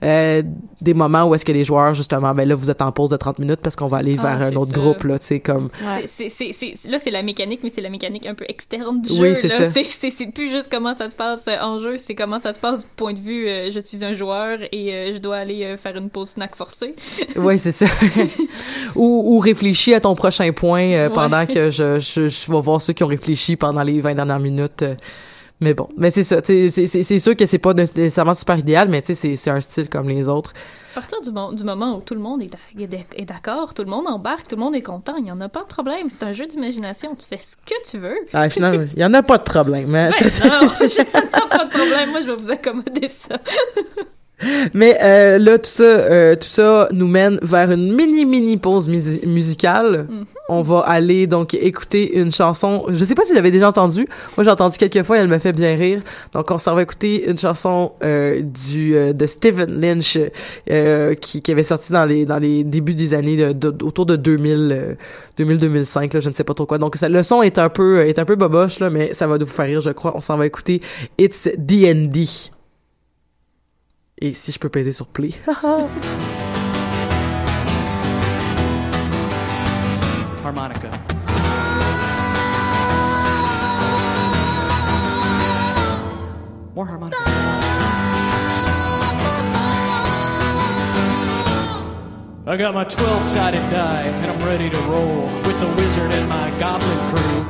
euh, 0.03 0.41
des 0.81 0.93
moments 0.93 1.25
où 1.27 1.35
est-ce 1.35 1.43
que 1.45 1.51
les 1.51 1.63
joueurs 1.63 1.93
justement, 1.93 2.33
ben 2.33 2.47
là 2.47 2.55
vous 2.55 2.71
êtes 2.71 2.81
en 2.81 2.91
pause 2.91 3.09
de 3.09 3.17
30 3.17 3.39
minutes 3.39 3.59
parce 3.61 3.75
qu'on 3.75 3.87
va 3.87 3.97
aller 3.97 4.15
Ah, 4.19 4.35
vers 4.37 4.47
un 4.47 4.55
autre 4.55 4.71
ça. 4.73 4.77
groupe 4.79 5.03
là, 5.03 5.19
tu 5.19 5.25
sais 5.27 5.39
comme 5.41 5.69
C'est- 6.07 6.29
c'est- 6.29 6.53
c'est- 6.53 6.73
c'est- 6.75 6.89
là, 6.89 6.99
c'est 6.99 7.11
la 7.11 7.21
mécanique, 7.21 7.59
mais 7.63 7.69
c'est 7.69 7.81
la 7.81 7.89
mécanique 7.89 8.25
un 8.25 8.33
peu 8.35 8.45
externe 8.47 9.01
du 9.01 9.11
Oui, 9.13 9.29
jeu. 9.29 9.33
c'est 9.35 9.47
là. 9.49 9.57
ça. 9.57 9.69
C'est- 9.71 9.83
C'est 9.83 10.09
c'est 10.11 10.27
plus 10.27 10.49
juste 10.49 10.69
comment 10.71 10.93
ça 10.93 11.09
se 11.09 11.15
passe 11.15 11.45
euh, 11.47 11.57
en 11.61 11.79
jeu, 11.79 11.97
c'est 11.97 12.15
comment 12.15 12.39
ça 12.39 12.53
se 12.53 12.59
passe 12.59 12.81
du 12.81 12.89
point 12.95 13.13
de 13.13 13.19
vue 13.19 13.47
euh, 13.47 13.69
je 13.71 13.79
suis 13.79 14.03
un 14.05 14.13
joueur 14.13 14.59
et 14.71 14.93
euh, 14.93 15.11
je 15.13 15.17
dois 15.17 15.37
aller 15.37 15.63
euh, 15.65 15.75
faire 15.77 15.97
une 15.97 16.09
pause 16.09 16.29
snack 16.29 16.55
forcée. 16.55 16.95
Ouais, 17.35 17.57
c'est 17.57 17.71
ça. 17.73 17.85
ou, 18.95 19.35
ou 19.35 19.39
réfléchis 19.39 19.93
à 19.93 19.99
ton 19.99 20.15
prochain 20.15 20.51
point 20.51 20.81
euh, 20.83 21.07
Ouais. 21.09 21.13
pendant 21.13 21.45
que 21.45 21.69
je, 21.69 21.99
je, 21.99 22.27
je 22.27 22.51
vais 22.51 22.61
voir 22.61 22.81
ceux 22.81 22.93
qui 22.93 23.03
ont 23.03 23.07
réfléchi 23.07 23.55
pendant 23.55 23.83
les 23.83 23.99
20 24.01 24.15
dernières 24.15 24.39
minutes. 24.39 24.83
Mais 25.61 25.73
bon, 25.73 25.87
mais 25.97 26.09
c'est 26.09 26.23
ça. 26.23 26.39
C'est 26.43 26.69
c'est- 26.69 26.87
c'est 26.87 27.19
sûr 27.19 27.35
que 27.35 27.45
c'est 27.45 27.57
pas 27.59 27.73
nécessairement 27.73 28.33
super 28.33 28.57
idéal, 28.57 28.87
mais 28.89 29.01
c'est 29.05 29.35
c'est 29.35 29.49
un 29.49 29.59
style 29.61 29.89
comme 29.89 30.07
les 30.09 30.27
autres. 30.27 30.53
À 30.95 31.01
partir 31.01 31.21
du, 31.21 31.31
mo- 31.31 31.53
du 31.53 31.63
moment 31.63 31.97
où 31.97 32.01
tout 32.01 32.15
le 32.15 32.19
monde 32.19 32.41
est 32.41 32.47
d'a- 32.47 32.83
est 32.83 32.87
d'ac- 32.87 33.13
est 33.15 33.25
d'accord, 33.25 33.73
tout 33.73 33.83
le 33.83 33.89
monde 33.89 34.07
embarque, 34.07 34.47
tout 34.47 34.55
le 34.55 34.61
monde 34.61 34.75
est 34.75 34.81
content, 34.81 35.15
il 35.17 35.23
n'y 35.23 35.31
en 35.31 35.39
a 35.39 35.47
pas 35.47 35.61
de 35.61 35.67
problème. 35.67 36.07
C'est 36.09 36.23
un 36.25 36.33
jeu 36.33 36.47
d'imagination. 36.47 37.15
Tu 37.15 37.27
fais 37.27 37.37
ce 37.37 37.55
que 37.55 37.75
tu 37.89 37.97
veux. 37.99 38.17
Ah, 38.33 38.49
finalement, 38.49 38.85
il 38.95 38.99
y 39.01 39.05
en 39.05 39.13
a 39.13 39.21
pas 39.21 39.37
de 39.37 39.43
problème. 39.43 39.93
hein. 39.95 40.09
Ben 40.09 40.15
C'est 40.17 40.29
ça. 40.29 40.45
non, 40.45 40.67
pas 41.49 41.65
de 41.65 41.69
problème. 41.69 42.09
Moi, 42.11 42.21
je 42.21 42.27
vais 42.31 42.35
vous 42.35 42.51
accommoder 42.51 43.07
ça. 43.07 43.35
Mais 44.73 44.97
euh, 45.01 45.37
là, 45.37 45.57
tout 45.59 45.69
ça, 45.69 45.83
euh, 45.83 46.35
tout 46.35 46.47
ça 46.47 46.87
nous 46.91 47.07
mène 47.07 47.39
vers 47.41 47.71
une 47.71 47.93
mini 47.93 48.25
mini 48.25 48.57
pause 48.57 48.87
musi- 48.89 49.25
musicale. 49.27 50.07
Mhm. 50.09 50.25
On 50.49 50.63
va 50.63 50.79
aller 50.79 51.27
donc 51.27 51.53
écouter 51.53 52.17
une 52.17 52.31
chanson. 52.31 52.85
Je 52.89 53.05
sais 53.05 53.15
pas 53.15 53.23
si 53.23 53.35
l'avez 53.35 53.51
déjà 53.51 53.69
entendue. 53.69 54.07
Moi, 54.35 54.43
j'ai 54.43 54.49
entendu 54.49 54.77
quelques 54.77 55.03
fois. 55.03 55.17
et 55.17 55.21
Elle 55.21 55.27
me 55.27 55.37
fait 55.37 55.53
bien 55.53 55.75
rire. 55.75 56.01
Donc, 56.33 56.49
on 56.49 56.57
s'en 56.57 56.73
va 56.73 56.81
écouter 56.81 57.29
une 57.29 57.37
chanson 57.37 57.91
euh, 58.03 58.41
du 58.41 58.95
euh, 58.95 59.13
de 59.13 59.27
Steven 59.27 59.79
Lynch 59.79 60.17
euh, 60.69 61.13
qui, 61.13 61.43
avait 61.51 61.63
sorti 61.63 61.93
dans 61.93 62.05
les 62.05 62.25
dans 62.25 62.39
les 62.39 62.63
débuts 62.63 62.95
des 62.95 63.13
années 63.13 63.37
de, 63.37 63.51
de- 63.51 63.85
autour 63.85 64.05
de 64.05 64.15
2000 64.15 64.69
euh, 64.71 64.95
2000-2005 65.37 66.13
là, 66.15 66.19
je 66.19 66.29
ne 66.29 66.33
sais 66.33 66.43
pas 66.43 66.53
trop 66.53 66.65
quoi. 66.65 66.77
Donc, 66.79 66.95
le 66.99 67.23
son 67.23 67.41
est 67.41 67.59
un 67.59 67.69
peu 67.69 68.05
est 68.05 68.19
un 68.19 68.25
peu 68.25 68.35
boboche 68.35 68.79
là, 68.79 68.89
mais 68.89 69.13
ça 69.13 69.27
va 69.27 69.37
vous 69.37 69.45
faire 69.45 69.65
rire, 69.67 69.81
je 69.81 69.91
crois. 69.91 70.11
On 70.15 70.21
s'en 70.21 70.35
va 70.37 70.45
écouter 70.45 70.81
It's 71.17 71.47
D&D. 71.57 72.25
Et 74.21 74.33
si 74.33 74.51
je 74.51 74.59
peux 74.59 74.69
peser 74.69 74.91
sur 74.91 75.07
play. 75.07 75.29
harmonica. 80.49 80.89
More 86.73 86.87
harmonica. 86.87 87.17
I 92.47 92.57
got 92.57 92.73
my 92.73 92.83
12 92.83 93.25
sided 93.25 93.59
die 93.69 94.01
and 94.01 94.31
I'm 94.31 94.47
ready 94.47 94.71
to 94.71 94.77
roll 94.89 95.21
with 95.45 95.59
the 95.59 95.67
wizard 95.77 96.11
and 96.11 96.27
my 96.27 96.49
goblin 96.59 96.97
crew. 97.13 97.45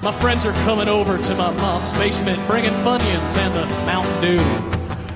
My 0.00 0.12
friends 0.12 0.46
are 0.46 0.52
coming 0.62 0.86
over 0.86 1.18
to 1.18 1.34
my 1.34 1.50
mom's 1.54 1.92
basement 1.94 2.38
bringing 2.46 2.70
Funyuns 2.84 3.38
and 3.38 3.52
the 3.56 3.66
Mountain 3.86 4.20
Dew. 4.22 4.44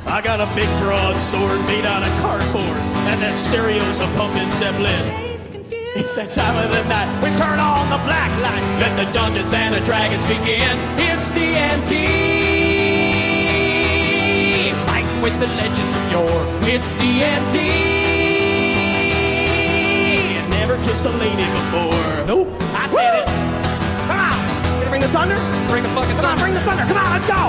I 0.04 0.20
got 0.20 0.40
a 0.40 0.52
big 0.56 0.68
broadsword 0.82 1.60
made 1.66 1.84
out 1.84 2.02
of 2.02 2.10
cardboard 2.22 2.78
and 3.06 3.22
that 3.22 3.36
stereo's 3.36 4.00
a 4.00 4.06
pumping 4.16 4.50
Zeppelin. 4.50 5.27
It's 5.96 6.16
that 6.16 6.32
time 6.34 6.56
of 6.60 6.68
the 6.68 6.84
night. 6.84 7.08
We 7.24 7.32
turn 7.40 7.56
on 7.56 7.88
the 7.88 7.96
black 8.04 8.28
light. 8.44 8.60
Let 8.76 8.92
the 9.00 9.08
Dungeons 9.12 9.52
and 9.56 9.72
the 9.72 9.80
Dragons 9.88 10.20
begin. 10.28 10.76
It's 11.00 11.32
D&D. 11.32 12.04
Fighting 14.84 15.20
with 15.24 15.32
the 15.40 15.48
legends 15.56 15.94
of 15.96 16.04
yore. 16.12 16.44
It's 16.68 16.92
D&D. 17.00 17.56
Never 20.52 20.76
kissed 20.84 21.08
a 21.08 21.14
lady 21.16 21.48
before. 21.56 22.04
Nope. 22.28 22.52
I 22.76 22.84
did 22.92 23.24
it. 23.24 23.28
Come 24.12 24.20
on. 24.20 24.36
Gonna 24.84 24.92
bring 24.92 25.00
the 25.00 25.08
thunder? 25.08 25.40
Bring 25.72 25.82
the 25.82 25.92
fucking 25.96 26.20
thunder. 26.20 26.28
Come 26.28 26.36
on, 26.36 26.38
bring 26.38 26.52
the 26.52 26.64
thunder. 26.68 26.84
Come 26.84 27.00
on, 27.00 27.08
let's 27.16 27.24
go. 27.24 27.42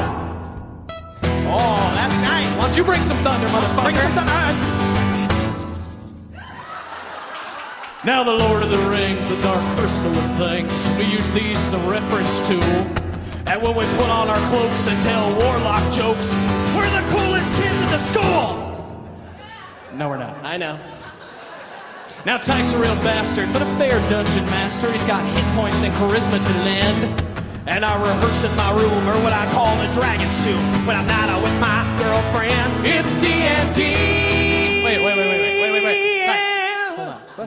Oh, 1.52 1.92
that's 1.92 2.16
nice. 2.24 2.48
Why 2.56 2.72
don't 2.72 2.78
you 2.78 2.88
bring 2.88 3.04
some 3.04 3.18
thunder, 3.20 3.48
motherfucker? 3.52 3.84
Bring 3.84 4.00
some 4.00 4.16
thunder. 4.24 4.89
Now 8.06 8.24
the 8.24 8.32
Lord 8.32 8.64
of 8.64 8.70
the 8.70 8.78
Rings, 8.90 9.28
the 9.28 9.36
dark 9.42 9.62
crystal 9.76 10.16
of 10.16 10.38
things. 10.38 10.72
We 10.98 11.04
use 11.04 11.30
these 11.34 11.58
as 11.58 11.74
a 11.74 11.80
reference 11.80 12.48
tool. 12.48 12.64
And 13.46 13.62
when 13.62 13.76
we 13.76 13.84
put 13.98 14.08
on 14.08 14.30
our 14.30 14.40
cloaks 14.48 14.88
and 14.88 15.04
tell 15.04 15.28
warlock 15.36 15.84
jokes, 15.92 16.34
we're 16.78 16.90
the 16.96 17.06
coolest 17.12 17.54
kids 17.56 17.76
at 17.76 17.90
the 17.92 17.98
school. 17.98 19.06
No, 19.94 20.08
we're 20.08 20.18
not. 20.18 20.38
I 20.46 20.56
know. 20.56 20.80
Now 22.26 22.38
Tank's 22.38 22.72
a 22.72 22.78
real 22.78 22.96
bastard, 23.04 23.52
but 23.52 23.62
a 23.62 23.70
fair 23.76 24.00
dungeon 24.08 24.46
master. 24.46 24.90
He's 24.94 25.04
got 25.04 25.22
hit 25.36 25.44
points 25.54 25.84
and 25.84 25.94
charisma 25.96 26.40
to 26.40 26.54
lend. 26.64 27.24
And 27.68 27.84
I 27.84 28.02
rehearse 28.02 28.46
in 28.46 28.56
my 28.56 28.72
room, 28.72 29.10
or 29.10 29.22
what 29.24 29.34
I 29.34 29.46
call 29.52 29.76
the 29.76 29.92
dragon's 29.94 30.42
tomb, 30.46 30.88
when 30.88 30.96
I'm 30.96 31.06
not 31.06 31.28
out 31.28 31.44
with 31.44 31.60
my 31.60 31.84
girlfriend. 32.00 32.86
It's 32.86 33.14
D&D. 33.18 34.19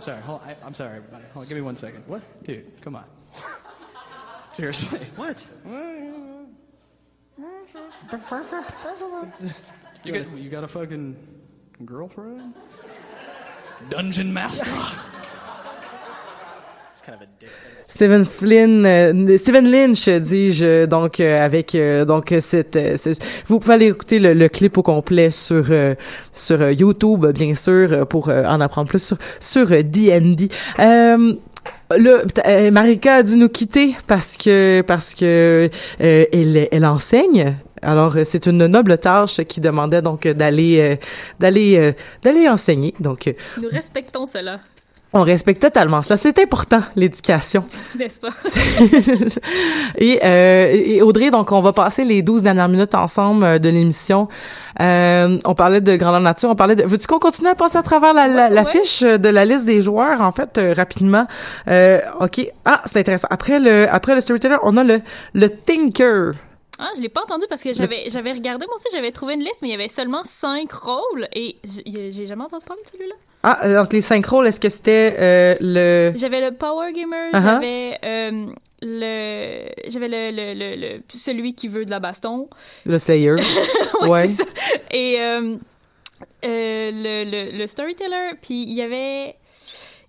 Sorry. 0.02 0.20
Hold. 0.22 0.42
I, 0.42 0.56
I'm 0.64 0.74
sorry, 0.74 0.96
everybody. 0.96 1.24
Hold. 1.34 1.48
Give 1.48 1.56
me 1.56 1.62
one 1.62 1.76
second. 1.76 2.04
What? 2.06 2.22
Dude, 2.44 2.80
come 2.82 2.96
on. 2.96 3.04
Seriously. 4.54 5.00
What? 5.16 5.46
You 10.04 10.12
got, 10.12 10.36
you 10.36 10.50
got 10.50 10.64
a 10.64 10.68
fucking 10.68 11.16
girlfriend? 11.84 12.54
Dungeon 13.88 14.32
Master. 14.32 14.70
Stephen 17.84 18.24
Flynn, 18.24 18.86
euh, 18.86 19.36
Stephen 19.36 19.70
Lynch, 19.70 20.08
dis-je, 20.08 20.86
donc 20.86 21.20
euh, 21.20 21.44
avec 21.44 21.74
euh, 21.74 22.04
donc 22.04 22.32
cette, 22.40 22.76
euh, 22.76 22.94
c'est- 22.96 23.22
vous 23.48 23.58
pouvez 23.60 23.74
aller 23.74 23.86
écouter 23.88 24.18
le, 24.18 24.32
le 24.34 24.48
clip 24.48 24.78
au 24.78 24.82
complet 24.82 25.30
sur 25.30 25.66
sur 26.32 26.70
YouTube, 26.70 27.26
bien 27.26 27.54
sûr, 27.54 28.06
pour 28.06 28.28
euh, 28.28 28.44
en 28.44 28.60
apprendre 28.60 28.88
plus 28.88 29.04
sur 29.04 29.18
sur 29.40 29.66
D&D. 29.66 30.48
Là, 30.78 32.22
euh, 32.46 32.70
Marika 32.70 33.16
a 33.16 33.22
dû 33.22 33.36
nous 33.36 33.50
quitter 33.50 33.94
parce 34.06 34.38
que 34.38 34.82
parce 34.86 35.12
que 35.14 35.68
euh, 36.00 36.24
elle 36.32 36.68
elle 36.72 36.86
enseigne. 36.86 37.56
Alors 37.82 38.14
c'est 38.24 38.46
une 38.46 38.66
noble 38.66 38.96
tâche 38.96 39.40
qui 39.48 39.60
demandait 39.60 40.00
donc 40.00 40.26
d'aller 40.26 40.78
euh, 40.80 40.96
d'aller 41.40 41.76
euh, 41.76 41.92
d'aller 42.22 42.48
enseigner. 42.48 42.94
Donc 43.00 43.30
Nous 43.60 43.68
respectons 43.68 44.24
cela. 44.24 44.60
On 45.14 45.22
respecte 45.22 45.60
totalement 45.60 46.00
cela. 46.00 46.16
C'est 46.16 46.38
important, 46.38 46.80
l'éducation. 46.96 47.64
N'est-ce 47.98 48.18
pas? 48.18 48.30
et, 49.98 50.20
euh, 50.24 50.72
et 50.72 51.02
Audrey, 51.02 51.30
donc 51.30 51.52
on 51.52 51.60
va 51.60 51.72
passer 51.74 52.04
les 52.04 52.22
12 52.22 52.42
dernières 52.42 52.68
minutes 52.68 52.94
ensemble 52.94 53.44
euh, 53.44 53.58
de 53.58 53.68
l'émission. 53.68 54.28
Euh, 54.80 55.38
on 55.44 55.54
parlait 55.54 55.82
de 55.82 55.96
grandeur 55.96 56.20
nature, 56.20 56.48
on 56.48 56.54
parlait 56.54 56.76
de... 56.76 56.84
Veux-tu 56.84 57.06
qu'on 57.06 57.18
continue 57.18 57.48
à 57.48 57.54
passer 57.54 57.76
à 57.76 57.82
travers 57.82 58.14
la, 58.14 58.26
la, 58.26 58.48
la 58.48 58.64
fiche 58.64 59.02
de 59.02 59.28
la 59.28 59.44
liste 59.44 59.66
des 59.66 59.82
joueurs, 59.82 60.22
en 60.22 60.32
fait, 60.32 60.56
euh, 60.56 60.72
rapidement? 60.74 61.26
Euh, 61.68 62.00
OK. 62.20 62.50
Ah, 62.64 62.80
c'est 62.86 63.00
intéressant. 63.00 63.28
Après 63.30 63.58
le, 63.58 63.86
après 63.92 64.14
le 64.14 64.20
storyteller, 64.22 64.56
on 64.62 64.78
a 64.78 64.84
le, 64.84 65.02
le 65.34 65.50
thinker. 65.50 66.32
Ah, 66.84 66.90
je 66.96 67.00
l'ai 67.00 67.08
pas 67.08 67.22
entendu 67.22 67.44
parce 67.48 67.62
que 67.62 67.72
j'avais 67.72 68.10
j'avais 68.10 68.32
regardé 68.32 68.66
moi 68.66 68.74
aussi, 68.74 68.88
j'avais 68.92 69.12
trouvé 69.12 69.34
une 69.34 69.40
liste, 69.44 69.60
mais 69.62 69.68
il 69.68 69.70
y 69.70 69.74
avait 69.74 69.88
seulement 69.88 70.22
cinq 70.24 70.72
rôles 70.72 71.28
et 71.34 71.56
j'ai 71.86 72.26
jamais 72.26 72.42
entendu 72.42 72.64
parler 72.64 72.82
de 72.82 72.88
celui-là. 72.90 73.14
Ah, 73.44 73.60
euh, 73.66 73.80
donc 73.80 73.92
les 73.92 74.02
cinq 74.02 74.26
rôles, 74.26 74.46
est-ce 74.48 74.58
que 74.60 74.68
c'était 74.68 75.14
euh, 75.18 75.56
le... 75.60 76.12
J'avais 76.16 76.40
le 76.40 76.56
Power 76.56 76.92
Gamer, 76.92 77.30
Uh-huh. 77.32 77.40
j'avais 77.42 77.98
euh, 78.04 78.46
le 78.82 79.68
j'avais 79.88 80.08
le, 80.08 80.30
le, 80.36 80.54
le, 80.54 80.76
le- 80.96 81.02
celui 81.08 81.54
qui 81.54 81.68
veut 81.68 81.84
de 81.84 81.90
la 81.90 82.00
baston. 82.00 82.48
Le 82.86 82.98
Slayer. 82.98 83.32
Ouais, 83.32 83.40
ouais. 84.08 84.28
c'est 84.28 84.42
ça. 84.42 84.48
Et 84.90 85.20
euh, 85.20 85.56
le, 86.42 87.24
le, 87.52 87.58
le 87.58 87.66
storyteller, 87.66 88.32
puis 88.40 88.62
il 88.62 88.72
y 88.74 88.82
avait 88.82 89.36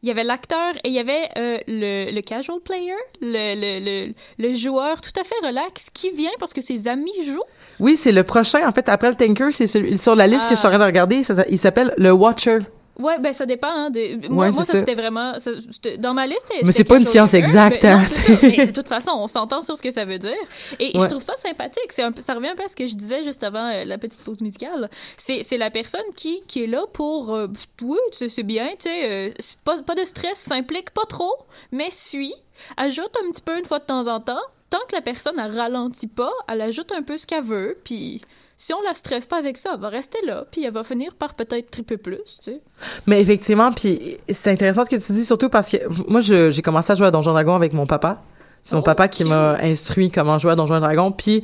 il 0.04 0.08
y 0.10 0.12
avait 0.12 0.24
l'acteur 0.24 0.74
et 0.84 0.90
il 0.90 0.94
y 0.94 1.00
avait 1.00 1.30
euh, 1.38 1.58
le, 1.68 2.12
le 2.12 2.22
casual 2.22 2.60
player, 2.60 2.92
le, 3.22 3.56
le, 3.56 3.80
le, 4.08 4.14
le 4.38 4.54
joueur 4.54 5.00
tout 5.02 5.18
à 5.20 5.24
fait 5.24 5.36
relax 5.46 5.90
qui 5.94 6.12
vient 6.12 6.30
parce 6.40 6.54
que 6.54 6.62
ses 6.62 6.88
amis 6.88 7.12
jouent. 7.26 7.42
Oui, 7.80 7.96
c'est 7.96 8.12
le 8.12 8.24
prochain. 8.24 8.68
En 8.68 8.72
fait, 8.72 8.88
après 8.90 9.10
le 9.10 9.16
Tinker, 9.16 9.52
c'est 9.52 9.66
celui- 9.68 9.98
sur 9.98 10.16
la 10.16 10.28
liste 10.28 10.46
que 10.50 10.56
je 10.56 10.60
suis 10.60 10.68
en 10.68 10.72
train 10.72 10.80
de 10.80 10.84
regarder. 10.86 11.24
ça- 11.24 11.36
ça- 11.36 11.46
il 11.50 11.58
s'appelle 11.58 11.94
le 11.98 12.12
Watcher. 12.12 12.60
Ouais, 13.00 13.18
ben 13.20 13.34
ça 13.34 13.46
dépend. 13.48 13.70
Hein, 13.70 13.90
de, 13.90 14.28
moi, 14.30 14.46
Ouais, 14.46 14.52
moi 14.52 14.64
ça, 14.64 14.74
c'était 14.74 14.94
vraiment... 14.94 15.40
ça- 15.40 15.52
dans 15.98 16.14
ma 16.14 16.28
liste, 16.28 16.48
Mais 16.64 16.72
c'est 16.72 16.84
pas 16.84 16.98
une 16.98 17.06
science 17.06 17.34
exacte, 17.34 17.84
hein. 17.86 18.04
de 18.28 18.72
toute 18.72 18.88
façon, 18.88 19.12
on 19.16 19.28
s'entend 19.28 19.62
sur 19.62 19.76
ce 19.76 19.82
que 19.82 19.92
ça 19.92 20.06
veut 20.06 20.20
dire. 20.20 20.32
Et 20.80 20.96
Ouais. 20.96 21.04
je 21.04 21.08
trouve 21.08 21.22
ça 21.24 21.36
sympathique. 21.38 21.92
C'est 21.92 22.04
un 22.04 22.12
peu, 22.12 22.22
ça 22.22 22.36
revient 22.36 22.50
un 22.50 22.56
peu 22.56 22.64
à 22.64 22.68
ce 22.68 22.76
que 22.76 22.86
je 22.86 22.94
disais 22.96 23.24
juste 23.24 23.44
avant 23.44 23.68
euh, 23.74 23.84
la 23.84 23.98
petite 23.98 24.22
pause 24.22 24.42
musicale. 24.42 24.90
C'est, 25.18 25.42
c'est 25.44 25.58
la 25.58 25.72
personne 25.72 26.02
qui, 26.16 26.42
qui 26.48 26.64
est 26.64 26.68
là 26.68 26.84
pour... 26.94 27.34
Euh, 27.34 27.48
oui, 27.82 27.98
c'est 28.12 28.44
bien, 28.44 28.68
tu 28.78 28.90
sais, 28.90 29.12
euh, 29.12 29.32
pas, 29.64 29.82
pas 29.82 29.96
de 29.96 30.06
stress, 30.06 30.38
s'implique 30.38 30.92
pas 30.92 31.06
trop, 31.10 31.34
mais 31.72 31.90
suit, 31.90 32.36
ajoute 32.78 33.12
un 33.26 33.32
petit 33.32 33.42
peu 33.42 33.58
une 33.58 33.66
fois 33.66 33.80
de 33.80 33.86
temps 33.86 34.08
en 34.08 34.20
temps. 34.20 34.42
Tant 34.70 34.80
que 34.88 34.96
la 34.96 35.02
personne, 35.02 35.40
elle 35.44 35.58
ralentit 35.58 36.08
pas, 36.08 36.32
elle 36.48 36.62
ajoute 36.62 36.92
un 36.92 37.02
peu 37.02 37.18
ce 37.18 37.26
qu'elle 37.26 37.44
veut, 37.44 37.78
puis... 37.84 38.22
Si 38.58 38.74
on 38.74 38.82
la 38.82 38.94
stresse 38.94 39.26
pas 39.26 39.38
avec 39.38 39.58
ça, 39.58 39.72
elle 39.74 39.80
va 39.80 39.90
rester 39.90 40.20
là, 40.26 40.46
puis 40.50 40.64
elle 40.64 40.74
va 40.74 40.84
finir 40.84 41.16
par 41.16 41.34
peut-être 41.34 41.70
triper 41.72 41.98
plus, 41.98 42.40
tu 42.44 42.52
sais. 42.52 42.62
Mais 43.08 43.20
effectivement, 43.22 43.72
puis 43.72 44.18
c'est 44.30 44.52
intéressant 44.52 44.86
ce 44.86 44.90
que 44.90 44.96
tu 44.96 45.14
dis, 45.14 45.26
surtout 45.26 45.50
parce 45.50 45.70
que 45.70 45.78
moi, 46.10 46.22
j'ai 46.22 46.62
commencé 46.62 46.92
à 46.92 46.96
jouer 46.96 47.08
à 47.08 47.12
Donjon 47.12 47.34
Dragon 47.34 47.56
avec 47.56 47.74
mon 47.74 47.86
papa. 47.86 48.22
C'est 48.64 48.76
mon 48.76 48.82
papa 48.82 49.10
qui 49.10 49.26
m'a 49.26 49.58
instruit 49.62 50.10
comment 50.10 50.38
jouer 50.38 50.54
à 50.54 50.56
Donjon 50.56 50.80
Dragon. 50.80 51.12
Puis 51.12 51.44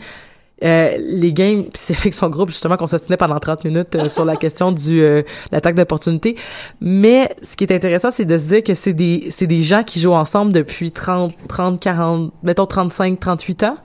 euh, 0.63 0.97
les 0.99 1.31
games, 1.33 1.63
puis 1.73 1.73
c'était 1.75 1.99
avec 1.99 2.13
son 2.13 2.29
groupe 2.29 2.49
justement 2.49 2.77
qu'on 2.77 2.87
s'ostinait 2.87 3.17
pendant 3.17 3.39
30 3.39 3.63
minutes 3.63 3.95
euh, 3.95 4.09
sur 4.09 4.25
la 4.25 4.35
question 4.37 4.71
du 4.71 5.01
euh, 5.01 5.23
l'attaque 5.51 5.75
d'opportunité. 5.75 6.35
Mais 6.81 7.35
ce 7.41 7.55
qui 7.55 7.63
est 7.63 7.73
intéressant, 7.73 8.11
c'est 8.11 8.25
de 8.25 8.37
se 8.37 8.45
dire 8.45 8.63
que 8.63 8.73
c'est 8.73 8.93
des 8.93 9.27
c'est 9.29 9.47
des 9.47 9.61
gens 9.61 9.83
qui 9.83 9.99
jouent 9.99 10.13
ensemble 10.13 10.51
depuis 10.51 10.91
30 10.91 11.33
30 11.47 11.79
40 11.79 12.33
mettons 12.43 12.65
35 12.65 13.19
38 13.19 13.63
ans 13.63 13.77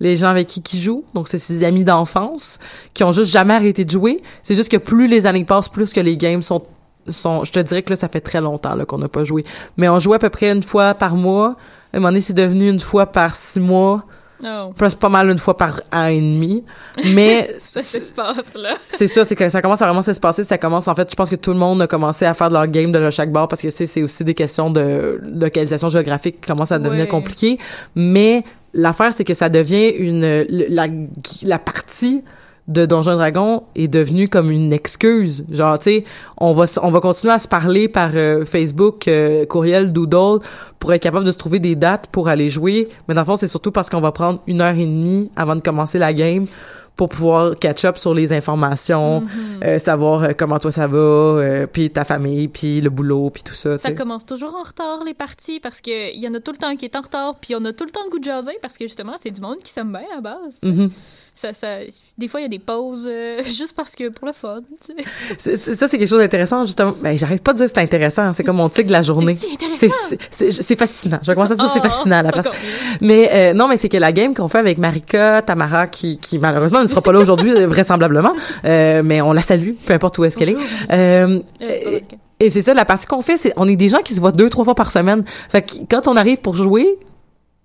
les 0.00 0.16
gens 0.16 0.28
avec 0.28 0.46
qui 0.46 0.62
qui 0.62 0.80
jouent. 0.80 1.04
Donc, 1.14 1.28
c'est 1.28 1.38
ses 1.38 1.64
amis 1.64 1.84
d'enfance 1.84 2.58
qui 2.94 3.04
ont 3.04 3.12
juste 3.12 3.30
jamais 3.32 3.54
arrêté 3.54 3.84
de 3.84 3.90
jouer. 3.90 4.22
C'est 4.42 4.54
juste 4.54 4.70
que 4.70 4.76
plus 4.76 5.06
les 5.08 5.26
années 5.26 5.44
passent, 5.44 5.68
plus 5.68 5.92
que 5.92 6.00
les 6.00 6.16
games 6.16 6.42
sont 6.42 6.62
sont, 7.08 7.44
je 7.44 7.52
te 7.52 7.60
dirais 7.60 7.82
que 7.82 7.90
là, 7.90 7.96
ça 7.96 8.08
fait 8.08 8.20
très 8.20 8.40
longtemps 8.40 8.74
là, 8.74 8.84
qu'on 8.84 8.98
n'a 8.98 9.06
pas 9.08 9.22
joué. 9.22 9.44
Mais 9.76 9.88
on 9.88 10.00
jouait 10.00 10.16
à 10.16 10.18
peu 10.18 10.28
près 10.28 10.50
une 10.50 10.64
fois 10.64 10.92
par 10.94 11.14
mois. 11.14 11.54
À 11.92 11.96
un 11.96 12.00
moment 12.00 12.08
donné, 12.08 12.20
c'est 12.20 12.32
devenu 12.32 12.68
une 12.68 12.80
fois 12.80 13.06
par 13.06 13.36
six 13.36 13.60
mois. 13.60 14.04
Oh. 14.44 14.72
Presque 14.76 14.98
pas 14.98 15.08
mal 15.08 15.30
une 15.30 15.38
fois 15.38 15.56
par 15.56 15.80
an 15.92 16.06
et 16.06 16.20
demi. 16.20 16.64
Mais 17.14 17.56
ça 17.62 17.82
s'espace, 17.84 18.54
là. 18.54 18.74
c'est 18.88 19.06
ça, 19.06 19.24
c'est 19.24 19.36
que 19.36 19.48
ça 19.48 19.62
commence 19.62 19.80
à 19.82 19.86
vraiment 19.86 20.02
s'espacer. 20.02 20.42
Ça 20.42 20.58
commence, 20.58 20.88
en 20.88 20.94
fait, 20.96 21.08
je 21.10 21.14
pense 21.14 21.30
que 21.30 21.36
tout 21.36 21.52
le 21.52 21.58
monde 21.58 21.80
a 21.80 21.86
commencé 21.86 22.24
à 22.26 22.34
faire 22.34 22.48
de 22.48 22.54
leur 22.54 22.66
game 22.66 22.90
de 22.92 23.08
chaque 23.10 23.30
bar 23.30 23.46
parce 23.48 23.62
que 23.62 23.70
c'est 23.70 23.86
c'est 23.86 24.02
aussi 24.02 24.24
des 24.24 24.34
questions 24.34 24.68
de 24.70 25.20
localisation 25.22 25.88
géographique 25.88 26.40
qui 26.40 26.48
commencent 26.48 26.72
à 26.72 26.78
devenir 26.80 27.04
Ouais. 27.04 27.08
compliquées. 27.08 27.58
Mais 27.94 28.42
l'affaire, 28.76 29.12
c'est 29.12 29.24
que 29.24 29.34
ça 29.34 29.48
devient 29.48 29.88
une 29.88 30.46
la, 30.48 30.86
la 31.42 31.58
partie 31.58 32.22
de 32.68 32.84
Donjons 32.84 33.12
et 33.12 33.16
Dragons 33.16 33.62
est 33.76 33.88
devenue 33.88 34.28
comme 34.28 34.50
une 34.50 34.72
excuse. 34.72 35.44
Genre, 35.50 35.78
tu 35.78 35.84
sais, 35.84 36.04
on 36.38 36.52
va, 36.52 36.64
on 36.82 36.90
va 36.90 37.00
continuer 37.00 37.32
à 37.32 37.38
se 37.38 37.46
parler 37.46 37.88
par 37.88 38.10
euh, 38.14 38.44
Facebook, 38.44 39.06
euh, 39.06 39.46
courriel, 39.46 39.92
Doodle, 39.92 40.40
pour 40.78 40.92
être 40.92 41.02
capable 41.02 41.24
de 41.24 41.30
se 41.30 41.36
trouver 41.36 41.60
des 41.60 41.76
dates 41.76 42.08
pour 42.08 42.28
aller 42.28 42.50
jouer. 42.50 42.88
Mais 43.06 43.14
dans 43.14 43.20
le 43.20 43.26
fond, 43.26 43.36
c'est 43.36 43.48
surtout 43.48 43.70
parce 43.70 43.88
qu'on 43.88 44.00
va 44.00 44.12
prendre 44.12 44.40
une 44.46 44.60
heure 44.60 44.74
et 44.74 44.86
demie 44.86 45.30
avant 45.36 45.54
de 45.54 45.60
commencer 45.60 45.98
la 45.98 46.12
game 46.12 46.46
pour 46.96 47.08
pouvoir 47.10 47.58
catch 47.58 47.84
up 47.84 47.98
sur 47.98 48.14
les 48.14 48.32
informations, 48.32 49.20
Mhm. 49.20 49.28
euh, 49.62 49.78
savoir 49.78 50.22
euh, 50.22 50.32
comment 50.36 50.58
toi 50.58 50.72
ça 50.72 50.86
va, 50.86 50.96
euh, 50.96 51.66
puis 51.66 51.90
ta 51.90 52.04
famille, 52.04 52.48
puis 52.48 52.80
le 52.80 52.88
boulot, 52.90 53.28
puis 53.30 53.42
tout 53.42 53.54
ça. 53.54 53.76
Ça 53.78 53.92
commence 53.92 54.24
toujours 54.24 54.56
en 54.56 54.62
retard, 54.62 55.04
les 55.04 55.12
parties, 55.14 55.60
parce 55.60 55.80
qu'il 55.82 56.16
y 56.18 56.26
en 56.26 56.32
a 56.34 56.40
tout 56.40 56.52
le 56.52 56.58
temps 56.58 56.74
qui 56.76 56.86
est 56.86 56.96
en 56.96 57.02
retard, 57.02 57.34
puis 57.40 57.54
on 57.54 57.64
a 57.66 57.72
tout 57.72 57.84
le 57.84 57.90
temps 57.90 58.00
le 58.04 58.10
goût 58.10 58.18
de 58.18 58.24
jaser, 58.24 58.58
parce 58.62 58.78
que 58.78 58.86
justement, 58.86 59.14
c'est 59.18 59.30
du 59.30 59.40
monde 59.40 59.58
qui 59.62 59.72
s'aime 59.72 59.90
bien 59.92 60.02
à 60.10 60.14
la 60.16 60.20
base. 60.22 60.58
Mhm. 60.62 60.90
Ça, 61.38 61.52
ça, 61.52 61.66
des 62.16 62.28
fois, 62.28 62.40
il 62.40 62.44
y 62.44 62.46
a 62.46 62.48
des 62.48 62.58
pauses 62.58 63.06
euh, 63.06 63.42
juste 63.44 63.74
parce 63.76 63.94
que 63.94 64.08
pour 64.08 64.26
le 64.26 64.32
fun. 64.32 64.60
tu 64.80 64.94
sais. 64.96 65.04
C'est- 65.36 65.56
c'est- 65.62 65.74
Ça, 65.74 65.86
c'est 65.86 65.98
quelque 65.98 66.08
chose 66.08 66.20
d'intéressant, 66.20 66.64
justement. 66.64 66.94
Ben, 67.02 67.18
j'arrête 67.18 67.42
pas 67.42 67.52
de 67.52 67.58
dire 67.58 67.66
que 67.66 67.72
c'est 67.74 67.80
intéressant. 67.82 68.32
C'est 68.32 68.42
comme 68.42 68.56
mon 68.56 68.70
tic 68.70 68.86
de 68.86 68.92
la 68.92 69.02
journée. 69.02 69.36
C'est. 69.74 69.88
C'est- 69.90 70.16
c'est- 70.30 70.50
c'est 70.50 70.62
c'est 70.62 70.76
fascinant. 70.78 71.18
Je 71.22 71.26
vais 71.26 71.34
commencer 71.34 71.52
à 71.52 71.56
dire 71.56 71.68
c'est 71.70 71.80
Oh, 71.80 71.82
fascinant 71.82 72.16
à 72.16 72.22
la 72.22 72.32
place. 72.32 72.46
Mais 73.02 73.28
euh, 73.32 73.52
non, 73.52 73.68
mais 73.68 73.76
c'est 73.76 73.90
que 73.90 73.98
la 73.98 74.12
game 74.12 74.34
qu'on 74.34 74.48
fait 74.48 74.58
avec 74.60 74.78
Marika, 74.78 75.42
Tamara, 75.42 75.86
qui, 75.86 76.18
qui 76.18 76.38
malheureusement 76.38 76.80
ne 76.80 76.86
sera 76.86 77.02
pas 77.02 77.12
là 77.12 77.20
aujourd'hui, 77.20 77.52
vraisemblablement, 77.66 78.32
euh, 78.64 79.02
mais 79.04 79.20
on 79.20 79.32
la 79.34 79.42
salue, 79.42 79.72
peu 79.86 79.92
importe 79.92 80.16
où 80.16 80.24
est-ce 80.24 80.38
qu'elle 80.38 80.48
est. 80.50 80.56
Euh, 80.90 81.40
et 82.40 82.48
c'est 82.50 82.62
ça, 82.62 82.72
la 82.74 82.84
partie 82.84 83.06
qu'on 83.06 83.20
fait, 83.22 83.36
c'est 83.36 83.52
on 83.56 83.68
est 83.68 83.76
des 83.76 83.88
gens 83.90 83.98
qui 84.02 84.14
se 84.14 84.20
voient 84.20 84.32
deux, 84.32 84.48
trois 84.50 84.64
fois 84.64 84.74
par 84.74 84.90
semaine. 84.90 85.24
Fait 85.50 85.62
que 85.62 85.72
quand 85.90 86.08
on 86.08 86.16
arrive 86.16 86.38
pour 86.40 86.56
jouer, 86.56 86.86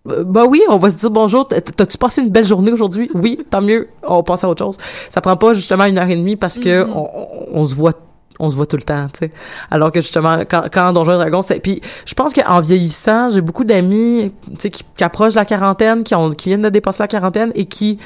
bah 0.06 0.46
oui, 0.50 0.62
on 0.70 0.78
va 0.78 0.90
se 0.90 0.96
dire 0.98 1.12
bonjour. 1.12 1.48
T'as-tu 1.48 1.98
passé 1.98 2.22
une 2.22 2.30
belle 2.30 2.46
journée 2.46 2.72
aujourd'hui? 2.72 3.10
Oui, 3.14 3.40
tant 3.50 3.62
mieux. 3.62 3.88
On 4.04 4.24
passe 4.24 4.44
à 4.44 4.50
autre 4.50 4.66
chose. 4.66 4.78
Ça 5.10 5.22
prend 5.22 5.38
pas 5.38 5.54
justement 5.54 5.86
une 5.86 5.98
heure 6.00 6.10
et 6.10 6.16
demie 6.16 6.36
parce 6.36 6.58
que 6.60 6.84
Mhm. 6.84 6.92
on, 6.94 7.00
on- 7.14 7.28
on 7.62 7.66
se 7.66 7.76
voit 7.76 7.94
on 8.40 8.50
se 8.50 8.56
voit 8.56 8.66
tout 8.66 8.78
le 8.78 8.82
temps, 8.82 9.06
tu 9.14 9.20
sais. 9.20 9.32
Alors 9.70 9.92
que 9.92 10.02
justement, 10.02 10.40
quand, 10.50 10.64
quand 10.74 10.94
Donjons 10.94 11.12
et 11.14 11.18
Dragons, 11.18 11.44
c'est... 11.44 11.60
Puis 11.60 11.80
je 12.08 12.16
pense 12.16 12.34
qu'en 12.34 12.60
vieillissant, 12.60 13.30
j'ai 13.30 13.42
beaucoup 13.42 13.64
d'amis, 13.64 14.34
tu 14.48 14.52
sais, 14.58 14.70
qui, 14.72 14.84
qui 14.98 15.04
approchent 15.04 15.34
de 15.34 15.40
la 15.40 15.46
quarantaine, 15.46 16.04
qui, 16.04 16.16
ont, 16.16 16.32
qui 16.32 16.50
viennent 16.50 16.64
de 16.64 16.70
dépasser 16.70 17.04
la 17.04 17.08
quarantaine 17.08 17.52
et 17.54 17.66
qui... 17.68 18.00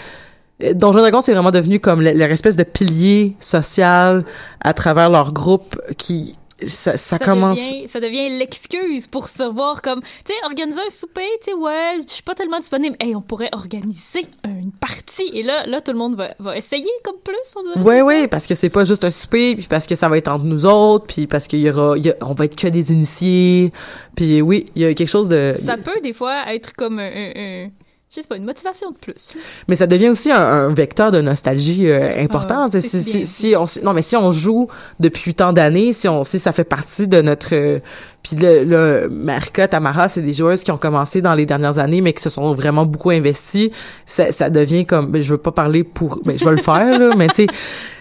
euh, 0.61 0.73
Donjons 0.73 0.97
et 0.99 1.01
Dragons, 1.03 1.21
c'est 1.21 1.31
vraiment 1.33 1.51
devenu 1.51 1.79
comme 1.79 2.01
le- 2.01 2.11
leur 2.11 2.29
espèce 2.31 2.57
de 2.57 2.63
pilier 2.63 3.37
social 3.39 4.25
à 4.59 4.73
travers 4.73 5.09
leur 5.09 5.31
groupe 5.31 5.79
qui... 5.97 6.35
Ça, 6.65 6.95
ça, 6.95 7.19
commence... 7.19 7.57
Devient, 7.59 7.87
ça 7.89 7.99
devient 7.99 8.29
l'excuse 8.39 9.07
pour 9.07 9.27
se 9.27 9.43
voir 9.43 9.81
comme, 9.81 9.99
tu 10.01 10.07
sais, 10.27 10.33
organiser 10.45 10.79
un 10.87 10.89
souper, 10.89 11.27
tu 11.41 11.51
sais, 11.51 11.53
ouais, 11.53 11.97
je 12.07 12.13
suis 12.13 12.23
pas 12.23 12.33
tellement 12.33 12.59
disponible. 12.59 12.95
Hey, 12.99 13.13
on 13.13 13.21
pourrait 13.21 13.49
organiser 13.51 14.25
une 14.45 14.71
partie. 14.71 15.29
Et 15.33 15.43
là, 15.43 15.65
là, 15.67 15.81
tout 15.81 15.91
le 15.91 15.97
monde 15.97 16.15
va, 16.15 16.33
va 16.39 16.57
essayer 16.57 16.89
comme 17.03 17.17
plus. 17.23 17.35
On. 17.75 17.81
Ouais, 17.81 18.01
ouais, 18.01 18.27
parce 18.29 18.47
que 18.47 18.55
c'est 18.55 18.69
pas 18.69 18.85
juste 18.85 19.03
un 19.03 19.09
souper, 19.09 19.55
puis 19.55 19.67
parce 19.69 19.85
que 19.85 19.95
ça 19.95 20.07
va 20.07 20.17
être 20.17 20.29
entre 20.29 20.45
nous 20.45 20.65
autres, 20.65 21.05
puis 21.07 21.27
parce 21.27 21.47
qu'il 21.47 21.59
y 21.59 21.69
aura, 21.69 21.97
y 21.97 22.09
a- 22.09 22.15
on 22.21 22.33
va 22.33 22.45
être 22.45 22.55
que 22.55 22.67
des 22.67 22.93
initiés, 22.93 23.73
puis 24.15 24.41
oui, 24.41 24.71
il 24.75 24.81
y 24.81 24.85
a 24.85 24.93
quelque 24.93 25.09
chose 25.09 25.27
de, 25.27 25.55
Ça 25.57 25.75
peut, 25.77 25.99
des 26.01 26.13
fois, 26.13 26.53
être 26.53 26.73
comme 26.73 26.99
un, 26.99 27.03
un- 27.11 27.31
un- 27.35 27.69
je 28.15 28.21
sais 28.21 28.27
pas, 28.27 28.37
une 28.37 28.45
motivation 28.45 28.91
de 28.91 28.97
plus. 28.97 29.33
mais 29.67 29.75
ça 29.75 29.87
devient 29.87 30.09
aussi 30.09 30.31
un, 30.31 30.39
un 30.39 30.73
vecteur 30.73 31.11
de 31.11 31.21
nostalgie 31.21 31.89
euh, 31.89 32.23
important. 32.23 32.65
Ah, 32.65 32.69
c'est 32.71 32.81
si, 32.81 33.03
si, 33.03 33.25
si 33.25 33.55
on, 33.55 33.65
non, 33.83 33.93
mais 33.93 34.01
si 34.01 34.15
on 34.15 34.31
joue 34.31 34.67
depuis 34.99 35.35
tant 35.35 35.53
d'années, 35.53 35.93
si 35.93 36.07
on, 36.07 36.23
si 36.23 36.39
ça 36.39 36.51
fait 36.51 36.63
partie 36.63 37.07
de 37.07 37.21
notre, 37.21 37.53
euh, 37.55 37.79
puis 38.25 38.35
le, 38.37 38.63
le 38.63 39.67
Tamara, 39.67 40.07
c'est 40.07 40.21
des 40.21 40.33
joueuses 40.33 40.63
qui 40.63 40.71
ont 40.71 40.79
commencé 40.79 41.21
dans 41.21 41.35
les 41.35 41.45
dernières 41.45 41.77
années, 41.77 42.01
mais 42.01 42.11
qui 42.11 42.23
se 42.23 42.31
sont 42.31 42.55
vraiment 42.55 42.83
beaucoup 42.83 43.11
investies. 43.11 43.71
Ça, 44.07 44.31
ça 44.31 44.49
devient 44.49 44.87
comme, 44.87 45.11
ben, 45.11 45.21
je 45.21 45.29
veux 45.33 45.37
pas 45.37 45.51
parler 45.51 45.83
pour, 45.83 46.19
mais 46.25 46.35
je 46.35 46.43
vais 46.43 46.55
le 46.55 46.57
faire 46.57 46.97
là, 46.97 47.11
mais 47.15 47.27
tu 47.27 47.35
sais, 47.35 47.47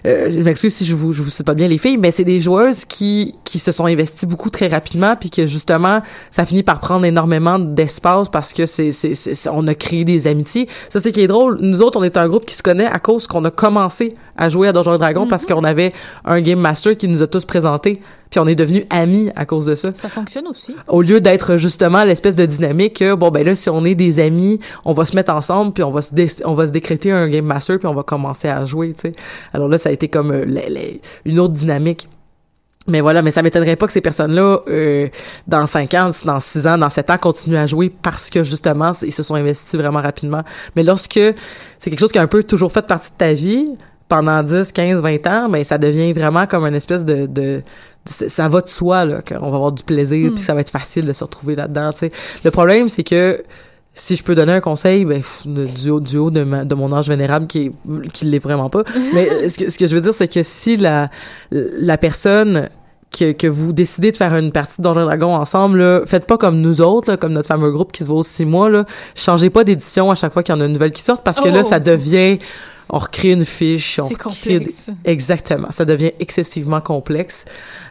euh, 0.07 0.31
je 0.31 0.39
m'excuse 0.39 0.73
si 0.73 0.83
je 0.83 0.95
vous, 0.95 1.13
je 1.13 1.21
vous 1.21 1.29
sais 1.29 1.43
pas 1.43 1.53
bien 1.53 1.67
les 1.67 1.77
filles, 1.77 1.97
mais 1.97 2.09
c'est 2.09 2.23
des 2.23 2.39
joueuses 2.39 2.85
qui, 2.85 3.35
qui 3.43 3.59
se 3.59 3.71
sont 3.71 3.85
investies 3.85 4.25
beaucoup 4.25 4.49
très 4.49 4.67
rapidement, 4.67 5.15
puis 5.15 5.29
que 5.29 5.45
justement, 5.45 6.01
ça 6.31 6.43
finit 6.43 6.63
par 6.63 6.79
prendre 6.79 7.05
énormément 7.05 7.59
d'espace 7.59 8.27
parce 8.29 8.51
que 8.51 8.65
c'est, 8.65 8.91
c'est, 8.91 9.47
on 9.49 9.67
a 9.67 9.75
créé 9.75 10.05
des 10.05 10.25
amitiés. 10.25 10.67
Ça, 10.89 10.99
c'est 10.99 11.11
qui 11.11 11.21
est 11.21 11.27
drôle. 11.27 11.59
Nous 11.61 11.83
autres, 11.83 11.99
on 11.99 12.03
est 12.03 12.17
un 12.17 12.27
groupe 12.27 12.47
qui 12.47 12.55
se 12.55 12.63
connaît 12.63 12.87
à 12.87 12.97
cause 12.97 13.27
qu'on 13.27 13.45
a 13.45 13.51
commencé 13.51 14.15
à 14.37 14.49
jouer 14.49 14.69
à 14.69 14.73
Donjons 14.73 14.95
et 14.95 14.97
Dragons 14.97 15.27
parce 15.27 15.45
qu'on 15.45 15.63
avait 15.63 15.93
un 16.25 16.41
game 16.41 16.59
master 16.59 16.97
qui 16.97 17.07
nous 17.07 17.21
a 17.21 17.27
tous 17.27 17.45
présenté, 17.45 18.01
puis 18.35 18.41
on 18.41 18.47
est 18.47 18.55
devenus 18.55 18.83
amis 18.89 19.29
à 19.37 19.45
cause 19.45 19.65
de 19.65 19.75
ça 19.75 19.93
Ça 19.93 20.09
fonctionne 20.09 20.45
aussi. 20.47 20.75
au 20.89 21.01
lieu 21.01 21.21
d'être 21.21 21.55
justement 21.55 22.03
l'espèce 22.03 22.35
de 22.35 22.45
dynamique 22.45 22.97
que, 22.99 23.13
bon 23.15 23.31
ben 23.31 23.45
là 23.45 23.55
si 23.55 23.69
on 23.69 23.85
est 23.85 23.95
des 23.95 24.19
amis 24.19 24.59
on 24.83 24.91
va 24.91 25.05
se 25.05 25.15
mettre 25.15 25.31
ensemble 25.31 25.71
puis 25.71 25.83
on 25.83 25.91
va 25.91 26.01
se 26.01 26.09
on 26.43 26.53
va 26.53 26.67
se 26.67 26.73
décréter 26.73 27.13
un 27.13 27.29
game 27.29 27.45
master 27.45 27.79
puis 27.79 27.87
on 27.87 27.93
va 27.93 28.03
commencer 28.03 28.49
à 28.49 28.65
jouer 28.65 28.93
tu 28.93 29.03
sais 29.03 29.11
alors 29.53 29.69
là 29.69 29.77
ça 29.77 29.87
a 29.87 29.93
été 29.93 30.09
comme 30.09 30.31
euh, 30.31 30.45
une 31.23 31.39
autre 31.39 31.53
dynamique 31.53 32.09
Mais 32.87 32.99
voilà, 32.99 33.21
mais 33.21 33.31
ça 33.31 33.41
m'étonnerait 33.41 33.77
pas 33.77 33.87
que 33.87 33.93
ces 33.93 34.01
personnes-là, 34.01 34.59
euh, 34.67 35.07
dans 35.47 35.65
5 35.65 35.93
ans, 35.95 36.11
dans 36.25 36.39
6 36.41 36.67
ans, 36.67 36.77
dans 36.77 36.89
7 36.89 37.09
ans, 37.09 37.17
continuent 37.17 37.57
à 37.57 37.65
jouer 37.65 37.89
parce 37.89 38.29
que 38.29 38.43
justement, 38.43 38.91
ils 39.01 39.11
se 39.13 39.23
sont 39.23 39.35
investis 39.35 39.75
vraiment 39.79 40.01
rapidement. 40.01 40.43
Mais 40.75 40.83
lorsque 40.83 41.19
c'est 41.79 41.89
quelque 41.89 41.99
chose 41.99 42.11
qui 42.11 42.19
a 42.19 42.21
un 42.21 42.27
peu 42.27 42.43
toujours 42.43 42.71
fait 42.71 42.85
partie 42.85 43.09
de 43.09 43.15
ta 43.17 43.33
vie, 43.33 43.69
pendant 44.07 44.43
10, 44.43 44.71
15, 44.71 45.01
20 45.01 45.27
ans, 45.27 45.49
ben 45.49 45.63
ça 45.63 45.77
devient 45.77 46.13
vraiment 46.13 46.45
comme 46.45 46.63
une 46.65 46.75
espèce 46.75 47.05
de, 47.05 47.25
de 47.25 47.63
ça 48.05 48.47
va 48.49 48.61
de 48.61 48.69
soi 48.69 49.05
là 49.05 49.21
qu'on 49.21 49.49
va 49.49 49.55
avoir 49.55 49.71
du 49.71 49.83
plaisir 49.83 50.31
Hmm. 50.31 50.35
puis 50.35 50.43
ça 50.43 50.53
va 50.53 50.61
être 50.61 50.69
facile 50.69 51.05
de 51.05 51.13
se 51.13 51.23
retrouver 51.23 51.55
là-dedans, 51.55 51.91
tu 51.93 51.99
sais. 51.99 52.11
Le 52.43 52.51
problème 52.51 52.87
c'est 52.89 53.03
que 53.03 53.43
si 53.97 54.15
je 54.17 54.23
peux 54.23 54.35
donner 54.35 54.51
un 54.51 54.59
conseil, 54.59 55.05
ben, 55.05 55.21
du 55.45 55.89
haut, 55.89 56.01
du 56.01 56.17
haut 56.17 56.29
de, 56.29 56.43
ma- 56.43 56.65
de 56.65 56.75
mon 56.75 56.91
âge 56.93 57.07
vénérable 57.07 57.47
qui 57.47 57.67
est, 57.67 57.71
qui 58.11 58.25
l'est 58.25 58.39
vraiment 58.39 58.69
pas. 58.69 58.83
Mais 59.13 59.47
ce 59.47 59.57
que, 59.57 59.69
ce 59.71 59.77
que 59.77 59.87
je 59.87 59.95
veux 59.95 60.01
dire, 60.01 60.13
c'est 60.13 60.27
que 60.27 60.43
si 60.43 60.75
la, 60.75 61.09
la 61.51 61.97
personne 61.97 62.67
que, 63.17 63.31
que 63.31 63.47
vous 63.47 63.71
décidez 63.71 64.11
de 64.11 64.17
faire 64.17 64.35
une 64.35 64.51
partie 64.51 64.75
de 64.79 64.83
Donjons 64.83 65.03
et 65.03 65.05
Dragons 65.05 65.33
ensemble, 65.35 65.77
là, 65.79 66.01
faites 66.05 66.27
pas 66.27 66.37
comme 66.37 66.59
nous 66.59 66.81
autres, 66.81 67.09
là, 67.09 67.15
comme 67.15 67.31
notre 67.31 67.47
fameux 67.47 67.71
groupe 67.71 67.93
qui 67.93 68.03
se 68.03 68.09
voit 68.09 68.17
aux 68.19 68.23
six 68.23 68.43
mois, 68.43 68.69
là. 68.69 68.83
Changez 69.15 69.49
pas 69.49 69.63
d'édition 69.63 70.11
à 70.11 70.15
chaque 70.15 70.33
fois 70.33 70.43
qu'il 70.43 70.53
y 70.53 70.57
en 70.57 70.61
a 70.61 70.65
une 70.65 70.73
nouvelle 70.73 70.91
qui 70.91 71.01
sort 71.01 71.21
parce 71.21 71.39
que 71.39 71.47
là, 71.47 71.61
Oh. 71.63 71.69
ça 71.69 71.79
devient, 71.79 72.39
on 72.89 72.99
recrée 72.99 73.31
une 73.31 73.45
fiche, 73.45 73.99
on 73.99 74.09
C'est 74.09 74.21
recrée 74.21 74.59
des-. 74.59 74.75
Exactement. 75.05 75.69
Ça 75.71 75.85
devient 75.85 76.11
excessivement 76.19 76.81
complexe. 76.81 77.45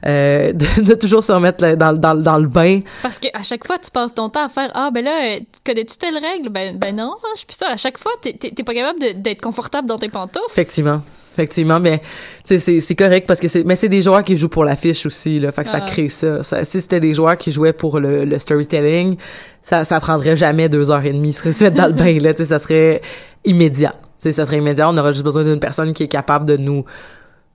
Euh, 0.06 0.52
de, 0.54 0.82
de 0.82 0.94
toujours 0.94 1.22
se 1.22 1.32
remettre 1.32 1.74
dans, 1.76 1.92
dans, 1.98 2.14
dans 2.14 2.38
le 2.38 2.46
bain. 2.46 2.80
Parce 3.02 3.18
que 3.18 3.28
à 3.34 3.42
chaque 3.42 3.66
fois, 3.66 3.78
tu 3.78 3.90
passes 3.90 4.14
ton 4.14 4.28
temps 4.28 4.44
à 4.46 4.48
faire 4.48 4.70
Ah, 4.74 4.90
ben 4.92 5.04
là, 5.04 5.36
euh, 5.36 5.40
connais-tu 5.64 5.96
telle 5.96 6.18
règle? 6.18 6.48
Ben, 6.50 6.76
ben 6.76 6.94
non, 6.94 7.14
ah, 7.22 7.26
je 7.34 7.38
suis 7.38 7.46
plus 7.46 7.56
ça. 7.56 7.68
À 7.70 7.76
chaque 7.76 7.98
fois, 7.98 8.12
t'es 8.22 8.32
pas 8.64 8.74
capable 8.74 9.20
d'être 9.20 9.40
confortable 9.40 9.88
dans 9.88 9.98
tes 9.98 10.08
pantoufles. 10.08 10.44
Effectivement. 10.50 11.02
Effectivement, 11.36 11.80
mais 11.80 12.00
c'est 12.44 12.60
c'est 12.60 12.94
correct 12.94 13.26
parce 13.26 13.40
que 13.40 13.48
c'est 13.48 13.64
mais 13.64 13.74
c'est 13.74 13.88
des 13.88 14.02
joueurs 14.02 14.22
qui 14.22 14.36
jouent 14.36 14.48
pour 14.48 14.64
l'affiche 14.64 15.04
aussi 15.04 15.40
là, 15.40 15.50
fait 15.50 15.64
que 15.64 15.68
ça 15.68 15.80
Ah. 15.82 15.84
crée 15.90 16.08
ça. 16.08 16.44
ça. 16.44 16.62
Si 16.62 16.80
c'était 16.80 17.00
des 17.00 17.12
joueurs 17.12 17.36
qui 17.36 17.50
jouaient 17.50 17.72
pour 17.72 17.98
le, 17.98 18.24
le 18.24 18.38
storytelling, 18.38 19.16
ça 19.60 19.82
ça 19.82 19.98
prendrait 19.98 20.36
jamais 20.36 20.68
deux 20.68 20.92
heures 20.92 21.04
et 21.04 21.10
demie. 21.12 21.30
Ils 21.30 21.32
seraient 21.34 21.50
se 21.50 21.64
mettre 21.64 21.76
dans 21.76 21.88
le 21.88 21.92
bain 21.92 22.16
là, 22.20 22.34
tu 22.34 22.44
sais, 22.44 22.50
ça 22.50 22.60
serait 22.60 23.02
immédiat. 23.44 23.96
Sais, 24.24 24.32
ça 24.32 24.44
serait 24.44 24.58
immédiat. 24.58 24.88
On 24.90 24.96
aurait 24.98 25.12
juste 25.12 25.24
besoin 25.24 25.44
d'une 25.44 25.60
personne 25.60 25.92
qui 25.94 26.02
est 26.02 26.08
capable 26.08 26.46
de 26.46 26.56
nous 26.56 26.84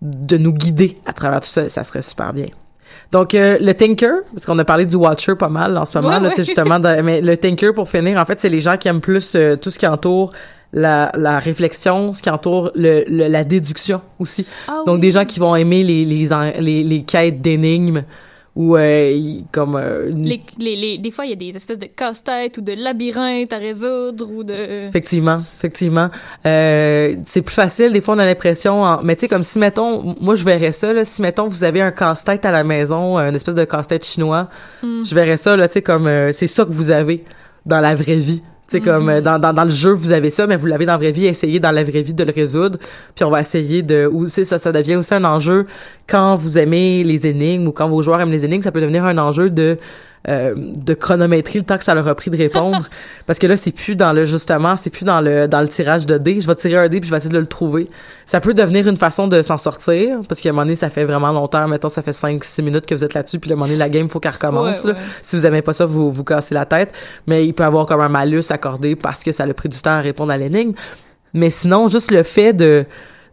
de 0.02 0.38
nous 0.38 0.54
guider 0.54 0.98
à 1.06 1.12
travers 1.14 1.42
tout 1.42 1.48
ça. 1.50 1.68
Ça 1.68 1.84
serait 1.84 2.02
super 2.02 2.32
bien. 2.34 2.48
Donc 3.12 3.34
euh, 3.36 3.58
le 3.60 3.74
Tinker, 3.74 4.22
parce 4.34 4.46
qu'on 4.46 4.58
a 4.60 4.64
parlé 4.66 4.86
du 4.86 4.96
Watcher 4.96 5.36
pas 5.36 5.50
mal 5.50 5.78
en 5.78 5.86
ce 5.86 5.98
moment, 5.98 6.10
Ouais, 6.16 6.20
là, 6.22 6.30
tu 6.30 6.36
sais 6.36 6.42
ouais. 6.42 6.46
justement, 6.46 6.80
mais 7.04 7.22
le 7.22 7.36
Tinker 7.38 7.74
pour 7.74 7.90
finir, 7.90 8.18
en 8.20 8.26
fait, 8.26 8.40
c'est 8.40 8.50
les 8.50 8.62
gens 8.62 8.78
qui 8.78 8.88
aiment 8.88 9.02
plus 9.02 9.34
euh, 9.36 9.56
tout 9.56 9.70
ce 9.72 9.78
qui 9.80 9.88
entoure 9.88 10.32
la, 10.72 11.12
la 11.16 11.40
réflexion, 11.40 12.14
ce 12.14 12.22
qui 12.22 12.30
entoure 12.30 12.72
le, 12.76 13.04
le- 13.08 13.28
la 13.28 13.44
déduction 13.44 14.02
aussi. 14.20 14.46
Ah 14.68 14.84
Donc 14.86 14.96
oui. 14.96 15.02
des 15.02 15.12
gens 15.12 15.26
qui 15.26 15.40
vont 15.40 15.56
aimer 15.56 15.84
les 15.84 16.06
les, 16.06 16.84
les 16.84 17.04
quêtes 17.04 17.42
d'énigmes 17.42 18.04
ou 18.56 18.76
euh, 18.76 19.18
comme 19.52 19.76
euh, 19.76 20.10
une- 20.12 20.26
Les, 20.26 20.42
les, 20.60 20.76
les- 20.76 20.98
des 20.98 21.12
fois, 21.12 21.26
il 21.26 21.30
y 21.30 21.34
a 21.34 21.36
des 21.36 21.56
espèces 21.56 21.78
de 21.80 21.86
casse-tête 21.86 22.58
ou 22.58 22.62
de 22.62 22.74
labyrinthes 22.74 23.54
à 23.54 23.58
résoudre 23.58 24.30
ou 24.32 24.44
de. 24.44 24.88
Effectivement, 24.90 25.42
effectivement. 25.58 26.10
Euh, 26.46 27.16
c'est 27.26 27.42
plus 27.42 27.54
facile. 27.54 27.94
Des 27.94 28.02
fois, 28.02 28.16
on 28.16 28.20
a 28.20 28.26
l'impression... 28.26 28.84
en- 28.84 29.02
Mais 29.04 29.16
tu 29.16 29.22
sais, 29.22 29.28
comme 29.28 29.44
si, 29.44 29.60
mettons... 29.60 30.16
Moi, 30.20 30.36
je 30.36 30.44
verrais 30.44 30.72
ça, 30.72 30.92
là. 30.92 31.06
Si, 31.06 31.22
mettons, 31.22 31.48
vous 31.48 31.64
avez 31.64 31.82
un 31.82 31.92
casse-tête 31.92 32.44
à 32.46 32.52
la 32.52 32.64
maison, 32.64 33.18
un 33.18 33.34
espèce 33.34 33.56
de 33.56 33.66
casse-tête 33.66 34.06
chinois, 34.06 34.50
Mm. 34.84 35.04
je 35.06 35.16
verrais 35.16 35.38
ça, 35.38 35.56
là, 35.56 35.68
tu 35.68 35.74
sais, 35.76 35.82
comme... 35.82 36.08
euh, 36.08 36.32
c'est 36.34 36.48
ça 36.48 36.66
que 36.66 36.72
vous 36.72 36.92
avez 36.92 37.24
dans 37.66 37.80
la 37.82 37.94
vraie 37.96 38.16
vie. 38.18 38.42
Sais, 38.70 38.82
comme 38.82 39.10
euh, 39.10 39.20
dans, 39.20 39.40
dans, 39.40 39.52
dans 39.52 39.64
le 39.64 39.72
jeu, 39.72 39.92
vous 39.92 40.12
avez 40.12 40.30
ça, 40.30 40.46
mais 40.46 40.56
vous 40.56 40.68
l'avez 40.68 40.86
dans 40.86 40.94
la 40.94 41.00
vraie 41.00 41.12
vie. 41.12 41.26
Essayez 41.26 41.60
dans 41.60 41.72
la 41.72 41.84
vraie 41.84 42.04
vie 42.04 42.14
de 42.14 42.24
le 42.24 42.32
résoudre. 42.32 42.78
Puis 43.16 43.26
on 43.26 43.32
va 43.32 43.40
essayer 43.40 43.82
de... 43.82 44.08
Ou, 44.12 44.28
ça, 44.28 44.60
ça 44.60 44.72
devient 44.72 44.96
aussi 44.96 45.14
un 45.16 45.26
enjeu 45.26 45.66
quand 46.08 46.36
vous 46.36 46.58
aimez 46.58 47.04
les 47.04 47.26
énigmes 47.26 47.68
ou 47.68 47.72
quand 47.72 47.90
vos 47.90 48.02
joueurs 48.04 48.22
aiment 48.22 48.32
les 48.32 48.46
énigmes. 48.46 48.62
Ça 48.62 48.72
peut 48.72 48.82
devenir 48.82 49.06
un 49.06 49.18
enjeu 49.18 49.50
de... 49.50 49.78
euh, 50.28 50.54
de 50.58 50.94
chronométrer 50.94 51.60
le 51.60 51.66
temps 51.66 51.78
que 51.78 51.84
ça 51.86 51.96
leur 51.96 52.06
a 52.08 52.14
pris 52.14 52.30
de 52.30 52.36
répondre 52.36 52.90
parce 53.26 53.40
que 53.40 53.48
là 53.48 53.56
c'est 53.56 53.72
plus 53.72 53.96
dans 53.96 54.12
le 54.12 54.26
justement 54.26 54.76
c'est 54.76 54.90
plus 54.90 55.06
dans 55.06 55.22
le 55.22 55.48
dans 55.48 55.62
le 55.62 55.70
tirage 55.70 56.06
de 56.06 56.18
dés 56.18 56.42
je 56.42 56.48
vais 56.48 56.56
tirer 56.56 56.76
un 56.76 56.90
dé 56.90 57.00
puis 57.00 57.08
je 57.08 57.14
vais 57.14 57.18
essayer 57.18 57.34
de 57.34 57.40
le 57.40 57.46
trouver 57.48 57.90
ça 58.26 58.42
peut 58.42 58.54
devenir 58.54 58.86
une 58.90 58.98
façon 58.98 59.30
de 59.30 59.42
s'en 59.42 59.58
sortir 59.58 60.20
parce 60.28 60.42
qu'à 60.42 60.50
un 60.50 60.52
moment 60.52 60.64
donné 60.64 60.76
ça 60.76 60.90
fait 60.90 61.06
vraiment 61.06 61.32
longtemps 61.32 61.68
mettons 61.70 61.88
ça 61.88 62.02
fait 62.02 62.12
5 62.12 62.44
6 62.44 62.62
minutes 62.64 62.86
que 62.86 62.96
vous 62.96 63.06
êtes 63.06 63.14
là-dessus 63.14 63.40
puis 63.40 63.50
à 63.52 63.54
un 63.54 63.56
moment 63.56 63.68
donné 63.68 63.78
la 63.80 63.88
game 63.90 64.10
faut 64.10 64.20
qu'elle 64.20 64.34
recommence 64.34 64.84
Ouais, 64.84 64.92
là. 64.94 65.00
ouais. 65.00 65.06
si 65.24 65.38
vous 65.38 65.46
aimez 65.46 65.62
pas 65.62 65.72
ça 65.72 65.86
vous 65.86 66.12
vous 66.12 66.24
cassez 66.26 66.54
la 66.54 66.66
tête 66.66 66.92
mais 67.26 67.46
il 67.46 67.54
peut 67.54 67.64
avoir 67.64 67.86
comme 67.86 68.02
un 68.02 68.10
malus 68.10 68.44
accordé 68.50 68.98
parce 68.98 69.24
que 69.24 69.32
ça 69.32 69.46
a 69.46 69.54
pris 69.54 69.70
du 69.70 69.80
temps 69.80 69.92
à 69.92 70.02
répondre 70.02 70.34
à 70.34 70.38
l'énigme 70.38 70.74
mais 71.34 71.50
sinon 71.50 71.88
juste 71.88 72.12
le 72.12 72.24
fait 72.24 72.52
de 72.52 72.86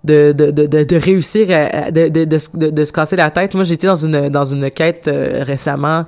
de, 0.04 0.30
de, 0.30 0.52
de, 0.52 0.84
de, 0.84 0.96
réussir 0.96 1.48
à, 1.50 1.90
de, 1.90 2.06
de, 2.08 2.24
de, 2.24 2.70
de 2.70 2.84
se 2.84 2.92
casser 2.92 3.16
la 3.16 3.28
tête. 3.32 3.56
Moi, 3.56 3.64
j'étais 3.64 3.88
dans 3.88 3.96
une, 3.96 4.28
dans 4.28 4.44
une 4.44 4.70
quête 4.70 5.08
euh, 5.08 5.42
récemment 5.42 6.04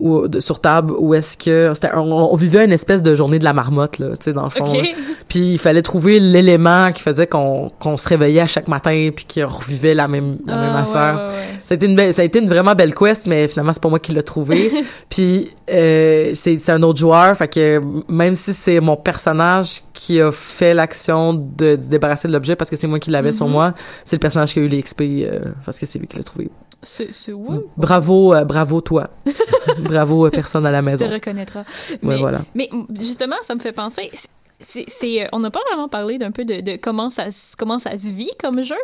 de- 0.00 0.40
sur 0.40 0.60
table 0.60 0.92
où 0.98 1.14
est-ce 1.14 1.38
que 1.38 1.72
on, 1.94 1.98
on 2.32 2.36
vivait 2.36 2.64
une 2.64 2.72
espèce 2.72 3.02
de 3.02 3.14
journée 3.14 3.38
de 3.38 3.44
la 3.44 3.52
marmotte 3.54 3.98
là, 3.98 4.08
tu 4.10 4.16
sais 4.24 4.32
dans 4.34 4.44
le 4.44 4.50
fond. 4.50 4.64
Ok. 4.64 4.74
là. 4.76 4.88
Puis 5.28 5.54
il 5.54 5.58
fallait 5.58 5.82
trouver 5.82 6.20
l'élément 6.20 6.92
qui 6.92 7.02
faisait 7.02 7.26
qu'on 7.26 7.70
qu'on 7.80 7.96
se 7.96 8.08
réveillait 8.08 8.42
à 8.42 8.46
chaque 8.46 8.68
matin 8.68 9.08
puis 9.16 9.26
qu'on 9.26 9.46
revivait 9.48 9.94
la 9.94 10.06
même 10.06 10.36
la 10.46 10.56
même 10.56 10.72
Ah, 10.76 10.80
affaire. 10.82 11.14
ouais, 11.16 11.20
ouais, 11.22 11.38
ouais. 11.38 11.60
Ça 11.64 11.72
a 11.72 11.74
été 11.76 11.86
une 11.86 11.96
belle- 11.96 12.12
ça 12.14 12.22
a 12.22 12.24
été 12.26 12.38
une 12.40 12.48
vraiment 12.48 12.74
belle 12.74 12.94
quest 12.94 13.26
mais 13.26 13.48
finalement 13.48 13.72
c'est 13.72 13.82
pas 13.82 13.88
moi 13.88 13.98
qui 13.98 14.12
l'ai 14.12 14.22
trouvé. 14.22 14.70
puis 15.08 15.48
euh, 15.70 16.30
c'est 16.34 16.58
c'est 16.58 16.72
un 16.72 16.82
autre 16.82 16.98
joueur 16.98 17.36
fait 17.36 17.48
que 17.48 17.80
même 18.08 18.34
si 18.34 18.52
c'est 18.52 18.80
mon 18.80 18.96
personnage 18.96 19.80
qui 19.96 20.20
a 20.20 20.30
fait 20.30 20.74
l'action 20.74 21.32
de, 21.34 21.74
de 21.74 21.76
débarrasser 21.76 22.28
de 22.28 22.32
l'objet 22.32 22.54
parce 22.54 22.70
que 22.70 22.76
c'est 22.76 22.86
moi 22.86 22.98
qui 23.00 23.10
l'avais 23.10 23.32
sur 23.32 23.46
Mhm. 23.46 23.52
moi, 23.52 23.74
c'est 24.04 24.16
le 24.16 24.20
personnage 24.20 24.52
qui 24.52 24.60
a 24.60 24.62
eu 24.62 24.68
les 24.68 24.82
XP 24.82 25.00
euh, 25.02 25.40
parce 25.64 25.78
que 25.78 25.86
c'est 25.86 25.98
lui 25.98 26.06
qui 26.06 26.16
l'a 26.16 26.22
trouvé. 26.22 26.50
C'est 26.82 27.08
ouais. 27.32 27.58
Bravo 27.76 28.34
euh, 28.34 28.44
bravo 28.44 28.80
toi. 28.80 29.04
bravo 29.80 30.26
euh, 30.26 30.30
personne 30.30 30.64
à 30.66 30.70
la 30.70 30.80
Tu 30.82 30.84
maison. 30.90 31.08
te 31.08 31.12
reconnaîtras. 31.14 31.64
Ouais, 31.90 31.98
Mais, 32.02 32.18
voilà. 32.18 32.42
mais 32.54 32.68
justement, 32.94 33.36
ça 33.42 33.54
me 33.54 33.60
fait 33.60 33.72
penser. 33.72 34.10
C'est, 34.58 34.86
euh, 35.22 35.26
on 35.32 35.40
n'a 35.40 35.50
pas 35.50 35.60
vraiment 35.70 35.88
parlé 35.88 36.16
d'un 36.16 36.30
peu 36.30 36.44
de, 36.44 36.60
de 36.60 36.76
comment 36.76 37.10
ça 37.10 37.30
se- 37.30 37.54
comment 37.56 37.78
ça 37.78 37.96
se 37.96 38.10
vit 38.10 38.30
comme 38.40 38.62
jeu, 38.62 38.76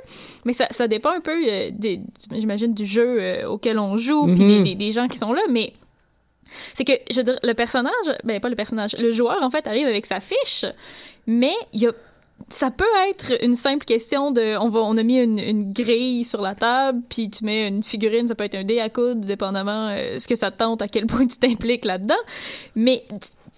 mais 0.44 0.52
ça, 0.52 0.66
ça 0.70 0.86
dépend 0.88 1.10
un 1.10 1.20
peu 1.20 1.32
j'imagine 2.34 2.74
du 2.74 2.84
jeu 2.84 3.46
auquel 3.46 3.78
on 3.78 3.96
joue 3.96 4.24
puis 4.26 4.34
Mhm. 4.42 4.48
des, 4.48 4.62
des, 4.70 4.74
des 4.74 4.90
gens 4.90 5.08
qui 5.08 5.16
sont 5.18 5.32
là, 5.32 5.40
mais 5.50 5.72
c'est 6.74 6.84
que 6.84 6.92
je 7.10 7.16
veux 7.16 7.24
dire 7.24 7.38
le 7.42 7.54
personnage, 7.54 7.92
ben 8.24 8.40
pas 8.40 8.48
le 8.48 8.56
personnage, 8.56 8.96
le 8.98 9.12
joueur 9.12 9.42
en 9.42 9.50
fait 9.50 9.66
arrive 9.66 9.86
avec 9.86 10.06
sa 10.06 10.20
fiche, 10.20 10.64
mais 11.26 11.54
il 11.72 11.82
y 11.82 11.88
ça 12.48 12.70
peut 12.70 12.84
être 13.08 13.42
une 13.44 13.54
simple 13.54 13.84
question 13.84 14.30
de 14.30 14.56
on 14.58 14.68
va 14.68 14.80
on 14.80 14.96
a 14.96 15.02
mis 15.02 15.18
une, 15.18 15.72
grille 15.72 16.24
sur 16.24 16.42
la 16.42 16.54
table 16.54 17.00
puis 17.08 17.30
tu 17.30 17.44
mets 17.44 17.68
une 17.68 17.82
figurine 17.82 18.26
ça 18.26 18.34
peut 18.34 18.44
être 18.44 18.56
un 18.56 18.64
dé 18.64 18.80
à 18.80 18.88
coudre 18.88 19.24
dépendamment 19.24 19.88
euh, 19.88 20.18
ce 20.18 20.26
que 20.26 20.34
ça 20.34 20.50
te 20.50 20.58
tente 20.58 20.82
à 20.82 20.88
quel 20.88 21.06
point 21.06 21.26
tu 21.26 21.38
t'impliques 21.38 21.84
là-dedans 21.84 22.18
mais 22.74 23.04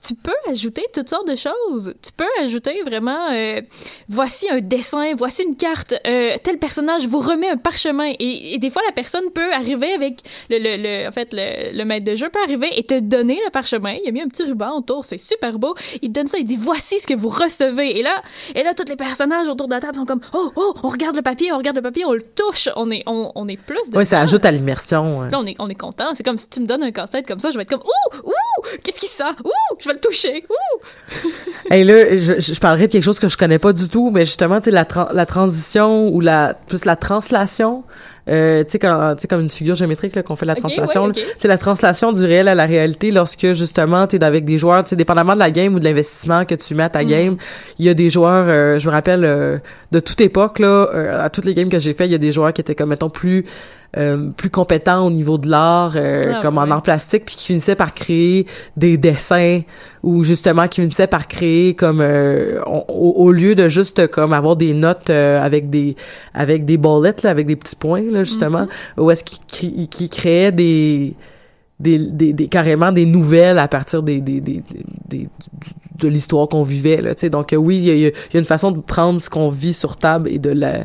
tu 0.06 0.14
peux 0.14 0.32
ajouter 0.50 0.82
toutes 0.92 1.08
sortes 1.08 1.28
de 1.28 1.36
choses. 1.36 1.94
Tu 2.04 2.12
peux 2.12 2.24
ajouter 2.42 2.82
vraiment, 2.84 3.30
euh, 3.32 3.60
voici 4.08 4.48
un 4.50 4.60
dessin, 4.60 5.14
voici 5.16 5.42
une 5.42 5.56
carte, 5.56 5.94
euh, 6.06 6.34
tel 6.42 6.58
personnage 6.58 7.06
vous 7.06 7.20
remet 7.20 7.48
un 7.48 7.56
parchemin. 7.56 8.12
Et, 8.18 8.54
et 8.54 8.58
des 8.58 8.70
fois, 8.70 8.82
la 8.86 8.92
personne 8.92 9.30
peut 9.34 9.52
arriver 9.52 9.92
avec, 9.92 10.20
le, 10.50 10.58
le, 10.58 10.76
le- 10.76 11.08
en 11.08 11.12
fait, 11.12 11.28
le, 11.32 11.76
le 11.76 11.84
maître 11.84 12.04
de 12.04 12.14
jeu 12.14 12.28
peut 12.30 12.40
arriver 12.42 12.68
et 12.78 12.84
te 12.84 12.98
donner 13.00 13.40
le 13.44 13.50
parchemin. 13.50 13.94
Il 14.02 14.08
a 14.08 14.12
mis 14.12 14.20
un 14.20 14.28
petit 14.28 14.42
ruban 14.42 14.76
autour, 14.76 15.04
c'est 15.04 15.18
super 15.18 15.58
beau. 15.58 15.74
Il 16.02 16.08
te 16.12 16.14
donne 16.20 16.26
ça, 16.28 16.38
il 16.38 16.44
dit, 16.44 16.56
voici 16.56 17.00
ce 17.00 17.06
que 17.06 17.14
vous 17.14 17.28
recevez. 17.28 17.98
Et 17.98 18.02
là, 18.02 18.20
et 18.54 18.62
là, 18.62 18.74
tous 18.74 18.88
les 18.88 18.96
personnages 18.96 19.48
autour 19.48 19.68
de 19.68 19.72
la 19.74 19.80
table 19.80 19.94
sont 19.96 20.04
comme, 20.06 20.20
oh, 20.34 20.52
oh, 20.56 20.74
on 20.82 20.88
regarde 20.88 21.16
le 21.16 21.22
papier, 21.22 21.52
on 21.52 21.58
regarde 21.58 21.76
le 21.76 21.82
papier, 21.82 22.04
on 22.04 22.12
le 22.12 22.22
touche. 22.22 22.68
On 22.76 22.90
est, 22.90 23.02
on, 23.06 23.32
on 23.34 23.48
est 23.48 23.56
plus 23.56 23.90
de 23.90 23.96
Ouais, 23.96 24.04
ça 24.04 24.20
ajoute 24.20 24.44
à 24.44 24.50
l'immersion. 24.50 25.22
Là, 25.22 25.38
on 25.38 25.46
est, 25.46 25.54
on 25.58 25.68
est 25.68 25.74
content. 25.74 26.14
C'est 26.14 26.22
comme 26.22 26.38
si 26.38 26.48
tu 26.48 26.60
me 26.60 26.66
donnes 26.66 26.82
un 26.82 26.90
casse-tête 26.92 27.26
comme 27.26 27.38
ça, 27.40 27.50
je 27.50 27.56
vais 27.56 27.62
être 27.62 27.70
comme 27.70 27.82
Ouh! 27.84 28.16
Ouh! 28.28 28.53
Qu'est-ce 28.82 29.00
qui 29.00 29.06
ça? 29.06 29.30
Ouh! 29.44 29.50
Je 29.78 29.88
vais 29.88 29.94
le 29.94 30.00
toucher! 30.00 30.44
Ouh! 30.48 31.28
Et 31.72 31.84
là, 31.84 32.16
je, 32.16 32.40
je 32.40 32.60
parlerai 32.60 32.86
de 32.86 32.92
quelque 32.92 33.04
chose 33.04 33.18
que 33.18 33.28
je 33.28 33.36
connais 33.36 33.58
pas 33.58 33.72
du 33.72 33.88
tout, 33.88 34.10
mais 34.10 34.24
justement, 34.26 34.60
tu 34.60 34.66
sais, 34.66 34.70
la, 34.70 34.86
la 35.12 35.26
transition 35.26 36.08
ou 36.08 36.20
la 36.20 36.54
plus 36.54 36.84
la 36.84 36.96
translation, 36.96 37.84
euh, 38.28 38.64
tu 38.64 38.70
sais, 38.72 38.78
quand, 38.78 39.14
tu 39.16 39.22
sais, 39.22 39.28
comme 39.28 39.40
une 39.42 39.50
figure 39.50 39.74
géométrique, 39.74 40.14
là, 40.16 40.22
qu'on 40.22 40.36
fait 40.36 40.46
la 40.46 40.54
translation, 40.54 41.06
ouais, 41.06 41.12
c'est 41.38 41.48
la 41.48 41.58
translation 41.58 42.12
du 42.12 42.24
réel 42.24 42.48
à 42.48 42.54
la 42.54 42.66
réalité 42.66 43.10
lorsque, 43.10 43.52
justement, 43.52 44.06
t'es 44.06 44.22
avec 44.24 44.44
des 44.44 44.58
joueurs, 44.58 44.84
tu 44.84 44.90
sais, 44.90 44.96
dépendamment 44.96 45.34
de 45.34 45.38
la 45.38 45.50
game 45.50 45.74
ou 45.74 45.78
de 45.78 45.84
l'investissement 45.84 46.44
que 46.44 46.54
tu 46.54 46.74
mets 46.74 46.84
à 46.84 46.88
ta 46.88 47.02
Mhm. 47.02 47.08
game, 47.08 47.36
il 47.78 47.84
y 47.86 47.88
a 47.88 47.94
des 47.94 48.08
joueurs, 48.10 48.46
euh, 48.48 48.78
je 48.78 48.86
me 48.88 48.92
rappelle, 48.92 49.24
euh, 49.24 49.58
de 49.92 50.00
toute 50.00 50.20
époque, 50.20 50.58
là, 50.58 50.88
euh, 50.94 51.24
à 51.24 51.30
toutes 51.30 51.44
les 51.44 51.54
games 51.54 51.68
que 51.68 51.78
j'ai 51.78 51.92
fait, 51.94 52.06
il 52.06 52.12
y 52.12 52.14
a 52.14 52.18
des 52.18 52.32
joueurs 52.32 52.52
qui 52.52 52.60
étaient 52.60 52.74
comme, 52.74 52.90
mettons, 52.90 53.10
plus, 53.10 53.44
euh, 53.96 54.30
plus 54.36 54.50
compétents 54.50 55.06
au 55.06 55.10
niveau 55.10 55.38
de 55.38 55.48
l'art, 55.48 55.92
euh, 55.96 56.22
Ah, 56.26 56.40
comme 56.42 56.58
en 56.58 56.62
art 56.70 56.82
plastique, 56.82 57.24
puis 57.26 57.36
qui 57.36 57.46
finissaient 57.46 57.76
par 57.76 57.94
créer 57.94 58.46
des 58.76 58.96
dessins 58.96 59.60
ou 60.02 60.24
justement 60.24 60.66
qui 60.68 60.80
finissaient 60.80 61.06
par 61.06 61.28
créer 61.28 61.74
comme 61.74 62.00
euh, 62.00 62.60
on- 62.66 62.84
au, 62.88 63.30
lieu 63.32 63.54
de 63.54 63.68
juste 63.68 64.06
comme 64.08 64.32
avoir 64.32 64.56
des 64.56 64.74
notes 64.74 65.10
euh, 65.10 65.40
avec 65.42 65.70
des 65.70 65.96
avec 66.34 66.64
des 66.64 66.76
bullets 66.76 67.14
là, 67.22 67.30
avec 67.30 67.46
des 67.46 67.56
petits 67.56 67.76
points 67.76 68.02
là 68.10 68.24
justement 68.24 68.66
où 68.98 69.10
est-ce 69.10 69.24
qu'ils 69.24 69.38
cré- 69.48 69.86
qu'ils 69.86 70.08
créaient 70.10 70.52
des 70.52 71.14
des, 71.80 71.98
des, 71.98 72.32
des- 72.32 72.48
carrément 72.48 72.92
des 72.92 73.04
nouvelles 73.06 73.58
à 73.58 73.66
partir 73.68 74.02
des, 74.02 74.20
des, 74.20 74.40
des, 74.40 74.62
des- 75.08 75.28
de 75.98 76.08
l'histoire 76.08 76.48
qu'on 76.48 76.62
vivait 76.64 77.00
là 77.00 77.14
tu 77.14 77.20
sais. 77.22 77.30
Donc 77.30 77.52
euh, 77.52 77.56
oui 77.56 77.76
il 77.78 77.84
y 77.84 77.90
a, 77.90 77.94
il 77.94 78.02
y 78.02 78.36
a 78.36 78.38
une 78.38 78.44
façon 78.44 78.70
de 78.72 78.80
prendre 78.80 79.20
ce 79.20 79.30
qu'on 79.30 79.48
vit 79.48 79.72
sur 79.74 79.96
table 79.96 80.28
et 80.28 80.38
de 80.38 80.50
la 80.50 80.84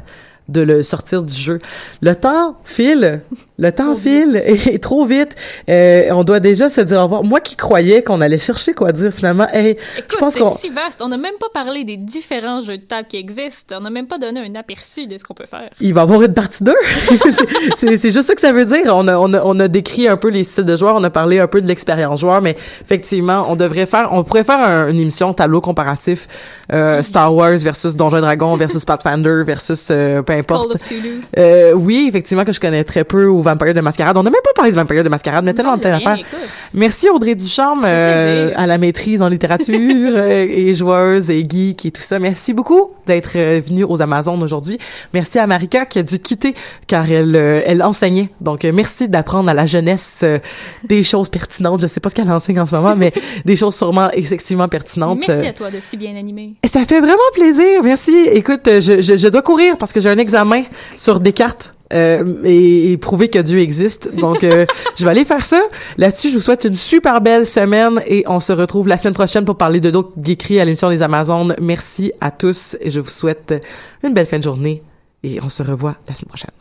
de 0.49 0.61
le 0.61 0.83
sortir 0.83 1.23
du 1.23 1.33
jeu. 1.33 1.59
Le 2.01 2.15
temps 2.15 2.57
file, 2.63 3.21
le 3.57 3.71
temps 3.71 3.95
file 3.95 4.41
et, 4.45 4.79
trop 4.79 5.05
vite. 5.05 5.35
Euh, 5.69 6.09
on 6.11 6.23
doit 6.23 6.39
déjà 6.39 6.67
se 6.69 6.81
dire 6.81 6.99
au 6.99 7.03
revoir. 7.03 7.23
Moi 7.23 7.39
qui 7.39 7.55
croyais 7.55 8.03
qu'on 8.03 8.19
allait 8.21 8.39
chercher 8.39 8.73
quoi 8.73 8.91
dire 8.91 9.13
finalement, 9.13 9.47
hey, 9.53 9.77
je 9.95 9.99
Écoute, 10.01 10.19
pense 10.19 10.33
c'est 10.33 10.39
qu'on 10.39 10.55
si 10.55 10.69
vaste. 10.69 11.01
On 11.03 11.07
n'a 11.09 11.17
même 11.17 11.35
pas 11.39 11.47
parlé 11.53 11.83
des 11.83 11.97
différents 11.97 12.61
jeux 12.61 12.77
de 12.77 12.83
table 12.83 13.07
qui 13.07 13.17
existent. 13.17 13.75
On 13.77 13.81
n'a 13.81 13.89
même 13.89 14.07
pas 14.07 14.17
donné 14.17 14.39
un 14.41 14.55
aperçu 14.59 15.07
de 15.07 15.17
ce 15.17 15.23
qu'on 15.23 15.33
peut 15.33 15.45
faire. 15.45 15.69
il 15.79 15.93
va 15.93 16.01
y 16.01 16.03
avoir 16.03 16.21
une 16.23 16.33
partie 16.33 16.63
2. 16.63 16.73
C'est- 17.75 17.99
juste 18.11 18.23
ça 18.23 18.35
que 18.35 18.41
ça 18.41 18.51
veut 18.51 18.65
dire. 18.65 18.83
On 18.95 19.07
a, 19.07 19.17
on, 19.17 19.33
a, 19.33 19.41
on 19.43 19.59
a 19.59 19.67
décrit 19.67 20.07
un 20.07 20.17
peu 20.17 20.29
les 20.29 20.43
styles 20.43 20.65
de 20.65 20.75
joueurs, 20.75 20.95
on 20.95 21.03
a 21.03 21.09
parlé 21.09 21.39
un 21.39 21.47
peu 21.47 21.61
de 21.61 21.67
l'expérience 21.67 22.21
joueur, 22.21 22.41
mais 22.41 22.55
effectivement, 22.81 23.45
on 23.49 23.55
devrait 23.55 23.85
faire, 23.85 24.09
on 24.11 24.23
pourrait 24.23 24.43
faire 24.43 24.59
un- 24.59 24.89
une 24.89 24.99
émission 24.99 25.33
tableau 25.33 25.61
comparatif 25.61 26.27
euh, 26.71 27.01
Star 27.01 27.33
Wars 27.35 27.57
versus 27.57 27.95
Donjons 27.95 28.17
et 28.17 28.21
Dragons 28.21 28.55
versus 28.55 28.83
Pathfinder 28.85 29.43
versus 29.45 29.89
euh, 29.91 30.21
importe. 30.39 30.77
Call 30.77 30.97
of. 30.97 31.19
Euh, 31.37 31.73
oui, 31.73 32.05
effectivement 32.09 32.45
que 32.45 32.51
je 32.51 32.59
connais 32.59 32.83
très 32.83 33.03
peu 33.03 33.27
ou 33.27 33.41
Vampire 33.41 33.73
de 33.73 33.81
Mascarade. 33.81 34.17
On 34.17 34.23
n'a 34.23 34.29
même 34.29 34.41
pas 34.43 34.53
parlé 34.55 34.71
de 34.71 34.75
Vampire 34.75 35.03
de 35.03 35.09
Mascarade, 35.09 35.45
mais 35.45 35.53
tellement 35.53 35.77
de 35.77 35.81
écoute. 35.87 36.25
Merci 36.73 37.09
Audrey 37.09 37.35
Ducharme 37.35 37.83
euh, 37.85 38.51
à 38.55 38.67
la 38.67 38.77
maîtrise 38.77 39.21
en 39.21 39.29
littérature 39.29 39.75
euh, 39.79 40.45
et 40.49 40.73
joueuse 40.73 41.29
et 41.29 41.45
geek 41.47 41.85
et 41.85 41.91
tout 41.91 42.01
ça. 42.01 42.19
Merci 42.19 42.53
beaucoup 42.53 42.91
d'être 43.07 43.31
euh, 43.35 43.61
venue 43.65 43.83
aux 43.83 44.01
Amazones 44.01 44.41
aujourd'hui. 44.43 44.77
Merci 45.13 45.39
à 45.39 45.47
Marika 45.47 45.85
qui 45.85 45.99
a 45.99 46.03
dû 46.03 46.19
quitter 46.19 46.53
car 46.87 47.09
elle 47.11 47.35
euh, 47.35 47.61
elle 47.65 47.81
enseignait. 47.83 48.29
Donc 48.39 48.63
merci 48.63 49.09
d'apprendre 49.09 49.49
à 49.49 49.53
la 49.53 49.65
jeunesse 49.65 50.21
euh, 50.23 50.39
des 50.83 51.03
choses 51.03 51.29
pertinentes. 51.29 51.81
Je 51.81 51.87
sais 51.87 51.99
pas 51.99 52.09
ce 52.09 52.15
qu'elle 52.15 52.31
enseigne 52.31 52.59
en 52.59 52.65
ce 52.65 52.75
moment, 52.75 52.95
mais 52.95 53.11
des 53.45 53.55
choses 53.55 53.75
sûrement 53.75 54.09
excessivement 54.11 54.67
pertinentes. 54.67 55.27
Merci 55.27 55.47
à 55.47 55.53
toi 55.53 55.71
de 55.71 55.79
si 55.81 55.97
bien 55.97 56.15
animer. 56.15 56.53
Ça 56.65 56.85
fait 56.85 56.99
vraiment 56.99 57.17
plaisir, 57.33 57.83
merci. 57.83 58.15
Écoute, 58.31 58.61
je, 58.65 59.01
je, 59.01 59.17
je 59.17 59.27
dois 59.27 59.41
courir 59.41 59.77
parce 59.77 59.91
que 59.91 59.99
j'ai 59.99 60.09
un 60.09 60.17
examen 60.17 60.28
sur 60.95 61.19
Descartes 61.19 61.71
euh, 61.91 62.43
et, 62.43 62.91
et 62.91 62.97
prouver 62.97 63.29
que 63.29 63.39
Dieu 63.39 63.59
existe. 63.59 64.13
Donc, 64.15 64.43
euh, 64.43 64.65
je 64.95 65.03
vais 65.03 65.09
aller 65.09 65.25
faire 65.25 65.43
ça. 65.43 65.61
Là-dessus, 65.97 66.29
je 66.29 66.35
vous 66.35 66.41
souhaite 66.41 66.65
une 66.65 66.75
super 66.75 67.19
belle 67.21 67.47
semaine 67.47 68.01
et 68.05 68.23
on 68.27 68.39
se 68.39 68.53
retrouve 68.53 68.87
la 68.87 68.97
semaine 68.97 69.15
prochaine 69.15 69.45
pour 69.45 69.57
parler 69.57 69.79
de 69.79 69.89
d'autres 69.89 70.13
geekeries 70.21 70.59
à 70.59 70.65
l'émission 70.65 70.89
des 70.89 71.01
Amazones. 71.01 71.55
Merci 71.59 72.11
à 72.21 72.31
tous 72.31 72.77
et 72.79 72.91
je 72.91 72.99
vous 72.99 73.09
souhaite 73.09 73.55
une 74.03 74.13
belle 74.13 74.27
fin 74.27 74.37
de 74.37 74.43
journée 74.43 74.83
et 75.23 75.39
on 75.41 75.49
se 75.49 75.63
revoit 75.63 75.95
la 76.07 76.13
semaine 76.13 76.29
prochaine. 76.29 76.51